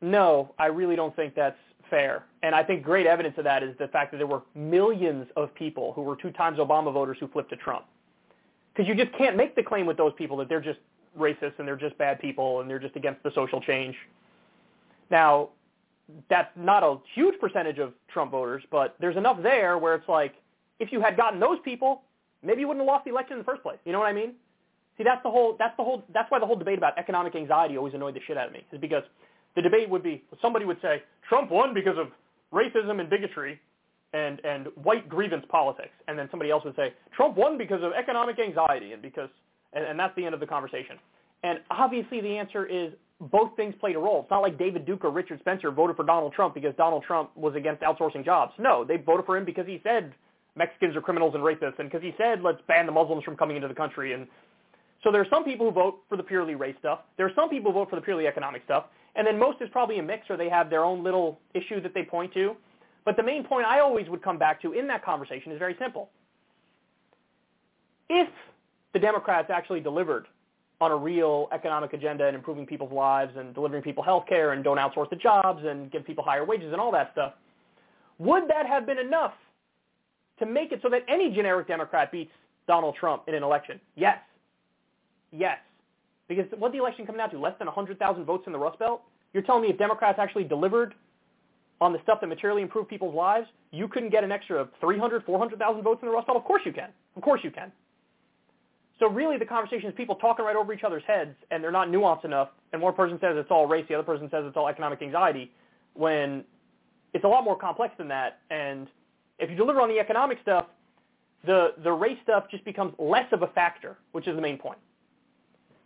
No, 0.00 0.54
I 0.58 0.66
really 0.66 0.96
don't 0.96 1.14
think 1.16 1.34
that's 1.34 1.56
fair. 1.88 2.24
And 2.42 2.54
I 2.54 2.62
think 2.62 2.82
great 2.82 3.06
evidence 3.06 3.36
of 3.38 3.44
that 3.44 3.62
is 3.62 3.74
the 3.78 3.88
fact 3.88 4.10
that 4.12 4.18
there 4.18 4.26
were 4.26 4.42
millions 4.54 5.26
of 5.36 5.54
people 5.54 5.92
who 5.94 6.02
were 6.02 6.16
two 6.16 6.30
times 6.30 6.58
Obama 6.58 6.92
voters 6.92 7.16
who 7.20 7.28
flipped 7.28 7.50
to 7.50 7.56
Trump. 7.56 7.84
Because 8.74 8.88
you 8.88 8.94
just 8.94 9.16
can't 9.16 9.36
make 9.36 9.54
the 9.54 9.62
claim 9.62 9.86
with 9.86 9.96
those 9.96 10.12
people 10.18 10.36
that 10.38 10.48
they're 10.48 10.60
just 10.60 10.80
racist 11.18 11.58
and 11.58 11.66
they're 11.66 11.76
just 11.76 11.96
bad 11.96 12.20
people 12.20 12.60
and 12.60 12.68
they're 12.68 12.78
just 12.78 12.96
against 12.96 13.22
the 13.22 13.30
social 13.34 13.60
change. 13.60 13.94
Now, 15.10 15.50
that's 16.28 16.50
not 16.56 16.82
a 16.82 16.98
huge 17.14 17.38
percentage 17.40 17.78
of 17.78 17.92
Trump 18.12 18.30
voters, 18.30 18.62
but 18.70 18.96
there's 19.00 19.16
enough 19.16 19.42
there 19.42 19.78
where 19.78 19.94
it's 19.94 20.08
like, 20.08 20.34
if 20.78 20.92
you 20.92 21.00
had 21.00 21.16
gotten 21.16 21.40
those 21.40 21.58
people, 21.64 22.02
maybe 22.42 22.60
you 22.60 22.68
wouldn't 22.68 22.84
have 22.84 22.92
lost 22.92 23.04
the 23.04 23.10
election 23.10 23.34
in 23.34 23.38
the 23.38 23.44
first 23.44 23.62
place. 23.62 23.78
You 23.84 23.92
know 23.92 24.00
what 24.00 24.08
I 24.08 24.12
mean? 24.12 24.34
See, 24.98 25.04
that's 25.04 25.22
the 25.22 25.30
whole, 25.30 25.56
that's 25.58 25.76
the 25.76 25.84
whole, 25.84 26.04
that's 26.12 26.30
why 26.30 26.38
the 26.38 26.46
whole 26.46 26.56
debate 26.56 26.78
about 26.78 26.98
economic 26.98 27.34
anxiety 27.34 27.76
always 27.76 27.94
annoyed 27.94 28.14
the 28.14 28.20
shit 28.26 28.36
out 28.36 28.46
of 28.46 28.52
me, 28.52 28.64
is 28.72 28.80
because 28.80 29.02
the 29.56 29.62
debate 29.62 29.88
would 29.88 30.02
be, 30.02 30.22
somebody 30.42 30.64
would 30.64 30.80
say, 30.82 31.02
Trump 31.28 31.50
won 31.50 31.74
because 31.74 31.96
of 31.98 32.08
racism 32.52 33.00
and 33.00 33.08
bigotry 33.08 33.60
and, 34.12 34.40
and 34.44 34.68
white 34.76 35.08
grievance 35.08 35.44
politics. 35.48 35.92
And 36.06 36.18
then 36.18 36.28
somebody 36.30 36.50
else 36.50 36.64
would 36.64 36.76
say, 36.76 36.92
Trump 37.16 37.36
won 37.36 37.58
because 37.58 37.82
of 37.82 37.92
economic 37.92 38.38
anxiety 38.38 38.92
and 38.92 39.02
because, 39.02 39.28
and, 39.72 39.84
and 39.84 39.98
that's 39.98 40.14
the 40.16 40.24
end 40.24 40.34
of 40.34 40.40
the 40.40 40.46
conversation. 40.46 40.96
And 41.42 41.58
obviously 41.70 42.20
the 42.20 42.38
answer 42.38 42.64
is 42.66 42.92
both 43.20 43.54
things 43.56 43.74
played 43.80 43.96
a 43.96 43.98
role. 43.98 44.22
It's 44.22 44.30
not 44.30 44.42
like 44.42 44.58
David 44.58 44.86
Duke 44.86 45.04
or 45.04 45.10
Richard 45.10 45.40
Spencer 45.40 45.70
voted 45.70 45.96
for 45.96 46.04
Donald 46.04 46.32
Trump 46.32 46.54
because 46.54 46.74
Donald 46.76 47.04
Trump 47.04 47.36
was 47.36 47.54
against 47.54 47.82
outsourcing 47.82 48.24
jobs. 48.24 48.52
No, 48.58 48.84
they 48.84 48.96
voted 48.96 49.26
for 49.26 49.36
him 49.36 49.44
because 49.44 49.66
he 49.66 49.80
said 49.82 50.12
Mexicans 50.56 50.96
are 50.96 51.00
criminals 51.00 51.34
and 51.34 51.42
rapists 51.42 51.78
and 51.78 51.90
because 51.90 52.02
he 52.02 52.12
said 52.18 52.42
let's 52.42 52.58
ban 52.66 52.86
the 52.86 52.92
Muslims 52.92 53.24
from 53.24 53.36
coming 53.36 53.56
into 53.56 53.68
the 53.68 53.74
country. 53.74 54.12
And 54.12 54.26
so 55.02 55.12
there 55.12 55.20
are 55.20 55.28
some 55.30 55.44
people 55.44 55.66
who 55.66 55.72
vote 55.72 56.00
for 56.08 56.16
the 56.16 56.22
purely 56.22 56.54
race 56.54 56.76
stuff. 56.80 57.00
There 57.16 57.26
are 57.26 57.32
some 57.34 57.48
people 57.48 57.72
who 57.72 57.80
vote 57.80 57.90
for 57.90 57.96
the 57.96 58.02
purely 58.02 58.26
economic 58.26 58.62
stuff. 58.64 58.86
And 59.16 59.26
then 59.26 59.38
most 59.38 59.62
is 59.62 59.68
probably 59.70 59.98
a 59.98 60.02
mix 60.02 60.28
or 60.28 60.36
they 60.36 60.48
have 60.48 60.68
their 60.68 60.84
own 60.84 61.04
little 61.04 61.38
issue 61.54 61.80
that 61.82 61.94
they 61.94 62.02
point 62.02 62.34
to. 62.34 62.56
But 63.04 63.16
the 63.16 63.22
main 63.22 63.44
point 63.44 63.66
I 63.66 63.80
always 63.80 64.08
would 64.08 64.22
come 64.22 64.38
back 64.38 64.60
to 64.62 64.72
in 64.72 64.86
that 64.88 65.04
conversation 65.04 65.52
is 65.52 65.58
very 65.58 65.76
simple. 65.78 66.10
If 68.08 68.28
the 68.92 68.98
Democrats 68.98 69.50
actually 69.50 69.80
delivered 69.80 70.26
on 70.84 70.92
a 70.92 70.96
real 70.96 71.48
economic 71.52 71.94
agenda 71.94 72.26
and 72.26 72.36
improving 72.36 72.66
people's 72.66 72.92
lives 72.92 73.32
and 73.36 73.54
delivering 73.54 73.82
people 73.82 74.02
health 74.02 74.24
care 74.28 74.52
and 74.52 74.62
don't 74.62 74.76
outsource 74.76 75.08
the 75.08 75.16
jobs 75.16 75.62
and 75.64 75.90
give 75.90 76.04
people 76.04 76.22
higher 76.22 76.44
wages 76.44 76.72
and 76.72 76.80
all 76.80 76.92
that 76.92 77.10
stuff, 77.12 77.32
would 78.18 78.44
that 78.48 78.66
have 78.66 78.84
been 78.84 78.98
enough 78.98 79.32
to 80.38 80.44
make 80.44 80.72
it 80.72 80.80
so 80.82 80.90
that 80.90 81.00
any 81.08 81.30
generic 81.30 81.66
Democrat 81.66 82.12
beats 82.12 82.30
Donald 82.66 82.94
Trump 83.00 83.22
in 83.28 83.34
an 83.34 83.42
election? 83.42 83.80
Yes. 83.96 84.18
Yes. 85.32 85.58
Because 86.28 86.44
what 86.58 86.72
the 86.72 86.78
election 86.78 87.06
come 87.06 87.16
down 87.16 87.30
to? 87.30 87.38
Less 87.38 87.54
than 87.58 87.66
100,000 87.66 88.24
votes 88.24 88.44
in 88.46 88.52
the 88.52 88.58
Rust 88.58 88.78
Belt? 88.78 89.02
You're 89.32 89.42
telling 89.42 89.62
me 89.62 89.68
if 89.68 89.78
Democrats 89.78 90.18
actually 90.20 90.44
delivered 90.44 90.94
on 91.80 91.92
the 91.92 91.98
stuff 92.02 92.20
that 92.20 92.26
materially 92.26 92.62
improved 92.62 92.88
people's 92.88 93.14
lives, 93.14 93.46
you 93.72 93.88
couldn't 93.88 94.10
get 94.10 94.22
an 94.22 94.30
extra 94.30 94.68
300, 94.80 95.24
400,000 95.24 95.82
votes 95.82 95.98
in 96.02 96.08
the 96.08 96.14
Rust 96.14 96.26
Belt? 96.26 96.36
Of 96.36 96.44
course 96.44 96.62
you 96.64 96.72
can. 96.72 96.90
Of 97.16 97.22
course 97.22 97.40
you 97.42 97.50
can. 97.50 97.72
So 99.04 99.10
really 99.10 99.36
the 99.36 99.44
conversation 99.44 99.90
is 99.90 99.94
people 99.94 100.14
talking 100.14 100.46
right 100.46 100.56
over 100.56 100.72
each 100.72 100.82
other's 100.82 101.02
heads 101.06 101.36
and 101.50 101.62
they're 101.62 101.70
not 101.70 101.88
nuanced 101.88 102.24
enough. 102.24 102.48
And 102.72 102.80
one 102.80 102.94
person 102.94 103.18
says 103.20 103.34
it's 103.36 103.50
all 103.50 103.66
race, 103.66 103.84
the 103.86 103.94
other 103.94 104.02
person 104.02 104.30
says 104.30 104.44
it's 104.46 104.56
all 104.56 104.66
economic 104.66 105.02
anxiety 105.02 105.52
when 105.92 106.42
it's 107.12 107.24
a 107.24 107.28
lot 107.28 107.44
more 107.44 107.54
complex 107.54 107.92
than 107.98 108.08
that. 108.08 108.38
And 108.48 108.88
if 109.38 109.50
you 109.50 109.56
deliver 109.56 109.82
on 109.82 109.90
the 109.90 109.98
economic 109.98 110.38
stuff, 110.40 110.68
the, 111.44 111.74
the 111.82 111.92
race 111.92 112.16
stuff 112.22 112.44
just 112.50 112.64
becomes 112.64 112.94
less 112.98 113.30
of 113.32 113.42
a 113.42 113.48
factor, 113.48 113.98
which 114.12 114.26
is 114.26 114.36
the 114.36 114.40
main 114.40 114.56
point. 114.56 114.78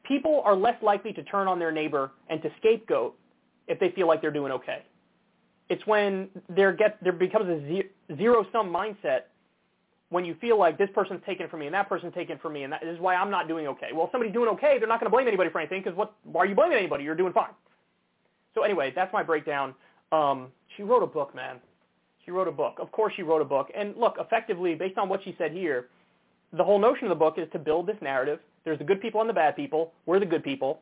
People 0.05 0.41
are 0.45 0.55
less 0.55 0.81
likely 0.81 1.13
to 1.15 1.25
turn 1.25 1.49
on 1.49 1.59
their 1.59 1.73
neighbor 1.73 2.13
and 2.31 2.41
to 2.43 2.51
scapegoat 2.61 3.17
if 3.67 3.81
they 3.81 3.91
feel 3.91 4.07
like 4.07 4.21
they're 4.21 4.31
doing 4.31 4.53
okay. 4.53 4.85
It's 5.69 5.85
when 5.89 6.29
there, 6.49 6.73
get, 6.73 7.03
there 7.03 7.13
becomes 7.13 7.49
a 7.49 7.83
zero-sum 8.17 8.73
mindset 8.73 9.23
when 10.11 10.25
you 10.25 10.35
feel 10.41 10.59
like 10.59 10.79
this 10.79 10.89
person's 10.95 11.21
taken 11.27 11.49
from 11.49 11.61
me 11.61 11.67
and 11.67 11.75
that 11.75 11.89
person's 11.89 12.15
taken 12.15 12.39
from 12.39 12.55
me 12.55 12.63
and 12.63 12.73
that 12.73 12.81
this 12.81 12.95
is 12.95 13.01
why 13.01 13.15
I'm 13.15 13.31
not 13.31 13.47
doing 13.47 13.67
okay. 13.69 13.89
Well, 13.93 14.07
if 14.07 14.13
somebody's 14.13 14.33
doing 14.33 14.49
okay, 14.51 14.79
they're 14.79 14.89
not 14.89 15.01
going 15.01 15.11
to 15.11 15.15
blame 15.15 15.29
anybody 15.29 15.51
for 15.51 15.61
anything 15.61 15.83
because 15.83 15.97
what? 15.97 16.15
Why 16.25 16.43
are 16.43 16.47
you 16.47 16.55
blaming 16.55 16.79
anybody? 16.79 17.05
You're 17.05 17.15
doing 17.15 17.33
fine. 17.33 17.51
So 18.55 18.63
anyway, 18.63 18.93
that's 18.95 19.13
my 19.13 19.23
breakdown. 19.23 19.75
Um, 20.11 20.49
she 20.77 20.83
wrote 20.83 21.03
a 21.03 21.07
book, 21.07 21.35
man. 21.35 21.57
She 22.25 22.31
wrote 22.31 22.49
a 22.49 22.53
book. 22.53 22.79
Of 22.81 22.91
course, 22.91 23.13
she 23.17 23.23
wrote 23.23 23.43
a 23.43 23.45
book. 23.45 23.71
And 23.75 23.95
look, 23.97 24.17
effectively, 24.19 24.75
based 24.75 24.99
on 24.99 25.09
what 25.09 25.23
she 25.25 25.35
said 25.39 25.53
here, 25.53 25.89
the 26.53 26.65
whole 26.65 26.79
notion 26.79 27.05
of 27.05 27.11
the 27.11 27.15
book 27.15 27.35
is 27.37 27.47
to 27.53 27.59
build 27.59 27.87
this 27.87 27.97
narrative. 28.01 28.41
There's 28.65 28.79
the 28.79 28.85
good 28.85 29.01
people 29.01 29.21
and 29.21 29.29
the 29.29 29.35
bad 29.35 29.57
people. 29.57 29.93
We're 30.07 30.19
the 30.19 30.27
good 30.27 30.43
people, 30.43 30.81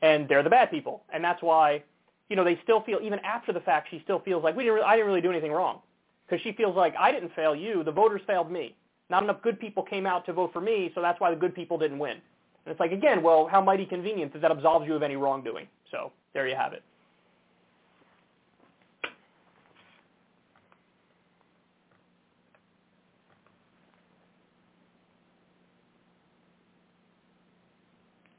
and 0.00 0.28
they're 0.28 0.42
the 0.42 0.50
bad 0.50 0.70
people. 0.70 1.02
And 1.12 1.22
that's 1.22 1.42
why, 1.42 1.82
you 2.30 2.36
know, 2.36 2.44
they 2.44 2.58
still 2.62 2.80
feel 2.80 2.98
even 3.02 3.18
after 3.20 3.52
the 3.52 3.60
fact, 3.60 3.88
she 3.90 4.00
still 4.02 4.20
feels 4.20 4.42
like 4.42 4.56
we 4.56 4.64
didn't. 4.64 4.82
I 4.82 4.96
didn't 4.96 5.06
really 5.06 5.20
do 5.20 5.30
anything 5.30 5.52
wrong 5.52 5.80
because 6.26 6.42
she 6.42 6.52
feels 6.52 6.76
like 6.76 6.94
I 6.98 7.12
didn't 7.12 7.34
fail 7.34 7.54
you, 7.54 7.84
the 7.84 7.92
voters 7.92 8.20
failed 8.26 8.50
me. 8.50 8.74
Not 9.08 9.22
enough 9.22 9.40
good 9.42 9.60
people 9.60 9.82
came 9.82 10.06
out 10.06 10.26
to 10.26 10.32
vote 10.32 10.52
for 10.52 10.60
me, 10.60 10.90
so 10.94 11.00
that's 11.00 11.20
why 11.20 11.30
the 11.30 11.36
good 11.36 11.54
people 11.54 11.78
didn't 11.78 11.98
win. 11.98 12.12
And 12.12 12.72
it's 12.72 12.80
like, 12.80 12.90
again, 12.90 13.22
well, 13.22 13.46
how 13.46 13.60
mighty 13.60 13.86
convenient 13.86 14.32
that 14.32 14.42
that 14.42 14.50
absolves 14.50 14.86
you 14.88 14.94
of 14.94 15.02
any 15.02 15.14
wrongdoing. 15.14 15.68
So 15.90 16.10
there 16.34 16.48
you 16.48 16.56
have 16.56 16.72
it. 16.72 16.82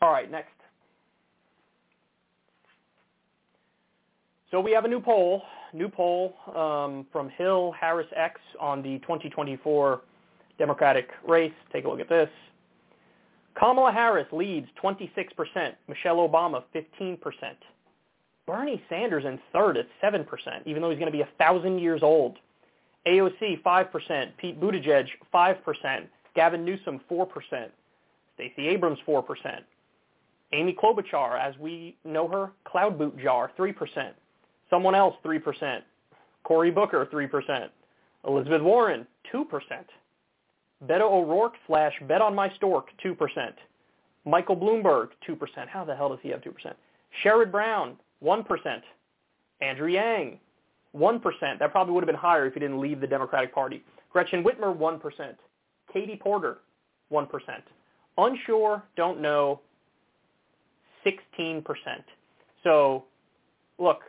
All 0.01 0.11
right, 0.11 0.29
next. 0.29 0.51
So 4.51 4.61
we 4.61 4.71
have 4.71 4.85
a 4.85 4.87
new 4.87 4.99
poll 4.99 5.41
new 5.73 5.89
poll 5.89 6.35
um, 6.55 7.05
from 7.11 7.29
Hill 7.29 7.73
HarrisX 7.81 8.31
on 8.59 8.81
the 8.81 8.99
2024 8.99 10.01
Democratic 10.57 11.09
race. 11.27 11.53
Take 11.71 11.85
a 11.85 11.89
look 11.89 11.99
at 11.99 12.09
this. 12.09 12.29
Kamala 13.57 13.91
Harris 13.91 14.27
leads 14.31 14.67
26%, 14.83 15.73
Michelle 15.87 16.17
Obama 16.17 16.63
15%. 16.75 17.17
Bernie 18.45 18.81
Sanders 18.87 19.25
in 19.25 19.39
third 19.51 19.77
at 19.77 19.87
7%, 20.01 20.25
even 20.65 20.81
though 20.81 20.89
he's 20.89 20.99
going 20.99 21.11
to 21.11 21.17
be 21.17 21.21
a 21.21 21.29
thousand 21.37 21.79
years 21.79 22.01
old. 22.03 22.37
AOC 23.07 23.61
5%, 23.63 24.29
Pete 24.37 24.59
Buttigieg 24.59 25.07
5%, 25.33 26.07
Gavin 26.35 26.63
Newsom 26.63 27.01
4%, 27.09 27.27
Stacey 28.35 28.67
Abrams 28.67 28.99
4%, 29.07 29.23
Amy 30.53 30.73
Klobuchar, 30.73 31.39
as 31.39 31.57
we 31.57 31.97
know 32.05 32.27
her, 32.27 32.51
Cloud 32.65 32.97
Boot 32.97 33.17
Jar 33.17 33.51
3%, 33.57 34.11
Someone 34.69 34.95
else, 34.95 35.15
3%. 35.23 35.81
Cory 36.43 36.71
Booker, 36.71 37.07
3%. 37.11 37.69
Elizabeth 38.27 38.61
Warren, 38.61 39.07
2%. 39.33 39.45
Beto 40.85 41.01
O'Rourke 41.01 41.53
slash 41.65 41.93
Bet 42.07 42.21
on 42.21 42.35
My 42.35 42.49
Stork, 42.55 42.87
2%. 43.03 43.53
Michael 44.25 44.57
Bloomberg, 44.57 45.09
2%. 45.27 45.67
How 45.67 45.83
the 45.83 45.95
hell 45.95 46.09
does 46.09 46.19
he 46.21 46.29
have 46.29 46.41
2%? 46.41 46.53
Sherrod 47.23 47.51
Brown, 47.51 47.95
1%. 48.23 48.81
Andrew 49.61 49.87
Yang, 49.87 50.39
1%. 50.95 51.59
That 51.59 51.71
probably 51.71 51.93
would 51.93 52.03
have 52.03 52.07
been 52.07 52.15
higher 52.15 52.45
if 52.45 52.53
he 52.53 52.59
didn't 52.59 52.79
leave 52.79 52.99
the 52.99 53.07
Democratic 53.07 53.53
Party. 53.53 53.83
Gretchen 54.11 54.43
Whitmer, 54.43 54.75
1%. 54.75 55.35
Katie 55.91 56.19
Porter, 56.21 56.59
1%. 57.11 57.27
Unsure, 58.17 58.83
don't 58.95 59.21
know, 59.21 59.61
16%. 61.05 61.63
So, 62.63 63.05
look, 63.77 64.01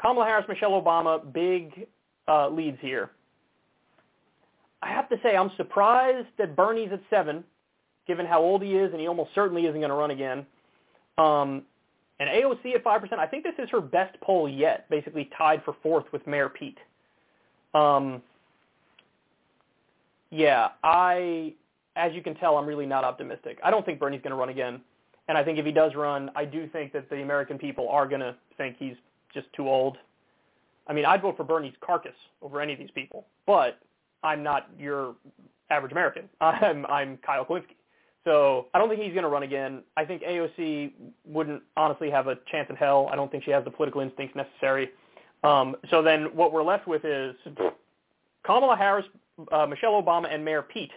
Kamala 0.00 0.26
Harris, 0.26 0.46
Michelle 0.48 0.80
Obama, 0.80 1.32
big 1.32 1.86
uh, 2.28 2.48
leads 2.48 2.78
here. 2.80 3.10
I 4.82 4.88
have 4.88 5.08
to 5.08 5.16
say 5.22 5.36
I'm 5.36 5.50
surprised 5.56 6.28
that 6.38 6.54
Bernie's 6.54 6.90
at 6.92 7.00
seven, 7.08 7.42
given 8.06 8.26
how 8.26 8.40
old 8.40 8.62
he 8.62 8.74
is, 8.74 8.92
and 8.92 9.00
he 9.00 9.08
almost 9.08 9.30
certainly 9.34 9.66
isn't 9.66 9.80
going 9.80 9.90
to 9.90 9.96
run 9.96 10.10
again. 10.10 10.46
Um, 11.18 11.62
and 12.18 12.28
AOC 12.28 12.74
at 12.74 12.84
5%. 12.84 13.18
I 13.18 13.26
think 13.26 13.44
this 13.44 13.54
is 13.58 13.68
her 13.70 13.80
best 13.80 14.18
poll 14.20 14.48
yet, 14.48 14.88
basically 14.90 15.30
tied 15.36 15.62
for 15.64 15.76
fourth 15.82 16.04
with 16.12 16.26
Mayor 16.26 16.48
Pete. 16.48 16.78
Um, 17.74 18.22
yeah, 20.30 20.68
I, 20.82 21.54
as 21.94 22.12
you 22.14 22.22
can 22.22 22.34
tell, 22.34 22.56
I'm 22.56 22.66
really 22.66 22.86
not 22.86 23.04
optimistic. 23.04 23.58
I 23.62 23.70
don't 23.70 23.84
think 23.84 23.98
Bernie's 23.98 24.22
going 24.22 24.30
to 24.30 24.36
run 24.36 24.48
again. 24.48 24.80
And 25.28 25.36
I 25.36 25.44
think 25.44 25.58
if 25.58 25.66
he 25.66 25.72
does 25.72 25.94
run, 25.94 26.30
I 26.36 26.44
do 26.44 26.68
think 26.68 26.92
that 26.92 27.10
the 27.10 27.22
American 27.22 27.58
people 27.58 27.88
are 27.88 28.06
going 28.06 28.20
to 28.20 28.34
think 28.56 28.76
he's 28.78 28.94
just 29.36 29.52
too 29.52 29.68
old. 29.68 29.98
I 30.88 30.92
mean, 30.92 31.04
I'd 31.04 31.22
vote 31.22 31.36
for 31.36 31.44
Bernie's 31.44 31.74
carcass 31.84 32.14
over 32.42 32.60
any 32.60 32.72
of 32.72 32.78
these 32.78 32.90
people, 32.94 33.26
but 33.46 33.78
I'm 34.22 34.42
not 34.42 34.68
your 34.78 35.14
average 35.70 35.92
American. 35.92 36.28
I'm 36.40 36.86
I'm 36.86 37.18
Kyle 37.18 37.44
Kulinski. 37.44 37.76
So 38.24 38.66
I 38.74 38.78
don't 38.78 38.88
think 38.88 39.00
he's 39.00 39.12
going 39.12 39.22
to 39.22 39.28
run 39.28 39.44
again. 39.44 39.82
I 39.96 40.04
think 40.04 40.22
AOC 40.22 40.92
wouldn't 41.24 41.62
honestly 41.76 42.10
have 42.10 42.26
a 42.26 42.36
chance 42.50 42.66
in 42.68 42.74
hell. 42.74 43.08
I 43.12 43.14
don't 43.14 43.30
think 43.30 43.44
she 43.44 43.52
has 43.52 43.62
the 43.62 43.70
political 43.70 44.00
instincts 44.00 44.34
necessary. 44.34 44.90
Um, 45.44 45.76
so 45.90 46.02
then 46.02 46.24
what 46.34 46.52
we're 46.52 46.64
left 46.64 46.88
with 46.88 47.04
is 47.04 47.36
Kamala 48.44 48.76
Harris, 48.76 49.06
uh, 49.52 49.66
Michelle 49.66 50.02
Obama, 50.02 50.32
and 50.32 50.44
Mayor 50.44 50.62
Pete. 50.62 50.90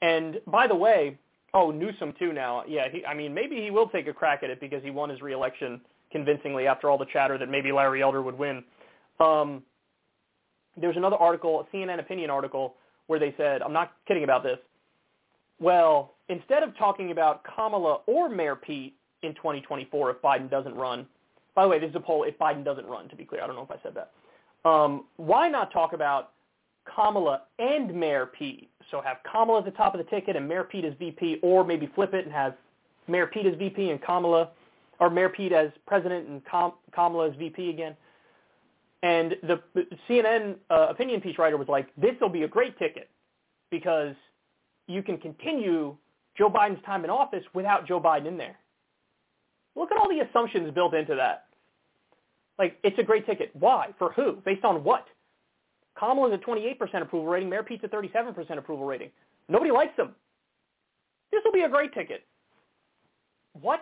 And 0.00 0.40
by 0.46 0.66
the 0.66 0.74
way, 0.74 1.18
oh 1.52 1.70
Newsom 1.70 2.14
too 2.18 2.32
now. 2.32 2.64
Yeah, 2.66 2.88
he, 2.90 3.04
I 3.04 3.12
mean 3.12 3.34
maybe 3.34 3.56
he 3.56 3.70
will 3.70 3.88
take 3.88 4.06
a 4.06 4.12
crack 4.12 4.42
at 4.42 4.48
it 4.48 4.60
because 4.60 4.82
he 4.82 4.90
won 4.90 5.10
his 5.10 5.20
reelection 5.20 5.80
convincingly 6.10 6.66
after 6.66 6.90
all 6.90 6.98
the 6.98 7.06
chatter 7.06 7.38
that 7.38 7.48
maybe 7.48 7.72
Larry 7.72 8.02
Elder 8.02 8.22
would 8.22 8.38
win. 8.38 8.62
Um, 9.20 9.62
there's 10.76 10.96
another 10.96 11.16
article, 11.16 11.60
a 11.60 11.76
CNN 11.76 12.00
opinion 12.00 12.30
article, 12.30 12.74
where 13.06 13.18
they 13.18 13.34
said, 13.36 13.62
I'm 13.62 13.72
not 13.72 13.92
kidding 14.06 14.24
about 14.24 14.42
this. 14.42 14.58
Well, 15.58 16.14
instead 16.28 16.62
of 16.62 16.76
talking 16.76 17.12
about 17.12 17.42
Kamala 17.44 18.00
or 18.06 18.28
Mayor 18.28 18.56
Pete 18.56 18.94
in 19.22 19.34
2024 19.34 20.10
if 20.10 20.16
Biden 20.18 20.50
doesn't 20.50 20.74
run, 20.74 21.06
by 21.54 21.62
the 21.62 21.68
way, 21.68 21.78
this 21.78 21.90
is 21.90 21.96
a 21.96 22.00
poll 22.00 22.24
if 22.24 22.38
Biden 22.38 22.64
doesn't 22.64 22.86
run, 22.86 23.08
to 23.08 23.16
be 23.16 23.24
clear. 23.24 23.42
I 23.42 23.46
don't 23.46 23.56
know 23.56 23.62
if 23.62 23.70
I 23.70 23.82
said 23.82 23.94
that. 23.94 24.12
Um, 24.68 25.04
why 25.16 25.48
not 25.48 25.72
talk 25.72 25.94
about 25.94 26.32
Kamala 26.94 27.42
and 27.58 27.94
Mayor 27.94 28.26
Pete? 28.26 28.68
So 28.90 29.00
have 29.00 29.18
Kamala 29.30 29.60
at 29.60 29.64
the 29.64 29.70
top 29.70 29.94
of 29.94 29.98
the 29.98 30.10
ticket 30.10 30.36
and 30.36 30.46
Mayor 30.46 30.64
Pete 30.64 30.84
as 30.84 30.92
VP, 30.98 31.38
or 31.42 31.64
maybe 31.64 31.90
flip 31.94 32.12
it 32.12 32.24
and 32.24 32.32
have 32.32 32.54
Mayor 33.08 33.26
Pete 33.26 33.46
as 33.46 33.54
VP 33.56 33.90
and 33.90 34.02
Kamala, 34.02 34.50
or 34.98 35.10
Mayor 35.10 35.28
Pete 35.28 35.52
as 35.52 35.70
president 35.86 36.28
and 36.28 36.42
Kamala 36.94 37.30
as 37.30 37.36
VP 37.36 37.70
again. 37.70 37.96
And 39.02 39.36
the, 39.42 39.86
CNN 40.08 40.56
uh, 40.70 40.88
opinion 40.90 41.20
piece 41.20 41.38
writer 41.38 41.56
was 41.56 41.68
like, 41.68 41.88
this 41.96 42.14
will 42.20 42.28
be 42.28 42.42
a 42.42 42.48
great 42.48 42.78
ticket 42.78 43.08
because 43.70 44.14
you 44.86 45.02
can 45.02 45.18
continue 45.18 45.96
Joe 46.36 46.50
Biden's 46.50 46.82
time 46.84 47.04
in 47.04 47.10
office 47.10 47.44
without 47.54 47.86
Joe 47.86 48.00
Biden 48.00 48.26
in 48.26 48.36
there. 48.36 48.58
Look 49.74 49.92
at 49.92 49.98
all 49.98 50.08
the 50.08 50.20
assumptions 50.20 50.72
built 50.74 50.94
into 50.94 51.14
that. 51.14 51.44
Like, 52.58 52.78
it's 52.82 52.98
a 52.98 53.02
great 53.02 53.26
ticket. 53.26 53.50
Why? 53.54 53.88
For 53.98 54.12
who? 54.12 54.38
Based 54.44 54.64
on 54.64 54.82
what? 54.82 55.06
Kamala's 55.98 56.32
a 56.34 56.38
28% 56.38 56.78
approval 57.02 57.26
rating. 57.26 57.50
Mayor 57.50 57.62
Pete's 57.62 57.84
a 57.84 57.88
37% 57.88 58.58
approval 58.58 58.86
rating. 58.86 59.10
Nobody 59.48 59.70
likes 59.70 59.96
them. 59.96 60.14
This 61.30 61.42
will 61.44 61.52
be 61.52 61.62
a 61.62 61.68
great 61.68 61.92
ticket. 61.92 62.24
What? 63.60 63.80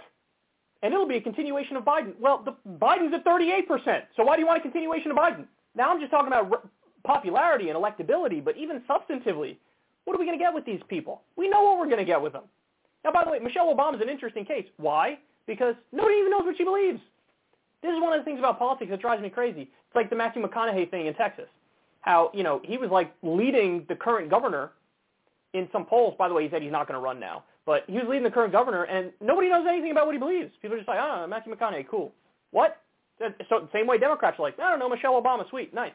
And 0.85 0.93
it'll 0.93 1.09
be 1.09 1.17
a 1.17 1.21
continuation 1.21 1.79
of 1.79 1.85
Biden. 1.85 2.13
Well, 2.21 2.45
the, 2.45 2.55
Biden's 2.79 3.15
at 3.15 3.25
38%. 3.25 4.03
So 4.17 4.23
why 4.23 4.37
do 4.37 4.43
you 4.43 4.47
want 4.47 4.59
a 4.59 4.61
continuation 4.61 5.11
of 5.11 5.17
Biden? 5.17 5.47
Now 5.75 5.91
I'm 5.91 5.99
just 5.99 6.11
talking 6.11 6.29
about 6.29 6.69
popularity 7.05 7.71
and 7.71 7.79
electability, 7.79 8.45
but 8.45 8.59
even 8.59 8.83
substantively, 8.83 9.57
what 10.05 10.15
are 10.15 10.19
we 10.19 10.27
going 10.27 10.39
to 10.39 10.45
get 10.45 10.53
with 10.53 10.67
these 10.67 10.83
people? 10.89 11.23
We 11.37 11.49
know 11.49 11.63
what 11.63 11.79
we're 11.79 11.87
going 11.87 11.99
to 11.99 12.05
get 12.05 12.21
with 12.21 12.35
them. 12.35 12.45
Now, 13.03 13.13
by 13.13 13.25
the 13.25 13.31
way, 13.31 13.39
Michelle 13.39 13.75
Obama 13.75 13.95
is 13.95 14.03
an 14.03 14.11
interesting 14.11 14.45
case. 14.45 14.67
Why? 14.77 15.19
Because 15.47 15.75
nobody 15.91 16.17
even 16.17 16.31
knows 16.31 16.45
what 16.45 16.57
she 16.59 16.65
believes. 16.65 17.01
This 17.83 17.93
is 17.93 18.03
one 18.03 18.13
of 18.13 18.21
the 18.21 18.25
things 18.27 18.39
about 18.39 18.59
politics 18.59 18.91
that 18.91 19.01
drives 19.01 19.23
me 19.23 19.31
crazy. 19.31 19.63
It's 19.63 19.97
like 19.97 20.11
the 20.11 20.17
Matthew 20.17 20.43
McConaughey 20.43 20.91
thing 20.91 21.07
in 21.07 21.15
Texas. 21.15 21.49
How, 22.03 22.31
you 22.35 22.43
know, 22.43 22.61
he 22.63 22.77
was 22.77 22.91
like 22.91 23.11
leading 23.23 23.87
the 23.89 23.95
current 23.95 24.29
governor 24.29 24.73
in 25.55 25.67
some 25.73 25.87
polls. 25.87 26.15
By 26.19 26.29
the 26.29 26.35
way, 26.35 26.45
he 26.45 26.51
said 26.51 26.61
he's 26.61 26.73
not 26.73 26.87
going 26.87 26.99
to 26.99 27.03
run 27.03 27.19
now. 27.19 27.45
But 27.67 27.85
he 27.87 27.95
was 27.95 28.05
leading 28.09 28.25
the 28.25 28.31
current 28.31 28.53
governor, 28.53 28.85
and 28.85 29.11
nobody 29.21 29.49
knows 29.49 29.67
anything 29.69 29.91
about 29.91 30.07
what 30.07 30.15
he 30.15 30.19
believes. 30.19 30.53
People 30.61 30.77
are 30.77 30.79
just 30.79 30.89
like, 30.89 30.99
oh, 31.01 31.27
Matthew 31.27 31.55
McConaughey, 31.55 31.89
cool. 31.89 32.13
What? 32.51 32.81
So 33.49 33.69
same 33.73 33.87
way 33.87 33.97
Democrats 33.97 34.39
are 34.39 34.43
like, 34.43 34.59
I 34.59 34.71
don't 34.71 34.79
know, 34.79 34.89
Michelle 34.89 35.21
Obama, 35.21 35.49
sweet, 35.49 35.73
nice. 35.73 35.93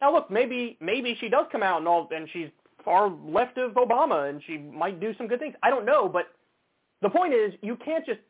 Now 0.00 0.12
look, 0.12 0.30
maybe 0.30 0.76
maybe 0.80 1.16
she 1.20 1.28
does 1.28 1.46
come 1.52 1.62
out 1.62 1.78
and 1.78 1.88
all, 1.88 2.08
and 2.14 2.28
she's 2.32 2.48
far 2.84 3.08
left 3.08 3.56
of 3.56 3.72
Obama, 3.72 4.28
and 4.28 4.42
she 4.46 4.58
might 4.58 5.00
do 5.00 5.14
some 5.16 5.28
good 5.28 5.38
things. 5.38 5.54
I 5.62 5.70
don't 5.70 5.86
know, 5.86 6.08
but 6.08 6.26
the 7.02 7.08
point 7.08 7.32
is, 7.34 7.52
you 7.62 7.76
can't 7.76 8.04
just 8.04 8.20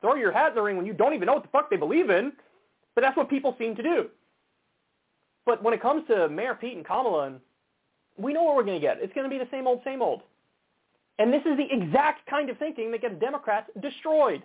throw 0.00 0.14
your 0.14 0.30
hat 0.30 0.50
in 0.50 0.54
the 0.54 0.62
ring 0.62 0.76
when 0.76 0.86
you 0.86 0.92
don't 0.92 1.14
even 1.14 1.26
know 1.26 1.34
what 1.34 1.42
the 1.42 1.48
fuck 1.48 1.70
they 1.70 1.76
believe 1.76 2.10
in. 2.10 2.32
But 2.94 3.02
that's 3.02 3.16
what 3.16 3.30
people 3.30 3.54
seem 3.58 3.74
to 3.76 3.82
do. 3.82 4.08
But 5.46 5.62
when 5.62 5.74
it 5.74 5.80
comes 5.80 6.06
to 6.08 6.28
Mayor 6.28 6.54
Pete 6.54 6.76
and 6.76 6.84
Kamala, 6.84 7.26
and 7.26 7.40
we 8.16 8.32
know 8.32 8.42
what 8.42 8.56
we're 8.56 8.64
going 8.64 8.80
to 8.80 8.86
get. 8.86 8.98
It's 9.00 9.12
going 9.14 9.28
to 9.28 9.30
be 9.30 9.42
the 9.42 9.50
same 9.50 9.66
old, 9.66 9.80
same 9.84 10.02
old. 10.02 10.22
And 11.18 11.32
this 11.32 11.42
is 11.42 11.56
the 11.56 11.66
exact 11.70 12.26
kind 12.28 12.50
of 12.50 12.58
thinking 12.58 12.90
that 12.92 13.02
gets 13.02 13.14
Democrats 13.20 13.70
destroyed. 13.80 14.42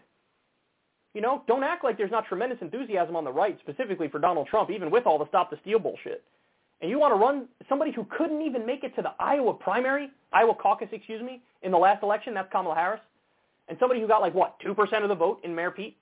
You 1.13 1.21
know, 1.21 1.43
don't 1.47 1.63
act 1.63 1.83
like 1.83 1.97
there's 1.97 2.11
not 2.11 2.25
tremendous 2.27 2.59
enthusiasm 2.61 3.15
on 3.15 3.23
the 3.23 3.31
right, 3.31 3.57
specifically 3.61 4.07
for 4.07 4.19
Donald 4.19 4.47
Trump, 4.47 4.69
even 4.69 4.91
with 4.91 5.05
all 5.05 5.17
the 5.17 5.27
stop 5.27 5.49
the 5.49 5.57
steal 5.61 5.79
bullshit. 5.79 6.23
And 6.81 6.91
you 6.91 6.99
want 6.99 7.11
to 7.11 7.15
run 7.15 7.47
somebody 7.67 7.91
who 7.91 8.05
couldn't 8.15 8.41
even 8.41 8.65
make 8.65 8.83
it 8.83 8.95
to 8.97 9.01
the 9.01 9.11
Iowa 9.19 9.53
primary, 9.53 10.09
Iowa 10.31 10.53
caucus, 10.53 10.89
excuse 10.91 11.23
me, 11.23 11.41
in 11.63 11.71
the 11.71 11.77
last 11.77 12.03
election, 12.03 12.35
that's 12.35 12.51
Kamala 12.51 12.75
Harris, 12.75 12.99
and 13.67 13.77
somebody 13.79 13.99
who 13.99 14.07
got 14.07 14.21
like, 14.21 14.35
what, 14.35 14.59
2% 14.59 15.03
of 15.03 15.09
the 15.09 15.15
vote 15.15 15.39
in 15.43 15.55
Mayor 15.55 15.71
Pete? 15.71 15.97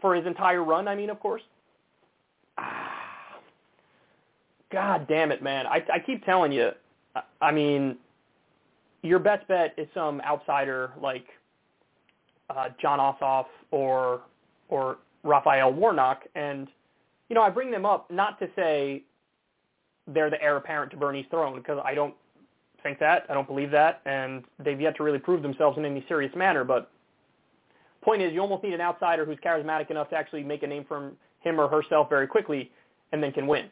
For 0.00 0.14
his 0.14 0.26
entire 0.26 0.64
run, 0.64 0.88
I 0.88 0.94
mean, 0.94 1.08
of 1.08 1.20
course. 1.20 1.42
Ah, 2.58 3.38
God 4.72 5.06
damn 5.08 5.30
it, 5.30 5.42
man. 5.42 5.66
I, 5.66 5.84
I 5.92 5.98
keep 6.04 6.24
telling 6.24 6.52
you, 6.52 6.70
I 7.40 7.52
mean, 7.52 7.96
your 9.02 9.18
best 9.18 9.46
bet 9.48 9.74
is 9.76 9.86
some 9.94 10.20
outsider 10.22 10.92
like 11.00 11.26
uh, 12.50 12.68
Jon 12.80 12.98
Ossoff 12.98 13.46
or 13.70 14.22
or 14.68 14.98
Raphael 15.22 15.72
Warnock, 15.72 16.22
and 16.34 16.68
you 17.28 17.34
know 17.34 17.42
I 17.42 17.50
bring 17.50 17.70
them 17.70 17.86
up 17.86 18.10
not 18.10 18.38
to 18.40 18.48
say 18.56 19.02
they're 20.06 20.30
the 20.30 20.40
heir 20.40 20.56
apparent 20.56 20.90
to 20.92 20.96
Bernie's 20.96 21.26
throne 21.30 21.56
because 21.56 21.80
I 21.84 21.94
don't 21.94 22.14
think 22.82 22.98
that 23.00 23.26
I 23.28 23.34
don't 23.34 23.46
believe 23.46 23.70
that, 23.72 24.00
and 24.06 24.44
they've 24.58 24.80
yet 24.80 24.96
to 24.96 25.02
really 25.02 25.18
prove 25.18 25.42
themselves 25.42 25.76
in 25.78 25.84
any 25.84 26.04
serious 26.08 26.34
manner. 26.36 26.64
But 26.64 26.90
point 28.02 28.22
is, 28.22 28.32
you 28.32 28.40
almost 28.40 28.62
need 28.62 28.74
an 28.74 28.80
outsider 28.80 29.24
who's 29.24 29.38
charismatic 29.44 29.90
enough 29.90 30.10
to 30.10 30.16
actually 30.16 30.44
make 30.44 30.62
a 30.62 30.66
name 30.66 30.84
for 30.86 31.12
him 31.40 31.60
or 31.60 31.68
herself 31.68 32.08
very 32.08 32.26
quickly, 32.26 32.70
and 33.12 33.22
then 33.22 33.32
can 33.32 33.46
win, 33.46 33.66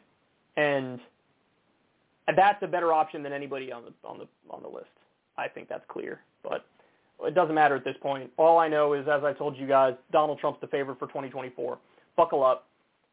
and 0.57 0.99
that's 2.35 2.61
a 2.63 2.67
better 2.67 2.91
option 2.91 3.23
than 3.23 3.31
anybody 3.31 3.71
on 3.71 3.83
the 3.83 4.07
on 4.07 4.17
the 4.17 4.27
on 4.49 4.61
the 4.61 4.69
list. 4.69 4.87
I 5.37 5.47
think 5.47 5.69
that's 5.69 5.83
clear. 5.87 6.21
But 6.43 6.65
it 7.23 7.33
doesn't 7.33 7.55
matter 7.55 7.75
at 7.75 7.83
this 7.83 7.95
point. 8.01 8.29
All 8.37 8.57
I 8.57 8.67
know 8.67 8.93
is, 8.93 9.07
as 9.07 9.23
I 9.23 9.33
told 9.33 9.57
you 9.57 9.67
guys, 9.67 9.95
Donald 10.11 10.39
Trump's 10.39 10.61
the 10.61 10.67
favorite 10.67 10.99
for 10.99 11.07
2024. 11.07 11.77
Buckle 12.15 12.43
up. 12.43 12.67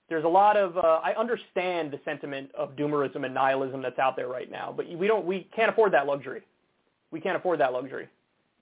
There's 0.08 0.24
a 0.24 0.28
lot 0.28 0.56
of 0.56 0.76
uh, 0.76 1.00
I 1.02 1.14
understand 1.14 1.90
the 1.90 2.00
sentiment 2.04 2.50
of 2.54 2.76
doomerism 2.76 3.24
and 3.24 3.32
nihilism 3.32 3.80
that's 3.82 3.98
out 3.98 4.16
there 4.16 4.28
right 4.28 4.50
now, 4.50 4.74
but 4.76 4.86
we 4.96 5.06
don't 5.06 5.24
we 5.24 5.48
can't 5.54 5.70
afford 5.70 5.92
that 5.92 6.06
luxury. 6.06 6.42
We 7.10 7.20
can't 7.20 7.36
afford 7.36 7.60
that 7.60 7.72
luxury, 7.72 8.08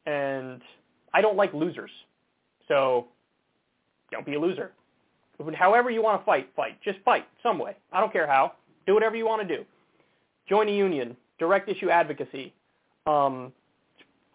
and 0.07 0.61
I 1.13 1.21
don't 1.21 1.37
like 1.37 1.53
losers. 1.53 1.91
So 2.69 3.09
don't 4.13 4.25
be 4.25 4.35
a 4.35 4.41
loser. 4.41 4.73
However 5.55 5.91
you 5.91 6.03
want 6.03 6.21
to 6.21 6.25
fight, 6.25 6.51
fight. 6.55 6.79
Just 6.85 6.99
fight 7.05 7.27
some 7.43 7.59
way. 7.59 7.75
I 7.93 8.01
don't 8.01 8.13
care 8.13 8.27
how. 8.27 8.53
Do 8.87 8.95
whatever 8.95 9.17
you 9.17 9.27
want 9.27 9.47
to 9.47 9.57
do. 9.57 9.65
Join 10.49 10.69
a 10.69 10.73
union. 10.73 11.17
Direct 11.39 11.69
issue 11.69 11.89
advocacy 11.89 12.53
um, 13.07 13.53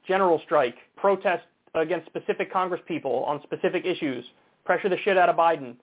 general 0.08 0.42
strike, 0.46 0.76
protest 0.96 1.44
against 1.74 2.06
specific 2.08 2.52
Congress 2.52 2.82
people 2.88 3.24
on 3.26 3.42
specific 3.44 3.86
issues, 3.86 4.26
pressure 4.64 4.90
the 4.90 4.98
shit 5.04 5.18
out 5.18 5.30
of 5.30 5.36
Biden. 5.36 5.76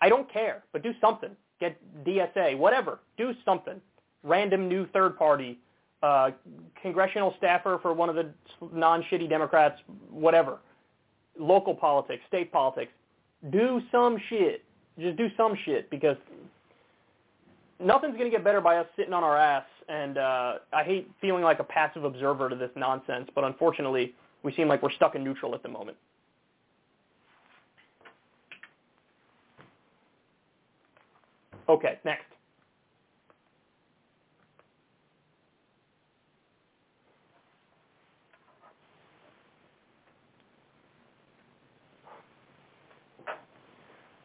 I 0.00 0.08
don't 0.08 0.30
care, 0.32 0.64
but 0.72 0.82
do 0.82 0.92
something. 1.00 1.30
Get 1.60 1.76
DSA, 2.04 2.56
whatever. 2.56 3.00
Do 3.16 3.32
something. 3.44 3.80
Random 4.22 4.68
new 4.68 4.86
third 4.88 5.16
party, 5.16 5.58
uh, 6.02 6.30
congressional 6.82 7.34
staffer 7.38 7.78
for 7.82 7.92
one 7.92 8.08
of 8.08 8.14
the 8.14 8.30
non-shitty 8.72 9.28
Democrats, 9.28 9.80
whatever. 10.10 10.58
Local 11.38 11.74
politics, 11.74 12.22
state 12.28 12.52
politics. 12.52 12.92
Do 13.50 13.80
some 13.92 14.18
shit. 14.28 14.64
Just 14.98 15.16
do 15.16 15.28
some 15.36 15.56
shit 15.64 15.88
because 15.90 16.16
nothing's 17.80 18.16
going 18.16 18.30
to 18.30 18.36
get 18.36 18.44
better 18.44 18.60
by 18.60 18.76
us 18.76 18.86
sitting 18.96 19.12
on 19.12 19.22
our 19.22 19.36
ass 19.36 19.64
and 19.88 20.18
uh, 20.18 20.54
I 20.72 20.84
hate 20.84 21.10
feeling 21.20 21.42
like 21.42 21.60
a 21.60 21.64
passive 21.64 22.04
observer 22.04 22.48
to 22.50 22.56
this 22.56 22.70
nonsense, 22.76 23.30
but 23.34 23.44
unfortunately, 23.44 24.14
we 24.42 24.52
seem 24.54 24.68
like 24.68 24.82
we're 24.82 24.92
stuck 24.92 25.14
in 25.14 25.24
neutral 25.24 25.54
at 25.54 25.62
the 25.62 25.68
moment. 25.68 25.96
Okay, 31.68 31.98
next. 32.04 32.24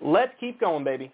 Let's 0.02 0.34
keep 0.40 0.60
going, 0.60 0.84
baby. 0.84 1.12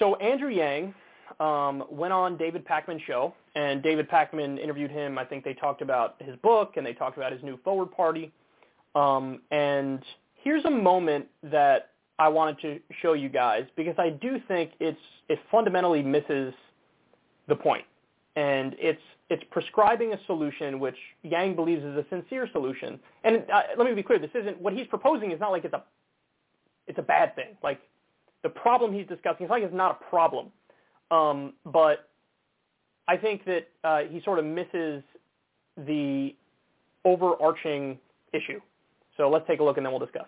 So 0.00 0.16
Andrew 0.16 0.48
Yang 0.48 0.94
um, 1.38 1.84
went 1.90 2.12
on 2.12 2.36
David 2.36 2.66
Pakman's 2.66 3.02
show, 3.06 3.34
and 3.54 3.82
David 3.82 4.08
Pakman 4.08 4.58
interviewed 4.58 4.90
him. 4.90 5.18
I 5.18 5.24
think 5.24 5.44
they 5.44 5.54
talked 5.54 5.82
about 5.82 6.16
his 6.20 6.34
book, 6.36 6.72
and 6.76 6.84
they 6.84 6.94
talked 6.94 7.18
about 7.18 7.32
his 7.32 7.42
new 7.42 7.58
Forward 7.62 7.92
Party. 7.92 8.32
Um, 8.94 9.42
and 9.50 10.02
here's 10.42 10.64
a 10.64 10.70
moment 10.70 11.26
that 11.44 11.90
I 12.18 12.28
wanted 12.28 12.60
to 12.62 12.80
show 13.02 13.12
you 13.12 13.28
guys 13.28 13.66
because 13.76 13.94
I 13.98 14.10
do 14.10 14.40
think 14.48 14.72
it's 14.80 14.98
it 15.28 15.38
fundamentally 15.50 16.02
misses 16.02 16.54
the 17.46 17.56
point, 17.56 17.84
and 18.36 18.74
it's 18.78 19.02
it's 19.28 19.44
prescribing 19.50 20.14
a 20.14 20.18
solution 20.26 20.80
which 20.80 20.96
Yang 21.22 21.56
believes 21.56 21.84
is 21.84 21.96
a 21.96 22.06
sincere 22.08 22.48
solution. 22.52 22.98
And 23.22 23.44
uh, 23.52 23.62
let 23.76 23.86
me 23.86 23.94
be 23.94 24.02
clear: 24.02 24.18
this 24.18 24.30
isn't 24.34 24.60
what 24.60 24.72
he's 24.72 24.86
proposing 24.86 25.30
is 25.30 25.38
not 25.40 25.52
like 25.52 25.66
it's 25.66 25.74
a 25.74 25.82
it's 26.86 26.98
a 26.98 27.02
bad 27.02 27.36
thing. 27.36 27.56
Like 27.62 27.80
the 28.42 28.48
problem 28.48 28.92
he's 28.92 29.06
discussing, 29.06 29.44
it's 29.44 29.50
like 29.50 29.62
it's 29.62 29.74
not 29.74 30.00
a 30.00 30.04
problem. 30.10 30.46
Um, 31.10 31.54
but 31.64 32.08
I 33.08 33.16
think 33.16 33.44
that 33.44 33.68
uh, 33.84 34.00
he 34.08 34.20
sort 34.22 34.38
of 34.38 34.44
misses 34.44 35.02
the 35.76 36.34
overarching 37.04 37.98
issue. 38.32 38.60
So 39.16 39.28
let's 39.28 39.46
take 39.46 39.60
a 39.60 39.64
look 39.64 39.76
and 39.76 39.84
then 39.84 39.92
we'll 39.92 40.00
discuss. 40.00 40.26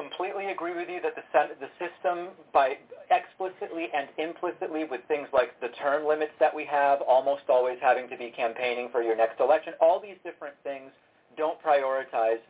completely 0.00 0.52
agree 0.52 0.74
with 0.74 0.88
you 0.88 1.00
that 1.02 1.14
the, 1.14 1.22
the 1.60 1.70
system, 1.78 2.28
by 2.52 2.76
explicitly 3.10 3.88
and 3.94 4.08
implicitly 4.18 4.84
with 4.84 5.00
things 5.08 5.28
like 5.32 5.58
the 5.60 5.68
term 5.80 6.06
limits 6.06 6.32
that 6.38 6.54
we 6.54 6.64
have, 6.64 7.00
almost 7.02 7.42
always 7.48 7.78
having 7.80 8.08
to 8.08 8.16
be 8.16 8.30
campaigning 8.30 8.88
for 8.92 9.02
your 9.02 9.16
next 9.16 9.40
election, 9.40 9.74
all 9.80 10.00
these 10.00 10.16
different 10.24 10.54
things 10.62 10.90
don't 11.36 11.60
prioritize 11.62 12.40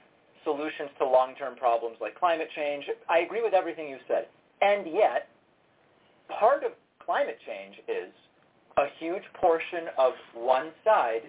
solutions 0.44 0.90
to 0.98 1.06
long-term 1.06 1.56
problems 1.56 1.96
like 2.00 2.18
climate 2.18 2.48
change. 2.54 2.84
I 3.08 3.18
agree 3.18 3.42
with 3.42 3.54
everything 3.54 3.88
you 3.88 3.98
said. 4.08 4.26
And 4.62 4.86
yet, 4.92 5.28
part 6.38 6.64
of 6.64 6.72
climate 7.04 7.38
change 7.46 7.76
is 7.88 8.12
a 8.76 8.86
huge 8.98 9.24
portion 9.34 9.88
of 9.98 10.12
one 10.34 10.70
side 10.84 11.22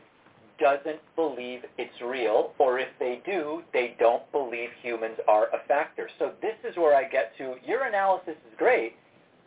doesn't 0.60 1.00
believe 1.16 1.62
it's 1.78 2.02
real, 2.06 2.54
or 2.60 2.78
if 2.78 2.90
they 3.00 3.20
do, 3.26 3.64
they 3.74 3.96
don't 4.00 4.32
believe 4.32 4.70
humans 4.82 5.18
are 5.28 5.48
a 5.48 5.68
factor. 5.68 6.08
So 6.20 6.34
this 6.42 6.54
is 6.70 6.78
where 6.78 6.96
I 6.96 7.10
get 7.10 7.36
to, 7.40 7.56
your 7.66 7.86
analysis 7.86 8.36
is 8.48 8.54
great. 8.58 8.94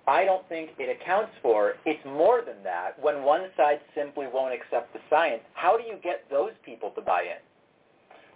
I 0.07 0.25
don't 0.25 0.47
think 0.49 0.71
it 0.79 1.01
accounts 1.01 1.31
for, 1.41 1.75
it's 1.87 2.05
more 2.05 2.43
than 2.45 2.63
that. 2.65 3.01
When 3.01 3.23
one 3.23 3.47
side 3.57 3.81
simply 3.95 4.27
won't 4.33 4.53
accept 4.53 4.93
the 4.93 4.99
science, 5.09 5.43
how 5.55 5.79
do 5.79 5.85
you 5.85 5.97
get 6.03 6.25
those 6.31 6.51
people 6.65 6.91
to 6.97 7.01
buy 7.01 7.23
in? 7.23 7.41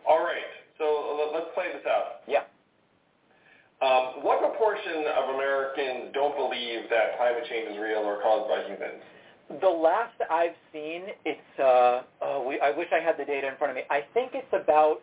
All 0.08 0.20
right. 0.24 0.38
So 0.78 1.30
let's 1.34 1.50
play 1.54 1.66
this 1.74 1.84
out. 1.86 2.22
Yeah. 2.26 2.46
Um, 3.80 4.24
what 4.24 4.40
proportion 4.40 5.06
of 5.06 5.34
Americans 5.34 6.10
don't 6.12 6.34
believe 6.34 6.90
that 6.90 7.16
climate 7.16 7.44
change 7.48 7.70
is 7.70 7.78
real 7.78 8.02
or 8.02 8.20
caused 8.22 8.48
by 8.50 8.62
humans? 8.66 9.02
The 9.60 9.68
last 9.68 10.18
I've 10.30 10.56
seen, 10.72 11.02
it's, 11.24 11.60
uh, 11.60 12.02
oh, 12.20 12.44
we, 12.46 12.60
I 12.60 12.70
wish 12.76 12.88
I 12.92 13.02
had 13.02 13.16
the 13.16 13.24
data 13.24 13.48
in 13.48 13.56
front 13.56 13.70
of 13.70 13.76
me. 13.76 13.82
I 13.88 14.02
think 14.14 14.32
it's 14.34 14.52
about 14.52 15.00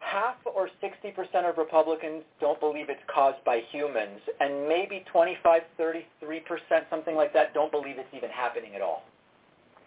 half 0.00 0.36
or 0.44 0.68
60% 0.82 1.48
of 1.48 1.58
Republicans 1.58 2.22
don't 2.40 2.58
believe 2.60 2.90
it's 2.90 3.02
caused 3.12 3.42
by 3.44 3.62
humans, 3.70 4.20
and 4.40 4.68
maybe 4.68 5.04
25, 5.12 5.62
33%, 5.78 6.04
something 6.90 7.14
like 7.14 7.32
that, 7.32 7.54
don't 7.54 7.70
believe 7.70 7.98
it's 7.98 8.14
even 8.14 8.30
happening 8.30 8.74
at 8.74 8.82
all. 8.82 9.04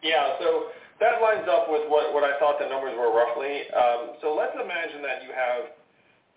Yeah, 0.02 0.40
so 0.40 0.68
that 1.02 1.18
lines 1.20 1.50
up 1.50 1.66
with 1.68 1.90
what, 1.90 2.14
what 2.14 2.24
I 2.24 2.38
thought 2.38 2.62
the 2.62 2.70
numbers 2.70 2.94
were 2.94 3.10
roughly. 3.10 3.66
Um, 3.74 4.22
so 4.22 4.38
let's 4.38 4.54
imagine 4.54 5.02
that 5.02 5.26
you 5.26 5.34
have 5.34 5.74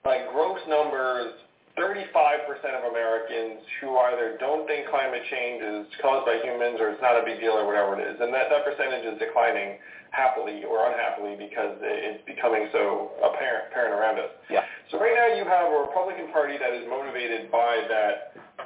like 0.08 0.32
gross 0.32 0.60
numbers 0.66 1.36
35% 1.76 2.46
of 2.78 2.86
Americans 2.88 3.60
who 3.80 3.98
either 4.08 4.38
don't 4.38 4.66
think 4.66 4.88
climate 4.88 5.22
change 5.28 5.58
is 5.60 5.84
caused 6.00 6.24
by 6.24 6.38
humans 6.38 6.78
or 6.78 6.94
it's 6.94 7.02
not 7.02 7.18
a 7.18 7.24
big 7.26 7.42
deal 7.42 7.58
or 7.58 7.66
whatever 7.66 7.98
it 7.98 8.02
is. 8.06 8.16
And 8.22 8.32
that, 8.32 8.46
that 8.48 8.62
percentage 8.62 9.02
is 9.02 9.18
declining 9.18 9.82
happily 10.14 10.62
or 10.62 10.86
unhappily 10.86 11.34
because 11.34 11.74
it's 11.82 12.22
becoming 12.30 12.70
so 12.70 13.10
apparent, 13.26 13.74
apparent 13.74 13.90
around 13.90 14.22
us. 14.22 14.30
Yeah. 14.46 14.62
So 14.94 15.02
right 15.02 15.18
now 15.18 15.34
you 15.34 15.42
have 15.42 15.74
a 15.74 15.78
Republican 15.82 16.30
Party 16.30 16.54
that 16.56 16.72
is 16.72 16.86
motivated 16.86 17.50
by 17.50 17.82
that, 17.90 18.14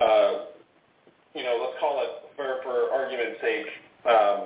uh, 0.05 0.33
you 1.33 1.43
know, 1.49 1.57
let's 1.65 1.81
call 1.81 2.05
it, 2.05 2.29
for, 2.37 2.61
for 2.61 2.93
argument's 2.93 3.41
sake, 3.41 3.73
um, 4.05 4.41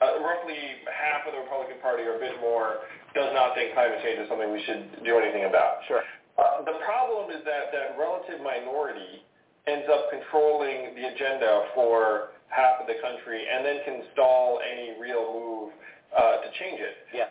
uh, 0.00 0.20
roughly 0.24 0.56
half 0.88 1.28
of 1.28 1.36
the 1.36 1.40
Republican 1.44 1.76
Party 1.84 2.04
or 2.08 2.16
a 2.16 2.22
bit 2.22 2.40
more 2.40 2.84
does 3.14 3.30
not 3.36 3.54
think 3.54 3.76
climate 3.76 4.00
change 4.02 4.18
is 4.20 4.28
something 4.28 4.48
we 4.52 4.64
should 4.64 5.04
do 5.04 5.20
anything 5.20 5.44
about. 5.44 5.84
Sure. 5.88 6.02
Uh, 6.40 6.64
the 6.64 6.80
problem 6.84 7.28
is 7.30 7.44
that 7.44 7.68
that 7.72 8.00
relative 8.00 8.40
minority 8.40 9.26
ends 9.68 9.84
up 9.92 10.08
controlling 10.08 10.96
the 10.96 11.04
agenda 11.12 11.68
for 11.74 12.32
half 12.48 12.80
of 12.80 12.86
the 12.86 12.96
country 13.04 13.44
and 13.44 13.64
then 13.64 13.78
can 13.84 14.02
stall 14.12 14.60
any 14.64 14.96
real 14.98 15.22
move 15.36 15.70
uh, 16.16 16.40
to 16.42 16.48
change 16.58 16.80
it. 16.80 16.96
Yes. 17.12 17.30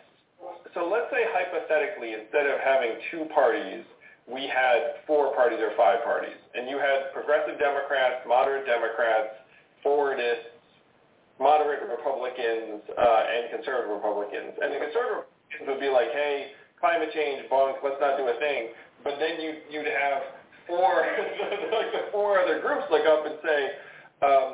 So 0.72 0.88
let's 0.88 1.10
say 1.10 1.26
hypothetically, 1.28 2.14
instead 2.16 2.46
of 2.46 2.60
having 2.64 2.96
two 3.10 3.28
parties, 3.34 3.84
we 4.30 4.46
had 4.46 5.02
four 5.06 5.34
parties 5.34 5.58
or 5.58 5.74
five 5.76 6.04
parties, 6.04 6.38
and 6.54 6.70
you 6.70 6.78
had 6.78 7.12
progressive 7.12 7.58
Democrats, 7.58 8.22
moderate 8.26 8.64
Democrats, 8.64 9.34
forwardists, 9.84 10.54
moderate 11.40 11.88
Republicans, 11.88 12.84
uh, 12.92 13.22
and 13.32 13.48
conservative 13.56 13.90
Republicans. 13.90 14.54
And 14.60 14.76
the 14.76 14.80
conservative 14.84 15.24
Republicans 15.24 15.64
would 15.66 15.80
be 15.80 15.88
like, 15.88 16.12
hey, 16.12 16.52
climate 16.78 17.10
change, 17.16 17.48
bunk, 17.48 17.80
let's 17.80 17.98
not 17.98 18.20
do 18.20 18.28
a 18.28 18.36
thing 18.36 18.76
but 19.04 19.16
then 19.18 19.40
you, 19.40 19.64
you'd 19.70 19.88
have 19.88 20.22
four, 20.66 21.06
like 21.72 21.92
the 21.92 22.12
four 22.12 22.38
other 22.38 22.60
groups 22.60 22.84
look 22.90 23.06
up 23.06 23.24
and 23.26 23.36
say, 23.42 23.60
um, 24.20 24.50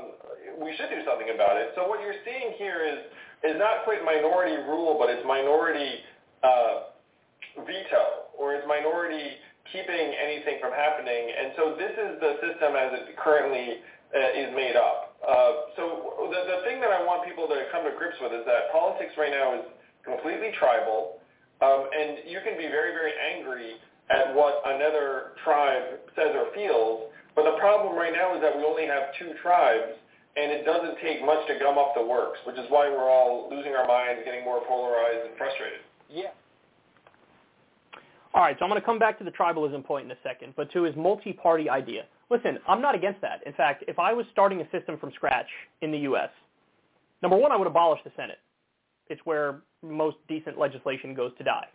we 0.62 0.74
should 0.78 0.90
do 0.90 1.02
something 1.04 1.34
about 1.34 1.58
it. 1.58 1.74
So 1.74 1.88
what 1.88 2.00
you're 2.00 2.18
seeing 2.24 2.54
here 2.56 2.86
is, 2.86 2.98
is 3.44 3.58
not 3.58 3.84
quite 3.84 4.04
minority 4.04 4.56
rule, 4.64 4.96
but 4.98 5.10
it's 5.10 5.26
minority 5.26 6.00
uh, 6.42 6.94
veto, 7.66 8.30
or 8.38 8.54
it's 8.54 8.66
minority 8.66 9.36
keeping 9.72 10.14
anything 10.14 10.62
from 10.62 10.70
happening. 10.70 11.34
And 11.34 11.52
so 11.58 11.74
this 11.74 11.92
is 11.92 12.10
the 12.22 12.32
system 12.40 12.78
as 12.78 12.90
it 12.94 13.18
currently 13.18 13.82
uh, 14.14 14.40
is 14.40 14.54
made 14.54 14.78
up. 14.78 15.05
Uh, 15.26 15.74
so 15.74 15.82
the, 16.30 16.40
the 16.46 16.58
thing 16.62 16.78
that 16.80 16.94
I 16.94 17.02
want 17.02 17.26
people 17.26 17.50
to 17.50 17.66
come 17.74 17.82
to 17.82 17.90
grips 17.98 18.14
with 18.22 18.30
is 18.30 18.46
that 18.46 18.70
politics 18.70 19.10
right 19.18 19.34
now 19.34 19.58
is 19.58 19.66
completely 20.06 20.54
tribal, 20.54 21.18
um, 21.58 21.90
and 21.90 22.22
you 22.30 22.38
can 22.46 22.54
be 22.54 22.70
very, 22.70 22.94
very 22.94 23.10
angry 23.34 23.74
at 24.06 24.30
what 24.34 24.62
another 24.64 25.34
tribe 25.42 25.98
says 26.14 26.30
or 26.30 26.54
feels. 26.54 27.10
But 27.34 27.42
the 27.42 27.58
problem 27.58 27.98
right 27.98 28.14
now 28.14 28.36
is 28.36 28.40
that 28.40 28.56
we 28.56 28.62
only 28.62 28.86
have 28.86 29.10
two 29.18 29.34
tribes, 29.42 29.98
and 30.36 30.52
it 30.52 30.64
doesn't 30.64 31.02
take 31.02 31.24
much 31.26 31.42
to 31.48 31.58
gum 31.58 31.76
up 31.76 31.98
the 31.98 32.06
works, 32.06 32.38
which 32.46 32.56
is 32.56 32.64
why 32.70 32.88
we're 32.88 33.10
all 33.10 33.50
losing 33.50 33.74
our 33.74 33.86
minds, 33.86 34.22
getting 34.24 34.44
more 34.44 34.62
polarized 34.62 35.26
and 35.26 35.36
frustrated. 35.36 35.80
Yeah. 36.08 36.30
All 38.32 38.42
right, 38.42 38.54
so 38.58 38.64
I'm 38.64 38.70
going 38.70 38.80
to 38.80 38.86
come 38.86 38.98
back 38.98 39.18
to 39.18 39.24
the 39.24 39.32
tribalism 39.32 39.84
point 39.84 40.04
in 40.04 40.10
a 40.12 40.20
second, 40.22 40.54
but 40.56 40.70
to 40.72 40.82
his 40.82 40.94
multi-party 40.94 41.68
idea. 41.68 42.04
Listen, 42.30 42.58
I'm 42.68 42.82
not 42.82 42.94
against 42.94 43.20
that. 43.20 43.46
In 43.46 43.52
fact, 43.52 43.84
if 43.86 43.98
I 43.98 44.12
was 44.12 44.26
starting 44.32 44.60
a 44.60 44.70
system 44.70 44.98
from 44.98 45.12
scratch 45.12 45.46
in 45.80 45.92
the 45.92 45.98
U.S., 45.98 46.30
number 47.22 47.36
one, 47.36 47.52
I 47.52 47.56
would 47.56 47.68
abolish 47.68 48.00
the 48.04 48.10
Senate. 48.16 48.38
It's 49.08 49.20
where 49.24 49.60
most 49.82 50.16
decent 50.28 50.58
legislation 50.58 51.14
goes 51.14 51.30
to 51.38 51.44
die 51.44 51.66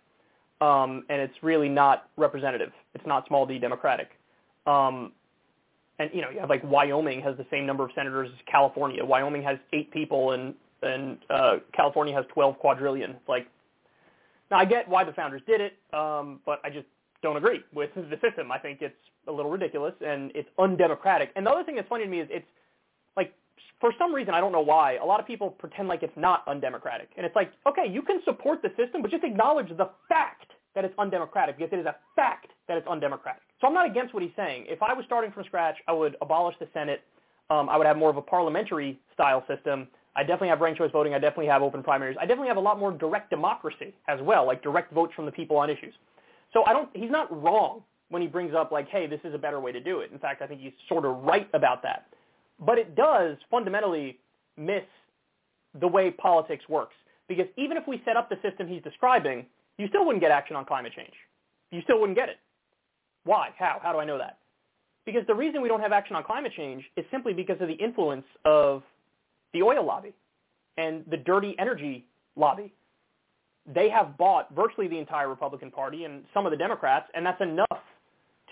um, 0.61 1.03
and 1.10 1.19
it's 1.19 1.34
really 1.41 1.68
not 1.68 2.10
representative. 2.15 2.72
It's 2.94 3.06
not 3.06 3.28
small 3.28 3.45
d 3.45 3.57
Democratic. 3.57 4.10
Um, 4.68 5.11
and 5.99 6.10
you 6.14 6.22
know, 6.22 6.30
you 6.30 6.40
have 6.40 6.49
like 6.49 6.64
Wyoming 6.64 7.22
has 7.22 7.36
the 7.38 7.45
same 7.52 7.65
number 7.65 7.84
of 7.84 7.91
senators 7.95 8.30
as 8.32 8.40
California. 8.49 9.03
Wyoming 9.03 9.44
has 9.44 9.57
eight 9.73 9.91
people, 9.91 10.32
and 10.32 10.53
and 10.84 11.18
uh, 11.30 11.57
California 11.73 12.14
has 12.15 12.26
12 12.34 12.57
quadrillion. 12.57 13.15
Like, 13.28 13.48
now 14.49 14.57
I 14.57 14.65
get 14.65 14.88
why 14.88 15.03
the 15.03 15.14
founders 15.14 15.41
did 15.45 15.61
it, 15.61 15.78
um, 15.94 16.40
but 16.44 16.60
I 16.64 16.69
just 16.69 16.88
don't 17.22 17.38
agree 17.38 17.61
with 17.73 17.91
the 17.94 18.18
system. 18.19 18.52
I 18.52 18.57
think 18.57 18.82
it's 18.82 18.95
a 19.27 19.31
little 19.31 19.52
ridiculous 19.52 19.93
and 20.06 20.31
it's 20.35 20.49
undemocratic. 20.60 21.31
And 21.35 21.45
the 21.45 21.52
other 21.52 21.64
thing 21.64 21.76
that's 21.76 21.88
funny 21.88 22.06
to 22.06 22.10
me 22.10 22.19
is 22.19 22.27
it's 22.31 22.45
like 23.15 23.34
for 23.80 23.93
some 23.98 24.14
reason, 24.14 24.34
I 24.34 24.39
don't 24.39 24.52
know 24.52 24.61
why, 24.61 24.95
a 24.95 25.06
lot 25.06 25.19
of 25.19 25.27
people 25.27 25.49
pretend 25.49 25.88
like 25.88 26.03
it's 26.03 26.15
not 26.15 26.43
undemocratic. 26.48 27.10
And 27.18 27.26
it's 27.26 27.35
like, 27.35 27.52
okay, 27.68 27.88
you 27.89 28.02
can 28.02 28.22
support 28.26 28.61
the 28.61 28.69
system, 28.69 29.02
but 29.02 29.11
just 29.11 29.23
acknowledge 29.23 29.69
the 29.69 29.89
fact 30.07 30.52
that 30.76 30.85
it's 30.85 30.93
undemocratic 30.98 31.57
because 31.57 31.73
it 31.73 31.80
is 31.80 31.85
a 31.85 31.95
fact 32.15 32.48
that 32.68 32.77
it's 32.77 32.88
undemocratic. 32.88 33.41
So 33.60 33.68
I'm 33.68 33.73
not 33.73 33.89
against 33.89 34.14
what 34.14 34.23
he's 34.23 34.31
saying. 34.35 34.65
If 34.68 34.81
I 34.81 34.93
was 34.93 35.06
starting 35.06 35.31
from 35.31 35.43
scratch, 35.43 35.76
I 35.88 35.93
would 35.93 36.15
abolish 36.22 36.56
the 36.60 36.68
Senate. 36.73 37.02
Um, 37.49 37.69
I 37.69 37.77
would 37.77 37.85
have 37.88 37.98
more 37.98 38.10
of 38.10 38.18
a 38.18 38.22
parliamentary 38.22 38.99
style 39.14 39.43
system. 39.48 39.88
I 40.15 40.22
definitely 40.22 40.49
have 40.49 40.61
ranked 40.61 40.77
choice 40.77 40.91
voting. 40.91 41.14
I 41.14 41.19
definitely 41.19 41.48
have 41.48 41.61
open 41.61 41.84
primaries. 41.84 42.18
I 42.19 42.26
definitely 42.26 42.48
have 42.48 42.57
a 42.57 42.61
lot 42.61 42.80
more 42.80 42.91
direct 42.91 43.30
democracy 43.30 43.93
as 44.07 44.19
well, 44.22 44.45
like 44.45 44.64
direct 44.64 44.93
votes 44.93 45.14
from 45.15 45.26
the 45.26 45.31
people 45.31 45.57
on 45.57 45.69
issues. 45.69 45.93
So 46.53 46.64
I 46.65 46.73
don't, 46.73 46.89
he's 46.93 47.11
not 47.11 47.31
wrong 47.31 47.84
when 48.11 48.21
he 48.21 48.27
brings 48.27 48.53
up 48.53 48.71
like, 48.71 48.89
hey, 48.89 49.07
this 49.07 49.21
is 49.23 49.33
a 49.33 49.38
better 49.38 49.59
way 49.59 49.71
to 49.71 49.79
do 49.79 50.01
it. 50.01 50.11
In 50.11 50.19
fact, 50.19 50.41
I 50.41 50.47
think 50.47 50.61
he's 50.61 50.73
sort 50.88 51.05
of 51.05 51.23
right 51.23 51.49
about 51.53 51.81
that. 51.83 52.07
But 52.59 52.77
it 52.77 52.95
does 52.95 53.38
fundamentally 53.49 54.19
miss 54.57 54.83
the 55.79 55.88
way 55.88 56.11
politics 56.11 56.65
works. 56.69 56.93
Because 57.27 57.47
even 57.57 57.77
if 57.77 57.88
we 57.88 58.01
set 58.05 58.17
up 58.17 58.29
the 58.29 58.38
system 58.41 58.67
he's 58.67 58.83
describing, 58.83 59.45
you 59.77 59.88
still 59.88 60.05
wouldn't 60.05 60.21
get 60.21 60.31
action 60.31 60.57
on 60.57 60.65
climate 60.65 60.91
change. 60.93 61.13
You 61.71 61.81
still 61.83 61.99
wouldn't 62.01 62.17
get 62.17 62.27
it. 62.27 62.38
Why? 63.23 63.49
How? 63.57 63.79
How 63.81 63.93
do 63.93 63.99
I 63.99 64.05
know 64.05 64.17
that? 64.17 64.39
Because 65.05 65.25
the 65.25 65.33
reason 65.33 65.61
we 65.61 65.69
don't 65.69 65.79
have 65.79 65.93
action 65.93 66.15
on 66.17 66.23
climate 66.23 66.51
change 66.55 66.83
is 66.97 67.05
simply 67.09 67.33
because 67.33 67.59
of 67.61 67.69
the 67.69 67.73
influence 67.75 68.25
of 68.43 68.83
the 69.53 69.63
oil 69.63 69.85
lobby 69.85 70.13
and 70.77 71.05
the 71.09 71.17
dirty 71.17 71.55
energy 71.57 72.05
lobby. 72.35 72.73
They 73.73 73.89
have 73.89 74.17
bought 74.17 74.53
virtually 74.53 74.88
the 74.88 74.97
entire 74.97 75.29
Republican 75.29 75.71
Party 75.71 76.03
and 76.03 76.25
some 76.33 76.45
of 76.45 76.51
the 76.51 76.57
Democrats, 76.57 77.07
and 77.13 77.25
that's 77.25 77.41
enough 77.41 77.79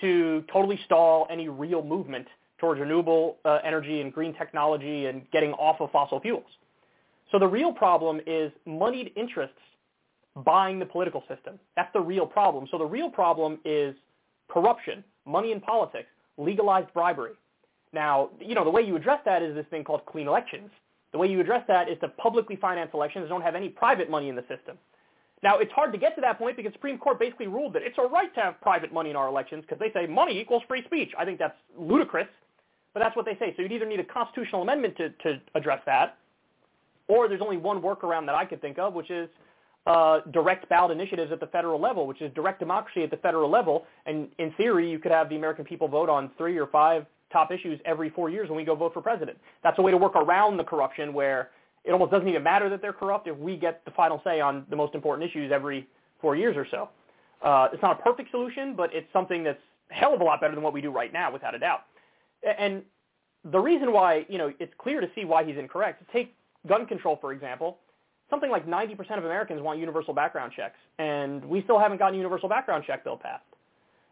to 0.02 0.44
totally 0.52 0.80
stall 0.86 1.28
any 1.30 1.50
real 1.50 1.84
movement 1.84 2.28
towards 2.60 2.80
renewable 2.80 3.38
uh, 3.46 3.60
energy 3.64 4.02
and 4.02 4.14
green 4.14 4.34
technology 4.34 5.06
and 5.06 5.30
getting 5.32 5.54
off 5.54 5.80
of 5.80 5.92
fossil 5.92 6.20
fuels. 6.20 6.44
So 7.32 7.40
the 7.40 7.48
real 7.48 7.72
problem 7.72 8.20
is 8.26 8.52
moneyed 8.66 9.12
interests 9.16 9.56
buying 10.46 10.80
the 10.80 10.86
political 10.86 11.22
system. 11.28 11.60
That's 11.76 11.92
the 11.94 12.02
real 12.02 12.26
problem. 12.26 12.68
So 12.72 12.78
the 12.78 12.86
real 12.86 13.10
problem 13.10 13.60
is 13.66 13.96
corruption, 14.50 15.04
money 15.26 15.52
in 15.52 15.62
politics, 15.62 16.08
legalized 16.38 16.94
bribery. 16.94 17.34
Now, 17.94 18.30
you 18.40 18.56
know, 18.56 18.64
the 18.64 18.70
way 18.70 18.82
you 18.82 18.96
address 18.96 19.20
that 19.26 19.42
is 19.42 19.56
this 19.56 19.66
thing 19.70 19.84
called 19.84 20.06
clean 20.06 20.28
elections. 20.28 20.70
The 21.12 21.18
way 21.18 21.28
you 21.28 21.40
address 21.40 21.64
that 21.68 21.90
is 21.90 21.98
to 22.02 22.08
publicly 22.08 22.56
finance 22.56 22.92
elections 22.94 23.24
and 23.24 23.30
don't 23.30 23.42
have 23.42 23.56
any 23.56 23.70
private 23.70 24.10
money 24.10 24.30
in 24.30 24.36
the 24.36 24.44
system. 24.44 24.78
Now, 25.42 25.60
it's 25.60 25.72
hard 25.72 25.94
to 25.94 25.98
get 25.98 26.16
to 26.16 26.22
that 26.22 26.38
point 26.38 26.58
because 26.58 26.72
the 26.72 26.78
Supreme 26.78 26.98
Court 26.98 27.20
basically 27.20 27.48
ruled 27.48 27.74
that 27.74 27.82
it's 27.82 27.98
a 27.98 28.08
right 28.08 28.34
to 28.36 28.42
have 28.42 28.62
private 28.62 28.94
money 28.94 29.10
in 29.10 29.16
our 29.16 29.28
elections 29.28 29.64
because 29.68 29.80
they 29.80 29.92
say 29.94 30.06
money 30.06 30.40
equals 30.40 30.64
free 30.68 30.84
speech. 30.86 31.12
I 31.18 31.24
think 31.24 31.40
that's 31.40 31.56
ludicrous, 31.78 32.28
but 32.94 33.02
that's 33.02 33.16
what 33.16 33.26
they 33.26 33.38
say. 33.40 33.54
So 33.56 33.62
you'd 33.62 33.72
either 33.72 33.86
need 33.86 34.00
a 34.02 34.06
constitutional 34.06 34.62
amendment 34.62 34.98
to, 34.98 35.10
to 35.10 35.42
address 35.56 35.82
that, 35.86 36.18
or 37.08 37.28
there's 37.28 37.42
only 37.42 37.58
one 37.58 37.82
workaround 37.82 38.26
that 38.26 38.36
I 38.36 38.46
could 38.46 38.62
think 38.62 38.78
of, 38.78 38.94
which 38.94 39.10
is 39.10 39.30
uh, 39.88 40.20
direct 40.32 40.68
ballot 40.70 40.92
initiatives 40.92 41.32
at 41.32 41.40
the 41.40 41.48
federal 41.48 41.80
level, 41.80 42.06
which 42.06 42.22
is 42.22 42.32
direct 42.34 42.60
democracy 42.60 43.04
at 43.04 43.10
the 43.10 43.18
federal 43.18 43.50
level. 43.50 43.86
And 44.06 44.28
in 44.38 44.52
theory, 44.54 44.90
you 44.90 45.00
could 45.00 45.12
have 45.12 45.30
the 45.30 45.36
American 45.36 45.64
people 45.66 45.88
vote 45.88 46.10
on 46.10 46.32
three 46.38 46.58
or 46.58 46.68
five 46.68 47.06
top 47.32 47.52
issues 47.52 47.80
every 47.86 48.10
four 48.10 48.30
years 48.30 48.50
when 48.50 48.58
we 48.58 48.66
go 48.66 48.76
vote 48.76 48.94
for 48.94 49.02
president. 49.02 49.38
That's 49.64 49.80
a 49.80 49.82
way 49.82 49.92
to 49.92 49.98
work 49.98 50.16
around 50.16 50.58
the 50.58 50.64
corruption 50.64 51.14
where 51.14 51.50
it 51.84 51.92
almost 51.92 52.12
doesn't 52.12 52.28
even 52.28 52.44
matter 52.44 52.70
that 52.70 52.82
they're 52.82 52.94
corrupt 52.94 53.28
if 53.28 53.38
we 53.38 53.58
get 53.58 53.84
the 53.86 53.92
final 53.92 54.22
say 54.24 54.42
on 54.42 54.66
the 54.70 54.76
most 54.76 54.96
important 54.96 55.30
issues 55.30 55.52
every 55.52 55.88
four 56.22 56.36
years 56.36 56.56
or 56.58 56.68
so. 56.70 56.90
Uh, 57.42 57.70
it's 57.72 57.82
not 57.82 58.00
a 58.00 58.04
perfect 58.04 58.32
solution, 58.32 58.76
but 58.76 58.94
it's 58.94 59.08
something 59.14 59.44
that's 59.44 59.62
hell 59.90 60.14
of 60.14 60.22
a 60.22 60.24
lot 60.24 60.42
better 60.42 60.54
than 60.54 60.64
what 60.64 60.74
we 60.74 60.82
do 60.82 60.92
right 60.92 61.14
now, 61.14 61.32
without 61.32 61.56
a 61.56 61.60
doubt. 61.60 61.82
And 62.58 62.84
the 63.50 63.60
reason 63.60 63.92
why, 63.94 64.26
you 64.30 64.38
know, 64.38 64.52
it's 64.60 64.74
clear 64.78 65.00
to 65.02 65.08
see 65.16 65.26
why 65.26 65.44
he's 65.44 65.58
incorrect. 65.58 66.04
Take 66.12 66.36
gun 66.68 66.86
control, 66.86 67.18
for 67.22 67.32
example. 67.32 67.78
Something 68.30 68.52
like 68.52 68.68
90% 68.68 69.18
of 69.18 69.26
Americans 69.26 69.62
want 69.62 69.80
universal 69.80 70.14
background 70.14 70.52
checks, 70.56 70.78
and 71.00 71.44
we 71.46 71.64
still 71.64 71.80
haven't 71.80 71.98
gotten 71.98 72.14
a 72.16 72.18
universal 72.18 72.48
background 72.48 72.84
check 72.86 73.04
bill 73.04 73.18
passed. 73.18 73.44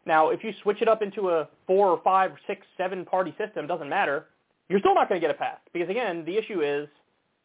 Now, 0.07 0.30
if 0.30 0.44
you 0.44 0.53
switch 0.64 0.81
it 0.81 0.88
up 0.88 1.02
into 1.02 1.30
a 1.30 1.48
four 1.68 1.89
or 1.89 2.02
five 2.02 2.31
or 2.31 2.39
six, 2.48 2.65
seven 2.77 3.06
party 3.06 3.35
system, 3.38 3.68
doesn't 3.68 3.89
matter. 3.89 4.27
You're 4.69 4.80
still 4.80 4.95
not 4.95 5.10
going 5.10 5.22
to 5.22 5.26
get 5.26 5.34
it 5.34 5.38
passed 5.38 5.61
because 5.72 5.89
again, 5.89 6.26
the 6.26 6.38
issue 6.38 6.61
is 6.61 6.88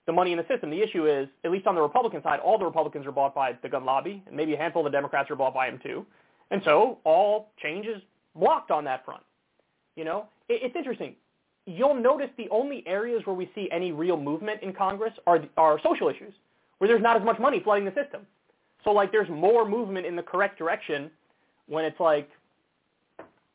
the 0.07 0.13
money 0.13 0.33
in 0.33 0.39
the 0.39 0.47
system. 0.49 0.71
The 0.71 0.83
issue 0.83 1.07
is, 1.07 1.29
at 1.45 1.51
least 1.51 1.67
on 1.67 1.75
the 1.75 1.83
Republican 1.83 2.23
side, 2.23 2.41
all 2.41 2.59
the 2.59 2.65
Republicans 2.65 3.07
are 3.07 3.13
bought 3.13 3.35
by 3.35 3.57
the 3.63 3.69
gun 3.69 3.85
lobby, 3.85 4.23
and 4.27 4.37
maybe 4.37 4.55
a 4.55 4.57
handful 4.57 4.85
of 4.85 4.91
the 4.91 4.97
Democrats 4.97 5.31
are 5.31 5.37
bought 5.37 5.55
by 5.55 5.71
them 5.71 5.79
too. 5.83 6.05
And 6.51 6.61
so 6.65 6.99
all 7.05 7.51
change 7.63 7.87
is 7.87 8.03
blocked 8.35 8.71
on 8.71 8.85
that 8.85 9.05
front. 9.05 9.23
You 9.97 10.05
know, 10.05 10.27
it, 10.49 10.61
it's 10.63 10.77
interesting. 10.77 11.15
You'll 11.67 11.95
notice 11.95 12.31
the 12.37 12.49
only 12.51 12.83
areas 12.87 13.23
where 13.25 13.37
we 13.37 13.51
see 13.55 13.69
any 13.71 13.93
real 13.93 14.17
movement 14.17 14.63
in 14.63 14.73
Congress 14.73 15.13
are 15.27 15.41
are 15.57 15.81
social 15.83 16.09
issues, 16.09 16.33
where 16.79 16.89
there's 16.89 17.03
not 17.03 17.17
as 17.17 17.25
much 17.25 17.39
money 17.39 17.61
flooding 17.61 17.85
the 17.85 17.95
system. 17.95 18.27
So 18.85 18.91
like 18.91 19.13
there's 19.13 19.31
more 19.31 19.69
movement 19.69 20.07
in 20.07 20.17
the 20.17 20.23
correct 20.23 20.59
direction 20.59 21.11
when 21.67 21.85
it's 21.85 22.01
like 22.01 22.29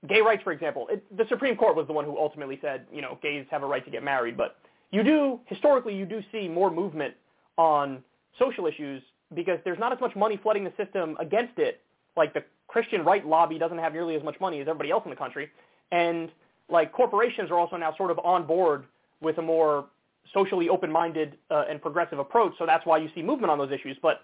gay 0.07 0.21
rights, 0.21 0.43
for 0.43 0.51
example, 0.51 0.87
it, 0.89 1.03
the 1.17 1.25
Supreme 1.27 1.55
Court 1.57 1.75
was 1.75 1.87
the 1.87 1.93
one 1.93 2.05
who 2.05 2.17
ultimately 2.17 2.57
said, 2.61 2.85
you 2.93 3.01
know, 3.01 3.17
gays 3.21 3.45
have 3.51 3.63
a 3.63 3.65
right 3.65 3.83
to 3.83 3.91
get 3.91 4.03
married. 4.03 4.37
But 4.37 4.57
you 4.91 5.03
do, 5.03 5.39
historically, 5.45 5.95
you 5.95 6.05
do 6.05 6.21
see 6.31 6.47
more 6.47 6.71
movement 6.71 7.13
on 7.57 8.03
social 8.39 8.67
issues 8.67 9.01
because 9.33 9.59
there's 9.65 9.79
not 9.79 9.91
as 9.91 9.99
much 9.99 10.15
money 10.15 10.39
flooding 10.41 10.63
the 10.63 10.73
system 10.77 11.17
against 11.19 11.59
it. 11.59 11.81
Like 12.15 12.33
the 12.33 12.43
Christian 12.67 13.03
right 13.03 13.25
lobby 13.25 13.59
doesn't 13.59 13.77
have 13.77 13.93
nearly 13.93 14.15
as 14.15 14.23
much 14.23 14.39
money 14.39 14.59
as 14.59 14.67
everybody 14.67 14.91
else 14.91 15.03
in 15.05 15.09
the 15.09 15.15
country. 15.15 15.49
And 15.91 16.31
like 16.69 16.91
corporations 16.91 17.51
are 17.51 17.57
also 17.57 17.75
now 17.77 17.95
sort 17.95 18.11
of 18.11 18.19
on 18.19 18.45
board 18.45 18.85
with 19.21 19.37
a 19.37 19.41
more 19.41 19.85
socially 20.33 20.69
open-minded 20.69 21.37
uh, 21.49 21.65
and 21.69 21.81
progressive 21.81 22.19
approach. 22.19 22.53
So 22.57 22.65
that's 22.65 22.85
why 22.85 22.97
you 22.97 23.09
see 23.15 23.21
movement 23.21 23.51
on 23.51 23.57
those 23.57 23.71
issues. 23.71 23.97
But 24.01 24.21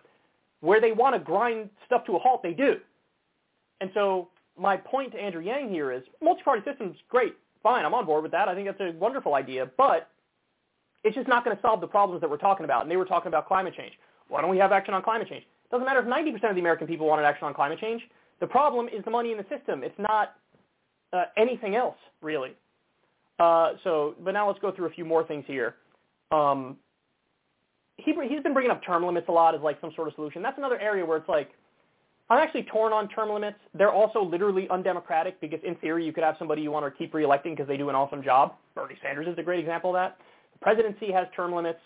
where 0.62 0.80
they 0.80 0.92
want 0.92 1.16
to 1.16 1.20
grind 1.20 1.70
stuff 1.86 2.06
to 2.06 2.16
a 2.16 2.20
halt, 2.20 2.44
they 2.44 2.54
do. 2.54 2.78
And 3.82 3.90
so 3.94 4.30
my 4.58 4.78
point 4.78 5.12
to 5.14 5.20
Andrew 5.20 5.42
Yang 5.42 5.70
here 5.70 5.92
is 5.92 6.04
multi-party 6.22 6.62
systems, 6.66 6.96
great, 7.10 7.36
fine, 7.62 7.86
I'm 7.86 7.94
on 7.94 8.06
board 8.06 8.24
with 8.24 8.32
that. 8.32 8.48
I 8.48 8.56
think 8.56 8.68
that's 8.68 8.80
a 8.80 8.98
wonderful 8.98 9.36
idea, 9.36 9.70
but 9.78 10.10
it's 11.04 11.16
just 11.16 11.28
not 11.28 11.44
going 11.44 11.56
to 11.56 11.62
solve 11.62 11.82
the 11.82 11.88
problems 11.88 12.22
that 12.22 12.30
we're 12.30 12.38
talking 12.38 12.64
about. 12.64 12.84
And 12.84 12.92
they 12.92 12.98
were 12.98 13.06
talking 13.06 13.28
about 13.28 13.48
climate 13.48 13.74
change. 13.76 13.94
Why 14.30 14.42
don't 14.42 14.50
we 14.50 14.58
have 14.58 14.72
action 14.72 14.94
on 14.94 15.02
climate 15.04 15.28
change? 15.28 15.44
Doesn't 15.72 15.86
matter 15.86 16.00
if 16.00 16.06
90% 16.06 16.50
of 16.50 16.56
the 16.56 16.62
American 16.62 16.88
people 16.88 17.08
wanted 17.08 17.24
action 17.24 17.46
on 17.46 17.54
climate 17.54 17.80
change. 17.80 18.02
The 18.40 18.48
problem 18.48 18.88
is 18.88 19.04
the 19.06 19.12
money 19.12 19.32
in 19.32 19.38
the 19.38 19.46
system. 19.50 19.84
It's 19.84 19.98
not 19.98 20.36
uh, 21.12 21.26
anything 21.38 21.76
else, 21.76 21.98
really. 22.22 22.52
Uh, 23.40 23.74
so, 23.84 24.16
but 24.24 24.32
now 24.32 24.48
let's 24.48 24.60
go 24.60 24.72
through 24.72 24.88
a 24.88 24.92
few 24.92 25.06
more 25.06 25.26
things 25.26 25.44
here. 25.48 25.76
Um, 26.32 26.78
he, 27.98 28.14
he's 28.28 28.42
been 28.42 28.54
bringing 28.54 28.72
up 28.72 28.84
term 28.84 29.06
limits 29.06 29.28
a 29.30 29.32
lot 29.32 29.56
as 29.56 29.62
like 29.62 29.80
some 29.82 29.92
sort 29.96 30.08
of 30.08 30.14
solution. 30.16 30.42
That's 30.42 30.58
another 30.58 30.80
area 30.80 31.06
where 31.06 31.18
it's 31.18 31.30
like, 31.30 31.52
I'm 32.30 32.40
actually 32.40 32.64
torn 32.64 32.94
on 32.94 33.10
term 33.10 33.30
limits. 33.32 33.58
They're 33.74 33.92
also 33.92 34.24
literally 34.24 34.68
undemocratic 34.70 35.40
because 35.42 35.60
in 35.64 35.76
theory 35.76 36.06
you 36.06 36.14
could 36.14 36.24
have 36.24 36.36
somebody 36.40 36.62
you 36.62 36.72
want 36.72 36.86
to 36.86 36.98
keep 36.98 37.14
reelecting 37.14 37.52
because 37.52 37.68
they 37.68 37.78
do 37.78 37.90
an 37.90 37.96
awesome 37.96 38.24
job. 38.24 38.56
Bernie 38.76 38.96
Sanders 39.04 39.28
is 39.28 39.38
a 39.38 39.44
great 39.44 39.60
example 39.60 39.92
of 39.92 39.96
that. 39.96 40.18
The 40.54 40.60
presidency 40.60 41.12
has 41.12 41.28
term 41.36 41.54
limits. 41.54 41.80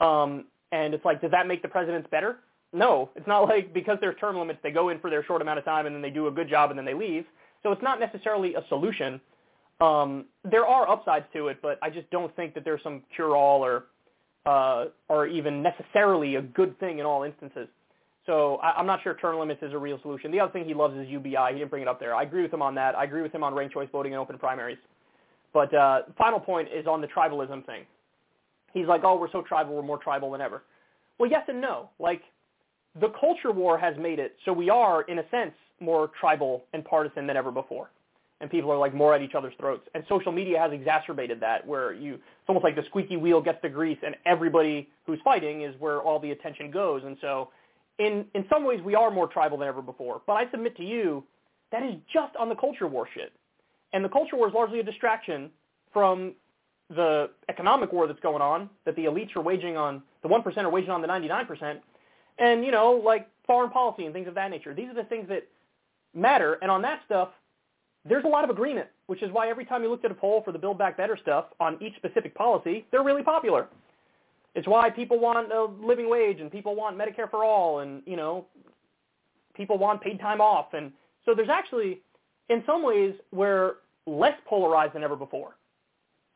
Um, 0.00 0.46
and 0.72 0.94
it's 0.94 1.04
like, 1.04 1.20
does 1.20 1.30
that 1.30 1.46
make 1.46 1.62
the 1.62 1.68
presidents 1.68 2.08
better? 2.10 2.38
No, 2.72 3.10
it's 3.14 3.26
not 3.26 3.40
like 3.40 3.74
because 3.74 3.98
there's 4.00 4.18
term 4.18 4.36
limits, 4.36 4.58
they 4.62 4.70
go 4.70 4.88
in 4.88 4.98
for 4.98 5.10
their 5.10 5.22
short 5.24 5.42
amount 5.42 5.58
of 5.58 5.64
time 5.64 5.86
and 5.86 5.94
then 5.94 6.02
they 6.02 6.10
do 6.10 6.26
a 6.26 6.30
good 6.30 6.48
job 6.48 6.70
and 6.70 6.78
then 6.78 6.86
they 6.86 6.94
leave. 6.94 7.24
So 7.62 7.70
it's 7.70 7.82
not 7.82 8.00
necessarily 8.00 8.54
a 8.54 8.64
solution. 8.68 9.20
Um, 9.80 10.26
there 10.44 10.66
are 10.66 10.88
upsides 10.88 11.26
to 11.34 11.48
it, 11.48 11.58
but 11.60 11.78
I 11.82 11.90
just 11.90 12.10
don't 12.10 12.34
think 12.34 12.54
that 12.54 12.64
there's 12.64 12.82
some 12.82 13.02
cure-all 13.14 13.64
or 13.64 13.84
uh, 14.44 14.86
or 15.08 15.28
even 15.28 15.62
necessarily 15.62 16.34
a 16.34 16.42
good 16.42 16.78
thing 16.80 16.98
in 16.98 17.06
all 17.06 17.22
instances. 17.22 17.68
So 18.26 18.56
I, 18.56 18.72
I'm 18.72 18.86
not 18.86 19.02
sure 19.02 19.14
term 19.14 19.38
limits 19.38 19.62
is 19.62 19.72
a 19.72 19.78
real 19.78 20.00
solution. 20.02 20.32
The 20.32 20.40
other 20.40 20.52
thing 20.52 20.64
he 20.64 20.74
loves 20.74 20.96
is 20.96 21.08
UBI. 21.08 21.52
He 21.52 21.58
didn't 21.58 21.70
bring 21.70 21.82
it 21.82 21.88
up 21.88 22.00
there. 22.00 22.14
I 22.14 22.22
agree 22.24 22.42
with 22.42 22.52
him 22.52 22.62
on 22.62 22.74
that. 22.74 22.96
I 22.96 23.04
agree 23.04 23.22
with 23.22 23.32
him 23.32 23.44
on 23.44 23.54
ranked 23.54 23.74
choice 23.74 23.88
voting 23.92 24.14
and 24.14 24.20
open 24.20 24.38
primaries. 24.38 24.78
But 25.52 25.72
uh, 25.74 26.02
final 26.18 26.40
point 26.40 26.68
is 26.74 26.86
on 26.86 27.00
the 27.00 27.06
tribalism 27.06 27.64
thing. 27.66 27.84
He's 28.72 28.86
like, 28.86 29.02
oh, 29.04 29.18
we're 29.18 29.30
so 29.30 29.42
tribal, 29.42 29.74
we're 29.74 29.82
more 29.82 29.98
tribal 29.98 30.30
than 30.32 30.40
ever. 30.40 30.62
Well, 31.18 31.30
yes 31.30 31.44
and 31.48 31.60
no. 31.60 31.90
Like, 31.98 32.22
the 33.00 33.08
culture 33.20 33.52
war 33.52 33.78
has 33.78 33.96
made 33.98 34.18
it 34.18 34.36
so 34.44 34.52
we 34.52 34.70
are, 34.70 35.02
in 35.02 35.18
a 35.18 35.28
sense, 35.30 35.54
more 35.80 36.10
tribal 36.18 36.64
and 36.72 36.84
partisan 36.84 37.26
than 37.26 37.36
ever 37.36 37.50
before. 37.50 37.90
And 38.40 38.50
people 38.50 38.72
are 38.72 38.78
like 38.78 38.92
more 38.92 39.14
at 39.14 39.22
each 39.22 39.34
other's 39.34 39.54
throats. 39.58 39.86
And 39.94 40.04
social 40.08 40.32
media 40.32 40.58
has 40.58 40.72
exacerbated 40.72 41.38
that, 41.40 41.66
where 41.66 41.92
you 41.92 42.14
it's 42.14 42.48
almost 42.48 42.64
like 42.64 42.74
the 42.74 42.82
squeaky 42.86 43.16
wheel 43.16 43.40
gets 43.40 43.58
the 43.62 43.68
grease, 43.68 43.98
and 44.04 44.16
everybody 44.26 44.88
who's 45.06 45.20
fighting 45.22 45.62
is 45.62 45.74
where 45.78 46.00
all 46.00 46.18
the 46.18 46.32
attention 46.32 46.70
goes. 46.70 47.02
And 47.04 47.16
so 47.20 47.50
in, 47.98 48.24
in 48.34 48.44
some 48.50 48.64
ways 48.64 48.80
we 48.84 48.94
are 48.96 49.10
more 49.10 49.28
tribal 49.28 49.58
than 49.58 49.68
ever 49.68 49.80
before. 49.80 50.22
But 50.26 50.34
I 50.34 50.50
submit 50.50 50.76
to 50.78 50.84
you, 50.84 51.24
that 51.70 51.82
is 51.84 51.94
just 52.12 52.34
on 52.36 52.48
the 52.48 52.56
culture 52.56 52.88
war 52.88 53.08
shit. 53.14 53.32
And 53.92 54.04
the 54.04 54.08
culture 54.08 54.36
war 54.36 54.48
is 54.48 54.54
largely 54.54 54.80
a 54.80 54.82
distraction 54.82 55.50
from 55.92 56.34
the 56.94 57.30
economic 57.48 57.92
war 57.92 58.06
that's 58.06 58.20
going 58.20 58.42
on, 58.42 58.68
that 58.84 58.96
the 58.96 59.04
elites 59.04 59.34
are 59.36 59.40
waging 59.40 59.76
on, 59.76 60.02
the 60.22 60.28
1% 60.28 60.56
are 60.58 60.70
waging 60.70 60.90
on 60.90 61.02
the 61.02 61.08
99%, 61.08 61.78
and, 62.38 62.64
you 62.64 62.70
know, 62.70 62.92
like 62.92 63.28
foreign 63.46 63.70
policy 63.70 64.04
and 64.04 64.14
things 64.14 64.28
of 64.28 64.34
that 64.34 64.50
nature. 64.50 64.74
These 64.74 64.88
are 64.88 64.94
the 64.94 65.04
things 65.04 65.28
that 65.28 65.46
matter. 66.14 66.58
And 66.62 66.70
on 66.70 66.82
that 66.82 67.00
stuff, 67.04 67.30
there's 68.04 68.24
a 68.24 68.28
lot 68.28 68.44
of 68.44 68.50
agreement, 68.50 68.88
which 69.06 69.22
is 69.22 69.30
why 69.32 69.48
every 69.48 69.64
time 69.64 69.82
you 69.82 69.90
looked 69.90 70.04
at 70.04 70.10
a 70.10 70.14
poll 70.14 70.42
for 70.44 70.52
the 70.52 70.58
Build 70.58 70.78
Back 70.78 70.96
Better 70.96 71.16
stuff 71.20 71.46
on 71.60 71.78
each 71.80 71.94
specific 71.96 72.34
policy, 72.34 72.86
they're 72.90 73.04
really 73.04 73.22
popular. 73.22 73.68
It's 74.54 74.66
why 74.66 74.90
people 74.90 75.18
want 75.18 75.52
a 75.52 75.64
living 75.64 76.10
wage 76.10 76.40
and 76.40 76.50
people 76.50 76.74
want 76.74 76.98
Medicare 76.98 77.30
for 77.30 77.44
all 77.44 77.80
and, 77.80 78.02
you 78.06 78.16
know, 78.16 78.46
people 79.54 79.78
want 79.78 80.00
paid 80.00 80.20
time 80.20 80.40
off. 80.40 80.74
And 80.74 80.92
so 81.24 81.34
there's 81.34 81.48
actually, 81.48 82.00
in 82.48 82.62
some 82.66 82.82
ways, 82.82 83.14
we're 83.30 83.74
less 84.06 84.34
polarized 84.46 84.94
than 84.94 85.02
ever 85.04 85.16
before. 85.16 85.56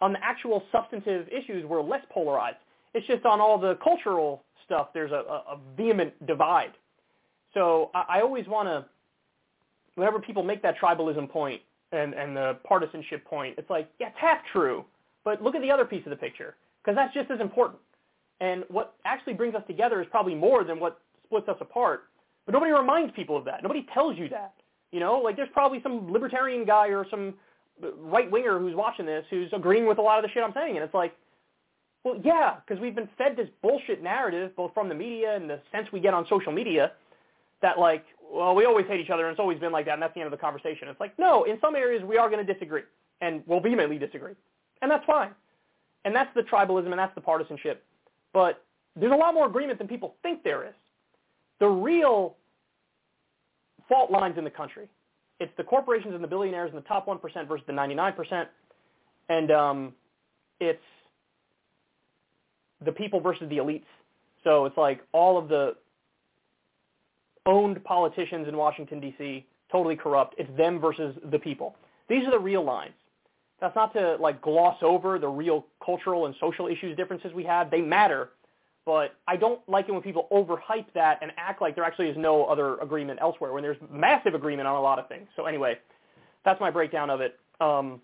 On 0.01 0.13
the 0.13 0.19
actual 0.23 0.63
substantive 0.73 1.29
issues, 1.29 1.65
we're 1.65 1.83
less 1.83 2.03
polarized. 2.11 2.59
It's 2.95 3.07
just 3.07 3.25
on 3.25 3.41
all 3.41 3.59
the 3.59 3.79
cultural 3.83 4.43
stuff, 4.65 4.89
there's 4.93 5.13
a, 5.13 5.15
a 5.15 5.59
vehement 5.77 6.13
divide. 6.27 6.73
So 7.55 7.91
I, 7.95 8.19
I 8.19 8.21
always 8.21 8.47
want 8.49 8.69
to, 8.69 8.85
whenever 9.95 10.19
people 10.19 10.43
make 10.43 10.61
that 10.63 10.75
tribalism 10.83 11.31
point 11.31 11.63
and, 11.93 12.15
and 12.15 12.37
the 12.37 12.59
partisanship 12.65 13.25
point, 13.25 13.55
it's 13.59 13.71
like, 13.71 13.89
yeah, 13.99 14.09
it's 14.09 14.17
half 14.21 14.39
true, 14.53 14.85
but 15.25 15.43
look 15.43 15.55
at 15.55 15.63
the 15.63 15.71
other 15.71 15.85
piece 15.85 16.05
of 16.05 16.11
the 16.11 16.17
picture, 16.17 16.57
because 16.83 16.97
that's 16.97 17.15
just 17.15 17.31
as 17.31 17.41
important. 17.41 17.79
And 18.41 18.65
what 18.69 18.95
actually 19.05 19.35
brings 19.35 19.55
us 19.55 19.63
together 19.67 20.03
is 20.03 20.09
probably 20.11 20.35
more 20.35 20.65
than 20.65 20.79
what 20.79 21.01
splits 21.25 21.49
us 21.49 21.57
apart. 21.61 22.05
But 22.45 22.53
nobody 22.53 22.73
reminds 22.73 23.15
people 23.15 23.37
of 23.37 23.45
that. 23.47 23.63
Nobody 23.63 23.87
tells 23.95 24.19
you 24.19 24.29
that. 24.29 24.53
You 24.93 25.01
know, 25.01 25.19
like 25.19 25.37
there's 25.37 25.49
probably 25.53 25.81
some 25.83 26.13
libertarian 26.13 26.65
guy 26.65 26.89
or 26.89 27.07
some 27.11 27.35
right 27.99 28.31
winger 28.31 28.59
who's 28.59 28.75
watching 28.75 29.07
this 29.07 29.25
who's 29.31 29.53
agreeing 29.53 29.87
with 29.87 29.99
a 29.99 30.03
lot 30.03 30.19
of 30.19 30.23
the 30.25 30.31
shit 30.31 30.43
I'm 30.43 30.53
saying, 30.55 30.77
and 30.77 30.85
it's 30.85 30.95
like, 30.95 31.15
well, 32.05 32.21
yeah, 32.25 32.57
because 32.67 32.81
we've 32.81 32.95
been 32.95 33.09
fed 33.19 33.37
this 33.37 33.49
bullshit 33.63 34.03
narrative, 34.03 34.55
both 34.57 34.73
from 34.75 34.89
the 34.89 34.95
media 34.95 35.35
and 35.37 35.51
the 35.51 35.61
sense 35.73 35.89
we 35.93 36.01
get 36.01 36.15
on 36.15 36.27
social 36.29 36.53
media, 36.53 36.93
that 37.63 37.79
like, 37.79 38.05
well, 38.33 38.55
we 38.55 38.65
always 38.65 38.87
hate 38.87 39.01
each 39.01 39.11
other, 39.11 39.25
and 39.25 39.33
it's 39.33 39.41
always 39.41 39.59
been 39.59 39.73
like 39.73 39.87
that, 39.87 39.95
and 39.95 40.03
that's 40.03 40.15
the 40.15 40.21
end 40.21 40.27
of 40.27 40.31
the 40.39 40.43
conversation. 40.43 40.89
It's 40.89 41.01
like, 41.01 41.19
no, 41.19 41.45
in 41.45 41.59
some 41.61 41.75
areas 41.75 42.03
we 42.05 42.17
are 42.17 42.31
going 42.31 42.45
to 42.45 42.53
disagree. 42.53 42.83
and 43.21 43.43
we'll 43.47 43.61
vehemently 43.61 43.99
disagree. 43.99 44.35
And 44.83 44.91
that's 44.91 45.05
fine. 45.07 45.31
And 46.05 46.15
that's 46.15 46.33
the 46.35 46.43
tribalism 46.43 46.87
and 46.87 46.99
that's 46.99 47.15
the 47.15 47.21
partisanship. 47.21 47.85
But 48.33 48.63
there's 48.95 49.13
a 49.13 49.17
lot 49.17 49.35
more 49.35 49.47
agreement 49.47 49.79
than 49.79 49.89
people 49.89 50.15
think 50.23 50.43
there 50.43 50.67
is. 50.67 50.75
The 51.59 51.67
real 51.67 52.37
fault 53.89 54.11
lines 54.11 54.37
in 54.39 54.45
the 54.45 54.51
country, 54.51 54.89
it's 55.39 55.53
the 55.57 55.65
corporations 55.65 56.15
and 56.15 56.23
the 56.23 56.29
billionaires 56.29 56.71
in 56.71 56.77
the 56.77 56.83
top 56.83 57.07
1% 57.07 57.21
versus 57.49 57.67
the 57.67 57.73
99%. 57.73 58.47
And 59.29 59.51
um, 59.51 59.93
it's 60.61 60.79
the 62.85 62.93
people 62.93 63.21
versus 63.21 63.49
the 63.49 63.59
elites. 63.59 63.85
So 64.45 64.65
it's 64.65 64.77
like 64.77 65.01
all 65.13 65.37
of 65.37 65.49
the 65.49 65.75
owned 67.45 67.83
politicians 67.85 68.49
in 68.49 68.57
Washington, 68.57 69.01
D.C., 69.01 69.47
totally 69.71 69.97
corrupt. 69.97 70.35
It's 70.39 70.55
them 70.57 70.81
versus 70.81 71.17
the 71.31 71.39
people. 71.39 71.77
These 72.09 72.27
are 72.27 72.31
the 72.31 72.39
real 72.39 72.65
lines. 72.65 72.95
That's 73.61 73.75
not 73.75 73.93
to 73.95 74.17
like 74.21 74.43
gloss 74.43 74.77
over 74.83 75.19
the 75.19 75.29
real 75.29 75.67
cultural 75.85 76.27
and 76.27 76.35
social 76.41 76.67
issues 76.67 76.97
differences 76.97 77.33
we 77.33 77.45
have. 77.45 77.71
They 77.71 77.81
matter, 77.81 78.31
but 78.87 79.17
I 79.27 79.37
don't 79.37 79.61
like 79.69 79.89
it 79.89 79.93
when 79.93 80.01
people 80.01 80.29
overhype 80.33 80.87
that 80.95 81.19
and 81.21 81.33
act 81.37 81.61
like 81.61 81.75
there 81.75 81.85
actually 81.85 82.09
is 82.09 82.17
no 82.17 82.45
other 82.45 82.79
agreement 82.79 83.19
elsewhere 83.21 83.53
when 83.53 83.63
there's 83.63 83.77
massive 83.93 84.35
agreement 84.35 84.69
on 84.69 84.77
a 84.77 84.81
lot 84.81 85.01
of 85.01 85.09
things. 85.09 85.27
So 85.35 85.45
anyway, 85.45 85.75
that's 86.45 86.61
my 86.61 86.71
breakdown 86.71 87.11
of 87.11 87.21
it. 87.21 87.39
Um, 87.61 88.01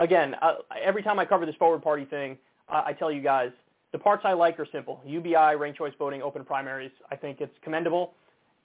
again, 0.00 0.34
uh, 0.42 0.54
every 0.84 1.02
time 1.04 1.20
I 1.20 1.24
cover 1.24 1.46
this 1.46 1.54
forward 1.54 1.82
party 1.82 2.04
thing, 2.04 2.36
uh, 2.68 2.82
I 2.84 2.92
tell 2.92 3.10
you 3.10 3.22
guys 3.22 3.50
the 3.92 3.98
parts 3.98 4.22
I 4.26 4.32
like 4.32 4.58
are 4.58 4.66
simple: 4.72 5.00
UBI, 5.06 5.54
ranked 5.56 5.78
choice 5.78 5.92
voting, 5.96 6.22
open 6.22 6.44
primaries. 6.44 6.90
I 7.12 7.16
think 7.16 7.40
it's 7.40 7.54
commendable. 7.62 8.14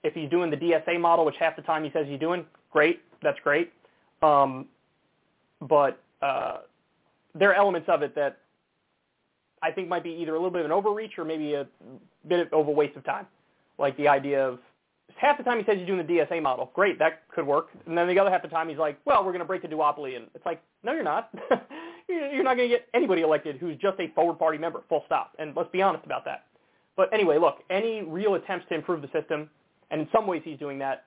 If 0.03 0.15
he's 0.15 0.31
doing 0.31 0.49
the 0.49 0.57
DSA 0.57 0.99
model, 0.99 1.25
which 1.25 1.35
half 1.39 1.55
the 1.55 1.61
time 1.61 1.83
he 1.83 1.91
says 1.91 2.07
he's 2.09 2.19
doing, 2.19 2.43
great. 2.71 3.01
That's 3.21 3.37
great. 3.43 3.71
Um, 4.23 4.65
but 5.61 6.01
uh, 6.23 6.61
there 7.35 7.51
are 7.51 7.53
elements 7.53 7.87
of 7.87 8.01
it 8.01 8.15
that 8.15 8.39
I 9.63 9.71
think 9.71 9.87
might 9.87 10.03
be 10.03 10.11
either 10.11 10.31
a 10.31 10.37
little 10.37 10.51
bit 10.51 10.61
of 10.61 10.65
an 10.65 10.71
overreach 10.71 11.17
or 11.17 11.25
maybe 11.25 11.53
a 11.53 11.67
bit 12.27 12.51
of 12.51 12.67
a 12.67 12.71
waste 12.71 12.97
of 12.97 13.03
time. 13.03 13.27
Like 13.77 13.95
the 13.97 14.07
idea 14.07 14.47
of 14.47 14.59
half 15.17 15.37
the 15.37 15.43
time 15.43 15.59
he 15.59 15.65
says 15.65 15.77
he's 15.77 15.87
doing 15.87 16.05
the 16.05 16.13
DSA 16.13 16.41
model. 16.41 16.71
Great, 16.73 16.99
that 16.99 17.23
could 17.33 17.45
work. 17.45 17.67
And 17.85 17.97
then 17.97 18.07
the 18.07 18.19
other 18.19 18.29
half 18.29 18.41
the 18.41 18.47
time 18.47 18.69
he's 18.69 18.77
like, 18.77 18.99
well, 19.05 19.23
we're 19.23 19.31
going 19.31 19.39
to 19.39 19.45
break 19.45 19.61
the 19.61 19.67
duopoly. 19.67 20.15
And 20.15 20.27
it's 20.33 20.45
like, 20.45 20.61
no, 20.83 20.93
you're 20.93 21.03
not. 21.03 21.29
you're 22.09 22.43
not 22.43 22.57
going 22.57 22.69
to 22.69 22.75
get 22.75 22.87
anybody 22.93 23.21
elected 23.21 23.57
who's 23.57 23.77
just 23.77 23.99
a 23.99 24.07
forward 24.13 24.39
party 24.39 24.57
member, 24.57 24.81
full 24.89 25.03
stop. 25.05 25.33
And 25.39 25.55
let's 25.55 25.71
be 25.71 25.81
honest 25.81 26.05
about 26.05 26.25
that. 26.25 26.45
But 26.97 27.13
anyway, 27.13 27.37
look, 27.37 27.59
any 27.69 28.01
real 28.01 28.35
attempts 28.35 28.67
to 28.69 28.75
improve 28.75 29.01
the 29.01 29.09
system, 29.13 29.49
and 29.91 30.01
in 30.01 30.07
some 30.11 30.27
ways 30.27 30.41
he's 30.43 30.59
doing 30.59 30.79
that, 30.79 31.05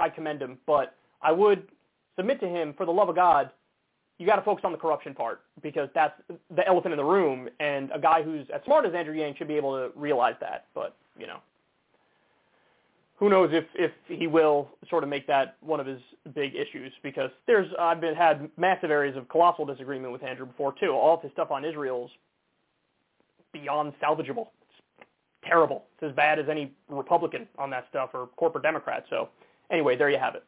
I 0.00 0.08
commend 0.08 0.42
him. 0.42 0.58
But 0.66 0.94
I 1.22 1.32
would 1.32 1.68
submit 2.16 2.40
to 2.40 2.48
him, 2.48 2.74
for 2.76 2.86
the 2.86 2.92
love 2.92 3.08
of 3.08 3.16
God, 3.16 3.50
you 4.18 4.26
got 4.26 4.36
to 4.36 4.42
focus 4.42 4.62
on 4.64 4.72
the 4.72 4.78
corruption 4.78 5.14
part 5.14 5.40
because 5.62 5.88
that's 5.94 6.14
the 6.54 6.66
elephant 6.66 6.92
in 6.92 6.98
the 6.98 7.04
room, 7.04 7.48
and 7.60 7.90
a 7.92 7.98
guy 7.98 8.22
who's 8.22 8.46
as 8.54 8.60
smart 8.64 8.86
as 8.86 8.94
Andrew 8.94 9.14
Yang 9.14 9.36
should 9.36 9.48
be 9.48 9.56
able 9.56 9.72
to 9.76 9.90
realize 9.98 10.34
that. 10.40 10.66
But 10.74 10.96
you 11.18 11.26
know, 11.26 11.38
who 13.16 13.28
knows 13.28 13.50
if 13.52 13.64
if 13.74 13.92
he 14.06 14.26
will 14.26 14.68
sort 14.88 15.02
of 15.02 15.08
make 15.08 15.26
that 15.26 15.56
one 15.60 15.80
of 15.80 15.86
his 15.86 16.00
big 16.34 16.54
issues 16.54 16.92
because 17.02 17.30
there's 17.46 17.68
I've 17.78 18.00
been 18.00 18.14
had 18.14 18.50
massive 18.56 18.90
areas 18.90 19.16
of 19.16 19.28
colossal 19.28 19.64
disagreement 19.64 20.12
with 20.12 20.22
Andrew 20.22 20.46
before 20.46 20.74
too. 20.78 20.90
All 20.90 21.16
of 21.16 21.22
his 21.22 21.32
stuff 21.32 21.50
on 21.50 21.64
Israel's 21.64 22.10
beyond 23.52 23.92
salvageable. 24.02 24.48
It's 24.62 25.06
terrible. 25.44 25.84
It's 25.94 26.10
as 26.10 26.16
bad 26.16 26.38
as 26.38 26.48
any 26.48 26.72
Republican 26.88 27.46
on 27.58 27.70
that 27.70 27.86
stuff 27.90 28.10
or 28.14 28.28
corporate 28.36 28.64
Democrat. 28.64 29.04
So 29.08 29.28
anyway, 29.70 29.96
there 29.96 30.10
you 30.10 30.18
have 30.18 30.34
it. 30.34 30.44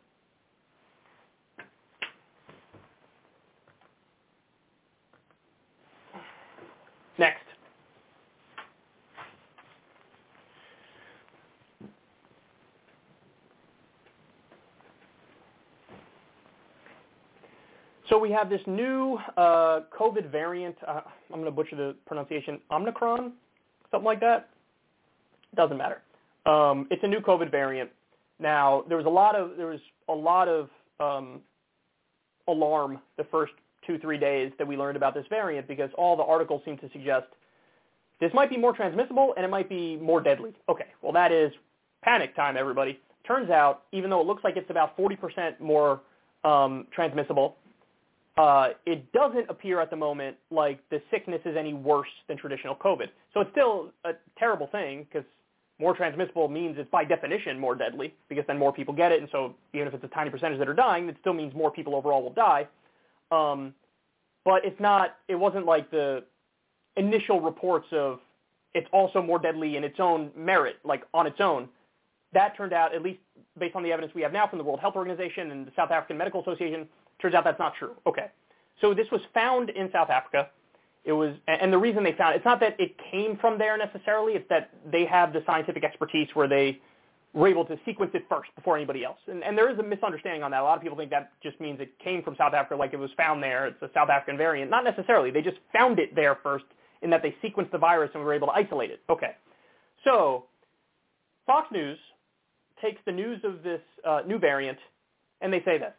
Next. 7.18 7.44
So 18.08 18.18
we 18.18 18.30
have 18.30 18.50
this 18.50 18.60
new 18.66 19.18
uh, 19.36 19.80
COVID 19.98 20.30
variant. 20.30 20.76
Uh, 20.86 21.00
I'm 21.32 21.40
going 21.40 21.44
to 21.46 21.50
butcher 21.50 21.74
the 21.74 21.96
pronunciation. 22.06 22.60
Omicron, 22.70 23.32
something 23.90 24.04
like 24.04 24.20
that. 24.20 24.50
Doesn't 25.56 25.78
matter. 25.78 26.02
Um, 26.46 26.86
it's 26.90 27.02
a 27.02 27.08
new 27.08 27.20
COVID 27.20 27.50
variant. 27.50 27.90
Now 28.38 28.84
there 28.88 28.96
was 28.96 29.06
a 29.06 29.10
lot 29.10 29.34
of 29.34 29.56
there 29.56 29.66
was 29.66 29.80
a 30.08 30.12
lot 30.12 30.48
of 30.48 30.68
um, 31.00 31.40
alarm 32.48 32.98
the 33.16 33.24
first 33.24 33.52
two, 33.86 33.98
three 33.98 34.18
days 34.18 34.52
that 34.58 34.66
we 34.66 34.76
learned 34.76 34.96
about 34.96 35.14
this 35.14 35.26
variant 35.28 35.68
because 35.68 35.90
all 35.96 36.16
the 36.16 36.22
articles 36.22 36.62
seem 36.64 36.78
to 36.78 36.90
suggest 36.92 37.26
this 38.20 38.32
might 38.32 38.50
be 38.50 38.56
more 38.56 38.72
transmissible 38.72 39.34
and 39.36 39.44
it 39.44 39.48
might 39.48 39.68
be 39.68 39.96
more 39.96 40.20
deadly. 40.20 40.54
Okay, 40.68 40.86
well 41.02 41.12
that 41.12 41.32
is 41.32 41.52
panic 42.02 42.34
time, 42.36 42.56
everybody. 42.56 43.00
Turns 43.26 43.50
out, 43.50 43.84
even 43.92 44.10
though 44.10 44.20
it 44.20 44.26
looks 44.26 44.44
like 44.44 44.56
it's 44.56 44.70
about 44.70 44.96
40% 44.96 45.58
more 45.60 46.02
um, 46.44 46.86
transmissible, 46.92 47.56
uh, 48.36 48.70
it 48.84 49.10
doesn't 49.12 49.48
appear 49.48 49.80
at 49.80 49.90
the 49.90 49.96
moment 49.96 50.36
like 50.50 50.80
the 50.90 51.00
sickness 51.10 51.40
is 51.44 51.56
any 51.56 51.72
worse 51.72 52.08
than 52.28 52.36
traditional 52.36 52.74
COVID. 52.76 53.08
So 53.32 53.40
it's 53.40 53.50
still 53.52 53.92
a 54.04 54.12
terrible 54.38 54.66
thing 54.66 55.06
because 55.10 55.26
more 55.78 55.94
transmissible 55.94 56.48
means 56.48 56.76
it's 56.78 56.90
by 56.90 57.04
definition 57.04 57.58
more 57.58 57.74
deadly 57.74 58.14
because 58.28 58.44
then 58.46 58.58
more 58.58 58.72
people 58.72 58.94
get 58.94 59.12
it. 59.12 59.20
And 59.20 59.28
so 59.30 59.54
even 59.72 59.88
if 59.88 59.94
it's 59.94 60.04
a 60.04 60.08
tiny 60.08 60.30
percentage 60.30 60.58
that 60.58 60.68
are 60.68 60.74
dying, 60.74 61.08
it 61.08 61.16
still 61.20 61.32
means 61.32 61.54
more 61.54 61.70
people 61.70 61.94
overall 61.94 62.22
will 62.22 62.32
die. 62.32 62.68
Um, 63.30 63.74
but 64.44 64.64
it's 64.64 64.80
not. 64.80 65.16
It 65.28 65.36
wasn't 65.36 65.66
like 65.66 65.90
the 65.90 66.24
initial 66.96 67.40
reports 67.40 67.86
of 67.92 68.20
it's 68.74 68.88
also 68.92 69.22
more 69.22 69.38
deadly 69.38 69.76
in 69.76 69.84
its 69.84 70.00
own 70.00 70.30
merit, 70.36 70.76
like 70.84 71.04
on 71.14 71.26
its 71.26 71.40
own. 71.40 71.68
That 72.32 72.56
turned 72.56 72.72
out, 72.72 72.94
at 72.94 73.02
least 73.02 73.20
based 73.58 73.76
on 73.76 73.82
the 73.82 73.92
evidence 73.92 74.12
we 74.14 74.22
have 74.22 74.32
now 74.32 74.46
from 74.46 74.58
the 74.58 74.64
World 74.64 74.80
Health 74.80 74.96
Organization 74.96 75.52
and 75.52 75.66
the 75.66 75.72
South 75.76 75.90
African 75.90 76.18
Medical 76.18 76.40
Association, 76.42 76.88
turns 77.22 77.34
out 77.34 77.44
that's 77.44 77.58
not 77.58 77.74
true. 77.78 77.92
Okay. 78.06 78.26
So 78.80 78.92
this 78.92 79.06
was 79.12 79.20
found 79.32 79.70
in 79.70 79.90
South 79.92 80.10
Africa. 80.10 80.48
It 81.04 81.12
was, 81.12 81.34
and 81.46 81.72
the 81.72 81.78
reason 81.78 82.02
they 82.02 82.12
found 82.12 82.34
it, 82.34 82.38
it's 82.38 82.44
not 82.44 82.60
that 82.60 82.78
it 82.80 82.96
came 83.10 83.36
from 83.36 83.58
there 83.58 83.78
necessarily. 83.78 84.32
It's 84.32 84.48
that 84.48 84.70
they 84.90 85.04
have 85.04 85.32
the 85.32 85.42
scientific 85.46 85.84
expertise 85.84 86.28
where 86.34 86.48
they 86.48 86.80
were 87.34 87.48
able 87.48 87.64
to 87.64 87.76
sequence 87.84 88.12
it 88.14 88.24
first 88.28 88.48
before 88.54 88.76
anybody 88.76 89.04
else. 89.04 89.18
And, 89.26 89.42
and 89.42 89.58
there 89.58 89.68
is 89.70 89.78
a 89.78 89.82
misunderstanding 89.82 90.44
on 90.44 90.52
that. 90.52 90.60
A 90.60 90.62
lot 90.62 90.76
of 90.76 90.82
people 90.82 90.96
think 90.96 91.10
that 91.10 91.32
just 91.42 91.60
means 91.60 91.80
it 91.80 91.98
came 91.98 92.22
from 92.22 92.36
South 92.36 92.54
Africa, 92.54 92.76
like 92.76 92.92
it 92.92 92.98
was 92.98 93.10
found 93.16 93.42
there. 93.42 93.66
It's 93.66 93.82
a 93.82 93.90
South 93.92 94.08
African 94.08 94.38
variant. 94.38 94.70
Not 94.70 94.84
necessarily. 94.84 95.32
They 95.32 95.42
just 95.42 95.58
found 95.72 95.98
it 95.98 96.14
there 96.14 96.38
first 96.42 96.64
in 97.02 97.10
that 97.10 97.22
they 97.22 97.34
sequenced 97.42 97.72
the 97.72 97.78
virus 97.78 98.10
and 98.14 98.22
were 98.22 98.32
able 98.32 98.46
to 98.46 98.52
isolate 98.52 98.90
it. 98.90 99.00
Okay. 99.10 99.32
So 100.04 100.44
Fox 101.44 101.66
News 101.72 101.98
takes 102.80 103.00
the 103.04 103.12
news 103.12 103.40
of 103.42 103.62
this 103.64 103.80
uh, 104.06 104.22
new 104.26 104.38
variant 104.38 104.78
and 105.40 105.52
they 105.52 105.62
say 105.64 105.76
this. 105.76 105.92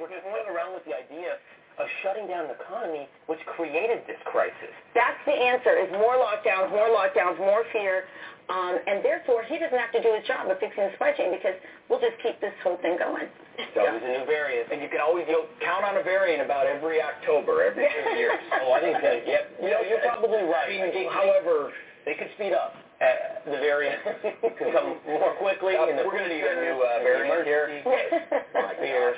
We're 0.00 0.08
toying 0.08 0.48
around 0.50 0.74
with 0.74 0.84
the 0.84 0.96
idea 0.96 1.36
of 1.78 1.86
shutting 2.02 2.26
down 2.26 2.48
the 2.48 2.56
economy, 2.60 3.08
which 3.26 3.40
created 3.56 4.04
this 4.06 4.20
crisis. 4.24 4.72
That's 4.94 5.20
the 5.24 5.32
answer, 5.32 5.78
is 5.78 5.90
more 5.92 6.16
lockdowns, 6.20 6.70
more 6.70 6.88
lockdowns, 6.88 7.38
more 7.38 7.64
fear. 7.72 8.04
Um, 8.50 8.74
and 8.86 9.04
therefore, 9.04 9.44
he 9.46 9.58
doesn't 9.58 9.78
have 9.78 9.92
to 9.92 10.02
do 10.02 10.12
his 10.18 10.26
job 10.26 10.50
of 10.50 10.58
fixing 10.58 10.82
the 10.82 10.90
supply 10.98 11.12
chain 11.14 11.30
because 11.30 11.54
we'll 11.88 12.02
just 12.02 12.18
keep 12.22 12.40
this 12.42 12.52
whole 12.62 12.76
thing 12.82 12.98
going. 12.98 13.30
It's 13.56 13.76
always 13.78 14.02
a 14.02 14.12
new 14.18 14.26
variant, 14.26 14.72
and 14.72 14.82
you 14.82 14.88
can 14.90 15.00
always 15.00 15.24
you 15.30 15.38
know, 15.38 15.46
count 15.62 15.84
on 15.86 15.96
a 15.96 16.02
variant 16.02 16.42
about 16.42 16.66
every 16.66 17.00
October, 17.00 17.62
every 17.62 17.86
two 17.86 18.10
years. 18.18 18.38
oh, 18.64 18.72
I 18.72 18.80
think 18.80 18.98
that, 19.00 19.26
yep. 19.26 19.52
You 19.62 19.70
know, 19.70 19.80
you're 19.86 20.02
probably 20.02 20.42
right. 20.42 20.68
However, 21.12 21.70
they 22.04 22.14
could 22.14 22.28
speed 22.34 22.52
up. 22.52 22.74
Uh, 23.02 23.50
the 23.50 23.58
variant 23.58 23.98
could 24.30 24.72
come 24.72 24.94
more 25.06 25.34
quickly. 25.38 25.74
and 25.74 25.96
we're 26.06 26.14
going 26.14 26.28
to 26.28 26.34
need 26.34 26.44
a 26.44 26.54
new 26.62 26.78
uh, 26.82 27.02
variant 27.02 27.46
here. 27.46 27.82
right 28.54 28.78
here. 28.78 29.14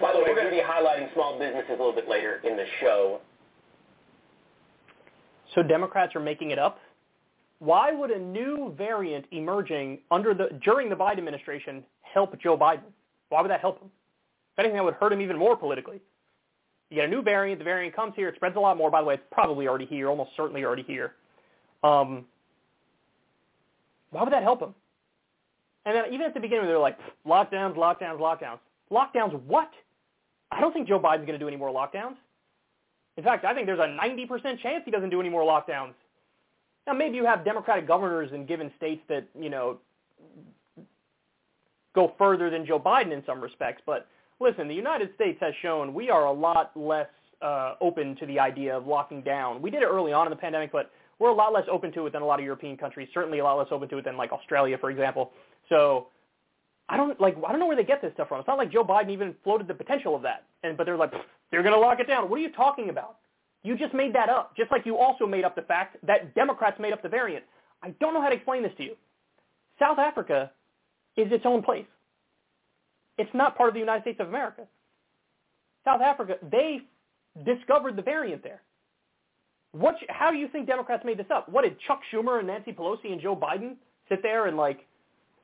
By 0.00 0.12
the 0.12 0.18
way, 0.18 0.24
we're 0.28 0.34
going 0.36 0.50
to 0.50 0.56
be 0.56 0.60
highlighting 0.62 1.12
small 1.14 1.38
businesses 1.38 1.70
a 1.70 1.72
little 1.72 1.94
bit 1.94 2.08
later 2.08 2.40
in 2.44 2.56
the 2.56 2.66
show. 2.80 3.20
So 5.54 5.62
Democrats 5.62 6.14
are 6.16 6.20
making 6.20 6.50
it 6.50 6.58
up? 6.58 6.78
Why 7.62 7.92
would 7.92 8.10
a 8.10 8.18
new 8.18 8.74
variant 8.76 9.26
emerging 9.30 10.00
under 10.10 10.34
the 10.34 10.48
during 10.64 10.88
the 10.88 10.96
Biden 10.96 11.18
administration 11.18 11.84
help 12.02 12.36
Joe 12.40 12.58
Biden? 12.58 12.90
Why 13.28 13.40
would 13.40 13.52
that 13.52 13.60
help 13.60 13.80
him? 13.80 13.88
If 14.54 14.58
anything, 14.58 14.78
that 14.78 14.84
would 14.84 14.94
hurt 14.94 15.12
him 15.12 15.20
even 15.20 15.38
more 15.38 15.56
politically. 15.56 16.00
You 16.90 16.96
get 16.96 17.04
a 17.04 17.08
new 17.08 17.22
variant, 17.22 17.60
the 17.60 17.64
variant 17.64 17.94
comes 17.94 18.14
here, 18.16 18.28
it 18.28 18.34
spreads 18.34 18.56
a 18.56 18.58
lot 18.58 18.76
more. 18.76 18.90
By 18.90 19.00
the 19.00 19.06
way, 19.06 19.14
it's 19.14 19.22
probably 19.30 19.68
already 19.68 19.86
here, 19.86 20.08
almost 20.08 20.32
certainly 20.36 20.64
already 20.64 20.82
here. 20.82 21.14
Um, 21.84 22.24
why 24.10 24.24
would 24.24 24.32
that 24.32 24.42
help 24.42 24.60
him? 24.60 24.74
And 25.86 25.96
then 25.96 26.06
even 26.12 26.26
at 26.26 26.34
the 26.34 26.40
beginning, 26.40 26.66
they 26.66 26.72
were 26.72 26.80
like, 26.80 26.98
lockdowns, 27.24 27.76
lockdowns, 27.76 28.18
lockdowns. 28.18 28.58
Lockdowns 28.90 29.40
what? 29.44 29.70
I 30.50 30.60
don't 30.60 30.72
think 30.72 30.88
Joe 30.88 30.98
Biden's 30.98 31.26
going 31.26 31.38
to 31.38 31.38
do 31.38 31.46
any 31.46 31.56
more 31.56 31.70
lockdowns. 31.70 32.16
In 33.16 33.22
fact, 33.22 33.44
I 33.44 33.54
think 33.54 33.66
there's 33.66 33.78
a 33.78 33.82
90% 33.82 34.58
chance 34.58 34.82
he 34.84 34.90
doesn't 34.90 35.10
do 35.10 35.20
any 35.20 35.28
more 35.28 35.42
lockdowns. 35.42 35.94
Now, 36.86 36.94
maybe 36.94 37.16
you 37.16 37.24
have 37.24 37.44
Democratic 37.44 37.86
governors 37.86 38.30
in 38.32 38.44
given 38.46 38.70
states 38.76 39.02
that, 39.08 39.26
you 39.38 39.50
know, 39.50 39.78
go 41.94 42.12
further 42.18 42.50
than 42.50 42.66
Joe 42.66 42.80
Biden 42.80 43.12
in 43.12 43.22
some 43.26 43.40
respects, 43.40 43.82
but 43.86 44.08
listen, 44.40 44.66
the 44.66 44.74
United 44.74 45.14
States 45.14 45.38
has 45.40 45.54
shown 45.62 45.94
we 45.94 46.10
are 46.10 46.26
a 46.26 46.32
lot 46.32 46.72
less 46.74 47.08
uh, 47.40 47.74
open 47.80 48.16
to 48.16 48.26
the 48.26 48.38
idea 48.38 48.76
of 48.76 48.86
locking 48.86 49.22
down. 49.22 49.62
We 49.62 49.70
did 49.70 49.82
it 49.82 49.86
early 49.86 50.12
on 50.12 50.26
in 50.26 50.30
the 50.30 50.36
pandemic, 50.36 50.72
but 50.72 50.90
we're 51.18 51.30
a 51.30 51.34
lot 51.34 51.52
less 51.52 51.64
open 51.70 51.92
to 51.92 52.06
it 52.06 52.12
than 52.12 52.22
a 52.22 52.26
lot 52.26 52.38
of 52.38 52.44
European 52.44 52.76
countries. 52.76 53.08
Certainly, 53.14 53.38
a 53.38 53.44
lot 53.44 53.58
less 53.58 53.68
open 53.70 53.88
to 53.90 53.98
it 53.98 54.04
than 54.04 54.16
like 54.16 54.32
Australia, 54.32 54.76
for 54.78 54.90
example. 54.90 55.32
So, 55.68 56.08
I 56.88 56.96
don't 56.96 57.20
like 57.20 57.36
I 57.46 57.50
don't 57.50 57.60
know 57.60 57.66
where 57.66 57.76
they 57.76 57.84
get 57.84 58.02
this 58.02 58.12
stuff 58.14 58.28
from. 58.28 58.40
It's 58.40 58.48
not 58.48 58.58
like 58.58 58.72
Joe 58.72 58.84
Biden 58.84 59.10
even 59.10 59.34
floated 59.44 59.68
the 59.68 59.74
potential 59.74 60.14
of 60.16 60.22
that, 60.22 60.44
and 60.62 60.76
but 60.76 60.84
they're 60.84 60.96
like 60.96 61.12
they're 61.50 61.62
going 61.62 61.74
to 61.74 61.80
lock 61.80 62.00
it 62.00 62.08
down. 62.08 62.28
What 62.28 62.38
are 62.38 62.42
you 62.42 62.52
talking 62.52 62.90
about? 62.90 63.18
You 63.62 63.76
just 63.76 63.94
made 63.94 64.14
that 64.14 64.28
up, 64.28 64.56
just 64.56 64.70
like 64.72 64.84
you 64.84 64.96
also 64.96 65.26
made 65.26 65.44
up 65.44 65.54
the 65.54 65.62
fact 65.62 65.96
that 66.06 66.34
Democrats 66.34 66.80
made 66.80 66.92
up 66.92 67.02
the 67.02 67.08
variant. 67.08 67.44
I 67.82 67.90
don't 68.00 68.14
know 68.14 68.22
how 68.22 68.28
to 68.28 68.34
explain 68.34 68.62
this 68.62 68.72
to 68.78 68.82
you. 68.82 68.96
South 69.78 69.98
Africa 69.98 70.50
is 71.16 71.30
its 71.30 71.44
own 71.46 71.62
place. 71.62 71.86
It's 73.18 73.30
not 73.34 73.56
part 73.56 73.68
of 73.68 73.74
the 73.74 73.80
United 73.80 74.02
States 74.02 74.18
of 74.20 74.28
America. 74.28 74.62
South 75.84 76.00
Africa, 76.00 76.36
they 76.50 76.80
discovered 77.44 77.96
the 77.96 78.02
variant 78.02 78.42
there. 78.42 78.62
What? 79.72 79.96
How 80.08 80.30
do 80.30 80.36
you 80.36 80.48
think 80.48 80.66
Democrats 80.66 81.02
made 81.04 81.18
this 81.18 81.26
up? 81.34 81.48
What 81.48 81.62
did 81.62 81.76
Chuck 81.86 82.00
Schumer 82.12 82.38
and 82.38 82.46
Nancy 82.46 82.72
Pelosi 82.72 83.10
and 83.10 83.20
Joe 83.20 83.34
Biden 83.36 83.76
sit 84.08 84.22
there 84.22 84.46
and 84.46 84.56
like 84.56 84.80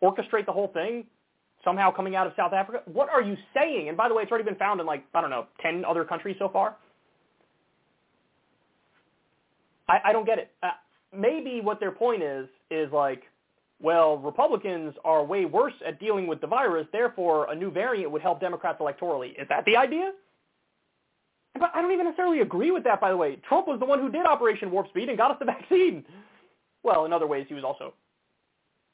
orchestrate 0.02 0.46
the 0.46 0.52
whole 0.52 0.68
thing? 0.68 1.04
Somehow 1.64 1.90
coming 1.90 2.14
out 2.14 2.26
of 2.26 2.34
South 2.36 2.52
Africa? 2.52 2.82
What 2.86 3.08
are 3.08 3.22
you 3.22 3.36
saying? 3.54 3.88
And 3.88 3.96
by 3.96 4.08
the 4.08 4.14
way, 4.14 4.22
it's 4.22 4.30
already 4.30 4.44
been 4.44 4.56
found 4.56 4.80
in 4.80 4.86
like 4.86 5.04
I 5.14 5.20
don't 5.20 5.30
know 5.30 5.46
ten 5.60 5.84
other 5.84 6.04
countries 6.04 6.36
so 6.38 6.48
far. 6.48 6.76
I, 9.88 10.00
I 10.06 10.12
don't 10.12 10.26
get 10.26 10.38
it. 10.38 10.50
Uh, 10.62 10.70
maybe 11.16 11.60
what 11.60 11.80
their 11.80 11.92
point 11.92 12.22
is 12.22 12.46
is 12.70 12.92
like, 12.92 13.22
well, 13.80 14.18
Republicans 14.18 14.94
are 15.04 15.24
way 15.24 15.44
worse 15.44 15.74
at 15.86 16.00
dealing 16.00 16.26
with 16.26 16.40
the 16.40 16.46
virus, 16.46 16.86
therefore 16.92 17.50
a 17.50 17.54
new 17.54 17.70
variant 17.70 18.10
would 18.10 18.22
help 18.22 18.40
Democrats 18.40 18.80
electorally. 18.80 19.30
Is 19.40 19.46
that 19.48 19.64
the 19.64 19.76
idea? 19.76 20.12
But 21.58 21.70
I 21.74 21.82
don't 21.82 21.92
even 21.92 22.06
necessarily 22.06 22.40
agree 22.40 22.70
with 22.70 22.84
that, 22.84 23.00
by 23.00 23.10
the 23.10 23.16
way. 23.16 23.36
Trump 23.48 23.66
was 23.66 23.78
the 23.80 23.86
one 23.86 24.00
who 24.00 24.10
did 24.10 24.26
Operation 24.26 24.70
Warp 24.70 24.88
Speed 24.88 25.08
and 25.08 25.16
got 25.16 25.30
us 25.30 25.36
the 25.38 25.44
vaccine. 25.46 26.04
Well, 26.82 27.04
in 27.04 27.12
other 27.12 27.26
ways, 27.26 27.46
he 27.48 27.54
was 27.54 27.64
also 27.64 27.94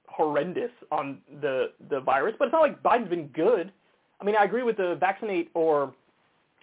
horrendous 0.07 0.71
on 0.93 1.19
the 1.41 1.73
the 1.91 2.01
virus, 2.01 2.35
but 2.39 2.47
it's 2.47 2.53
not 2.53 2.63
like 2.63 2.83
Biden's 2.83 3.11
been 3.11 3.29
good. 3.29 3.73
I 4.21 4.25
mean, 4.25 4.37
I 4.39 4.45
agree 4.45 4.63
with 4.63 4.77
the 4.77 4.97
vaccinate 5.01 5.51
or 5.55 5.93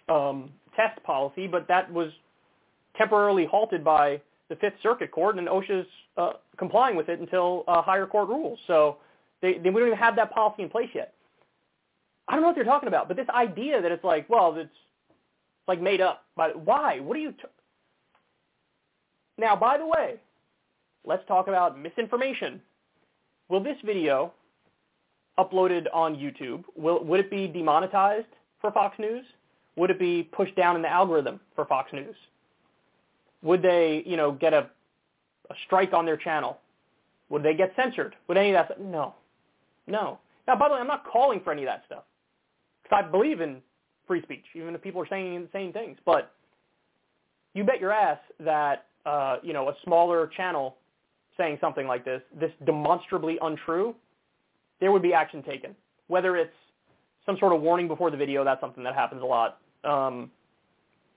um, 0.09 0.51
test 0.75 1.01
policy, 1.03 1.47
but 1.47 1.67
that 1.67 1.91
was 1.91 2.11
temporarily 2.97 3.45
halted 3.45 3.83
by 3.83 4.21
the 4.49 4.55
Fifth 4.57 4.75
Circuit 4.83 5.11
Court, 5.11 5.37
and 5.37 5.47
OSHA's 5.47 5.87
uh, 6.17 6.33
complying 6.57 6.95
with 6.95 7.09
it 7.09 7.19
until 7.19 7.63
a 7.67 7.81
higher 7.81 8.05
court 8.05 8.27
rules. 8.27 8.59
So 8.67 8.97
they, 9.41 9.53
they 9.53 9.69
we 9.69 9.79
don't 9.79 9.87
even 9.87 9.97
have 9.97 10.15
that 10.17 10.31
policy 10.31 10.63
in 10.63 10.69
place 10.69 10.89
yet. 10.93 11.13
I 12.27 12.33
don't 12.33 12.41
know 12.41 12.47
what 12.47 12.55
they're 12.55 12.65
talking 12.65 12.87
about, 12.87 13.07
but 13.07 13.17
this 13.17 13.27
idea 13.29 13.81
that 13.81 13.91
it's 13.91 14.03
like, 14.03 14.29
well, 14.29 14.55
it's 14.57 14.69
like 15.67 15.81
made 15.81 16.01
up. 16.01 16.23
But 16.35 16.59
why? 16.59 16.99
What 16.99 17.17
are 17.17 17.19
you? 17.19 17.31
T- 17.31 17.43
now, 19.37 19.55
by 19.55 19.77
the 19.77 19.85
way, 19.85 20.15
let's 21.05 21.25
talk 21.27 21.47
about 21.47 21.79
misinformation. 21.79 22.61
Will 23.49 23.63
this 23.63 23.77
video 23.83 24.33
uploaded 25.39 25.87
on 25.93 26.15
YouTube 26.15 26.63
will 26.75 27.03
would 27.03 27.19
it 27.19 27.31
be 27.31 27.47
demonetized 27.47 28.27
for 28.59 28.71
Fox 28.71 28.97
News? 28.99 29.25
Would 29.77 29.89
it 29.89 29.99
be 29.99 30.23
pushed 30.23 30.55
down 30.55 30.75
in 30.75 30.81
the 30.81 30.89
algorithm 30.89 31.39
for 31.55 31.65
Fox 31.65 31.91
News? 31.93 32.15
Would 33.43 33.61
they, 33.61 34.03
you 34.05 34.17
know, 34.17 34.31
get 34.31 34.53
a, 34.53 34.69
a 35.49 35.55
strike 35.65 35.93
on 35.93 36.05
their 36.05 36.17
channel? 36.17 36.59
Would 37.29 37.43
they 37.43 37.53
get 37.53 37.73
censored? 37.75 38.15
Would 38.27 38.37
any 38.37 38.49
of 38.49 38.53
that? 38.53 38.65
Stuff? 38.67 38.79
No, 38.79 39.15
no. 39.87 40.19
Now, 40.47 40.55
by 40.55 40.67
the 40.67 40.75
way, 40.75 40.81
I'm 40.81 40.87
not 40.87 41.05
calling 41.05 41.41
for 41.43 41.51
any 41.51 41.63
of 41.63 41.67
that 41.67 41.83
stuff 41.85 42.03
because 42.83 43.03
I 43.05 43.09
believe 43.09 43.41
in 43.41 43.61
free 44.07 44.21
speech, 44.23 44.43
even 44.55 44.75
if 44.75 44.81
people 44.81 45.01
are 45.01 45.07
saying 45.07 45.29
the 45.29 45.35
insane 45.41 45.71
things. 45.71 45.97
But 46.05 46.33
you 47.53 47.63
bet 47.63 47.79
your 47.79 47.91
ass 47.91 48.19
that 48.39 48.85
uh, 49.05 49.37
you 49.41 49.53
know 49.53 49.69
a 49.69 49.75
smaller 49.83 50.27
channel 50.35 50.75
saying 51.37 51.57
something 51.61 51.87
like 51.87 52.05
this, 52.05 52.21
this 52.39 52.51
demonstrably 52.65 53.37
untrue, 53.41 53.95
there 54.79 54.91
would 54.91 55.01
be 55.01 55.13
action 55.13 55.41
taken. 55.41 55.75
Whether 56.07 56.35
it's 56.35 56.53
some 57.25 57.37
sort 57.39 57.53
of 57.53 57.61
warning 57.61 57.87
before 57.87 58.11
the 58.11 58.17
video, 58.17 58.43
that's 58.43 58.59
something 58.59 58.83
that 58.83 58.93
happens 58.93 59.21
a 59.21 59.25
lot. 59.25 59.59
Um, 59.83 60.29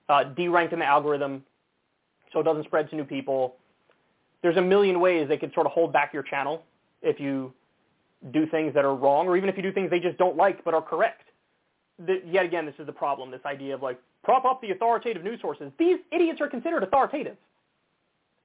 uh, 0.07 0.23
deranked 0.37 0.71
in 0.71 0.79
the 0.79 0.85
algorithm 0.85 1.43
so 2.35 2.41
it 2.41 2.43
doesn't 2.43 2.65
spread 2.65 2.87
to 2.91 2.95
new 2.95 3.05
people. 3.05 3.55
There's 4.43 4.57
a 4.57 4.61
million 4.61 4.99
ways 4.99 5.27
they 5.27 5.37
could 5.37 5.53
sort 5.55 5.65
of 5.65 5.71
hold 5.71 5.91
back 5.91 6.13
your 6.13 6.21
channel 6.21 6.63
if 7.01 7.19
you 7.19 7.51
do 8.31 8.45
things 8.45 8.75
that 8.75 8.85
are 8.85 8.95
wrong, 8.95 9.27
or 9.27 9.37
even 9.37 9.49
if 9.49 9.57
you 9.57 9.63
do 9.63 9.71
things 9.71 9.89
they 9.89 9.99
just 9.99 10.17
don't 10.17 10.37
like 10.37 10.63
but 10.63 10.75
are 10.75 10.81
correct 10.81 11.25
the, 11.99 12.21
yet 12.25 12.45
again, 12.45 12.65
this 12.65 12.75
is 12.79 12.85
the 12.85 12.91
problem, 12.91 13.31
this 13.31 13.45
idea 13.45 13.73
of 13.73 13.81
like, 13.81 13.99
prop 14.23 14.45
up 14.45 14.61
the 14.61 14.71
authoritative 14.71 15.23
news 15.23 15.39
sources. 15.41 15.71
These 15.77 15.97
idiots 16.11 16.41
are 16.41 16.47
considered 16.47 16.83
authoritative. 16.83 17.37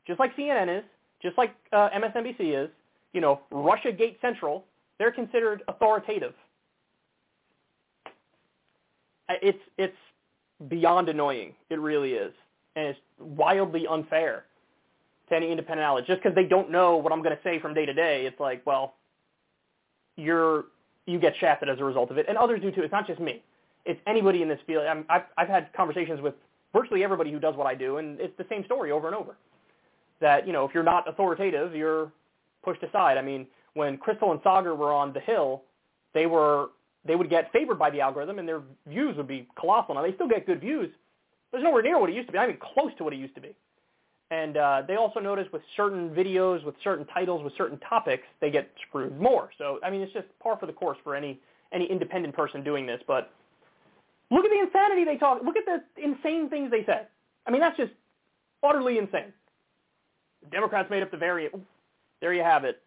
Just 0.07 0.21
like 0.21 0.37
CNN 0.37 0.79
is, 0.79 0.85
just 1.23 1.37
like 1.37 1.55
uh, 1.73 1.89
MSNBC 1.91 2.65
is, 2.65 2.71
you 3.13 3.21
know, 3.21 3.41
Russia 3.51 3.93
Gate 3.93 4.19
Central, 4.21 4.65
they're 4.99 5.13
considered 5.13 5.63
authoritative. 5.69 6.35
It's, 9.29 9.59
it's 9.79 9.97
beyond 10.69 11.09
annoying. 11.09 11.55
It 11.71 11.79
really 11.79 12.13
is. 12.13 12.33
And 12.77 12.87
it's 12.87 13.01
wildly 13.19 13.87
unfair 13.87 14.45
to 15.29 15.37
any 15.37 15.51
independent 15.51 15.85
outlet. 15.85 16.07
Just 16.07 16.23
because 16.23 16.35
they 16.35 16.45
don't 16.45 16.71
know 16.71 16.97
what 16.97 17.13
I'm 17.13 17.23
going 17.23 17.37
to 17.37 17.43
say 17.43 17.59
from 17.59 17.75
day 17.75 17.87
to 17.87 17.95
day, 17.95 18.27
it's 18.27 18.39
like, 18.39 18.65
well, 18.67 18.95
you're 20.17 20.67
you 21.07 21.19
get 21.19 21.35
shafted 21.41 21.69
as 21.69 21.81
a 21.81 21.85
result 21.85 22.11
of 22.11 22.19
it, 22.19 22.27
and 22.29 22.37
others 22.39 22.61
do 22.61 22.71
too. 22.71 22.83
It's 22.83 22.93
not 22.93 23.07
just 23.07 23.21
me. 23.21 23.43
It's 23.85 24.01
anybody 24.07 24.43
in 24.43 24.49
this 24.49 24.61
field. 24.67 24.85
i 24.85 25.03
I've, 25.09 25.23
I've 25.37 25.49
had 25.49 25.73
conversations 25.73 26.21
with 26.21 26.35
virtually 26.73 27.03
everybody 27.03 27.33
who 27.33 27.41
does 27.41 27.57
what 27.57 27.67
I 27.67 27.75
do, 27.75 27.97
and 27.97 28.21
it's 28.21 28.37
the 28.37 28.47
same 28.49 28.65
story 28.65 28.93
over 28.93 29.07
and 29.07 29.17
over. 29.17 29.37
That 30.21 30.47
you 30.47 30.53
know, 30.53 30.65
if 30.65 30.75
you're 30.75 30.85
not 30.85 31.09
authoritative, 31.09 31.75
you're 31.75 32.13
pushed 32.63 32.83
aside. 32.83 33.17
I 33.17 33.23
mean, 33.23 33.47
when 33.75 33.97
Krystal 33.97 34.31
and 34.31 34.41
Saagar 34.43 34.77
were 34.77 34.93
on 34.93 35.13
the 35.13 35.21
Hill, 35.21 35.63
they 36.13 36.27
were 36.27 36.69
they 37.05 37.17
would 37.17 37.31
get 37.31 37.51
favored 37.53 37.79
by 37.79 37.91
the 37.91 38.01
algorithm, 38.01 38.39
and 38.39 38.47
their 38.47 38.61
views 38.87 39.17
would 39.17 39.29
be 39.29 39.49
colossal. 39.59 39.95
Now 39.95 40.03
they 40.03 40.13
still 40.15 40.29
get 40.29 40.47
good 40.47 40.61
views, 40.61 40.91
it's 41.53 41.65
nowhere 41.65 41.83
near 41.83 41.99
what 41.99 42.11
it 42.11 42.15
used 42.15 42.29
to 42.29 42.33
be. 42.33 42.39
Not 42.39 42.49
even 42.49 42.61
close 42.61 42.93
to 42.99 43.05
what 43.05 43.13
it 43.13 43.17
used 43.19 43.35
to 43.35 43.41
be. 43.41 43.55
And 44.31 44.57
uh, 44.57 44.83
they 44.87 44.95
also 44.95 45.19
notice 45.19 45.47
with 45.53 45.63
certain 45.77 46.11
videos, 46.11 46.65
with 46.65 46.77
certain 46.85 47.05
titles, 47.07 47.43
with 47.43 47.53
certain 47.57 47.79
topics, 47.81 48.23
they 48.41 48.51
get 48.51 48.71
screwed 48.87 49.21
more. 49.21 49.51
So 49.59 49.81
I 49.83 49.91
mean, 49.91 50.01
it's 50.03 50.13
just 50.13 50.27
par 50.41 50.57
for 50.59 50.67
the 50.67 50.73
course 50.73 50.99
for 51.03 51.17
any 51.17 51.41
any 51.73 51.87
independent 51.87 52.35
person 52.35 52.63
doing 52.63 52.87
this. 52.87 53.01
But 53.07 53.33
look 54.31 54.45
at 54.45 54.51
the 54.51 54.61
insanity 54.61 55.05
they 55.05 55.17
talk. 55.17 55.43
Look 55.45 55.57
at 55.57 55.65
the 55.67 56.03
insane 56.03 56.49
things 56.49 56.71
they 56.71 56.85
said. 56.85 57.09
I 57.47 57.51
mean, 57.51 57.61
that's 57.61 57.77
just 57.77 57.93
utterly 58.63 58.99
insane. 58.99 59.33
The 60.43 60.51
Democrats 60.51 60.89
made 60.91 61.03
up 61.03 61.11
the 61.11 61.17
variant. 61.17 61.55
There 62.21 62.33
you 62.33 62.43
have 62.43 62.65
it. 62.65 62.83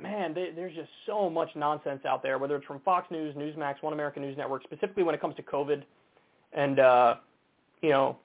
Man, 0.00 0.32
they, 0.32 0.50
there's 0.54 0.74
just 0.74 0.88
so 1.04 1.28
much 1.28 1.50
nonsense 1.54 2.04
out 2.06 2.22
there, 2.22 2.38
whether 2.38 2.56
it's 2.56 2.64
from 2.64 2.80
Fox 2.80 3.10
News, 3.10 3.34
Newsmax, 3.34 3.82
One 3.82 3.92
American 3.92 4.22
News 4.22 4.36
Network, 4.36 4.62
specifically 4.62 5.02
when 5.02 5.14
it 5.14 5.20
comes 5.20 5.34
to 5.36 5.42
COVID, 5.42 5.82
and 6.52 6.78
uh, 6.78 7.16
you 7.82 7.90
know 7.90 8.16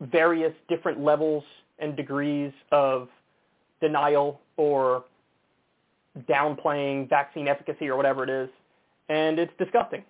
various 0.00 0.52
different 0.68 1.02
levels 1.02 1.44
and 1.78 1.96
degrees 1.96 2.52
of 2.70 3.08
denial 3.80 4.40
or 4.56 5.04
downplaying 6.28 7.08
vaccine 7.08 7.48
efficacy 7.48 7.88
or 7.88 7.96
whatever 7.96 8.24
it 8.24 8.30
is, 8.30 8.48
and 9.08 9.38
it's 9.38 9.52
disgusting. 9.58 10.04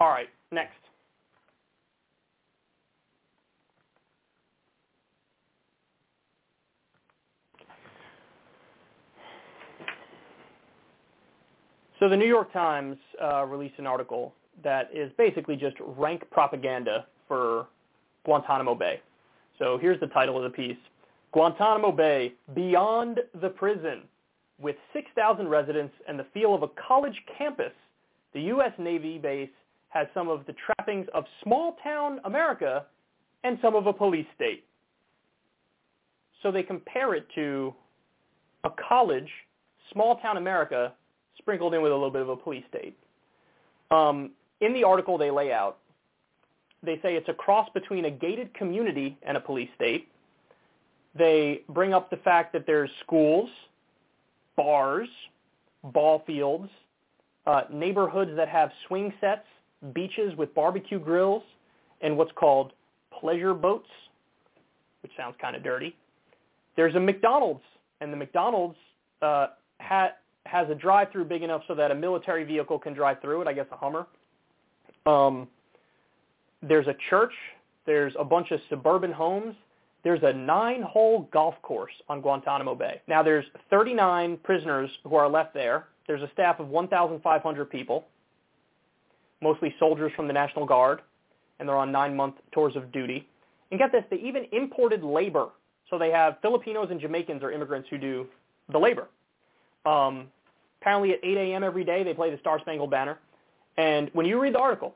All 0.00 0.08
right, 0.08 0.28
next. 0.50 0.81
So 12.02 12.08
the 12.08 12.16
New 12.16 12.26
York 12.26 12.52
Times 12.52 12.96
uh, 13.22 13.44
released 13.44 13.78
an 13.78 13.86
article 13.86 14.34
that 14.64 14.90
is 14.92 15.12
basically 15.16 15.54
just 15.54 15.76
rank 15.80 16.28
propaganda 16.32 17.06
for 17.28 17.68
Guantanamo 18.24 18.74
Bay. 18.74 19.00
So 19.60 19.78
here's 19.80 20.00
the 20.00 20.08
title 20.08 20.36
of 20.36 20.42
the 20.42 20.50
piece. 20.50 20.76
Guantanamo 21.30 21.92
Bay, 21.92 22.32
beyond 22.56 23.20
the 23.40 23.50
prison. 23.50 24.02
With 24.60 24.74
6,000 24.92 25.46
residents 25.46 25.94
and 26.08 26.18
the 26.18 26.26
feel 26.34 26.56
of 26.56 26.64
a 26.64 26.68
college 26.88 27.14
campus, 27.38 27.70
the 28.34 28.40
U.S. 28.40 28.72
Navy 28.80 29.16
base 29.16 29.48
has 29.90 30.08
some 30.12 30.28
of 30.28 30.44
the 30.46 30.54
trappings 30.54 31.06
of 31.14 31.22
small-town 31.44 32.18
America 32.24 32.84
and 33.44 33.60
some 33.62 33.76
of 33.76 33.86
a 33.86 33.92
police 33.92 34.26
state. 34.34 34.64
So 36.42 36.50
they 36.50 36.64
compare 36.64 37.14
it 37.14 37.28
to 37.36 37.72
a 38.64 38.70
college, 38.88 39.30
small-town 39.92 40.36
America, 40.36 40.94
sprinkled 41.42 41.74
in 41.74 41.82
with 41.82 41.92
a 41.92 41.94
little 41.94 42.10
bit 42.10 42.22
of 42.22 42.28
a 42.28 42.36
police 42.36 42.64
state. 42.68 42.96
Um, 43.90 44.30
in 44.60 44.72
the 44.72 44.84
article 44.84 45.18
they 45.18 45.30
lay 45.30 45.52
out, 45.52 45.78
they 46.82 46.96
say 47.02 47.14
it's 47.14 47.28
a 47.28 47.34
cross 47.34 47.68
between 47.74 48.06
a 48.06 48.10
gated 48.10 48.52
community 48.54 49.16
and 49.22 49.36
a 49.36 49.40
police 49.40 49.68
state. 49.76 50.08
They 51.14 51.62
bring 51.68 51.92
up 51.92 52.10
the 52.10 52.16
fact 52.18 52.52
that 52.54 52.66
there's 52.66 52.90
schools 53.04 53.50
bars, 54.56 55.08
ball 55.84 56.22
fields, 56.26 56.68
uh, 57.46 57.62
neighborhoods 57.72 58.30
that 58.36 58.48
have 58.48 58.70
swing 58.86 59.12
sets, 59.20 59.46
beaches 59.94 60.36
with 60.36 60.54
barbecue 60.54 60.98
grills, 60.98 61.42
and 62.00 62.16
what's 62.16 62.32
called 62.32 62.72
pleasure 63.20 63.54
boats, 63.54 63.88
which 65.02 65.12
sounds 65.16 65.34
kind 65.40 65.56
of 65.56 65.62
dirty. 65.62 65.96
There's 66.76 66.94
a 66.94 67.00
McDonald's, 67.00 67.62
and 68.00 68.12
the 68.12 68.16
McDonald's 68.16 68.76
uh, 69.20 69.48
ha- 69.80 70.12
has 70.46 70.68
a 70.70 70.74
drive-through 70.74 71.24
big 71.26 71.42
enough 71.42 71.62
so 71.68 71.74
that 71.74 71.90
a 71.90 71.94
military 71.94 72.44
vehicle 72.44 72.78
can 72.78 72.92
drive 72.94 73.20
through 73.20 73.42
it. 73.42 73.48
I 73.48 73.52
guess 73.52 73.66
a 73.72 73.76
Hummer. 73.76 74.06
Um, 75.06 75.48
there's 76.62 76.86
a 76.86 76.94
church. 77.10 77.32
There's 77.86 78.12
a 78.18 78.24
bunch 78.24 78.50
of 78.50 78.60
suburban 78.68 79.12
homes. 79.12 79.54
There's 80.04 80.22
a 80.22 80.32
nine-hole 80.32 81.28
golf 81.32 81.54
course 81.62 81.92
on 82.08 82.20
Guantanamo 82.20 82.74
Bay. 82.74 83.00
Now 83.06 83.22
there's 83.22 83.44
39 83.70 84.38
prisoners 84.42 84.90
who 85.04 85.14
are 85.14 85.28
left 85.28 85.54
there. 85.54 85.88
There's 86.06 86.22
a 86.22 86.30
staff 86.32 86.58
of 86.58 86.68
1,500 86.68 87.70
people, 87.70 88.04
mostly 89.40 89.72
soldiers 89.78 90.10
from 90.16 90.26
the 90.26 90.32
National 90.32 90.66
Guard, 90.66 91.02
and 91.60 91.68
they're 91.68 91.76
on 91.76 91.92
nine-month 91.92 92.34
tours 92.52 92.74
of 92.74 92.90
duty. 92.90 93.28
And 93.70 93.78
get 93.78 93.92
this, 93.92 94.02
they 94.10 94.16
even 94.16 94.46
imported 94.50 95.04
labor. 95.04 95.48
So 95.88 95.98
they 95.98 96.10
have 96.10 96.38
Filipinos 96.42 96.88
and 96.90 97.00
Jamaicans 97.00 97.42
are 97.42 97.52
immigrants 97.52 97.88
who 97.88 97.98
do 97.98 98.26
the 98.70 98.78
labor. 98.78 99.08
Um, 99.84 100.28
apparently 100.80 101.12
at 101.12 101.20
8 101.22 101.36
a.m. 101.36 101.64
every 101.64 101.84
day 101.84 102.02
they 102.02 102.14
play 102.14 102.30
the 102.30 102.38
Star 102.38 102.58
Spangled 102.60 102.90
Banner. 102.90 103.18
And 103.76 104.10
when 104.12 104.26
you 104.26 104.40
read 104.40 104.54
the 104.54 104.58
article, 104.58 104.94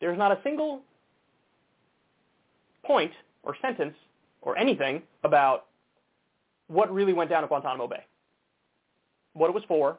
there's 0.00 0.18
not 0.18 0.32
a 0.32 0.38
single 0.42 0.82
point 2.84 3.12
or 3.42 3.56
sentence 3.60 3.94
or 4.42 4.56
anything 4.56 5.02
about 5.22 5.66
what 6.68 6.92
really 6.92 7.12
went 7.12 7.30
down 7.30 7.42
at 7.42 7.48
Guantanamo 7.48 7.86
Bay, 7.86 8.04
what 9.34 9.48
it 9.48 9.54
was 9.54 9.64
for, 9.68 9.98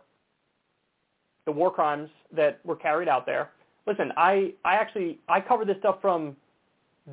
the 1.46 1.52
war 1.52 1.72
crimes 1.72 2.10
that 2.32 2.60
were 2.66 2.76
carried 2.76 3.08
out 3.08 3.26
there. 3.26 3.52
Listen, 3.86 4.12
I, 4.18 4.54
I 4.64 4.76
actually 4.76 5.20
I 5.28 5.42
covered 5.42 5.68
this 5.68 5.78
stuff 5.80 5.98
from 6.02 6.36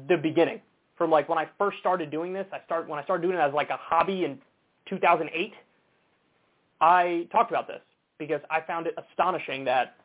the 0.09 0.17
beginning, 0.17 0.61
from 0.97 1.11
like 1.11 1.29
when 1.29 1.39
I 1.39 1.49
first 1.59 1.79
started 1.81 2.11
doing 2.11 2.33
this. 2.33 2.47
I 2.53 2.65
start 2.65 2.89
when 2.89 2.99
I 2.99 3.05
started 3.05 3.23
doing 3.23 3.37
it 3.37 3.41
as 3.41 3.53
like 3.53 3.69
a 3.71 3.77
hobby 3.77 4.25
in 4.25 4.39
2008. 4.89 5.53
I 6.83 7.29
talked 7.31 7.51
about 7.51 7.69
this 7.69 7.81
because 8.19 8.41
I 8.51 8.61
found 8.61 8.87
it 8.87 8.95
astonishing 8.99 9.65
that 9.65 9.97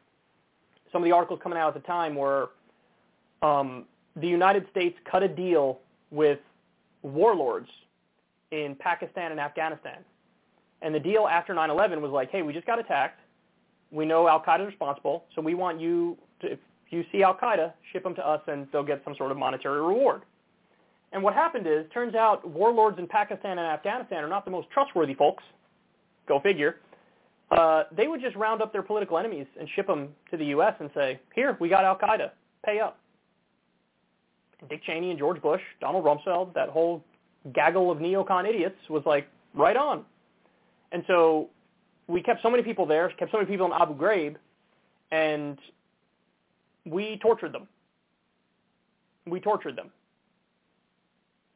some 0.93 1.01
of 1.01 1.05
the 1.05 1.11
articles 1.13 1.39
coming 1.41 1.57
out 1.57 1.75
at 1.75 1.81
the 1.81 1.85
time 1.85 2.15
were 2.15 2.51
um, 3.41 3.85
the 4.15 4.27
United 4.27 4.67
States 4.71 4.95
cut 5.09 5.23
a 5.23 5.27
deal 5.27 5.79
with 6.11 6.39
warlords 7.01 7.67
in 8.51 8.75
Pakistan 8.79 9.31
and 9.31 9.39
Afghanistan. 9.39 9.99
And 10.81 10.93
the 10.93 10.99
deal 10.99 11.27
after 11.27 11.53
9/11 11.53 11.99
was 11.99 12.11
like, 12.11 12.31
hey, 12.31 12.43
we 12.43 12.53
just 12.53 12.67
got 12.67 12.79
attacked. 12.79 13.19
We 13.91 14.05
know 14.05 14.27
Al 14.27 14.41
Qaeda 14.41 14.61
is 14.61 14.67
responsible, 14.67 15.25
so 15.33 15.41
we 15.41 15.55
want 15.55 15.79
you 15.79 16.17
to, 16.41 16.51
if 16.51 16.59
you 16.89 17.03
see 17.11 17.23
Al 17.23 17.35
Qaeda, 17.35 17.73
ship 17.91 18.03
them 18.03 18.13
to 18.15 18.25
us, 18.25 18.41
and 18.47 18.67
they'll 18.71 18.83
get 18.83 19.01
some 19.03 19.15
sort 19.15 19.31
of 19.31 19.37
monetary 19.37 19.81
reward. 19.81 20.21
And 21.13 21.23
what 21.23 21.33
happened 21.33 21.65
is, 21.67 21.85
turns 21.93 22.15
out 22.15 22.47
warlords 22.47 22.99
in 22.99 23.07
Pakistan 23.07 23.57
and 23.57 23.67
Afghanistan 23.67 24.23
are 24.23 24.27
not 24.27 24.45
the 24.45 24.51
most 24.51 24.69
trustworthy 24.69 25.13
folks. 25.13 25.43
Go 26.27 26.39
figure. 26.39 26.77
Uh, 27.51 27.83
they 27.95 28.07
would 28.07 28.21
just 28.21 28.35
round 28.35 28.61
up 28.61 28.73
their 28.73 28.81
political 28.81 29.17
enemies 29.17 29.45
and 29.59 29.69
ship 29.75 29.87
them 29.87 30.09
to 30.29 30.37
the 30.37 30.45
U.S. 30.47 30.73
and 30.79 30.89
say, 30.93 31.19
here, 31.33 31.55
we 31.59 31.69
got 31.69 31.85
Al 31.85 31.97
Qaeda, 31.97 32.31
pay 32.65 32.79
up. 32.79 32.99
And 34.59 34.69
Dick 34.69 34.83
Cheney 34.83 35.11
and 35.11 35.19
George 35.19 35.41
Bush, 35.41 35.61
Donald 35.79 36.03
Rumsfeld, 36.03 36.53
that 36.55 36.69
whole 36.69 37.03
gaggle 37.53 37.89
of 37.89 37.99
neocon 37.99 38.47
idiots 38.47 38.77
was 38.89 39.03
like, 39.05 39.27
right 39.53 39.77
on. 39.77 40.03
And 40.91 41.03
so 41.07 41.49
we 42.07 42.21
kept 42.21 42.41
so 42.41 42.49
many 42.49 42.63
people 42.63 42.85
there, 42.85 43.09
kept 43.17 43.31
so 43.31 43.37
many 43.37 43.49
people 43.49 43.65
in 43.65 43.73
Abu 43.73 43.95
Ghraib, 43.95 44.35
and 45.11 45.57
we 46.85 47.17
tortured 47.21 47.53
them. 47.53 47.67
We 49.25 49.39
tortured 49.39 49.75
them. 49.75 49.91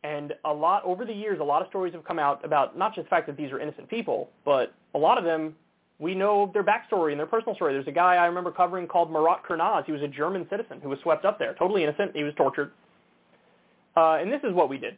And 0.04 0.34
a 0.46 0.54
lot, 0.54 0.84
over 0.84 1.06
the 1.06 1.14
years, 1.14 1.40
a 1.40 1.44
lot 1.44 1.62
of 1.62 1.68
stories 1.68 1.94
have 1.94 2.04
come 2.04 2.18
out 2.18 2.44
about 2.44 2.78
not 2.78 2.96
just 2.96 3.06
the 3.06 3.10
fact 3.10 3.28
that 3.28 3.38
these 3.38 3.52
are 3.52 3.60
innocent 3.60 3.88
people, 3.88 4.30
but 4.44 4.74
a 4.96 4.98
lot 4.98 5.18
of 5.18 5.24
them, 5.24 5.56
we 6.00 6.16
know 6.16 6.50
their 6.54 6.64
backstory 6.64 7.12
and 7.12 7.20
their 7.20 7.28
personal 7.28 7.54
story. 7.54 7.74
There's 7.74 7.88
a 7.88 7.92
guy 7.92 8.16
I 8.16 8.26
remember 8.26 8.52
covering 8.52 8.88
called 8.88 9.12
Murat 9.12 9.44
Kurnaz. 9.48 9.86
He 9.86 9.92
was 9.92 10.02
a 10.02 10.08
German 10.08 10.48
citizen 10.50 10.80
who 10.82 10.90
was 10.90 10.98
swept 11.04 11.24
up 11.24 11.38
there, 11.38 11.54
totally 11.60 11.84
innocent. 11.84 12.16
He 12.16 12.24
was 12.24 12.34
tortured. 12.36 12.72
Uh, 13.96 14.16
and 14.16 14.32
this 14.32 14.42
is 14.44 14.54
what 14.54 14.70
we 14.70 14.80
did. 14.80 14.98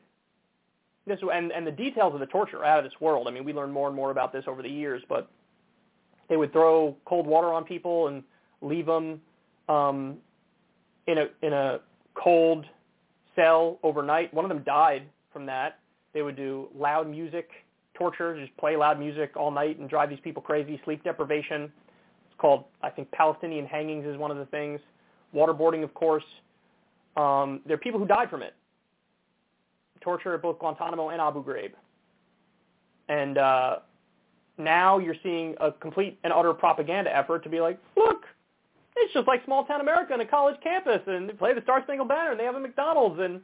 This 1.05 1.19
and 1.33 1.51
and 1.51 1.67
the 1.67 1.71
details 1.71 2.13
of 2.13 2.21
the 2.21 2.25
torture 2.27 2.59
are 2.59 2.65
out 2.65 2.79
of 2.79 2.85
this 2.85 2.93
world. 3.01 3.27
I 3.27 3.31
mean, 3.31 3.43
we 3.43 3.51
learned 3.51 3.73
more 3.73 3.87
and 3.87 3.95
more 3.95 4.11
about 4.11 4.31
this 4.31 4.45
over 4.47 4.61
the 4.61 4.69
years, 4.69 5.03
but 5.09 5.29
they 6.29 6.37
would 6.37 6.53
throw 6.53 6.95
cold 7.03 7.27
water 7.27 7.51
on 7.51 7.65
people 7.65 8.07
and 8.07 8.23
leave 8.61 8.85
them 8.85 9.19
um, 9.67 10.17
in 11.07 11.17
a 11.17 11.25
in 11.41 11.51
a 11.51 11.81
cold 12.15 12.65
cell 13.35 13.79
overnight. 13.83 14.33
One 14.33 14.45
of 14.45 14.49
them 14.49 14.63
died 14.63 15.03
from 15.31 15.45
that. 15.47 15.79
They 16.13 16.21
would 16.21 16.35
do 16.35 16.67
loud 16.75 17.09
music 17.09 17.49
torture, 17.93 18.39
just 18.39 18.55
play 18.57 18.75
loud 18.75 18.99
music 18.99 19.31
all 19.35 19.51
night 19.51 19.79
and 19.79 19.89
drive 19.89 20.09
these 20.09 20.19
people 20.23 20.41
crazy. 20.41 20.79
Sleep 20.83 21.03
deprivation. 21.03 21.63
It's 21.63 22.39
called, 22.39 22.65
I 22.81 22.89
think, 22.89 23.11
Palestinian 23.11 23.65
hangings 23.65 24.05
is 24.05 24.17
one 24.17 24.31
of 24.31 24.37
the 24.37 24.45
things. 24.45 24.79
Waterboarding, 25.35 25.83
of 25.83 25.93
course. 25.93 26.23
Um, 27.15 27.61
there 27.65 27.75
are 27.75 27.79
people 27.79 27.99
who 27.99 28.07
died 28.07 28.29
from 28.29 28.41
it 28.41 28.53
torture 30.03 30.35
at 30.35 30.41
both 30.41 30.59
Guantanamo 30.59 31.09
and 31.09 31.21
Abu 31.21 31.43
Ghraib. 31.43 31.71
And 33.09 33.37
uh, 33.37 33.77
now 34.57 34.99
you're 34.99 35.15
seeing 35.23 35.55
a 35.59 35.71
complete 35.71 36.19
and 36.23 36.31
utter 36.33 36.53
propaganda 36.53 37.15
effort 37.15 37.43
to 37.43 37.49
be 37.49 37.61
like, 37.61 37.79
look, 37.95 38.22
it's 39.03 39.13
just 39.13 39.27
like 39.27 39.43
small 39.45 39.65
town 39.65 39.81
America 39.81 40.13
on 40.13 40.21
a 40.21 40.25
college 40.25 40.55
campus, 40.61 41.01
and 41.07 41.29
they 41.29 41.33
play 41.33 41.53
the 41.53 41.61
Star 41.61 41.81
Spangled 41.83 42.07
Banner, 42.09 42.31
and 42.31 42.39
they 42.39 42.45
have 42.45 42.55
a 42.55 42.59
McDonald's, 42.59 43.19
and 43.19 43.41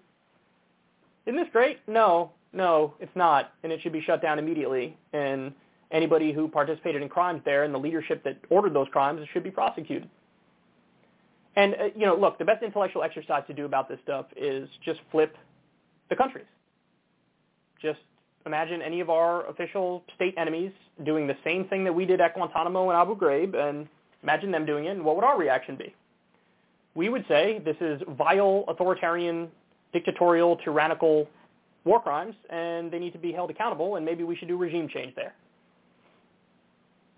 isn't 1.25 1.37
this 1.37 1.49
great? 1.51 1.79
No, 1.87 2.31
no, 2.53 2.93
it's 2.99 3.15
not, 3.15 3.53
and 3.63 3.71
it 3.71 3.81
should 3.81 3.93
be 3.93 4.01
shut 4.01 4.21
down 4.21 4.39
immediately. 4.39 4.97
And 5.13 5.53
anybody 5.91 6.31
who 6.31 6.47
participated 6.47 7.01
in 7.01 7.09
crimes 7.09 7.41
there 7.45 7.63
and 7.63 7.73
the 7.73 7.79
leadership 7.79 8.23
that 8.23 8.37
ordered 8.49 8.73
those 8.73 8.87
crimes 8.91 9.25
should 9.33 9.43
be 9.43 9.51
prosecuted. 9.51 10.09
And 11.55 11.73
uh, 11.73 11.77
you 11.95 12.05
know, 12.05 12.15
look, 12.15 12.37
the 12.37 12.45
best 12.45 12.63
intellectual 12.63 13.03
exercise 13.03 13.43
to 13.47 13.53
do 13.53 13.65
about 13.65 13.89
this 13.89 13.99
stuff 14.03 14.25
is 14.35 14.69
just 14.83 14.99
flip 15.11 15.35
the 16.09 16.15
countries. 16.15 16.45
Just 17.81 17.99
imagine 18.45 18.81
any 18.81 18.99
of 18.99 19.09
our 19.09 19.47
official 19.47 20.03
state 20.15 20.35
enemies 20.37 20.71
doing 21.03 21.27
the 21.27 21.37
same 21.43 21.65
thing 21.65 21.83
that 21.83 21.93
we 21.93 22.05
did 22.05 22.21
at 22.21 22.33
Guantanamo 22.33 22.89
and 22.89 22.97
Abu 22.97 23.15
Ghraib, 23.17 23.55
and 23.55 23.87
imagine 24.23 24.51
them 24.51 24.65
doing 24.65 24.85
it, 24.85 24.89
and 24.89 25.03
what 25.03 25.15
would 25.15 25.25
our 25.25 25.37
reaction 25.37 25.75
be? 25.75 25.93
We 26.95 27.09
would 27.09 27.25
say 27.27 27.61
this 27.63 27.77
is 27.81 28.01
vile, 28.17 28.65
authoritarian, 28.67 29.49
dictatorial, 29.93 30.57
tyrannical 30.57 31.27
war 31.85 32.01
crimes, 32.01 32.35
and 32.49 32.91
they 32.91 32.99
need 32.99 33.13
to 33.13 33.19
be 33.19 33.31
held 33.31 33.49
accountable, 33.49 33.95
and 33.95 34.05
maybe 34.05 34.23
we 34.23 34.35
should 34.35 34.47
do 34.47 34.57
regime 34.57 34.89
change 34.89 35.15
there. 35.15 35.33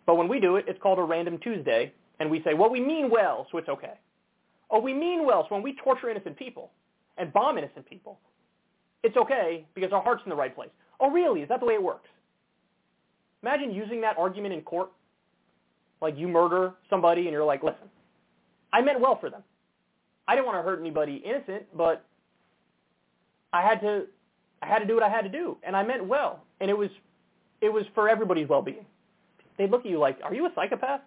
But 0.05 0.15
when 0.15 0.27
we 0.27 0.39
do 0.39 0.55
it, 0.57 0.65
it's 0.67 0.79
called 0.81 0.99
a 0.99 1.03
random 1.03 1.37
Tuesday, 1.39 1.93
and 2.19 2.29
we 2.29 2.41
say, 2.43 2.53
well, 2.53 2.69
we 2.69 2.79
mean 2.79 3.09
well, 3.09 3.47
so 3.51 3.57
it's 3.57 3.69
okay. 3.69 3.93
Oh, 4.69 4.79
we 4.79 4.93
mean 4.93 5.25
well, 5.25 5.45
so 5.47 5.55
when 5.55 5.63
we 5.63 5.75
torture 5.83 6.09
innocent 6.09 6.37
people 6.37 6.71
and 7.17 7.33
bomb 7.33 7.57
innocent 7.57 7.89
people, 7.89 8.19
it's 9.03 9.17
okay 9.17 9.65
because 9.73 9.91
our 9.91 10.01
heart's 10.01 10.21
in 10.25 10.29
the 10.29 10.35
right 10.35 10.53
place. 10.53 10.69
Oh, 10.99 11.09
really? 11.09 11.41
Is 11.41 11.49
that 11.49 11.59
the 11.59 11.65
way 11.65 11.73
it 11.73 11.83
works? 11.83 12.07
Imagine 13.41 13.71
using 13.71 14.01
that 14.01 14.17
argument 14.17 14.53
in 14.53 14.61
court. 14.61 14.91
Like 16.01 16.17
you 16.17 16.27
murder 16.27 16.73
somebody 16.89 17.21
and 17.21 17.31
you're 17.31 17.45
like, 17.45 17.63
listen, 17.63 17.89
I 18.73 18.81
meant 18.81 18.99
well 18.99 19.19
for 19.19 19.29
them. 19.29 19.43
I 20.27 20.35
didn't 20.35 20.47
want 20.47 20.57
to 20.57 20.63
hurt 20.63 20.79
anybody 20.79 21.21
innocent, 21.25 21.63
but 21.75 22.05
I 23.53 23.61
had 23.61 23.81
to 23.81 24.05
I 24.61 24.67
had 24.67 24.79
to 24.79 24.85
do 24.85 24.93
what 24.93 25.03
I 25.03 25.09
had 25.09 25.23
to 25.23 25.29
do, 25.29 25.57
and 25.63 25.75
I 25.75 25.83
meant 25.83 26.05
well, 26.05 26.43
and 26.59 26.69
it 26.69 26.77
was 26.77 26.89
it 27.61 27.69
was 27.69 27.83
for 27.93 28.09
everybody's 28.09 28.47
well-being. 28.47 28.85
They'd 29.57 29.69
look 29.69 29.85
at 29.85 29.91
you 29.91 29.99
like, 29.99 30.17
are 30.23 30.33
you 30.33 30.45
a 30.45 30.51
psychopath? 30.55 31.01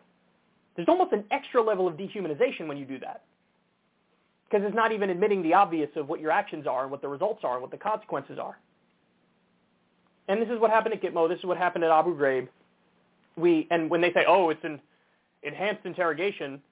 There's 0.76 0.88
almost 0.88 1.12
an 1.12 1.24
extra 1.30 1.62
level 1.62 1.88
of 1.88 1.94
dehumanization 1.94 2.66
when 2.66 2.76
you 2.76 2.84
do 2.84 2.98
that 3.00 3.22
because 4.48 4.64
it's 4.66 4.74
not 4.74 4.92
even 4.92 5.10
admitting 5.10 5.42
the 5.42 5.54
obvious 5.54 5.90
of 5.96 6.08
what 6.08 6.20
your 6.20 6.30
actions 6.30 6.66
are 6.66 6.82
and 6.82 6.90
what 6.90 7.02
the 7.02 7.08
results 7.08 7.40
are 7.42 7.54
and 7.54 7.62
what 7.62 7.70
the 7.70 7.76
consequences 7.76 8.38
are. 8.38 8.58
And 10.28 10.40
this 10.40 10.48
is 10.48 10.60
what 10.60 10.70
happened 10.70 10.94
at 10.94 11.02
Gitmo. 11.02 11.28
This 11.28 11.38
is 11.38 11.44
what 11.44 11.56
happened 11.56 11.84
at 11.84 11.90
Abu 11.90 12.16
Ghraib. 12.16 12.48
We 13.36 13.66
and 13.70 13.90
when 13.90 14.00
they 14.00 14.12
say, 14.12 14.24
"Oh, 14.26 14.50
it's 14.50 14.64
an 14.64 14.80
enhanced 15.42 15.84
interrogation," 15.84 16.62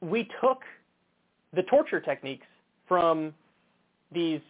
we 0.00 0.28
took 0.40 0.62
the 1.52 1.62
torture 1.64 2.00
techniques 2.00 2.46
from 2.86 3.34
these 4.12 4.40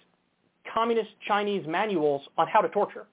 communist 0.72 1.10
Chinese 1.26 1.66
manuals 1.66 2.22
on 2.38 2.46
how 2.48 2.60
to 2.60 2.68
torture. 2.68 3.06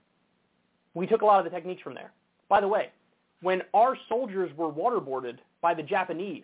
We 0.94 1.08
took 1.08 1.22
a 1.22 1.26
lot 1.26 1.40
of 1.40 1.46
the 1.46 1.52
techniques 1.52 1.82
from 1.82 1.94
there. 1.94 2.12
By 2.50 2.62
the 2.62 2.68
way, 2.68 2.92
when 3.42 3.62
our 3.74 3.96
soldiers 4.10 4.52
were 4.58 4.72
waterboarded 4.72 5.38
by 5.62 5.74
the 5.74 5.84
Japanese 5.84 6.44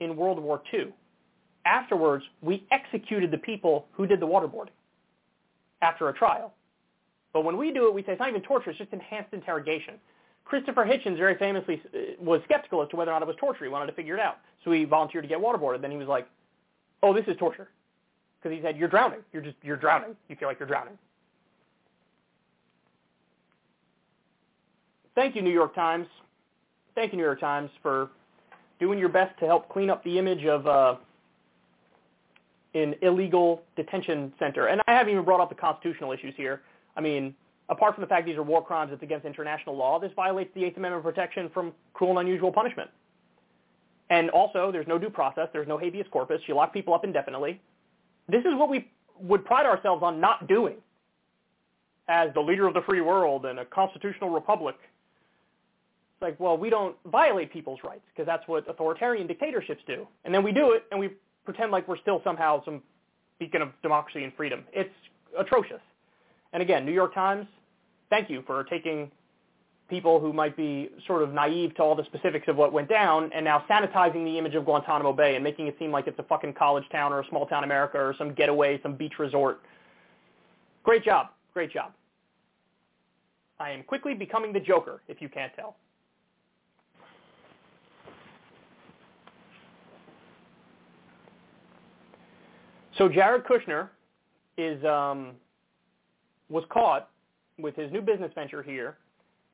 in 0.00 0.16
World 0.16 0.38
War 0.38 0.62
II, 0.72 0.92
afterwards, 1.64 2.24
we 2.42 2.66
executed 2.70 3.30
the 3.30 3.38
people 3.38 3.86
who 3.92 4.06
did 4.06 4.20
the 4.20 4.26
waterboarding 4.26 4.74
after 5.82 6.08
a 6.08 6.12
trial. 6.12 6.52
But 7.32 7.44
when 7.44 7.56
we 7.56 7.72
do 7.72 7.88
it, 7.88 7.94
we 7.94 8.02
say 8.02 8.12
it's 8.12 8.20
not 8.20 8.28
even 8.28 8.42
torture, 8.42 8.70
it's 8.70 8.78
just 8.78 8.92
enhanced 8.92 9.32
interrogation. 9.32 9.94
Christopher 10.44 10.84
Hitchens 10.84 11.16
very 11.16 11.36
famously 11.36 11.82
uh, 11.94 12.22
was 12.22 12.40
skeptical 12.44 12.82
as 12.82 12.88
to 12.90 12.96
whether 12.96 13.10
or 13.10 13.14
not 13.14 13.22
it 13.22 13.28
was 13.28 13.36
torture. 13.38 13.64
He 13.64 13.70
wanted 13.70 13.86
to 13.86 13.92
figure 13.92 14.14
it 14.14 14.20
out. 14.20 14.38
So 14.64 14.72
he 14.72 14.84
volunteered 14.84 15.24
to 15.24 15.28
get 15.28 15.38
waterboarded. 15.38 15.80
Then 15.80 15.90
he 15.90 15.96
was 15.96 16.08
like, 16.08 16.26
oh, 17.02 17.14
this 17.14 17.24
is 17.26 17.36
torture. 17.38 17.68
Because 18.42 18.56
he 18.56 18.62
said, 18.62 18.76
you're 18.76 18.88
drowning. 18.88 19.20
You're 19.32 19.42
just, 19.42 19.56
you're 19.62 19.76
drowning. 19.76 20.16
You 20.28 20.36
feel 20.36 20.48
like 20.48 20.58
you're 20.58 20.68
drowning. 20.68 20.98
Thank 25.14 25.36
you, 25.36 25.42
New 25.42 25.52
York 25.52 25.74
Times. 25.74 26.06
Thank 26.94 27.12
you, 27.12 27.18
New 27.18 27.24
York 27.24 27.40
Times, 27.40 27.70
for 27.82 28.10
doing 28.80 28.98
your 28.98 29.08
best 29.08 29.38
to 29.40 29.46
help 29.46 29.68
clean 29.68 29.88
up 29.88 30.02
the 30.04 30.18
image 30.18 30.44
of 30.44 30.66
uh, 30.66 30.96
an 32.74 32.94
illegal 33.02 33.62
detention 33.76 34.32
center. 34.38 34.66
And 34.66 34.80
I 34.86 34.92
haven't 34.92 35.12
even 35.12 35.24
brought 35.24 35.40
up 35.40 35.48
the 35.48 35.54
constitutional 35.54 36.12
issues 36.12 36.34
here. 36.36 36.62
I 36.96 37.00
mean, 37.00 37.34
apart 37.68 37.94
from 37.94 38.02
the 38.02 38.08
fact 38.08 38.26
these 38.26 38.36
are 38.36 38.42
war 38.42 38.64
crimes, 38.64 38.92
it's 38.92 39.02
against 39.02 39.26
international 39.26 39.76
law, 39.76 39.98
this 39.98 40.12
violates 40.14 40.50
the 40.54 40.64
Eighth 40.64 40.76
Amendment 40.76 41.04
protection 41.04 41.50
from 41.52 41.72
cruel 41.92 42.18
and 42.18 42.28
unusual 42.28 42.52
punishment. 42.52 42.90
And 44.10 44.30
also, 44.30 44.70
there's 44.70 44.86
no 44.86 44.98
due 44.98 45.10
process. 45.10 45.48
There's 45.52 45.68
no 45.68 45.78
habeas 45.78 46.06
corpus. 46.10 46.40
You 46.46 46.54
lock 46.54 46.72
people 46.72 46.92
up 46.92 47.04
indefinitely. 47.04 47.60
This 48.28 48.44
is 48.44 48.54
what 48.54 48.68
we 48.68 48.90
would 49.18 49.44
pride 49.44 49.66
ourselves 49.66 50.02
on 50.02 50.20
not 50.20 50.46
doing 50.46 50.76
as 52.08 52.28
the 52.34 52.40
leader 52.40 52.66
of 52.66 52.74
the 52.74 52.82
free 52.82 53.00
world 53.00 53.46
and 53.46 53.58
a 53.58 53.64
constitutional 53.64 54.28
republic. 54.30 54.76
It's 54.80 56.22
like, 56.22 56.38
well, 56.38 56.58
we 56.58 56.68
don't 56.68 56.96
violate 57.10 57.50
people's 57.52 57.80
rights 57.82 58.04
because 58.14 58.26
that's 58.26 58.46
what 58.46 58.68
authoritarian 58.68 59.26
dictatorships 59.26 59.82
do. 59.86 60.06
And 60.24 60.34
then 60.34 60.42
we 60.42 60.52
do 60.52 60.72
it 60.72 60.84
and 60.90 61.00
we 61.00 61.10
pretend 61.44 61.72
like 61.72 61.88
we're 61.88 61.98
still 61.98 62.20
somehow 62.24 62.62
some 62.64 62.82
beacon 63.38 63.62
of 63.62 63.70
democracy 63.82 64.22
and 64.22 64.34
freedom. 64.34 64.64
It's 64.72 64.94
atrocious. 65.38 65.80
And 66.54 66.62
again, 66.62 66.86
New 66.86 66.92
York 66.92 67.12
Times, 67.12 67.46
thank 68.08 68.30
you 68.30 68.42
for 68.46 68.62
taking 68.64 69.10
people 69.90 70.20
who 70.20 70.32
might 70.32 70.56
be 70.56 70.88
sort 71.06 71.22
of 71.22 71.32
naive 71.32 71.74
to 71.74 71.82
all 71.82 71.96
the 71.96 72.04
specifics 72.04 72.46
of 72.48 72.56
what 72.56 72.72
went 72.72 72.88
down 72.88 73.30
and 73.34 73.44
now 73.44 73.64
sanitizing 73.68 74.24
the 74.24 74.38
image 74.38 74.54
of 74.54 74.64
Guantanamo 74.64 75.12
Bay 75.12 75.34
and 75.34 75.42
making 75.42 75.66
it 75.66 75.76
seem 75.78 75.90
like 75.90 76.06
it's 76.06 76.18
a 76.18 76.22
fucking 76.22 76.54
college 76.54 76.84
town 76.90 77.12
or 77.12 77.20
a 77.20 77.28
small 77.28 77.44
town 77.44 77.64
America 77.64 77.98
or 77.98 78.14
some 78.16 78.32
getaway, 78.32 78.80
some 78.82 78.94
beach 78.94 79.18
resort. 79.18 79.60
Great 80.84 81.04
job. 81.04 81.26
Great 81.52 81.72
job. 81.72 81.92
I 83.58 83.70
am 83.70 83.82
quickly 83.82 84.14
becoming 84.14 84.52
the 84.52 84.60
Joker, 84.60 85.02
if 85.08 85.20
you 85.20 85.28
can't 85.28 85.52
tell. 85.54 85.76
So 92.96 93.08
Jared 93.08 93.44
Kushner 93.44 93.88
is 94.56 94.82
um, 94.84 95.32
was 96.54 96.64
caught 96.70 97.10
with 97.58 97.74
his 97.74 97.90
new 97.90 98.00
business 98.00 98.30
venture 98.32 98.62
here, 98.62 98.96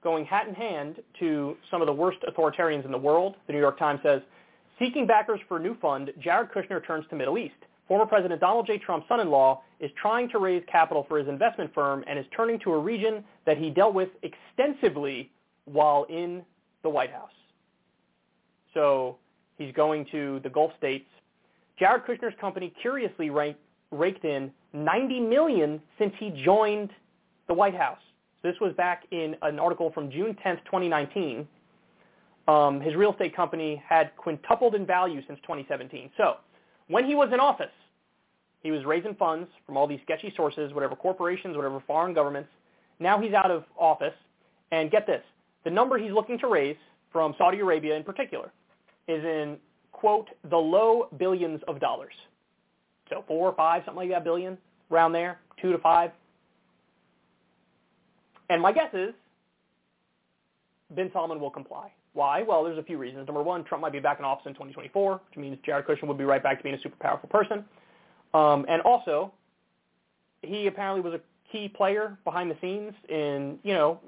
going 0.05 0.25
hat 0.27 0.47
in 0.47 0.55
hand 0.55 0.97
to 1.19 1.57
some 1.71 1.81
of 1.81 1.87
the 1.87 1.93
worst 1.93 2.19
authoritarians 2.29 2.85
in 2.85 2.93
the 2.93 2.99
world. 2.99 3.37
The 3.47 3.55
New 3.55 3.59
York 3.59 3.79
Times 3.79 4.01
says, 4.03 4.21
seeking 4.79 5.07
backers 5.07 5.41
for 5.49 5.57
a 5.57 5.61
new 5.61 5.75
fund, 5.81 6.13
Jared 6.21 6.51
Kushner 6.51 6.87
turns 6.87 7.07
to 7.09 7.17
Middle 7.17 7.39
East. 7.39 7.55
Former 7.89 8.05
President 8.05 8.39
Donald 8.39 8.67
J. 8.67 8.77
Trump's 8.77 9.09
son-in-law 9.09 9.63
is 9.81 9.91
trying 10.01 10.29
to 10.29 10.39
raise 10.39 10.63
capital 10.71 11.07
for 11.09 11.19
his 11.19 11.27
investment 11.27 11.73
firm 11.75 12.05
and 12.07 12.19
is 12.19 12.27
turning 12.37 12.61
to 12.61 12.73
a 12.73 12.79
region 12.79 13.25
that 13.47 13.57
he 13.57 13.71
dealt 13.71 13.95
with 13.95 14.11
extensively 14.23 15.31
while 15.65 16.05
in 16.11 16.43
the 16.83 16.89
White 16.89 17.11
House. 17.11 17.31
So 18.75 19.17
he's 19.57 19.73
going 19.73 20.07
to 20.13 20.39
the 20.43 20.51
Gulf 20.51 20.73
states 20.77 21.07
Jared 21.79 22.03
Kushner's 22.05 22.39
company 22.39 22.75
curiously 22.83 23.31
ranked, 23.31 23.61
raked 23.91 24.25
in 24.25 24.51
90 24.73 25.21
million 25.21 25.81
since 25.99 26.13
he 26.19 26.31
joined 26.45 26.91
the 27.49 27.55
White 27.55 27.75
House. 27.75 27.99
This 28.43 28.55
was 28.61 28.73
back 28.75 29.05
in 29.11 29.37
an 29.43 29.59
article 29.59 29.91
from 29.93 30.11
June 30.11 30.37
10th, 30.45 30.65
2019. 30.65 31.47
Um, 32.49 32.81
his 32.81 32.95
real 32.95 33.13
estate 33.13 33.35
company 33.37 33.83
had 33.87 34.17
quintupled 34.17 34.75
in 34.75 34.87
value 34.87 35.21
since 35.27 35.39
2017. 35.43 36.11
So 36.17 36.37
when 36.89 37.05
he 37.05 37.15
was 37.15 37.31
in 37.33 37.41
office, 37.41 37.67
he 38.63 38.71
was 38.71 38.85
raising 38.85 39.15
funds 39.15 39.49
from 39.67 39.77
all 39.77 39.87
these 39.87 40.01
sketchy 40.03 40.33
sources, 40.37 40.73
whatever 40.73 40.97
corporations, 40.97 41.57
whatever 41.57 41.83
foreign 41.87 42.15
governments. 42.15 42.51
Now 42.99 43.21
he's 43.21 43.33
out 43.33 43.51
of 43.51 43.65
office. 43.79 44.15
And 44.73 44.91
get 44.91 45.07
this, 45.07 45.23
the 45.65 45.71
number 45.71 45.99
he's 45.99 46.13
looking 46.13 46.39
to 46.39 46.47
raise 46.47 46.77
from 47.13 47.35
Saudi 47.37 47.59
Arabia 47.59 47.97
in 47.97 48.05
particular 48.05 48.53
is 49.09 49.25
in 49.25 49.59
quote, 50.01 50.29
the 50.49 50.57
low 50.57 51.09
billions 51.19 51.61
of 51.69 51.79
dollars. 51.79 52.15
So 53.11 53.25
four 53.27 53.49
or 53.49 53.55
five, 53.55 53.83
something 53.85 54.09
like 54.09 54.11
that, 54.11 54.25
billion, 54.25 54.57
around 54.91 55.13
there, 55.13 55.39
two 55.61 55.73
to 55.73 55.79
five. 55.79 56.13
And 58.49 58.63
my 58.63 58.73
guess 58.73 58.93
is 58.95 59.15
Ben 60.91 61.11
Salman 61.13 61.41
will 61.41 61.51
comply. 61.51 61.93
Why? 62.13 62.43
Well, 62.43 62.65
there's 62.65 62.79
a 62.79 62.83
few 62.83 62.99
reasons. 62.99 63.27
Number 63.27 63.43
one, 63.43 63.65
Trump 63.65 63.83
might 63.83 63.93
be 63.93 64.01
back 64.01 64.19
in 64.19 64.25
office 64.25 64.47
in 64.47 64.53
2024, 64.53 65.21
which 65.29 65.39
means 65.39 65.59
Jared 65.65 65.87
Kushner 65.87 66.09
would 66.09 66.19
be 66.19 66.25
right 66.25 66.43
back 66.43 66.59
to 66.59 66.63
being 66.65 66.75
a 66.75 66.81
super 66.81 66.97
powerful 66.97 67.29
person. 67.29 67.65
Um, 68.35 68.67
and 68.69 68.83
also, 68.83 69.33
he 70.43 70.67
apparently 70.67 71.01
was 71.01 71.15
a 71.15 71.21
key 71.53 71.69
player 71.69 72.19
behind 72.25 72.51
the 72.51 72.57
scenes 72.61 72.93
in, 73.09 73.59
you 73.63 73.75
know, 73.75 74.01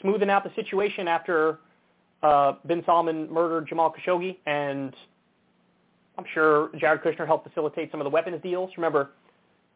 smoothing 0.00 0.30
out 0.30 0.44
the 0.44 0.54
situation 0.54 1.08
after 1.08 1.58
uh, 2.22 2.54
Bin 2.66 2.82
Salman 2.86 3.30
murdered 3.30 3.68
Jamal 3.68 3.92
Khashoggi 3.92 4.36
and 4.46 4.94
I'm 6.18 6.24
sure 6.34 6.70
Jared 6.78 7.02
Kushner 7.02 7.26
helped 7.26 7.48
facilitate 7.48 7.90
some 7.90 8.00
of 8.00 8.04
the 8.04 8.10
weapons 8.10 8.40
deals. 8.42 8.70
Remember, 8.76 9.10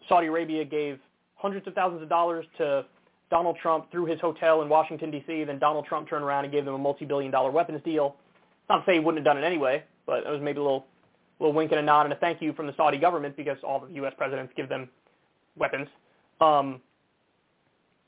Saudi 0.08 0.26
Arabia 0.26 0.64
gave 0.64 0.98
hundreds 1.34 1.66
of 1.66 1.74
thousands 1.74 2.02
of 2.02 2.08
dollars 2.08 2.44
to 2.58 2.84
Donald 3.30 3.56
Trump 3.60 3.90
through 3.90 4.06
his 4.06 4.20
hotel 4.20 4.62
in 4.62 4.68
Washington, 4.68 5.10
D.C. 5.10 5.44
Then 5.44 5.58
Donald 5.58 5.86
Trump 5.86 6.08
turned 6.08 6.24
around 6.24 6.44
and 6.44 6.52
gave 6.52 6.64
them 6.64 6.74
a 6.74 6.78
multi-billion 6.78 7.30
dollar 7.30 7.50
weapons 7.50 7.80
deal. 7.84 8.16
Not 8.68 8.78
to 8.78 8.84
say 8.86 8.94
he 8.94 9.00
wouldn't 9.00 9.24
have 9.24 9.34
done 9.34 9.42
it 9.42 9.46
anyway, 9.46 9.84
but 10.06 10.26
it 10.26 10.30
was 10.30 10.40
maybe 10.42 10.58
a 10.58 10.62
little, 10.62 10.86
little 11.40 11.54
wink 11.54 11.72
and 11.72 11.80
a 11.80 11.82
nod 11.82 12.02
and 12.02 12.12
a 12.12 12.16
thank 12.16 12.42
you 12.42 12.52
from 12.52 12.66
the 12.66 12.74
Saudi 12.76 12.98
government 12.98 13.36
because 13.36 13.58
all 13.64 13.80
the 13.80 13.92
U.S. 13.94 14.12
presidents 14.16 14.52
give 14.56 14.68
them 14.68 14.88
weapons. 15.56 15.88
Um, 16.40 16.80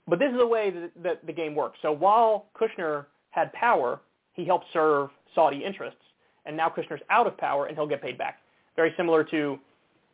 but 0.06 0.18
this 0.18 0.30
is 0.30 0.38
the 0.38 0.46
way 0.46 0.70
that, 0.70 0.90
that 1.02 1.26
the 1.26 1.32
game 1.32 1.54
works. 1.54 1.78
So 1.82 1.92
while 1.92 2.46
Kushner 2.58 3.06
had 3.30 3.52
power, 3.52 4.00
he 4.34 4.44
helped 4.44 4.66
serve 4.72 5.10
Saudi 5.34 5.64
interests 5.64 6.00
and 6.48 6.56
now 6.56 6.68
Kushner's 6.68 7.02
out 7.10 7.28
of 7.28 7.36
power 7.36 7.66
and 7.66 7.76
he'll 7.76 7.86
get 7.86 8.02
paid 8.02 8.18
back. 8.18 8.40
Very 8.74 8.92
similar 8.96 9.22
to 9.24 9.58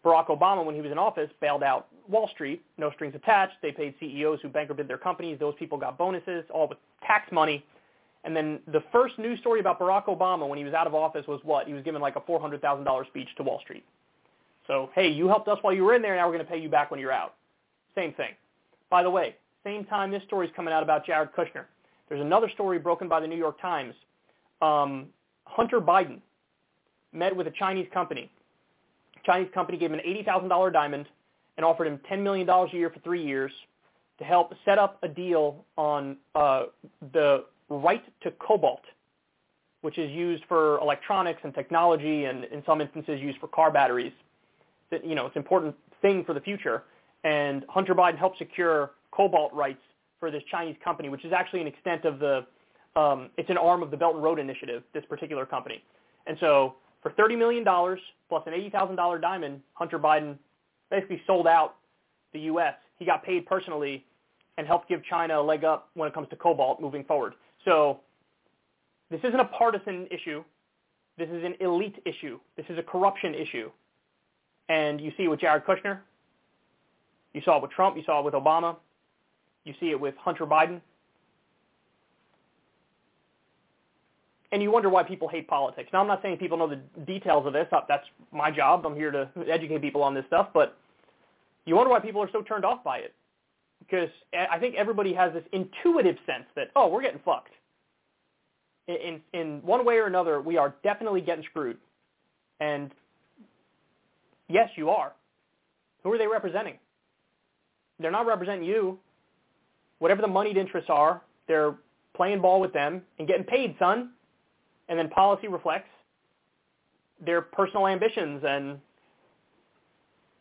Barack 0.05 0.27
Obama 0.27 0.65
when 0.65 0.74
he 0.74 0.82
was 0.82 0.93
in 0.93 0.98
office, 0.98 1.31
bailed 1.40 1.62
out 1.62 1.86
Wall 2.09 2.28
Street, 2.35 2.62
no 2.77 2.90
strings 2.90 3.15
attached. 3.15 3.55
They 3.62 3.73
paid 3.73 3.94
CEOs 3.98 4.40
who 4.43 4.48
bankrupted 4.48 4.89
their 4.89 4.98
companies. 4.98 5.39
Those 5.39 5.55
people 5.59 5.78
got 5.78 5.97
bonuses, 5.97 6.44
all 6.52 6.69
with 6.69 6.77
tax 7.06 7.32
money. 7.32 7.65
And 8.24 8.36
then 8.36 8.59
the 8.73 8.82
first 8.93 9.19
news 9.19 9.39
story 9.40 9.61
about 9.61 9.78
Barack 9.78 10.06
Obama 10.06 10.47
when 10.47 10.59
he 10.59 10.65
was 10.65 10.74
out 10.74 10.86
of 10.86 10.94
office 10.94 11.27
was 11.27 11.40
what? 11.44 11.66
He 11.66 11.73
was 11.73 11.82
given 11.82 12.02
like 12.02 12.16
a 12.16 12.20
$400,000 12.20 13.06
speech 13.06 13.28
to 13.36 13.43
Wall 13.43 13.61
Street. 13.61 13.85
So, 14.66 14.90
hey, 14.94 15.09
you 15.09 15.28
helped 15.28 15.47
us 15.48 15.59
while 15.62 15.74
you 15.74 15.85
were 15.85 15.94
in 15.94 16.02
there, 16.02 16.16
now 16.16 16.27
we're 16.27 16.35
going 16.35 16.44
to 16.44 16.51
pay 16.51 16.59
you 16.59 16.69
back 16.69 16.90
when 16.90 16.98
you're 16.98 17.12
out. 17.12 17.35
Same 17.94 18.12
thing. 18.15 18.31
By 18.90 19.02
the 19.02 19.11
way, 19.11 19.36
same 19.62 19.85
time 19.85 20.11
this 20.11 20.23
story 20.24 20.47
is 20.47 20.52
coming 20.56 20.73
out 20.73 20.82
about 20.82 21.06
Jared 21.06 21.32
Kushner. 21.32 21.65
There's 22.09 22.20
another 22.20 22.51
story 22.51 22.78
broken 22.78 23.09
by 23.09 23.20
the 23.20 23.27
New 23.27 23.36
York 23.36 23.61
Times 23.61 23.94
um, 24.62 25.06
Hunter 25.47 25.81
Biden 25.81 26.21
met 27.12 27.35
with 27.35 27.47
a 27.47 27.51
Chinese 27.51 27.87
company. 27.93 28.31
Chinese 29.25 29.49
company 29.55 29.79
gave 29.79 29.91
him 29.93 29.99
an 29.99 30.05
$80,000 30.07 30.73
diamond 30.73 31.07
and 31.57 31.65
offered 31.65 31.87
him 31.87 32.01
$10 32.11 32.23
million 32.23 32.49
a 32.49 32.69
year 32.73 32.91
for 32.91 33.01
three 33.01 33.25
years 33.25 33.53
to 34.19 34.25
help 34.25 34.53
set 34.65 34.79
up 34.79 34.99
a 35.03 35.09
deal 35.09 35.65
on 35.77 36.16
uh, 36.35 36.65
the 37.12 37.45
right 37.69 38.05
to 38.23 38.31
cobalt, 38.33 38.83
which 39.81 39.99
is 39.99 40.11
used 40.11 40.45
for 40.49 40.79
electronics 40.79 41.41
and 41.45 41.55
technology 41.55 42.25
and 42.25 42.45
in 42.45 42.62
some 42.66 42.81
instances 42.81 43.21
used 43.21 43.39
for 43.39 43.49
car 43.49 43.71
batteries. 43.71 44.12
That, 44.91 45.05
you 45.05 45.15
know, 45.15 45.27
it's 45.27 45.37
an 45.37 45.43
important 45.43 45.75
thing 46.03 46.25
for 46.25 46.35
the 46.35 46.41
future. 46.41 46.85
And 47.25 47.65
Hunter 47.69 47.95
Biden 47.95 48.19
helped 48.19 48.39
secure 48.39 48.93
cobalt 49.11 49.53
rights 49.53 49.81
for 50.21 50.31
this 50.31 50.43
Chinese 50.51 50.77
company, 50.85 51.09
which 51.09 51.25
is 51.25 51.33
actually 51.33 51.61
an 51.61 51.66
extent 51.66 52.05
of 52.05 52.19
the 52.19 52.47
um, 52.97 53.31
it's 53.37 53.51
an 53.51 53.59
arm 53.59 53.83
of 53.83 53.91
the 53.91 53.97
Belt 53.97 54.15
and 54.15 54.23
Road 54.23 54.39
Initiative, 54.39 54.83
this 54.93 55.05
particular 55.09 55.47
company. 55.47 55.83
And 56.27 56.37
so 56.41 56.75
for 57.03 57.11
$30 57.12 57.37
million 57.37 57.65
plus 57.65 58.43
an 58.47 58.53
$80,000 58.53 59.21
diamond, 59.21 59.61
Hunter 59.75 59.99
Biden 59.99 60.39
basically 60.91 61.21
sold 61.27 61.47
out 61.47 61.77
the 62.33 62.41
U.S. 62.41 62.75
He 62.99 63.05
got 63.05 63.25
paid 63.25 63.47
personally 63.47 64.05
and 64.57 64.66
helped 64.66 64.89
give 64.89 65.03
China 65.05 65.41
a 65.41 65.43
leg 65.43 65.65
up 65.65 65.91
when 65.95 66.09
it 66.09 66.15
comes 66.15 66.29
to 66.31 66.37
cobalt 66.37 66.81
moving 66.81 67.05
forward. 67.05 67.35
So 67.65 68.01
this 69.11 69.21
isn't 69.25 69.41
a 69.41 69.45
partisan 69.45 70.07
issue. 70.11 70.45
This 71.19 71.29
is 71.29 71.45
an 71.45 71.55
elite 71.61 71.97
issue. 72.05 72.39
This 72.57 72.66
is 72.69 72.79
a 72.79 72.83
corruption 72.83 73.35
issue. 73.35 73.71
And 74.69 75.01
you 75.01 75.12
see 75.16 75.25
it 75.25 75.29
with 75.29 75.41
Jared 75.41 75.65
Kushner. 75.65 75.99
You 77.33 77.43
saw 77.45 77.57
it 77.57 77.62
with 77.62 77.73
Trump. 77.73 77.97
You 77.97 78.03
saw 78.05 78.21
it 78.21 78.25
with 78.25 78.35
Obama. 78.35 78.77
You 79.65 79.75
see 79.81 79.91
it 79.91 80.01
with 80.01 80.15
Hunter 80.16 80.47
Biden. 80.47 80.81
And 84.55 84.62
you 84.62 84.70
wonder 84.70 84.89
why 84.89 85.02
people 85.02 85.26
hate 85.26 85.48
politics. 85.48 85.90
Now, 85.93 86.01
I'm 86.01 86.06
not 86.06 86.22
saying 86.22 86.36
people 86.36 86.56
know 86.56 86.68
the 86.68 86.81
details 87.05 87.44
of 87.44 87.52
this. 87.52 87.66
Uh, 87.72 87.81
that's 87.89 88.06
my 88.31 88.52
job. 88.52 88.86
I'm 88.86 88.94
here 88.94 89.10
to 89.10 89.28
educate 89.51 89.82
people 89.82 90.01
on 90.01 90.14
this 90.14 90.24
stuff. 90.28 90.51
But 90.55 90.78
you 91.66 91.74
wonder 91.74 91.90
why 91.90 91.98
people 91.98 92.22
are 92.22 92.31
so 92.31 92.40
turned 92.40 92.64
off 92.64 92.85
by 92.85 92.98
it. 92.98 93.12
Because 93.81 94.09
I 94.32 94.60
think 94.60 94.76
everybody 94.76 95.12
has 95.12 95.32
this 95.32 95.43
intuitive 95.52 96.16
sense 96.24 96.44
that, 96.55 96.70
oh, 96.76 96.86
we're 96.86 97.02
getting 97.02 97.18
fucked. 97.24 97.51
in 98.86 99.20
in 99.32 99.60
one 99.62 99.85
way 99.85 99.97
or 99.97 100.06
another, 100.06 100.40
we 100.40 100.56
are 100.56 100.76
definitely 100.85 101.20
getting 101.20 101.44
screwed. 101.51 101.76
And 102.60 102.93
yes, 104.48 104.70
you 104.76 104.89
are. 104.90 105.14
Who 106.05 106.12
are 106.12 106.18
they 106.18 106.28
representing? 106.28 106.78
They're 107.98 108.12
not 108.12 108.26
representing 108.26 108.64
you. 108.64 109.01
Whatever 109.98 110.22
the 110.22 110.28
moneyed 110.28 110.56
interests 110.56 110.90
are, 110.90 111.22
they're 111.48 111.74
playing 112.16 112.40
ball 112.40 112.60
with 112.60 112.72
them 112.72 113.02
and 113.18 113.26
getting 113.26 113.44
paid, 113.44 113.74
son. 113.81 114.10
And 114.89 114.98
then 114.98 115.09
policy 115.09 115.48
reflects 115.48 115.89
their 117.24 117.40
personal 117.40 117.86
ambitions 117.86 118.43
and 118.47 118.78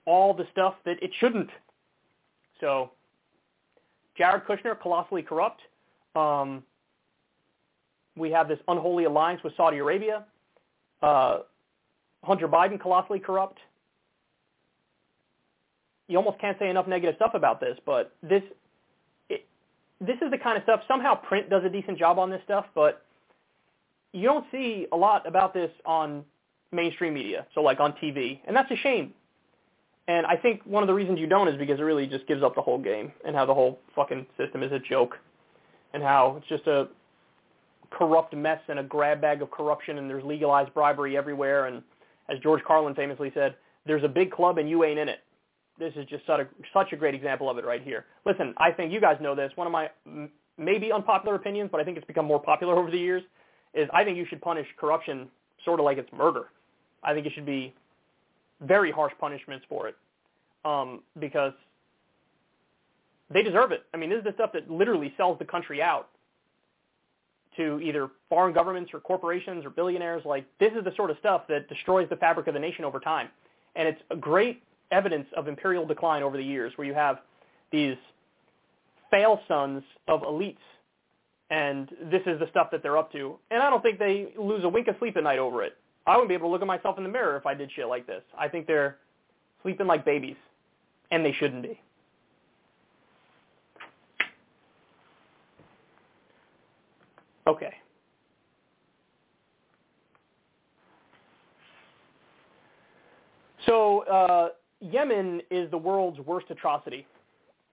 all 0.06 0.34
the 0.34 0.46
stuff 0.52 0.76
that 0.86 1.02
it 1.02 1.12
shouldn't. 1.20 1.50
So 2.60 2.92
Jared 4.18 4.44
Kushner, 4.46 4.80
colossally 4.80 5.22
corrupt. 5.22 5.62
Um, 6.16 6.64
we 8.16 8.30
have 8.32 8.48
this 8.48 8.60
unholy 8.68 9.06
alliance 9.06 9.42
with 9.44 9.54
Saudi 9.56 9.78
Arabia. 9.78 10.26
Uh, 11.02 11.40
Hunter 12.24 12.48
Biden, 12.48 12.80
colossally 12.80 13.20
corrupt. 13.20 13.60
You 16.08 16.18
almost 16.18 16.40
can't 16.40 16.58
say 16.60 16.70
enough 16.70 16.88
negative 16.88 17.16
stuff 17.16 17.32
about 17.34 17.60
this, 17.60 17.78
but 17.86 18.14
this 18.22 18.44
it, 19.30 19.46
this 20.00 20.18
is 20.22 20.30
the 20.32 20.38
kind 20.38 20.58
of 20.58 20.64
stuff. 20.64 20.82
Somehow 20.88 21.16
print 21.16 21.50
does 21.50 21.64
a 21.64 21.70
decent 21.70 21.98
job 21.98 22.20
on 22.20 22.30
this 22.30 22.42
stuff, 22.44 22.66
but 22.76 23.04
you 24.14 24.24
don't 24.24 24.46
see 24.52 24.88
a 24.92 24.98
lot 24.98 25.28
about 25.28 25.54
this 25.54 25.72
on 25.86 26.24
mainstream 26.72 27.14
media, 27.14 27.46
so 27.54 27.62
like 27.62 27.80
on 27.80 27.94
TV, 27.94 28.40
and 28.46 28.56
that's 28.56 28.72
a 28.72 28.76
shame. 28.78 29.14
And 30.08 30.26
I 30.26 30.36
think 30.36 30.62
one 30.66 30.84
of 30.84 30.88
the 30.88 30.94
reasons 30.94 31.20
you 31.20 31.28
don't 31.28 31.48
is 31.48 31.58
because 31.58 31.80
it 31.80 31.84
really 31.84 32.08
just 32.08 32.28
gives 32.28 32.44
up 32.44 32.56
the 32.56 32.62
whole 32.62 32.78
game 32.78 33.12
and 33.26 33.36
how 33.36 33.46
the 33.46 33.54
whole 33.54 33.80
fucking 33.96 34.26
system 34.38 34.62
is 34.62 34.72
a 34.72 34.80
joke 34.80 35.18
and 35.94 36.04
how 36.04 36.36
it's 36.38 36.48
just 36.48 36.68
a 36.68 36.90
corrupt 37.90 38.36
mess 38.36 38.60
and 38.68 38.80
a 38.80 38.84
grab 38.84 39.22
bag 39.22 39.42
of 39.42 39.50
corruption 39.52 39.98
and 39.98 40.10
there's 40.10 40.24
legalized 40.26 40.74
bribery 40.74 41.16
everywhere. 41.16 41.68
And 41.68 41.82
as 42.30 42.38
George 42.40 42.62
Carlin 42.64 42.96
famously 42.96 43.32
said, 43.34 43.56
there's 43.86 44.04
a 44.04 44.10
big 44.10 44.32
club 44.32 44.58
and 44.58 44.70
you 44.70 44.84
ain't 44.84 45.00
in 45.00 45.08
it. 45.08 45.20
This 45.80 45.94
is 45.96 46.06
just 46.08 46.26
such 46.26 46.42
a, 46.42 46.48
such 46.74 46.92
a 46.92 46.98
great 46.98 47.16
example 47.16 47.50
of 47.50 47.58
it 47.58 47.66
right 47.66 47.82
here. 47.82 48.06
Listen, 48.26 48.54
I 48.58 48.72
think 48.72 48.92
you 48.92 49.00
guys 49.00 49.18
know 49.22 49.36
this. 49.36 49.52
One 49.56 49.68
of 49.68 49.72
my 49.72 49.90
maybe 50.58 50.92
unpopular 50.92 51.36
opinions, 51.36 51.70
but 51.72 51.80
I 51.80 51.84
think 51.84 51.98
it's 51.98 52.06
become 52.06 52.26
more 52.26 52.42
popular 52.42 52.76
over 52.80 52.92
the 52.92 52.98
years, 53.00 53.24
is 53.74 53.90
I 53.94 54.04
think 54.04 54.18
you 54.18 54.26
should 54.26 54.42
punish 54.42 54.68
corruption 54.78 55.28
sort 55.66 55.80
of 55.80 55.86
like 55.86 55.98
it's 55.98 56.12
murder. 56.14 56.46
I 57.04 57.14
think 57.14 57.26
it 57.26 57.34
should 57.34 57.46
be 57.46 57.74
very 58.62 58.92
harsh 58.92 59.14
punishments 59.20 59.66
for 59.68 59.88
it 59.88 59.96
um, 60.66 61.02
because 61.20 61.54
they 63.30 63.44
deserve 63.44 63.72
it. 63.72 63.84
I 63.94 63.98
mean, 63.98 64.10
this 64.10 64.20
is 64.20 64.24
the 64.24 64.34
stuff 64.34 64.52
that 64.54 64.70
literally 64.70 65.14
sells 65.18 65.40
the 65.40 65.46
country 65.46 65.82
out 65.82 66.10
to 67.58 67.80
either 67.82 68.10
foreign 68.30 68.54
governments 68.54 68.92
or 68.94 69.00
corporations 69.00 69.66
or 69.66 69.70
billionaires. 69.70 70.24
Like 70.26 70.46
this 70.60 70.72
is 70.74 70.84
the 70.84 70.94
sort 70.96 71.12
of 71.12 71.18
stuff 71.20 71.44
that 71.50 71.68
destroys 71.70 72.10
the 72.10 72.16
fabric 72.16 72.48
of 72.48 72.54
the 72.54 72.60
nation 72.60 72.86
over 72.86 73.00
time. 73.00 73.30
And 73.76 73.88
it's 73.88 74.02
a 74.12 74.16
great 74.16 74.62
evidence 74.92 75.28
of 75.36 75.48
imperial 75.48 75.86
decline 75.86 76.24
over 76.24 76.38
the 76.38 76.44
years 76.44 76.74
where 76.76 76.86
you 76.86 76.94
have 76.94 77.20
these 77.72 77.96
fail 79.10 79.40
sons 79.48 79.84
of 80.08 80.22
elites 80.22 80.58
and 81.54 81.90
this 82.10 82.24
is 82.26 82.40
the 82.40 82.48
stuff 82.50 82.70
that 82.72 82.82
they're 82.82 82.98
up 82.98 83.12
to. 83.12 83.38
And 83.52 83.62
I 83.62 83.70
don't 83.70 83.84
think 83.84 84.00
they 84.00 84.30
lose 84.40 84.64
a 84.64 84.70
wink 84.70 84.88
of 84.88 84.96
sleep 84.98 85.16
at 85.18 85.24
night 85.24 85.38
over 85.38 85.62
it. 85.62 85.78
I 86.08 86.16
wouldn't 86.16 86.28
be 86.28 86.34
able 86.34 86.48
to 86.48 86.52
look 86.52 86.62
at 86.62 86.68
myself 86.68 86.98
in 86.98 87.04
the 87.04 87.10
mirror 87.10 87.38
if 87.38 87.46
I 87.46 87.54
did 87.54 87.70
shit 87.76 87.88
like 87.88 88.08
this. 88.08 88.24
I 88.38 88.48
think 88.48 88.66
they're 88.66 88.98
sleeping 89.62 89.86
like 89.86 90.04
babies, 90.04 90.36
and 91.12 91.24
they 91.24 91.32
shouldn't 91.32 91.62
be. 91.62 91.80
Okay. 97.46 97.74
So 103.68 104.06
uh, 104.06 104.50
Yemen 104.82 105.40
is 105.52 105.70
the 105.70 105.78
world's 105.78 106.20
worst 106.22 106.48
atrocity, 106.50 107.06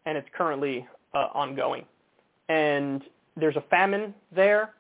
and 0.05 0.19
it's 0.19 0.29
currently 0.37 0.87
uh, 1.15 1.29
ongoing. 1.33 1.87
And 2.51 3.03
there's 3.41 3.57
a 3.57 3.65
famine 3.71 4.15
there. 4.35 4.75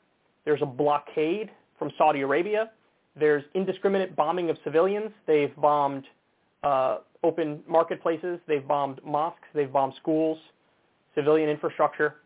There's 0.45 0.63
a 0.63 0.67
blockade 0.67 1.51
from 1.79 1.91
Saudi 1.99 2.21
Arabia. 2.21 2.71
There's 3.19 3.45
indiscriminate 3.55 4.17
bombing 4.17 4.51
of 4.51 4.57
civilians. 4.65 5.11
They've 5.27 5.55
bombed 5.57 6.05
uh, 6.63 6.99
open 7.23 7.61
marketplaces. 7.69 8.39
They've 8.47 8.67
bombed 8.67 9.01
mosques. 9.05 9.49
They've 9.55 9.73
bombed 9.73 9.95
schools, 10.01 10.39
civilian 11.15 11.49
infrastructure. 11.49 12.17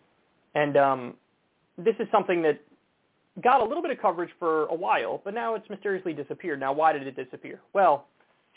And 0.55 0.77
um, 0.77 1.15
this 1.79 1.95
is 1.99 2.07
something 2.13 2.43
that 2.43 2.61
got 3.43 3.61
a 3.61 3.65
little 3.65 3.83
bit 3.83 3.91
of 3.91 3.99
coverage 4.01 4.31
for 4.39 4.67
a 4.67 4.75
while, 4.75 5.21
but 5.25 5.35
now 5.35 5.55
it's 5.55 5.69
mysteriously 5.69 6.13
disappeared. 6.13 6.61
Now, 6.61 6.73
why 6.73 6.93
did 6.93 7.07
it 7.07 7.17
disappear? 7.17 7.61
Well, 7.73 8.07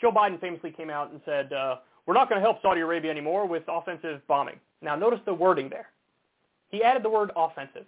Joe 0.00 0.12
Biden 0.12 0.40
famously 0.40 0.70
came 0.70 0.90
out 0.90 1.10
and 1.10 1.20
said, 1.24 1.52
uh, 1.52 1.76
we're 2.06 2.14
not 2.14 2.28
going 2.28 2.40
to 2.40 2.44
help 2.44 2.62
Saudi 2.62 2.80
Arabia 2.80 3.10
anymore 3.10 3.46
with 3.46 3.64
offensive 3.68 4.26
bombing. 4.28 4.60
Now, 4.80 4.94
notice 4.94 5.18
the 5.26 5.34
wording 5.34 5.68
there. 5.68 5.88
He 6.70 6.82
added 6.82 7.02
the 7.02 7.10
word 7.10 7.30
offensive, 7.36 7.86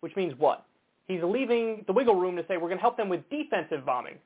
which 0.00 0.14
means 0.16 0.34
what? 0.38 0.64
He's 1.06 1.22
leaving 1.22 1.84
the 1.86 1.92
wiggle 1.92 2.16
room 2.16 2.36
to 2.36 2.42
say 2.48 2.56
we're 2.56 2.68
going 2.68 2.78
to 2.78 2.82
help 2.82 2.96
them 2.96 3.08
with 3.08 3.28
defensive 3.30 3.86
bombing. 3.86 4.16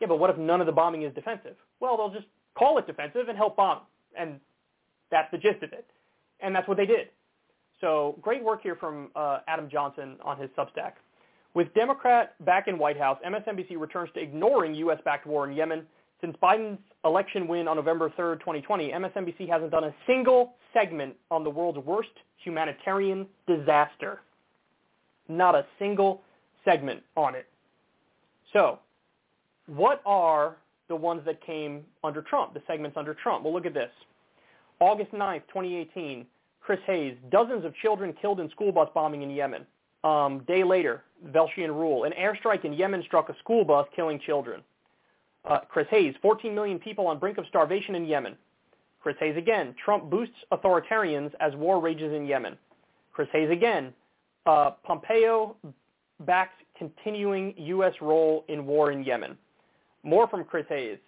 Yeah, 0.00 0.06
but 0.08 0.18
what 0.18 0.30
if 0.30 0.38
none 0.38 0.60
of 0.60 0.66
the 0.66 0.72
bombing 0.72 1.02
is 1.02 1.14
defensive? 1.14 1.56
Well, 1.80 1.96
they'll 1.96 2.10
just 2.10 2.26
call 2.58 2.78
it 2.78 2.86
defensive 2.86 3.28
and 3.28 3.36
help 3.36 3.56
bomb. 3.56 3.80
And 4.18 4.40
that's 5.10 5.30
the 5.30 5.38
gist 5.38 5.62
of 5.62 5.72
it. 5.72 5.86
And 6.40 6.54
that's 6.54 6.66
what 6.66 6.76
they 6.76 6.86
did. 6.86 7.08
So 7.80 8.18
great 8.22 8.42
work 8.42 8.62
here 8.62 8.76
from 8.76 9.10
uh, 9.14 9.38
Adam 9.46 9.68
Johnson 9.70 10.16
on 10.24 10.38
his 10.38 10.48
Substack. 10.50 10.92
With 11.54 11.72
Democrat 11.74 12.34
back 12.44 12.66
in 12.66 12.78
White 12.78 12.98
House, 12.98 13.18
MSNBC 13.26 13.78
returns 13.78 14.08
to 14.14 14.20
ignoring 14.20 14.74
U.S.-backed 14.74 15.26
war 15.26 15.48
in 15.48 15.54
Yemen. 15.54 15.86
Since 16.22 16.36
Biden's 16.40 16.78
election 17.04 17.48
win 17.48 17.66
on 17.66 17.76
November 17.76 18.08
3rd, 18.10 18.38
2020, 18.38 18.92
MSNBC 18.92 19.48
hasn't 19.48 19.72
done 19.72 19.84
a 19.84 19.94
single 20.06 20.54
segment 20.72 21.16
on 21.32 21.42
the 21.42 21.50
world's 21.50 21.78
worst 21.78 22.10
humanitarian 22.36 23.26
disaster. 23.48 24.20
Not 25.28 25.56
a 25.56 25.66
single 25.80 26.22
segment 26.64 27.02
on 27.16 27.34
it. 27.34 27.46
So, 28.52 28.78
what 29.66 30.00
are 30.06 30.56
the 30.88 30.94
ones 30.94 31.22
that 31.26 31.44
came 31.44 31.84
under 32.04 32.22
Trump, 32.22 32.54
the 32.54 32.62
segments 32.68 32.96
under 32.96 33.14
Trump? 33.14 33.42
Well, 33.42 33.52
look 33.52 33.66
at 33.66 33.74
this. 33.74 33.90
August 34.78 35.10
9th, 35.12 35.42
2018, 35.48 36.24
Chris 36.60 36.78
Hayes, 36.86 37.16
dozens 37.30 37.64
of 37.64 37.74
children 37.76 38.14
killed 38.20 38.38
in 38.38 38.48
school 38.50 38.70
bus 38.70 38.88
bombing 38.94 39.22
in 39.22 39.30
Yemen. 39.30 39.66
Um, 40.04 40.44
day 40.46 40.62
later, 40.62 41.02
Velshi 41.28 41.64
and 41.64 41.72
Ruhle, 41.72 42.06
an 42.06 42.12
airstrike 42.12 42.64
in 42.64 42.72
Yemen 42.72 43.02
struck 43.06 43.28
a 43.28 43.36
school 43.38 43.64
bus, 43.64 43.86
killing 43.96 44.20
children. 44.24 44.62
Uh, 45.44 45.60
Chris 45.68 45.86
Hayes, 45.90 46.14
14 46.22 46.54
million 46.54 46.78
people 46.78 47.06
on 47.06 47.18
brink 47.18 47.38
of 47.38 47.44
starvation 47.48 47.94
in 47.94 48.04
Yemen. 48.04 48.36
Chris 49.02 49.16
Hayes 49.18 49.36
again, 49.36 49.74
Trump 49.84 50.08
boosts 50.10 50.34
authoritarians 50.52 51.32
as 51.40 51.54
war 51.56 51.80
rages 51.80 52.12
in 52.12 52.26
Yemen. 52.26 52.56
Chris 53.12 53.28
Hayes 53.32 53.50
again, 53.50 53.92
uh, 54.46 54.70
Pompeo 54.84 55.56
backs 56.20 56.54
continuing 56.78 57.54
U.S. 57.56 57.94
role 58.00 58.44
in 58.48 58.64
war 58.64 58.92
in 58.92 59.02
Yemen. 59.02 59.36
More 60.04 60.28
from 60.28 60.44
Chris 60.44 60.66
Hayes. 60.68 60.98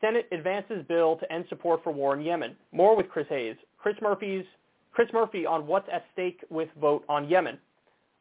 Senate 0.00 0.28
advances 0.32 0.84
bill 0.88 1.16
to 1.16 1.32
end 1.32 1.44
support 1.48 1.82
for 1.82 1.92
war 1.92 2.14
in 2.14 2.22
Yemen. 2.22 2.56
More 2.72 2.96
with 2.96 3.08
Chris 3.08 3.26
Hayes. 3.28 3.56
Chris 3.78 3.96
Murphy's 4.02 4.44
Chris 4.92 5.08
Murphy 5.12 5.44
on 5.44 5.66
what's 5.66 5.88
at 5.92 6.04
stake 6.12 6.40
with 6.50 6.68
vote 6.80 7.04
on 7.08 7.28
Yemen. 7.28 7.58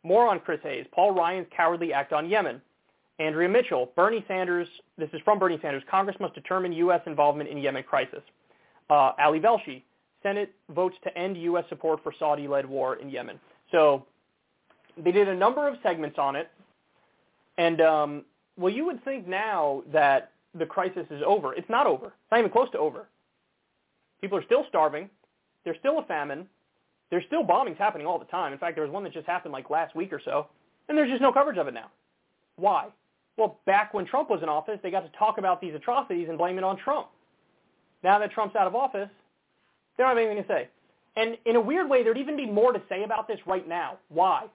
More 0.02 0.28
on 0.28 0.40
Chris 0.40 0.60
Hayes. 0.64 0.86
Paul 0.92 1.12
Ryan's 1.12 1.48
cowardly 1.56 1.94
act 1.94 2.12
on 2.14 2.30
Yemen. 2.30 2.62
Andrea 3.20 3.48
Mitchell. 3.48 3.92
Bernie 3.96 4.24
Sanders. 4.28 4.68
This 4.98 5.10
is 5.14 5.22
from 5.24 5.40
Bernie 5.40 5.60
Sanders. 5.62 5.84
Congress 5.90 6.18
must 6.20 6.34
determine 6.34 6.74
U.S. 6.74 7.02
involvement 7.06 7.50
in 7.50 7.58
Yemen 7.58 7.84
crisis. 7.84 8.22
Uh, 8.90 9.12
Ali 9.20 9.40
Velshi. 9.40 9.84
Senate 10.22 10.54
votes 10.70 10.96
to 11.04 11.16
end 11.18 11.38
U.S. 11.38 11.66
support 11.70 12.02
for 12.02 12.14
Saudi-led 12.18 12.66
war 12.66 12.96
in 12.96 13.10
Yemen. 13.10 13.40
So 13.72 14.06
they 14.98 15.12
did 15.12 15.28
a 15.28 15.36
number 15.36 15.68
of 15.68 15.76
segments 15.84 16.18
on 16.18 16.36
it. 16.36 16.50
And, 17.58 17.82
um, 17.82 18.26
well, 18.58 18.74
you 18.74 18.86
would 18.86 19.04
think 19.04 19.28
now 19.28 19.84
that 19.92 20.32
the 20.58 20.66
crisis 20.66 21.06
is 21.10 21.22
over. 21.26 21.54
It's 21.54 21.70
not 21.70 21.88
over. 21.88 22.08
It's 22.08 22.32
not 22.32 22.40
even 22.40 22.52
close 22.52 22.70
to 22.72 22.80
over. 22.80 23.08
People 24.22 24.38
are 24.38 24.46
still 24.46 24.66
starving. 24.70 25.10
There's 25.66 25.78
still 25.80 26.00
a 26.00 26.06
famine. 26.06 26.48
There's 27.10 27.26
still 27.28 27.44
bombings 27.44 27.78
happening 27.78 28.08
all 28.08 28.18
the 28.18 28.26
time. 28.26 28.54
In 28.54 28.60
fact, 28.60 28.76
there 28.76 28.84
was 28.84 28.92
one 28.92 29.04
that 29.04 29.14
just 29.14 29.28
happened 29.28 29.52
like 29.52 29.70
last 29.70 29.96
week 29.96 30.14
or 30.14 30.22
so, 30.24 30.48
and 30.88 30.98
there's 30.98 31.10
just 31.10 31.22
no 31.22 31.32
coverage 31.32 31.58
of 31.58 31.68
it 31.68 31.74
now. 31.74 31.92
Why? 32.56 32.88
Well, 33.38 33.60
back 33.66 33.94
when 33.94 34.06
Trump 34.06 34.30
was 34.30 34.42
in 34.44 34.50
office, 34.50 34.80
they 34.84 34.92
got 34.92 35.02
to 35.02 35.18
talk 35.18 35.38
about 35.38 35.60
these 35.60 35.74
atrocities 35.74 36.28
and 36.30 36.38
blame 36.38 36.58
it 36.58 36.64
on 36.64 36.78
Trump. 36.78 37.08
Now 38.04 38.20
that 38.20 38.32
Trump's 38.32 38.56
out 38.56 38.68
of 38.68 38.76
office, 38.76 39.10
they 39.98 40.04
don't 40.04 40.10
have 40.10 40.18
anything 40.18 40.44
to 40.44 40.48
say. 40.48 40.70
And 41.16 41.38
in 41.46 41.56
a 41.56 41.62
weird 41.62 41.90
way, 41.90 42.04
there'd 42.04 42.18
even 42.18 42.36
be 42.36 42.46
more 42.46 42.74
to 42.74 42.82
say 42.90 43.04
about 43.04 43.28
this 43.28 43.40
right 43.46 43.68
now. 43.68 43.98
Why? 44.10 44.46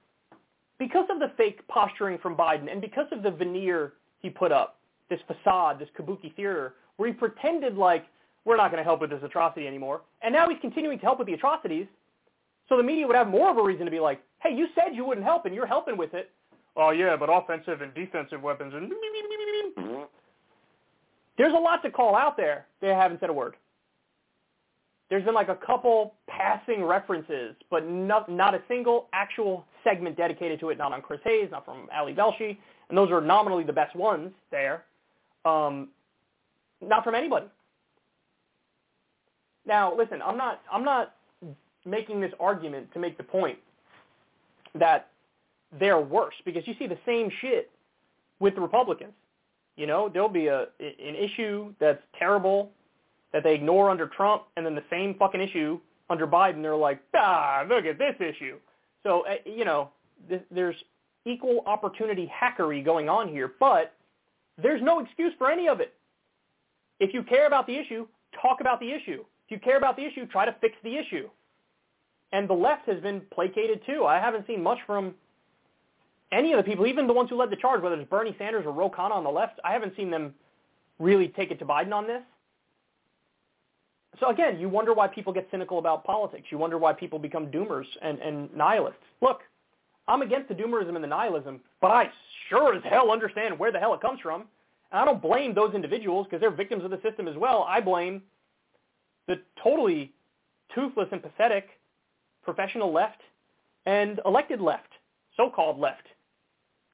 Because 0.78 1.06
of 1.10 1.18
the 1.18 1.32
fake 1.36 1.66
posturing 1.68 2.18
from 2.18 2.36
Biden 2.36 2.70
and 2.70 2.80
because 2.80 3.06
of 3.10 3.22
the 3.22 3.30
veneer 3.30 3.94
he 4.20 4.30
put 4.30 4.52
up, 4.52 4.76
this 5.09 5.20
facade, 5.26 5.78
this 5.78 5.88
kabuki 5.98 6.34
theater, 6.34 6.74
where 6.96 7.09
he 7.09 7.14
pretended 7.14 7.76
like 7.76 8.06
we're 8.44 8.56
not 8.56 8.70
going 8.70 8.80
to 8.80 8.84
help 8.84 9.00
with 9.00 9.10
this 9.10 9.20
atrocity 9.22 9.66
anymore. 9.66 10.02
And 10.22 10.32
now 10.32 10.48
he's 10.48 10.59
continuing 10.60 10.98
to 10.98 11.05
help 11.05 11.18
with 11.18 11.26
the 11.26 11.34
atrocities. 11.34 11.86
So 12.68 12.76
the 12.76 12.82
media 12.82 13.06
would 13.06 13.16
have 13.16 13.28
more 13.28 13.50
of 13.50 13.56
a 13.56 13.62
reason 13.62 13.84
to 13.86 13.90
be 13.90 14.00
like, 14.00 14.20
hey, 14.42 14.55
you 14.55 14.66
said 14.74 14.94
you 14.94 15.05
wouldn't 15.05 15.26
help 15.26 15.46
and 15.46 15.55
you're 15.55 15.66
helping 15.66 15.96
with 15.96 16.14
it. 16.14 16.30
Oh 16.78 16.90
yeah, 16.90 17.16
but 17.16 17.28
offensive 17.30 17.82
and 17.82 17.92
defensive 17.94 18.42
weapons 18.42 18.72
and 18.74 18.90
there's 21.36 21.55
a 21.55 21.59
lot 21.59 21.82
to 21.82 21.90
call 21.90 22.16
out 22.16 22.36
there. 22.36 22.66
They 22.80 22.88
haven't 22.88 23.20
said 23.20 23.30
a 23.30 23.32
word. 23.32 23.55
There's 25.09 25.24
been 25.24 25.34
like 25.34 25.48
a 25.48 25.55
couple 25.55 26.14
passing 26.28 26.84
references, 26.84 27.55
but 27.70 27.88
not, 27.88 28.28
not 28.28 28.55
a 28.55 28.60
single 28.68 29.09
actual 29.14 29.64
segment 29.82 30.16
dedicated 30.16 30.60
to 30.60 30.68
it, 30.70 30.76
not 30.76 30.92
on 30.92 31.00
Chris 31.00 31.20
Hayes, 31.24 31.48
not 31.50 31.64
from 31.64 31.88
Ali 31.96 32.12
Velshi, 32.12 32.59
and 32.88 32.98
those 32.98 33.10
are 33.10 33.20
nominally 33.20 33.64
the 33.64 33.72
best 33.72 33.96
ones 33.96 34.32
there. 34.50 34.84
Um, 35.44 35.88
not 36.82 37.05
from 37.05 37.14
anybody. 37.14 37.46
Now, 39.66 39.96
listen, 39.96 40.20
I'm 40.22 40.36
not 40.36 40.60
I'm 40.72 40.84
not 40.84 41.14
making 41.84 42.20
this 42.20 42.32
argument 42.40 42.92
to 42.92 42.98
make 42.98 43.16
the 43.16 43.22
point 43.22 43.59
that 44.74 45.09
they're 45.78 46.00
worse 46.00 46.34
because 46.44 46.66
you 46.66 46.74
see 46.78 46.86
the 46.86 46.98
same 47.04 47.30
shit 47.40 47.70
with 48.40 48.54
the 48.54 48.60
Republicans. 48.60 49.12
You 49.76 49.86
know, 49.86 50.08
there'll 50.08 50.28
be 50.28 50.48
a 50.48 50.62
an 50.80 51.14
issue 51.14 51.72
that's 51.78 52.02
terrible 52.18 52.70
that 53.32 53.44
they 53.44 53.54
ignore 53.54 53.90
under 53.90 54.06
Trump, 54.06 54.44
and 54.56 54.64
then 54.64 54.74
the 54.74 54.84
same 54.90 55.14
fucking 55.14 55.40
issue 55.40 55.78
under 56.10 56.26
Biden. 56.26 56.62
They're 56.62 56.76
like, 56.76 57.00
ah, 57.14 57.64
look 57.68 57.84
at 57.84 57.98
this 57.98 58.14
issue. 58.18 58.56
So 59.02 59.26
uh, 59.26 59.34
you 59.44 59.64
know, 59.64 59.90
th- 60.28 60.42
there's 60.50 60.76
equal 61.24 61.62
opportunity 61.66 62.30
hackery 62.32 62.84
going 62.84 63.08
on 63.08 63.28
here, 63.28 63.52
but 63.60 63.94
there's 64.60 64.82
no 64.82 65.00
excuse 65.00 65.32
for 65.38 65.50
any 65.50 65.68
of 65.68 65.80
it. 65.80 65.94
If 67.00 67.14
you 67.14 67.22
care 67.22 67.46
about 67.46 67.66
the 67.66 67.76
issue, 67.76 68.06
talk 68.40 68.60
about 68.60 68.80
the 68.80 68.90
issue. 68.90 69.24
If 69.46 69.50
you 69.50 69.58
care 69.58 69.76
about 69.76 69.96
the 69.96 70.04
issue, 70.04 70.26
try 70.26 70.44
to 70.44 70.54
fix 70.60 70.74
the 70.82 70.96
issue. 70.96 71.28
And 72.32 72.48
the 72.48 72.54
left 72.54 72.88
has 72.88 73.00
been 73.00 73.22
placated 73.32 73.80
too. 73.86 74.04
I 74.04 74.18
haven't 74.18 74.46
seen 74.46 74.62
much 74.62 74.78
from 74.86 75.14
any 76.32 76.52
of 76.52 76.59
the 76.59 76.62
people, 76.62 76.86
even 76.86 77.06
the 77.06 77.12
ones 77.12 77.30
who 77.30 77.36
led 77.36 77.50
the 77.50 77.56
charge, 77.56 77.82
whether 77.82 77.94
it's 77.94 78.09
Bernie 78.09 78.34
Sanders 78.38 78.64
or 78.66 78.72
Ro 78.72 78.90
Khanna 78.90 79.12
on 79.12 79.24
the 79.24 79.30
left, 79.30 79.60
I 79.64 79.72
haven't 79.72 79.96
seen 79.96 80.10
them 80.10 80.34
really 80.98 81.28
take 81.28 81.50
it 81.50 81.59
to 81.60 81.64
Biden 81.64 81.92
on 81.92 82.06
this. 82.06 82.22
So 84.20 84.28
again, 84.30 84.59
you 84.59 84.68
wonder 84.68 84.94
why 84.94 85.06
people 85.06 85.32
get 85.32 85.46
cynical 85.50 85.78
about 85.78 86.05
politics. 86.05 86.48
You 86.50 86.59
wonder 86.59 86.76
why 86.76 86.92
people 86.92 87.18
become 87.18 87.46
doomers 87.48 87.84
and, 88.02 88.18
and 88.18 88.55
nihilists. 88.55 89.00
Look, 89.20 89.40
I'm 90.09 90.22
against 90.22 90.48
the 90.48 90.55
doomerism 90.55 90.94
and 90.94 91.05
the 91.05 91.09
nihilism, 91.09 91.60
but 91.80 91.90
I 91.90 92.10
sure 92.48 92.74
as 92.74 92.82
hell 92.84 93.10
understand 93.10 93.59
where 93.59 93.70
the 93.70 93.78
hell 93.78 93.94
it 93.94 94.00
comes 94.00 94.20
from. 94.20 94.42
And 94.90 95.00
I 95.00 95.05
don't 95.05 95.20
blame 95.20 95.55
those 95.55 95.74
individuals 95.74 96.26
because 96.26 96.40
they're 96.40 96.50
victims 96.50 96.84
of 96.84 96.90
the 96.90 97.00
system 97.02 97.28
as 97.28 97.36
well. 97.36 97.64
I 97.68 97.80
blame 97.80 98.22
the 99.26 99.40
totally 99.62 100.12
toothless 100.74 101.09
and 101.12 101.22
pathetic 101.22 101.68
professional 102.42 102.92
left 102.92 103.20
and 103.86 104.20
elected 104.24 104.60
left, 104.60 104.88
so-called 105.36 105.78
left. 105.78 106.06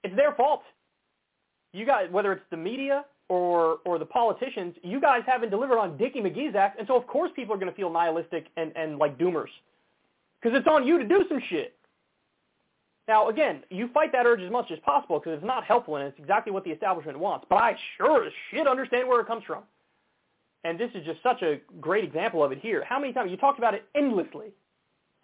It's 0.04 0.14
their 0.14 0.32
fault. 0.34 0.62
You 1.72 1.84
guys, 1.84 2.06
whether 2.10 2.32
it's 2.32 2.44
the 2.50 2.56
media 2.56 3.04
or 3.28 3.78
or 3.84 3.98
the 3.98 4.04
politicians, 4.04 4.76
you 4.82 5.00
guys 5.00 5.22
haven't 5.26 5.50
delivered 5.50 5.78
on 5.78 5.96
Dickie 5.96 6.20
McGee's 6.20 6.54
act, 6.54 6.78
and 6.78 6.86
so 6.86 6.96
of 6.96 7.06
course 7.06 7.32
people 7.34 7.54
are 7.54 7.58
going 7.58 7.70
to 7.70 7.76
feel 7.76 7.90
nihilistic 7.90 8.46
and 8.56 8.70
and 8.76 8.98
like 8.98 9.18
doomers, 9.18 9.48
because 10.40 10.56
it's 10.56 10.68
on 10.68 10.86
you 10.86 10.98
to 10.98 11.04
do 11.08 11.24
some 11.28 11.40
shit. 11.48 11.74
Now 13.08 13.28
again, 13.28 13.64
you 13.70 13.88
fight 13.92 14.12
that 14.12 14.26
urge 14.26 14.40
as 14.40 14.52
much 14.52 14.70
as 14.70 14.78
possible 14.84 15.18
because 15.18 15.38
it's 15.38 15.44
not 15.44 15.64
helpful 15.64 15.96
and 15.96 16.06
it's 16.06 16.18
exactly 16.18 16.52
what 16.52 16.64
the 16.64 16.70
establishment 16.70 17.18
wants. 17.18 17.46
But 17.48 17.56
I 17.56 17.76
sure 17.96 18.24
as 18.24 18.32
shit 18.50 18.68
understand 18.68 19.08
where 19.08 19.20
it 19.20 19.26
comes 19.26 19.42
from, 19.44 19.62
and 20.64 20.78
this 20.78 20.90
is 20.94 21.04
just 21.04 21.22
such 21.22 21.42
a 21.42 21.60
great 21.80 22.04
example 22.04 22.44
of 22.44 22.52
it 22.52 22.58
here. 22.60 22.84
How 22.86 23.00
many 23.00 23.12
times 23.14 23.30
you 23.30 23.38
talked 23.38 23.58
about 23.58 23.74
it 23.74 23.84
endlessly 23.94 24.52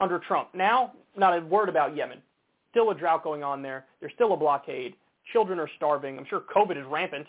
under 0.01 0.19
Trump? 0.19 0.49
Now, 0.55 0.93
not 1.17 1.37
a 1.37 1.41
word 1.43 1.69
about 1.69 1.95
Yemen. 1.95 2.23
Still 2.71 2.91
a 2.91 2.95
drought 2.95 3.25
going 3.25 3.43
on 3.43 3.63
there. 3.63 3.87
There's 4.01 4.13
still 4.15 4.33
a 4.33 4.37
blockade. 4.37 4.95
Children 5.33 5.59
are 5.59 5.69
starving. 5.77 6.19
I'm 6.19 6.27
sure 6.27 6.43
COVID 6.55 6.81
is 6.81 6.87
rampant. 6.87 7.27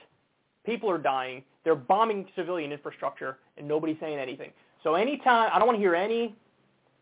People 0.66 0.90
are 0.90 0.98
dying. 0.98 1.44
They're 1.64 1.76
bombing 1.76 2.28
civilian 2.36 2.72
infrastructure, 2.72 3.38
and 3.58 3.68
nobody's 3.68 3.98
saying 4.00 4.20
anything. 4.20 4.52
So 4.84 4.96
anytime, 4.96 5.50
I 5.54 5.58
don't 5.58 5.68
want 5.68 5.78
to 5.78 5.82
hear 5.82 5.96
any 5.96 6.36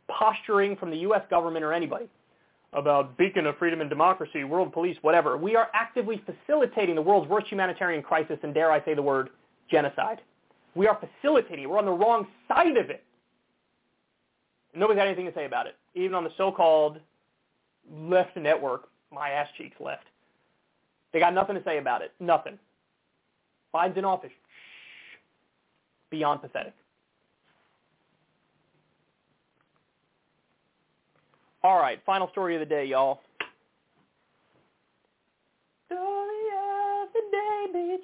posturing 0.08 0.76
from 0.76 0.90
the 0.90 0.98
U.S. 0.98 1.22
government 1.30 1.64
or 1.64 1.74
anybody 1.74 2.10
about 2.74 3.18
beacon 3.18 3.46
of 3.48 3.58
freedom 3.58 3.82
and 3.82 3.90
democracy, 3.90 4.44
world 4.44 4.72
police, 4.72 4.98
whatever. 5.02 5.38
We 5.38 5.56
are 5.56 5.70
actively 5.74 6.22
facilitating 6.26 6.96
the 6.96 7.02
world's 7.02 7.30
worst 7.30 7.48
humanitarian 7.48 8.04
crisis, 8.04 8.38
and 8.44 8.54
dare 8.54 8.72
I 8.72 8.84
say 8.86 8.94
the 8.94 9.02
word, 9.02 9.30
genocide. 9.72 10.22
We 10.76 10.88
are 10.88 11.00
facilitating 11.00 11.64
it. 11.64 11.70
We're 11.70 11.80
on 11.80 11.86
the 11.86 11.92
wrong 11.92 12.28
side 12.48 12.78
of 12.78 12.90
it. 12.90 13.04
Nobody's 14.76 15.00
got 15.00 15.08
anything 15.08 15.26
to 15.26 15.34
say 15.34 15.46
about 15.46 15.66
it. 15.66 15.76
Even 15.96 16.14
on 16.14 16.24
the 16.24 16.30
so-called 16.38 17.00
left 17.92 18.36
the 18.36 18.42
network, 18.42 18.90
my 19.12 19.30
ass 19.30 19.48
cheeks 19.58 19.76
left. 19.80 20.06
They 21.12 21.20
got 21.20 21.34
nothing 21.34 21.56
to 21.56 21.64
say 21.64 21.78
about 21.78 22.02
it. 22.02 22.14
Nothing. 22.20 22.60
Biden's 23.74 23.98
in 23.98 24.06
office. 24.06 24.32
Shh. 24.32 25.18
Beyond 26.12 26.42
pathetic. 26.42 26.74
All 31.64 31.78
right, 31.78 32.00
final 32.06 32.30
story 32.30 32.56
of 32.56 32.62
the 32.62 32.66
day, 32.66 32.86
y'all. 32.86 33.20
Story 35.88 36.00
of 36.02 37.10
the 37.14 37.22
day, 37.32 37.66
bitch. 37.76 37.98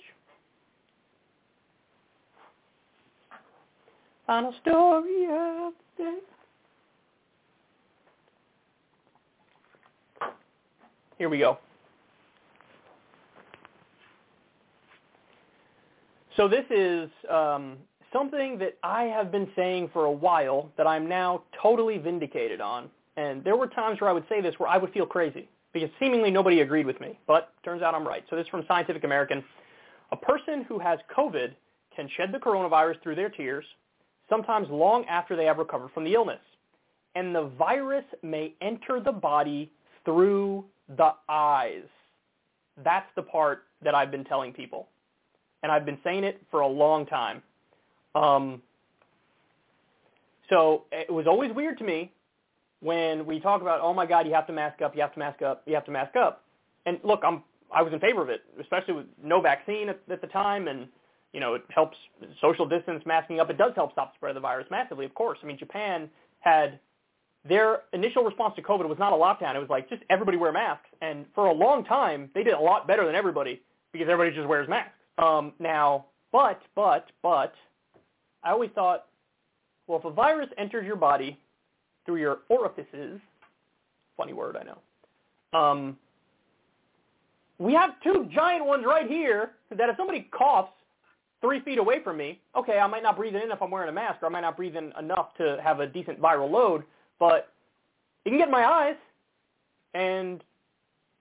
Final 4.28 4.54
story 4.62 5.26
of 5.26 5.74
the 5.98 6.04
day. 6.04 6.18
Here 11.18 11.30
we 11.30 11.40
go. 11.40 11.58
So 16.36 16.50
this 16.50 16.66
is 16.70 17.10
um, 17.30 17.78
something 18.12 18.58
that 18.58 18.78
I 18.84 19.04
have 19.04 19.32
been 19.32 19.48
saying 19.56 19.90
for 19.94 20.06
a 20.06 20.12
while 20.12 20.70
that 20.78 20.86
I'm 20.86 21.08
now 21.08 21.44
totally 21.62 21.98
vindicated 21.98 22.60
on. 22.60 22.90
And 23.16 23.44
there 23.44 23.56
were 23.56 23.68
times 23.68 24.02
where 24.02 24.10
I 24.10 24.14
would 24.14 24.26
say 24.28 24.42
this 24.42 24.56
where 24.58 24.70
I 24.70 24.78
would 24.78 24.92
feel 24.92 25.06
crazy 25.06 25.48
because 25.72 25.90
seemingly 26.00 26.32
nobody 26.32 26.60
agreed 26.60 26.86
with 26.86 27.00
me. 27.00 27.18
But 27.28 27.54
turns 27.64 27.82
out 27.82 27.94
I'm 27.94 28.06
right. 28.06 28.24
So 28.30 28.36
this 28.36 28.44
is 28.44 28.50
from 28.50 28.66
Scientific 28.68 29.06
American. 29.06 29.44
A 30.12 30.18
person 30.18 30.66
who 30.68 30.80
has 30.80 31.00
COVID 31.16 31.54
can 31.96 32.10
shed 32.18 32.34
the 32.34 32.38
coronavirus 32.38 33.02
through 33.02 33.16
their 33.16 33.30
tears, 33.30 33.66
sometimes 34.30 34.68
long 34.70 35.06
after 35.06 35.38
they 35.38 35.46
have 35.46 35.58
recovered 35.58 35.92
from 35.94 36.04
the 36.04 36.14
illness. 36.14 36.42
And 37.16 37.34
the 37.34 37.50
virus 37.58 38.04
may 38.22 38.54
enter 38.62 39.00
the 39.00 39.14
body 39.14 39.72
through 40.04 40.66
the 40.98 41.14
eyes. 41.30 41.84
That's 42.84 43.08
the 43.16 43.22
part 43.22 43.64
that 43.84 43.96
I've 43.96 44.12
been 44.12 44.26
telling 44.26 44.54
people 44.54 44.88
and 45.66 45.72
I've 45.72 45.84
been 45.84 45.98
saying 46.04 46.24
it 46.24 46.40
for 46.52 46.60
a 46.60 46.68
long 46.68 47.08
time. 47.08 47.42
Um, 48.14 48.62
so 50.48 50.84
it 50.92 51.12
was 51.12 51.26
always 51.26 51.52
weird 51.56 51.80
to 51.80 51.84
me 51.84 52.12
when 52.82 53.26
we 53.26 53.40
talk 53.40 53.64
about, 53.64 53.80
oh 53.82 53.92
my 53.92 54.06
God, 54.06 54.28
you 54.28 54.34
have 54.36 54.46
to 54.46 54.54
mask 54.54 54.84
up, 54.84 54.96
you 54.96 55.02
have 55.02 55.14
to 55.14 55.20
mask 55.20 55.42
up, 55.42 55.64
you 55.66 55.74
have 55.74 55.86
to 55.86 55.92
mask 55.92 56.16
up. 56.16 56.44
And 56.86 57.00
look, 57.04 57.22
I'm 57.26 57.42
I 57.74 57.82
was 57.82 57.92
in 57.94 58.00
favor 58.00 58.22
of 58.22 58.30
it, 58.30 58.42
especially 58.62 58.94
with 58.94 59.08
no 59.24 59.42
vaccine 59.42 59.90
at, 59.90 60.00
at 60.08 60.22
the 60.22 60.28
time, 60.28 60.68
and 60.68 60.88
you 61.34 61.40
know 61.40 61.56
it 61.56 61.64
helps 61.70 61.98
social 62.40 62.68
distance, 62.68 63.02
masking 63.08 63.40
up. 63.40 63.50
It 63.50 63.58
does 63.58 63.72
help 63.76 63.92
stop 63.94 64.14
the 64.14 64.18
spread 64.18 64.30
of 64.30 64.36
the 64.36 64.42
virus 64.42 64.68
massively, 64.70 65.04
of 65.04 65.16
course. 65.16 65.40
I 65.42 65.48
mean, 65.48 65.58
Japan 65.58 66.12
had 66.42 66.80
their 67.48 67.82
initial 67.94 68.24
response 68.24 68.56
to 68.56 68.62
COVID 68.62 68.88
was 68.88 68.98
not 68.98 69.14
a 69.14 69.16
lockdown. 69.16 69.56
It 69.56 69.60
was 69.60 69.70
like 69.70 69.88
just 69.90 70.02
everybody 70.10 70.38
wear 70.38 70.52
masks, 70.52 70.88
and 71.02 71.26
for 71.36 71.48
a 71.48 71.54
long 71.54 71.86
time 71.86 72.30
they 72.34 72.44
did 72.44 72.54
a 72.54 72.60
lot 72.60 72.88
better 72.88 73.06
than 73.06 73.16
everybody 73.16 73.62
because 73.92 74.08
everybody 74.10 74.36
just 74.36 74.48
wears 74.48 74.68
masks. 74.68 74.92
Um, 75.18 75.54
now, 75.60 76.06
but, 76.32 76.62
but, 76.76 77.08
but, 77.22 77.54
I 78.44 78.52
always 78.52 78.70
thought, 78.76 79.06
well, 79.88 80.00
if 80.00 80.06
a 80.06 80.12
virus 80.12 80.50
enters 80.58 80.86
your 80.86 80.98
body 80.98 81.40
through 82.06 82.18
your 82.18 82.40
orifices, 82.50 83.20
funny 84.18 84.34
word, 84.34 84.58
I 84.58 84.64
know, 84.64 85.58
um, 85.58 85.98
we 87.58 87.74
have 87.74 87.92
two 88.04 88.28
giant 88.34 88.66
ones 88.66 88.84
right 88.86 89.08
here 89.08 89.52
that 89.76 89.88
if 89.88 89.96
somebody 89.96 90.28
coughs 90.32 90.72
three 91.40 91.62
feet 91.62 91.78
away 91.78 92.04
from 92.04 92.18
me, 92.18 92.42
okay, 92.56 92.80
I 92.80 92.88
might 92.88 93.04
not 93.04 93.16
breathe 93.16 93.36
in 93.36 93.52
if 93.52 93.62
I'm 93.62 93.72
wearing 93.72 93.90
a 93.90 93.94
mask, 93.94 94.22
or 94.22 94.26
I 94.26 94.30
might 94.30 94.42
not 94.42 94.58
breathe 94.58 94.76
in 94.76 94.92
enough 95.00 95.34
to 95.38 95.58
have 95.64 95.80
a 95.80 95.88
decent 95.88 96.20
viral 96.20 96.52
load, 96.52 96.84
but 97.20 97.52
it 98.26 98.30
can 98.30 98.38
get 98.38 98.48
in 98.48 98.52
my 98.52 98.66
eyes, 98.66 98.96
and 99.94 100.44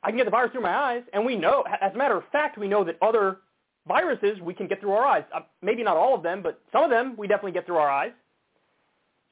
I 0.02 0.10
can 0.10 0.18
get 0.18 0.24
the 0.24 0.30
virus 0.30 0.52
through 0.52 0.62
my 0.62 0.74
eyes, 0.74 1.02
and 1.12 1.24
we 1.24 1.36
know, 1.36 1.64
as 1.80 1.92
a 1.94 1.96
matter 1.96 2.16
of 2.16 2.24
fact, 2.32 2.58
we 2.58 2.68
know 2.68 2.84
that 2.84 2.96
other 3.00 3.38
viruses 3.86 4.40
we 4.40 4.54
can 4.54 4.66
get 4.66 4.80
through 4.80 4.92
our 4.92 5.04
eyes. 5.04 5.24
Uh, 5.34 5.40
maybe 5.62 5.82
not 5.82 5.96
all 5.96 6.14
of 6.14 6.22
them, 6.22 6.42
but 6.42 6.60
some 6.72 6.82
of 6.82 6.90
them 6.90 7.14
we 7.16 7.26
definitely 7.26 7.52
get 7.52 7.66
through 7.66 7.76
our 7.76 7.90
eyes. 7.90 8.12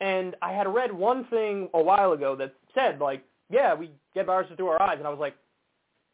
And 0.01 0.35
I 0.43 0.53
had 0.53 0.67
read 0.69 0.93
one 0.93 1.25
thing 1.27 1.69
a 1.75 1.83
while 1.83 2.13
ago 2.13 2.35
that 2.37 2.55
said, 2.75 2.99
like, 3.01 3.25
yeah, 3.51 3.75
we 3.75 3.91
get 4.15 4.27
viruses 4.27 4.57
through 4.57 4.69
our 4.69 4.83
eyes. 4.83 4.97
And 4.99 5.07
I 5.07 5.11
was 5.11 5.19
like, 5.19 5.35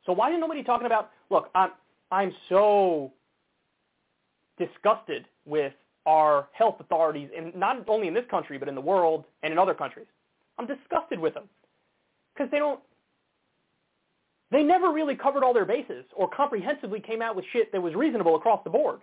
so 0.04 0.12
why 0.12 0.28
isn't 0.28 0.40
nobody 0.40 0.62
talking 0.62 0.86
about, 0.86 1.10
look, 1.30 1.50
I'm, 1.54 1.70
I'm 2.10 2.32
so 2.48 3.12
disgusted 4.58 5.26
with 5.46 5.72
our 6.06 6.48
health 6.52 6.76
authorities, 6.80 7.28
and 7.36 7.54
not 7.54 7.84
only 7.88 8.08
in 8.08 8.14
this 8.14 8.24
country, 8.30 8.58
but 8.58 8.68
in 8.68 8.74
the 8.74 8.80
world 8.80 9.24
and 9.42 9.52
in 9.52 9.58
other 9.58 9.74
countries. 9.74 10.06
I'm 10.58 10.66
disgusted 10.66 11.18
with 11.18 11.34
them 11.34 11.48
because 12.34 12.50
they 12.50 12.58
don't 12.58 12.80
they 14.50 14.62
never 14.62 14.90
really 14.92 15.14
covered 15.14 15.44
all 15.44 15.52
their 15.52 15.66
bases 15.66 16.04
or 16.16 16.28
comprehensively 16.28 17.00
came 17.00 17.20
out 17.20 17.36
with 17.36 17.44
shit 17.52 17.70
that 17.72 17.82
was 17.82 17.94
reasonable 17.94 18.36
across 18.36 18.62
the 18.64 18.70
board. 18.70 19.00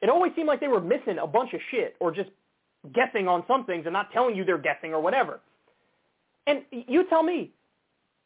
It 0.00 0.08
always 0.08 0.32
seemed 0.34 0.48
like 0.48 0.60
they 0.60 0.68
were 0.68 0.80
missing 0.80 1.18
a 1.20 1.26
bunch 1.26 1.52
of 1.54 1.60
shit 1.70 1.96
or 2.00 2.10
just 2.10 2.30
guessing 2.92 3.28
on 3.28 3.44
some 3.46 3.64
things 3.64 3.86
and 3.86 3.92
not 3.92 4.12
telling 4.12 4.34
you 4.34 4.44
they're 4.44 4.58
guessing 4.58 4.92
or 4.92 5.00
whatever. 5.00 5.40
And 6.46 6.62
you 6.70 7.08
tell 7.08 7.22
me, 7.22 7.52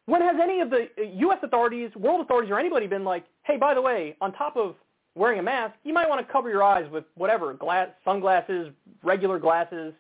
when 0.07 0.23
has 0.23 0.37
any 0.43 0.61
of 0.61 0.71
the 0.71 0.89
uh, 0.99 1.03
U.S. 1.03 1.39
authorities, 1.43 1.91
world 1.97 2.21
authorities, 2.21 2.51
or 2.51 2.59
anybody 2.59 2.87
been 2.87 3.05
like, 3.05 3.25
hey, 3.45 3.57
by 3.57 3.75
the 3.75 3.81
way, 3.81 4.17
on 4.21 4.33
top 4.33 4.57
of 4.57 4.75
wearing 5.15 5.39
a 5.39 5.43
mask, 5.43 5.75
you 5.85 5.93
might 5.93 6.09
want 6.09 6.27
to 6.27 6.33
cover 6.33 6.49
your 6.49 6.63
eyes 6.63 6.91
with 6.91 7.05
whatever, 7.15 7.53
glass, 7.55 7.89
sunglasses, 8.05 8.73
regular 9.03 9.39
glasses, 9.39 9.93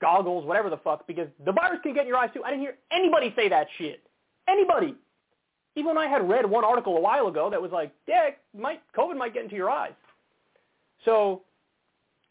goggles, 0.00 0.46
whatever 0.46 0.70
the 0.70 0.78
fuck, 0.78 1.06
because 1.06 1.28
the 1.44 1.52
virus 1.52 1.80
can 1.82 1.94
get 1.94 2.02
in 2.02 2.08
your 2.08 2.16
eyes 2.16 2.30
too. 2.34 2.42
I 2.44 2.50
didn't 2.50 2.62
hear 2.62 2.76
anybody 2.90 3.32
say 3.36 3.48
that 3.48 3.66
shit. 3.78 4.02
Anybody. 4.48 4.94
Even 5.76 5.94
when 5.94 5.98
I 5.98 6.06
had 6.08 6.28
read 6.28 6.44
one 6.44 6.64
article 6.64 6.96
a 6.96 7.00
while 7.00 7.28
ago 7.28 7.48
that 7.50 7.60
was 7.60 7.70
like, 7.70 7.92
yeah, 8.08 8.30
might, 8.58 8.80
COVID 8.96 9.16
might 9.16 9.34
get 9.34 9.44
into 9.44 9.56
your 9.56 9.70
eyes. 9.70 9.92
So 11.04 11.42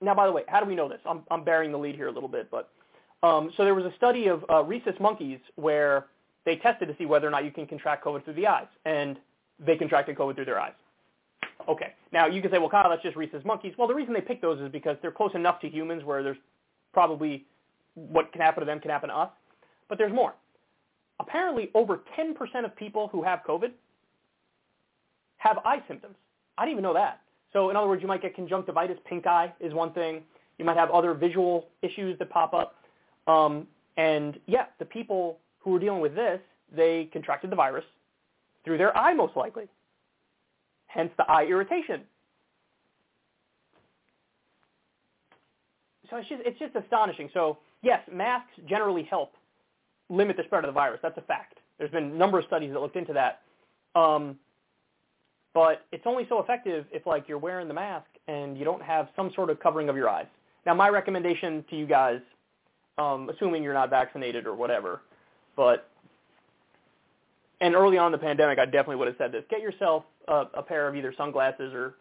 now, 0.01 0.13
by 0.13 0.25
the 0.25 0.31
way, 0.31 0.43
how 0.47 0.59
do 0.59 0.65
we 0.65 0.75
know 0.75 0.89
this? 0.89 0.99
I'm, 1.05 1.23
I'm 1.31 1.43
burying 1.43 1.71
the 1.71 1.77
lead 1.77 1.95
here 1.95 2.07
a 2.07 2.11
little 2.11 2.29
bit, 2.29 2.49
but 2.51 2.69
um, 3.23 3.51
so 3.57 3.63
there 3.63 3.75
was 3.75 3.85
a 3.85 3.93
study 3.97 4.27
of 4.27 4.43
uh, 4.49 4.63
rhesus 4.63 4.95
monkeys 4.99 5.39
where 5.55 6.07
they 6.45 6.55
tested 6.57 6.87
to 6.87 6.95
see 6.97 7.05
whether 7.05 7.27
or 7.27 7.31
not 7.31 7.43
you 7.43 7.51
can 7.51 7.67
contract 7.67 8.03
COVID 8.05 8.23
through 8.23 8.35
the 8.35 8.47
eyes, 8.47 8.67
and 8.85 9.17
they 9.59 9.75
contracted 9.75 10.17
COVID 10.17 10.35
through 10.35 10.45
their 10.45 10.59
eyes. 10.59 10.73
Okay. 11.67 11.93
Now 12.13 12.27
you 12.27 12.41
can 12.41 12.51
say, 12.51 12.57
well, 12.57 12.69
Kyle, 12.69 12.89
that's 12.89 13.03
just 13.03 13.15
rhesus 13.15 13.43
monkeys. 13.43 13.73
Well, 13.77 13.87
the 13.87 13.95
reason 13.95 14.13
they 14.13 14.21
pick 14.21 14.41
those 14.41 14.59
is 14.61 14.71
because 14.71 14.97
they're 15.01 15.11
close 15.11 15.31
enough 15.35 15.59
to 15.61 15.69
humans 15.69 16.03
where 16.03 16.23
there's 16.23 16.37
probably 16.93 17.45
what 18.07 18.31
can 18.31 18.41
happen 18.41 18.61
to 18.61 18.65
them 18.65 18.79
can 18.79 18.91
happen 18.91 19.09
to 19.09 19.15
us. 19.15 19.29
But 19.87 19.97
there's 19.97 20.13
more. 20.13 20.35
Apparently, 21.19 21.69
over 21.73 22.01
10% 22.17 22.33
of 22.65 22.75
people 22.75 23.09
who 23.11 23.23
have 23.23 23.39
COVID 23.47 23.71
have 25.37 25.57
eye 25.65 25.81
symptoms. 25.87 26.15
I 26.57 26.65
didn't 26.65 26.73
even 26.73 26.83
know 26.83 26.93
that. 26.93 27.21
So 27.51 27.69
in 27.69 27.75
other 27.75 27.87
words, 27.87 28.01
you 28.01 28.07
might 28.07 28.21
get 28.21 28.35
conjunctivitis, 28.35 28.97
pink 29.05 29.25
eye 29.25 29.51
is 29.59 29.73
one 29.73 29.91
thing. 29.93 30.21
You 30.57 30.65
might 30.65 30.77
have 30.77 30.91
other 30.91 31.13
visual 31.13 31.67
issues 31.81 32.17
that 32.19 32.29
pop 32.29 32.53
up. 32.53 32.75
Um, 33.27 33.67
and 33.97 34.39
yeah, 34.45 34.65
the 34.77 34.85
people 34.85 35.39
who 35.59 35.71
were 35.71 35.79
dealing 35.79 36.01
with 36.01 36.15
this, 36.15 36.39
they 36.75 37.09
contracted 37.11 37.49
the 37.49 37.55
virus 37.55 37.85
through 38.63 38.77
their 38.77 38.95
eye 38.95 39.13
most 39.13 39.35
likely. 39.35 39.67
Hence 40.87 41.11
the 41.17 41.23
eye 41.29 41.45
irritation. 41.45 42.01
So 46.09 46.17
it's 46.17 46.29
just, 46.29 46.41
it's 46.45 46.59
just 46.59 46.75
astonishing. 46.75 47.29
So 47.33 47.57
yes, 47.81 48.01
masks 48.11 48.51
generally 48.67 49.03
help 49.03 49.33
limit 50.09 50.37
the 50.37 50.43
spread 50.45 50.63
of 50.63 50.69
the 50.69 50.73
virus. 50.73 50.99
That's 51.01 51.17
a 51.17 51.21
fact. 51.21 51.59
There's 51.77 51.91
been 51.91 52.03
a 52.05 52.15
number 52.15 52.39
of 52.39 52.45
studies 52.45 52.71
that 52.73 52.79
looked 52.79 52.95
into 52.95 53.13
that. 53.13 53.41
Um, 53.99 54.37
but 55.53 55.85
it's 55.91 56.03
only 56.05 56.25
so 56.29 56.39
effective 56.41 56.85
if 56.91 57.05
like 57.05 57.27
you're 57.27 57.37
wearing 57.39 57.67
the 57.67 57.73
mask 57.73 58.07
and 58.27 58.57
you 58.57 58.65
don't 58.65 58.81
have 58.81 59.09
some 59.15 59.31
sort 59.35 59.49
of 59.49 59.59
covering 59.59 59.89
of 59.89 59.95
your 59.95 60.09
eyes. 60.09 60.27
Now, 60.65 60.73
my 60.73 60.89
recommendation 60.89 61.65
to 61.69 61.75
you 61.75 61.87
guys, 61.87 62.19
um, 62.97 63.29
assuming 63.29 63.63
you're 63.63 63.73
not 63.73 63.89
vaccinated 63.89 64.45
or 64.45 64.55
whatever, 64.55 65.01
but 65.55 65.89
and 67.61 67.75
early 67.75 67.97
on 67.97 68.07
in 68.07 68.11
the 68.13 68.17
pandemic, 68.17 68.59
I 68.59 68.65
definitely 68.65 68.97
would 68.97 69.07
have 69.07 69.17
said 69.17 69.31
this: 69.31 69.43
get 69.49 69.61
yourself 69.61 70.03
a, 70.27 70.45
a 70.53 70.63
pair 70.63 70.87
of 70.87 70.95
either 70.95 71.13
sunglasses 71.17 71.73
or 71.73 71.95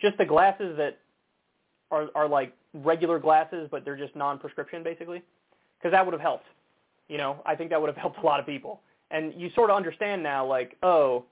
just 0.00 0.16
the 0.18 0.24
glasses 0.24 0.76
that 0.76 0.98
are 1.90 2.08
are 2.14 2.28
like 2.28 2.52
regular 2.72 3.18
glasses, 3.18 3.68
but 3.70 3.84
they're 3.84 3.96
just 3.96 4.16
non-prescription, 4.16 4.82
basically, 4.82 5.22
because 5.78 5.92
that 5.92 6.04
would 6.04 6.12
have 6.12 6.20
helped. 6.20 6.46
You 7.08 7.18
know, 7.18 7.42
I 7.46 7.54
think 7.54 7.70
that 7.70 7.80
would 7.80 7.88
have 7.88 7.96
helped 8.04 8.18
a 8.18 8.26
lot 8.26 8.40
of 8.40 8.46
people. 8.46 8.80
And 9.10 9.32
you 9.36 9.50
sort 9.54 9.70
of 9.70 9.76
understand 9.76 10.22
now, 10.22 10.46
like, 10.46 10.76
oh, 10.82 11.24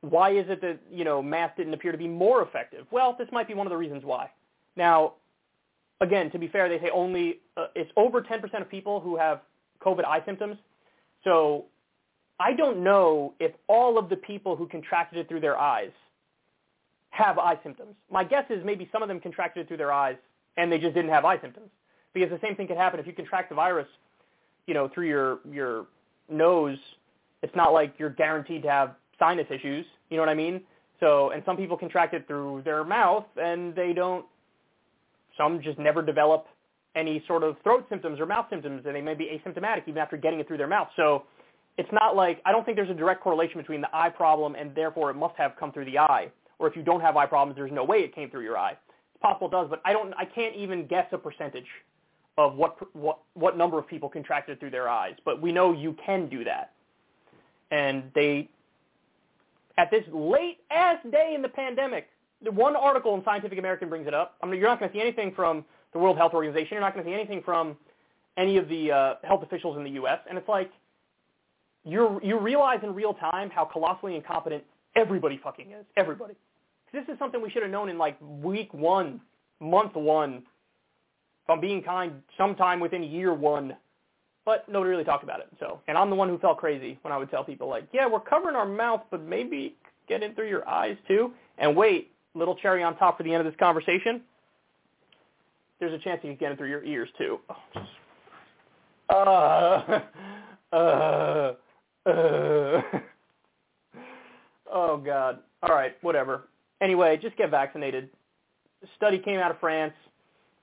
why 0.00 0.32
is 0.32 0.46
it 0.48 0.60
that, 0.62 0.80
you 0.90 1.04
know, 1.04 1.22
masks 1.22 1.56
didn't 1.56 1.74
appear 1.74 1.92
to 1.92 1.98
be 1.98 2.08
more 2.08 2.42
effective? 2.42 2.86
Well, 2.90 3.14
this 3.18 3.28
might 3.30 3.46
be 3.46 3.54
one 3.54 3.66
of 3.66 3.70
the 3.70 3.76
reasons 3.76 4.04
why. 4.04 4.30
Now, 4.76 5.14
again, 6.00 6.30
to 6.32 6.38
be 6.38 6.48
fair, 6.48 6.68
they 6.68 6.78
say 6.78 6.90
only, 6.92 7.38
uh, 7.56 7.66
it's 7.76 7.90
over 7.96 8.20
10% 8.20 8.60
of 8.60 8.68
people 8.68 9.00
who 9.00 9.16
have 9.16 9.42
COVID 9.80 10.04
eye 10.04 10.22
symptoms. 10.26 10.56
So 11.22 11.66
I 12.40 12.52
don't 12.52 12.82
know 12.82 13.34
if 13.38 13.52
all 13.68 13.96
of 13.96 14.08
the 14.08 14.16
people 14.16 14.56
who 14.56 14.66
contracted 14.66 15.18
it 15.20 15.28
through 15.28 15.40
their 15.40 15.58
eyes 15.58 15.92
have 17.12 17.38
eye 17.38 17.58
symptoms. 17.62 17.94
My 18.10 18.24
guess 18.24 18.44
is 18.50 18.64
maybe 18.64 18.88
some 18.90 19.02
of 19.02 19.08
them 19.08 19.20
contracted 19.20 19.62
it 19.62 19.68
through 19.68 19.76
their 19.76 19.92
eyes 19.92 20.16
and 20.56 20.72
they 20.72 20.78
just 20.78 20.94
didn't 20.94 21.10
have 21.10 21.24
eye 21.24 21.40
symptoms. 21.40 21.68
Because 22.14 22.30
the 22.30 22.38
same 22.42 22.56
thing 22.56 22.66
could 22.66 22.76
happen 22.76 22.98
if 22.98 23.06
you 23.06 23.12
contract 23.12 23.48
the 23.48 23.54
virus, 23.54 23.86
you 24.66 24.74
know, 24.74 24.90
through 24.92 25.08
your 25.08 25.38
your 25.50 25.86
nose. 26.28 26.78
It's 27.42 27.54
not 27.54 27.72
like 27.72 27.94
you're 27.98 28.10
guaranteed 28.10 28.62
to 28.62 28.70
have 28.70 28.94
sinus 29.18 29.46
issues. 29.50 29.86
You 30.10 30.16
know 30.16 30.22
what 30.22 30.28
I 30.28 30.34
mean? 30.34 30.60
So, 31.00 31.30
and 31.30 31.42
some 31.46 31.56
people 31.56 31.76
contract 31.76 32.14
it 32.14 32.26
through 32.26 32.62
their 32.64 32.84
mouth, 32.84 33.24
and 33.36 33.74
they 33.74 33.92
don't. 33.92 34.26
Some 35.38 35.62
just 35.62 35.78
never 35.78 36.02
develop 36.02 36.46
any 36.94 37.24
sort 37.26 37.42
of 37.42 37.56
throat 37.62 37.86
symptoms 37.88 38.20
or 38.20 38.26
mouth 38.26 38.46
symptoms, 38.50 38.82
and 38.86 38.94
they 38.94 39.00
may 39.00 39.14
be 39.14 39.24
asymptomatic 39.24 39.88
even 39.88 39.98
after 39.98 40.18
getting 40.18 40.38
it 40.40 40.46
through 40.46 40.58
their 40.58 40.68
mouth. 40.68 40.88
So, 40.96 41.24
it's 41.78 41.88
not 41.92 42.14
like 42.14 42.42
I 42.44 42.52
don't 42.52 42.64
think 42.64 42.76
there's 42.76 42.90
a 42.90 42.94
direct 42.94 43.22
correlation 43.22 43.58
between 43.58 43.80
the 43.80 43.88
eye 43.94 44.10
problem 44.10 44.54
and 44.54 44.74
therefore 44.74 45.10
it 45.10 45.14
must 45.14 45.34
have 45.36 45.52
come 45.58 45.72
through 45.72 45.86
the 45.86 45.98
eye. 45.98 46.30
Or 46.62 46.68
if 46.68 46.76
you 46.76 46.82
don't 46.82 47.00
have 47.00 47.16
eye 47.16 47.26
problems, 47.26 47.56
there's 47.56 47.72
no 47.72 47.82
way 47.82 47.98
it 47.98 48.14
came 48.14 48.30
through 48.30 48.44
your 48.44 48.56
eye. 48.56 48.70
It's 48.70 49.20
possible 49.20 49.48
it 49.48 49.50
does, 49.50 49.66
but 49.68 49.82
I 49.84 49.92
don't. 49.92 50.14
I 50.16 50.24
can't 50.24 50.54
even 50.54 50.86
guess 50.86 51.06
a 51.10 51.18
percentage 51.18 51.66
of 52.38 52.54
what 52.54 52.76
what 52.94 53.18
what 53.34 53.58
number 53.58 53.80
of 53.80 53.88
people 53.88 54.08
contracted 54.08 54.60
through 54.60 54.70
their 54.70 54.88
eyes. 54.88 55.14
But 55.24 55.42
we 55.42 55.50
know 55.50 55.72
you 55.72 55.96
can 56.06 56.28
do 56.28 56.44
that, 56.44 56.72
and 57.72 58.04
they 58.14 58.48
at 59.76 59.90
this 59.90 60.04
late 60.12 60.60
ass 60.70 60.98
day 61.10 61.32
in 61.34 61.42
the 61.42 61.48
pandemic. 61.48 62.08
The 62.44 62.52
one 62.52 62.76
article 62.76 63.14
in 63.16 63.24
Scientific 63.24 63.58
American 63.58 63.88
brings 63.88 64.06
it 64.06 64.14
up. 64.14 64.36
I 64.40 64.46
mean, 64.46 64.60
you're 64.60 64.68
not 64.68 64.78
going 64.78 64.90
to 64.90 64.96
see 64.96 65.02
anything 65.02 65.32
from 65.34 65.64
the 65.92 65.98
World 65.98 66.16
Health 66.16 66.32
Organization. 66.32 66.68
You're 66.72 66.80
not 66.80 66.94
going 66.94 67.04
to 67.04 67.10
see 67.10 67.14
anything 67.14 67.42
from 67.44 67.76
any 68.36 68.56
of 68.56 68.68
the 68.68 68.92
uh, 68.92 69.14
health 69.24 69.42
officials 69.42 69.76
in 69.76 69.82
the 69.82 69.90
U.S. 69.90 70.20
And 70.28 70.38
it's 70.38 70.48
like 70.48 70.70
you 71.84 72.20
you 72.22 72.38
realize 72.38 72.78
in 72.84 72.94
real 72.94 73.14
time 73.14 73.50
how 73.50 73.64
colossally 73.64 74.14
incompetent 74.14 74.62
everybody 74.94 75.40
fucking 75.42 75.72
is. 75.72 75.84
Everybody. 75.96 76.34
This 76.92 77.04
is 77.08 77.18
something 77.18 77.40
we 77.40 77.50
should 77.50 77.62
have 77.62 77.70
known 77.70 77.88
in 77.88 77.98
like 77.98 78.16
week 78.20 78.72
one, 78.72 79.20
month 79.60 79.94
one. 79.94 80.42
If 81.44 81.50
I'm 81.50 81.60
being 81.60 81.82
kind, 81.82 82.22
sometime 82.36 82.80
within 82.80 83.02
year 83.02 83.34
one 83.34 83.76
but 84.44 84.68
nobody 84.68 84.90
really 84.90 85.04
talked 85.04 85.24
about 85.24 85.40
it. 85.40 85.48
So, 85.60 85.80
and 85.88 85.96
I'm 85.96 86.10
the 86.10 86.16
one 86.16 86.28
who 86.28 86.38
felt 86.38 86.58
crazy 86.58 86.98
when 87.02 87.12
I 87.12 87.16
would 87.16 87.30
tell 87.30 87.44
people 87.44 87.68
like, 87.68 87.86
yeah, 87.92 88.06
we're 88.06 88.20
covering 88.20 88.56
our 88.56 88.66
mouth, 88.66 89.02
but 89.10 89.22
maybe 89.22 89.76
get 90.08 90.22
in 90.22 90.34
through 90.34 90.48
your 90.48 90.68
eyes 90.68 90.96
too. 91.06 91.32
And 91.58 91.76
wait, 91.76 92.10
little 92.34 92.56
cherry 92.56 92.82
on 92.82 92.96
top 92.96 93.16
for 93.16 93.22
the 93.22 93.32
end 93.32 93.46
of 93.46 93.52
this 93.52 93.58
conversation. 93.58 94.22
There's 95.78 95.92
a 95.92 95.98
chance 95.98 96.20
you 96.22 96.30
can 96.30 96.36
get 96.36 96.52
in 96.52 96.58
through 96.58 96.70
your 96.70 96.84
ears 96.84 97.08
too. 97.18 97.38
Oh, 99.10 99.16
uh, 100.72 100.76
uh, 100.76 101.52
uh. 102.06 102.82
oh 104.72 104.96
God. 104.96 105.38
All 105.62 105.74
right, 105.74 105.96
whatever. 106.02 106.48
Anyway, 106.82 107.16
just 107.16 107.36
get 107.36 107.50
vaccinated. 107.50 108.10
A 108.82 108.86
study 108.96 109.18
came 109.18 109.38
out 109.38 109.52
of 109.52 109.60
France 109.60 109.94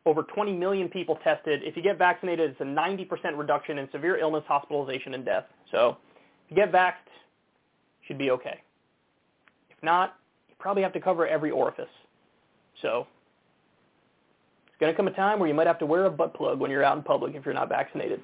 over 0.05 0.23
20 0.23 0.53
million 0.53 0.89
people 0.89 1.17
tested. 1.23 1.61
If 1.63 1.77
you 1.77 1.81
get 1.81 1.97
vaccinated, 1.97 2.51
it's 2.51 2.61
a 2.61 2.63
90% 2.63 3.37
reduction 3.37 3.77
in 3.77 3.89
severe 3.91 4.17
illness, 4.17 4.43
hospitalization, 4.47 5.13
and 5.13 5.23
death. 5.23 5.45
So 5.71 5.97
if 6.45 6.51
you 6.51 6.55
get 6.55 6.71
vaxxed, 6.71 6.93
should 8.07 8.17
be 8.17 8.31
okay. 8.31 8.59
If 9.69 9.81
not, 9.81 10.15
you 10.49 10.55
probably 10.59 10.83
have 10.83 10.93
to 10.93 10.99
cover 10.99 11.27
every 11.27 11.51
orifice. 11.51 11.85
So 12.81 13.07
it's 14.67 14.77
going 14.79 14.91
to 14.91 14.97
come 14.97 15.07
a 15.07 15.11
time 15.11 15.39
where 15.39 15.47
you 15.47 15.53
might 15.53 15.67
have 15.67 15.79
to 15.79 15.85
wear 15.85 16.05
a 16.05 16.09
butt 16.09 16.33
plug 16.33 16.59
when 16.59 16.71
you're 16.71 16.83
out 16.83 16.97
in 16.97 17.03
public 17.03 17.35
if 17.35 17.45
you're 17.45 17.53
not 17.53 17.69
vaccinated. 17.69 18.21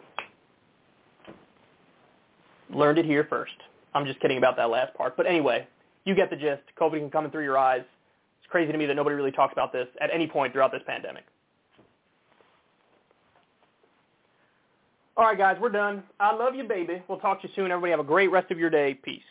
Learned 2.73 2.97
it 2.97 3.05
here 3.05 3.25
first. 3.29 3.53
I'm 3.93 4.05
just 4.05 4.19
kidding 4.19 4.37
about 4.37 4.57
that 4.57 4.69
last 4.69 4.93
part. 4.95 5.15
But 5.15 5.27
anyway, 5.27 5.67
you 6.05 6.15
get 6.15 6.29
the 6.29 6.35
gist. 6.35 6.63
COVID 6.79 6.99
can 6.99 7.09
come 7.09 7.25
in 7.25 7.31
through 7.31 7.43
your 7.43 7.57
eyes. 7.57 7.83
It's 8.39 8.49
crazy 8.49 8.71
to 8.71 8.77
me 8.77 8.85
that 8.85 8.95
nobody 8.95 9.15
really 9.15 9.31
talks 9.31 9.53
about 9.53 9.73
this 9.73 9.87
at 9.99 10.09
any 10.13 10.27
point 10.27 10.53
throughout 10.53 10.71
this 10.71 10.81
pandemic. 10.85 11.25
All 15.17 15.25
right, 15.25 15.37
guys, 15.37 15.57
we're 15.59 15.69
done. 15.69 16.03
I 16.19 16.35
love 16.35 16.55
you, 16.55 16.65
baby. 16.65 17.01
We'll 17.07 17.19
talk 17.19 17.41
to 17.41 17.47
you 17.47 17.53
soon. 17.55 17.71
Everybody 17.71 17.91
have 17.91 17.99
a 18.01 18.03
great 18.03 18.31
rest 18.31 18.51
of 18.51 18.59
your 18.59 18.69
day. 18.69 18.93
Peace. 18.93 19.21